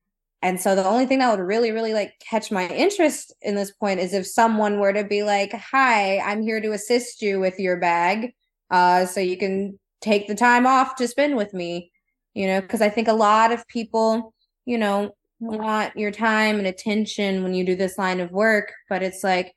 And 0.40 0.60
so 0.60 0.74
the 0.74 0.84
only 0.86 1.06
thing 1.06 1.18
that 1.20 1.30
would 1.30 1.44
really 1.44 1.72
really 1.72 1.94
like 1.94 2.14
catch 2.20 2.50
my 2.50 2.68
interest 2.68 3.34
in 3.42 3.54
this 3.54 3.72
point 3.72 4.00
is 4.00 4.14
if 4.14 4.26
someone 4.26 4.78
were 4.80 4.92
to 4.92 5.04
be 5.04 5.22
like, 5.24 5.52
"Hi, 5.52 6.18
I'm 6.18 6.42
here 6.42 6.60
to 6.60 6.72
assist 6.72 7.22
you 7.22 7.40
with 7.40 7.58
your 7.58 7.76
bag." 7.78 8.34
Uh 8.70 9.06
so 9.06 9.20
you 9.20 9.36
can 9.36 9.78
take 10.00 10.26
the 10.28 10.34
time 10.34 10.66
off 10.66 10.96
to 10.96 11.08
spend 11.08 11.36
with 11.36 11.54
me, 11.54 11.90
you 12.34 12.46
know, 12.46 12.60
because 12.60 12.82
I 12.82 12.88
think 12.90 13.08
a 13.08 13.12
lot 13.12 13.52
of 13.52 13.66
people, 13.68 14.34
you 14.64 14.78
know, 14.78 15.14
want 15.42 15.96
your 15.96 16.10
time 16.10 16.58
and 16.58 16.66
attention 16.66 17.42
when 17.42 17.54
you 17.54 17.64
do 17.64 17.74
this 17.74 17.98
line 17.98 18.20
of 18.20 18.30
work, 18.30 18.72
but 18.88 19.02
it's 19.02 19.24
like, 19.24 19.52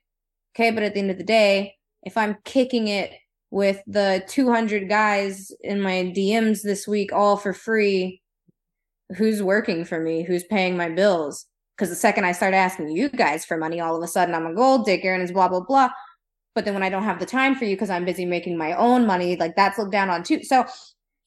okay, 0.54 0.70
but 0.70 0.82
at 0.82 0.94
the 0.94 1.00
end 1.00 1.10
of 1.10 1.18
the 1.18 1.24
day, 1.24 1.76
if 2.02 2.16
I'm 2.16 2.36
kicking 2.44 2.88
it 2.88 3.12
with 3.50 3.80
the 3.86 4.24
200 4.28 4.88
guys 4.88 5.52
in 5.60 5.80
my 5.80 6.12
DMs 6.16 6.62
this 6.62 6.86
week 6.86 7.12
all 7.12 7.36
for 7.36 7.52
free, 7.52 8.20
who's 9.16 9.42
working 9.42 9.84
for 9.84 10.00
me? 10.00 10.22
Who's 10.22 10.44
paying 10.44 10.76
my 10.76 10.88
bills? 10.88 11.46
Because 11.76 11.90
the 11.90 11.96
second 11.96 12.24
I 12.24 12.32
start 12.32 12.54
asking 12.54 12.90
you 12.90 13.08
guys 13.08 13.44
for 13.44 13.56
money, 13.56 13.80
all 13.80 13.96
of 13.96 14.02
a 14.02 14.08
sudden 14.08 14.34
I'm 14.34 14.46
a 14.46 14.54
gold 14.54 14.86
digger 14.86 15.14
and 15.14 15.22
it's 15.22 15.32
blah, 15.32 15.48
blah, 15.48 15.60
blah. 15.60 15.90
But 16.54 16.64
then 16.64 16.74
when 16.74 16.82
I 16.82 16.88
don't 16.88 17.04
have 17.04 17.20
the 17.20 17.26
time 17.26 17.54
for 17.54 17.64
you 17.64 17.76
because 17.76 17.90
I'm 17.90 18.04
busy 18.04 18.24
making 18.24 18.56
my 18.56 18.72
own 18.72 19.06
money, 19.06 19.36
like 19.36 19.54
that's 19.56 19.78
looked 19.78 19.92
down 19.92 20.10
on 20.10 20.24
too. 20.24 20.42
So 20.42 20.64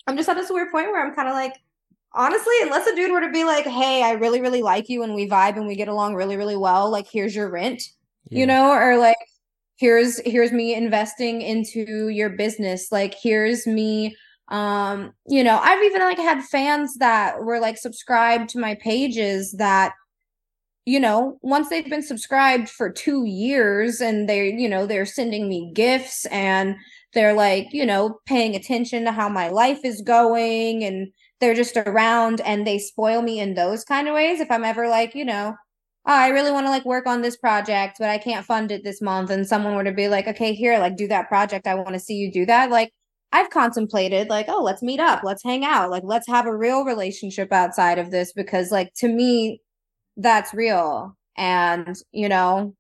I'm 0.08 0.18
just 0.18 0.28
at 0.28 0.36
this 0.36 0.50
weird 0.50 0.72
point 0.72 0.88
where 0.88 1.06
I'm 1.06 1.16
kind 1.16 1.30
of 1.30 1.36
like, 1.36 1.54
honestly, 2.14 2.54
unless 2.62 2.88
a 2.88 2.96
dude 2.96 3.12
were 3.12 3.22
to 3.22 3.32
be 3.32 3.44
like, 3.44 3.66
"Hey, 3.66 4.04
I 4.04 4.12
really, 4.12 4.42
really 4.42 4.62
like 4.62 4.90
you, 4.90 5.04
and 5.04 5.14
we 5.16 5.28
vibe 5.30 5.58
and 5.58 5.68
we 5.68 5.76
get 5.76 5.88
along 5.88 6.16
really, 6.16 6.38
really 6.38 6.58
well. 6.58 6.90
Like, 6.90 7.08
here's 7.12 7.36
your 7.36 7.50
rent," 7.50 7.84
yeah. 8.30 8.40
you 8.40 8.46
know, 8.46 8.72
or 8.72 8.98
like, 8.98 9.18
"Here's 9.78 10.20
here's 10.26 10.52
me 10.52 10.74
investing 10.76 11.42
into 11.42 12.10
your 12.10 12.30
business. 12.30 12.92
Like, 12.92 13.16
here's 13.22 13.68
me." 13.68 14.16
Um, 14.50 15.14
you 15.28 15.44
know, 15.44 15.60
I've 15.62 15.84
even 15.84 16.02
like 16.02 16.18
had 16.18 16.44
fans 16.44 16.98
that 16.98 17.44
were 17.44 17.60
like 17.60 17.78
subscribed 17.78 18.50
to 18.50 18.60
my 18.60 18.76
pages 18.76 19.54
that 19.54 19.94
you 20.90 21.00
know, 21.00 21.38
once 21.44 21.70
they've 21.70 21.88
been 21.88 22.02
subscribed 22.02 22.68
for 22.68 22.90
two 22.90 23.24
years 23.26 24.02
and 24.02 24.28
they, 24.28 24.50
you 24.52 24.68
know, 24.68 24.88
they're 24.88 25.06
sending 25.06 25.48
me 25.48 25.72
gifts 25.76 26.26
and 26.28 26.76
they're 27.14 27.36
like, 27.36 27.68
you 27.72 27.86
know, 27.86 28.18
paying 28.26 28.56
attention 28.56 29.06
to 29.06 29.12
how 29.12 29.30
my 29.30 29.50
life 29.50 29.82
is 29.84 30.02
going 30.02 30.84
and 30.84 31.12
they're 31.40 31.56
just 31.56 31.78
around 31.78 32.42
and 32.42 32.68
they 32.68 32.78
spoil 32.80 33.22
me 33.22 33.40
in 33.40 33.54
those 33.54 33.84
kind 33.84 34.08
of 34.08 34.14
ways. 34.14 34.40
If 34.40 34.52
I'm 34.52 34.66
ever 34.66 34.88
like, 34.88 35.16
you 35.16 35.26
know, 35.26 35.56
oh, 36.06 36.14
I 36.14 36.30
really 36.30 36.52
want 36.52 36.66
to 36.66 36.72
like 36.72 36.86
work 36.86 37.08
on 37.08 37.22
this 37.22 37.38
project, 37.38 37.98
but 38.00 38.10
I 38.10 38.18
can't 38.18 38.46
fund 38.46 38.72
it 38.72 38.84
this 38.84 39.02
month, 39.02 39.30
and 39.30 39.48
someone 39.48 39.76
were 39.76 39.84
to 39.84 39.92
be 39.92 40.08
like, 40.08 40.28
okay, 40.28 40.54
here, 40.54 40.80
like 40.80 40.96
do 40.98 41.08
that 41.08 41.28
project. 41.28 41.68
I 41.68 41.76
want 41.76 41.94
to 41.94 42.00
see 42.00 42.16
you 42.16 42.32
do 42.32 42.46
that. 42.46 42.72
Like 42.72 42.92
I've 43.32 43.50
contemplated, 43.50 44.30
like, 44.30 44.48
oh, 44.50 44.64
let's 44.64 44.82
meet 44.82 45.00
up, 45.00 45.22
let's 45.24 45.44
hang 45.44 45.64
out, 45.64 45.92
like 45.92 46.04
let's 46.06 46.28
have 46.28 46.46
a 46.48 46.56
real 46.56 46.84
relationship 46.84 47.52
outside 47.54 48.00
of 48.00 48.12
this 48.12 48.34
because, 48.34 48.72
like, 48.72 48.94
to 48.96 49.08
me, 49.08 49.62
that's 50.18 50.54
real. 50.54 51.16
And, 51.38 51.96
you 52.12 52.28
know, 52.28 52.76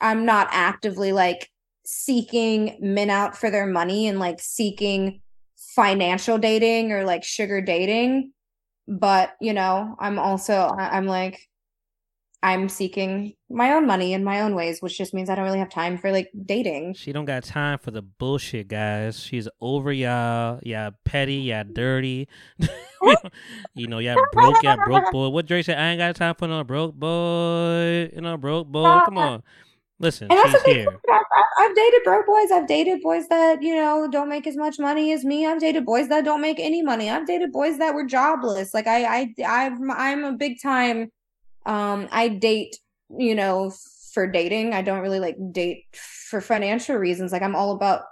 I'm 0.00 0.24
not 0.24 0.48
actively 0.50 1.12
like 1.12 1.50
seeking 1.84 2.78
men 2.80 3.10
out 3.10 3.36
for 3.36 3.50
their 3.50 3.66
money 3.66 4.08
and 4.08 4.18
like 4.18 4.40
seeking 4.40 5.20
financial 5.74 6.38
dating 6.38 6.92
or 6.92 7.04
like 7.04 7.22
sugar 7.22 7.60
dating 7.60 8.32
but 8.88 9.34
you 9.40 9.52
know 9.52 9.94
i'm 10.00 10.18
also 10.18 10.74
i'm 10.76 11.06
like 11.06 11.38
i'm 12.42 12.68
seeking 12.68 13.34
my 13.48 13.72
own 13.74 13.86
money 13.86 14.12
in 14.12 14.24
my 14.24 14.40
own 14.40 14.54
ways 14.56 14.82
which 14.82 14.98
just 14.98 15.14
means 15.14 15.30
i 15.30 15.34
don't 15.34 15.44
really 15.44 15.58
have 15.58 15.68
time 15.68 15.96
for 15.98 16.10
like 16.10 16.28
dating. 16.46 16.94
She 16.94 17.12
don't 17.12 17.24
got 17.24 17.44
time 17.44 17.78
for 17.78 17.90
the 17.90 18.02
bullshit 18.02 18.68
guys. 18.68 19.20
She's 19.20 19.46
over 19.60 19.92
y'all. 19.92 20.58
Yeah 20.62 20.90
petty 21.04 21.36
yeah 21.36 21.62
dirty. 21.62 22.28
You 23.74 23.86
know 23.86 23.98
yeah 23.98 24.16
broke 24.32 24.62
yeah 24.62 24.76
broke 24.84 25.10
boy. 25.10 25.28
What 25.28 25.46
drake 25.46 25.64
said 25.64 25.78
i 25.78 25.90
ain't 25.90 25.98
got 25.98 26.16
time 26.16 26.34
for 26.34 26.48
no 26.48 26.64
broke 26.64 26.94
boy. 26.94 28.10
You 28.14 28.20
know 28.20 28.36
broke 28.36 28.68
boy. 28.68 29.00
Come 29.06 29.18
on 29.18 29.42
Listen, 30.00 30.28
and 30.30 30.38
that's 30.38 30.52
the 30.52 30.58
thing. 30.60 30.88
I've, 30.88 31.22
I've, 31.58 31.76
dated 31.76 32.00
broke 32.04 32.24
boys. 32.24 32.50
I've 32.50 32.66
dated 32.66 33.02
boys 33.02 33.28
that 33.28 33.62
you 33.62 33.76
know 33.76 34.08
don't 34.10 34.30
make 34.30 34.46
as 34.46 34.56
much 34.56 34.78
money 34.78 35.12
as 35.12 35.26
me. 35.26 35.46
I've 35.46 35.60
dated 35.60 35.84
boys 35.84 36.08
that 36.08 36.24
don't 36.24 36.40
make 36.40 36.58
any 36.58 36.80
money. 36.80 37.10
I've 37.10 37.26
dated 37.26 37.52
boys 37.52 37.76
that 37.78 37.94
were 37.94 38.06
jobless. 38.06 38.72
Like 38.72 38.86
I, 38.86 39.04
I, 39.04 39.34
I'm, 39.46 39.90
I'm 39.90 40.24
a 40.24 40.32
big 40.32 40.56
time. 40.62 41.12
Um, 41.66 42.08
I 42.10 42.28
date, 42.28 42.76
you 43.10 43.34
know, 43.34 43.74
for 44.14 44.26
dating. 44.26 44.72
I 44.72 44.80
don't 44.80 45.00
really 45.00 45.20
like 45.20 45.36
date 45.52 45.84
for 45.92 46.40
financial 46.40 46.96
reasons. 46.96 47.30
Like 47.30 47.42
I'm 47.42 47.54
all 47.54 47.72
about 47.72 48.04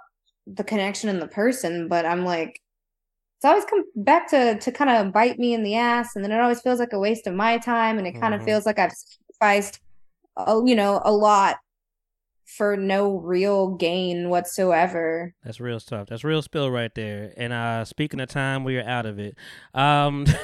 the 0.45 0.63
connection 0.63 1.09
and 1.09 1.19
the 1.19 1.27
person. 1.27 1.87
But 1.87 2.05
I'm 2.05 2.23
like, 2.23 2.61
it's 3.37 3.45
always 3.45 3.65
come 3.65 3.83
back 3.95 4.29
to 4.29 4.59
to 4.59 4.71
kind 4.71 4.91
of 4.91 5.11
bite 5.11 5.39
me 5.39 5.55
in 5.55 5.63
the 5.63 5.73
ass, 5.73 6.15
and 6.15 6.23
then 6.23 6.31
it 6.31 6.39
always 6.39 6.61
feels 6.61 6.77
like 6.77 6.93
a 6.93 6.99
waste 6.99 7.25
of 7.25 7.33
my 7.33 7.57
time, 7.57 7.97
and 7.97 8.05
it 8.05 8.19
kind 8.19 8.35
of 8.35 8.41
mm-hmm. 8.41 8.49
feels 8.49 8.67
like 8.67 8.77
I've 8.77 8.91
sacrificed, 8.91 9.79
oh, 10.37 10.67
you 10.67 10.75
know, 10.75 11.01
a 11.03 11.11
lot 11.11 11.57
for 12.57 12.75
no 12.75 13.17
real 13.17 13.75
gain 13.75 14.29
whatsoever. 14.29 15.33
That's 15.43 15.59
real 15.59 15.79
stuff. 15.79 16.07
That's 16.09 16.23
real 16.23 16.41
spill 16.41 16.71
right 16.71 16.93
there. 16.95 17.33
And 17.37 17.53
uh 17.53 17.85
speaking 17.85 18.19
of 18.19 18.29
time, 18.29 18.63
we 18.63 18.77
are 18.77 18.87
out 18.87 19.05
of 19.05 19.19
it. 19.19 19.35
Um 19.73 20.25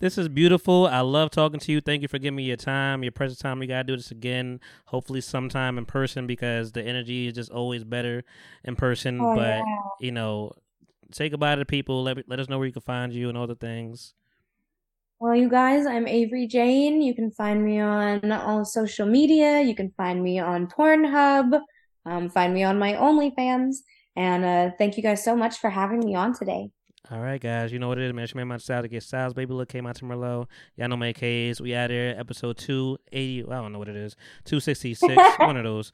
This 0.00 0.18
is 0.18 0.28
beautiful. 0.28 0.86
I 0.86 1.00
love 1.00 1.30
talking 1.30 1.60
to 1.60 1.72
you. 1.72 1.80
Thank 1.80 2.02
you 2.02 2.08
for 2.08 2.18
giving 2.18 2.36
me 2.36 2.44
your 2.44 2.56
time, 2.56 3.02
your 3.02 3.12
precious 3.12 3.38
time. 3.38 3.58
We 3.58 3.66
gotta 3.66 3.84
do 3.84 3.96
this 3.96 4.10
again, 4.10 4.60
hopefully 4.86 5.20
sometime 5.20 5.78
in 5.78 5.86
person 5.86 6.26
because 6.26 6.72
the 6.72 6.82
energy 6.82 7.28
is 7.28 7.34
just 7.34 7.50
always 7.50 7.84
better 7.84 8.24
in 8.64 8.76
person. 8.76 9.18
Oh, 9.20 9.34
but 9.34 9.58
yeah. 9.58 9.62
you 10.00 10.12
know, 10.12 10.52
say 11.12 11.28
goodbye 11.28 11.54
to 11.54 11.60
the 11.60 11.66
people. 11.66 12.02
Let 12.02 12.28
let 12.28 12.38
us 12.40 12.48
know 12.48 12.58
where 12.58 12.66
you 12.66 12.72
can 12.72 12.82
find 12.82 13.12
you 13.12 13.28
and 13.28 13.38
all 13.38 13.46
the 13.46 13.54
things. 13.54 14.14
Well, 15.18 15.34
you 15.34 15.48
guys, 15.48 15.86
I'm 15.86 16.06
Avery 16.06 16.46
Jane. 16.46 17.00
You 17.00 17.14
can 17.14 17.30
find 17.30 17.64
me 17.64 17.80
on 17.80 18.30
all 18.30 18.66
social 18.66 19.06
media. 19.06 19.62
You 19.62 19.74
can 19.74 19.90
find 19.96 20.22
me 20.22 20.38
on 20.38 20.66
Pornhub. 20.66 21.58
Um, 22.04 22.28
find 22.28 22.52
me 22.52 22.64
on 22.64 22.78
my 22.78 22.92
OnlyFans. 22.92 23.76
And 24.14 24.44
uh, 24.44 24.70
thank 24.76 24.98
you 24.98 25.02
guys 25.02 25.24
so 25.24 25.34
much 25.34 25.58
for 25.58 25.70
having 25.70 26.00
me 26.00 26.14
on 26.14 26.34
today. 26.34 26.70
All 27.10 27.20
right, 27.20 27.40
guys. 27.40 27.72
You 27.72 27.78
know 27.78 27.88
what 27.88 27.98
it 27.98 28.04
is, 28.04 28.12
man. 28.12 28.26
She 28.26 28.36
made 28.36 28.44
my 28.44 28.58
style 28.58 28.82
to 28.82 28.88
get 28.88 29.02
styles. 29.02 29.32
Baby 29.32 29.54
look 29.54 29.70
came 29.70 29.86
out 29.86 29.96
to 29.96 30.04
Merlot. 30.04 30.48
Y'all 30.76 30.88
know 30.88 30.96
my 30.98 31.14
K's. 31.14 31.62
We 31.62 31.74
out 31.74 31.88
here, 31.88 32.14
episode 32.18 32.58
280. 32.58 33.44
I 33.50 33.54
don't 33.54 33.72
know 33.72 33.78
what 33.78 33.88
it 33.88 33.96
is. 33.96 34.16
266. 34.44 35.14
one 35.38 35.56
of 35.56 35.64
those. 35.64 35.92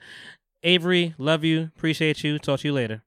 Avery, 0.64 1.14
love 1.18 1.44
you. 1.44 1.70
Appreciate 1.76 2.24
you. 2.24 2.38
Talk 2.38 2.60
to 2.60 2.68
you 2.68 2.72
later. 2.72 3.00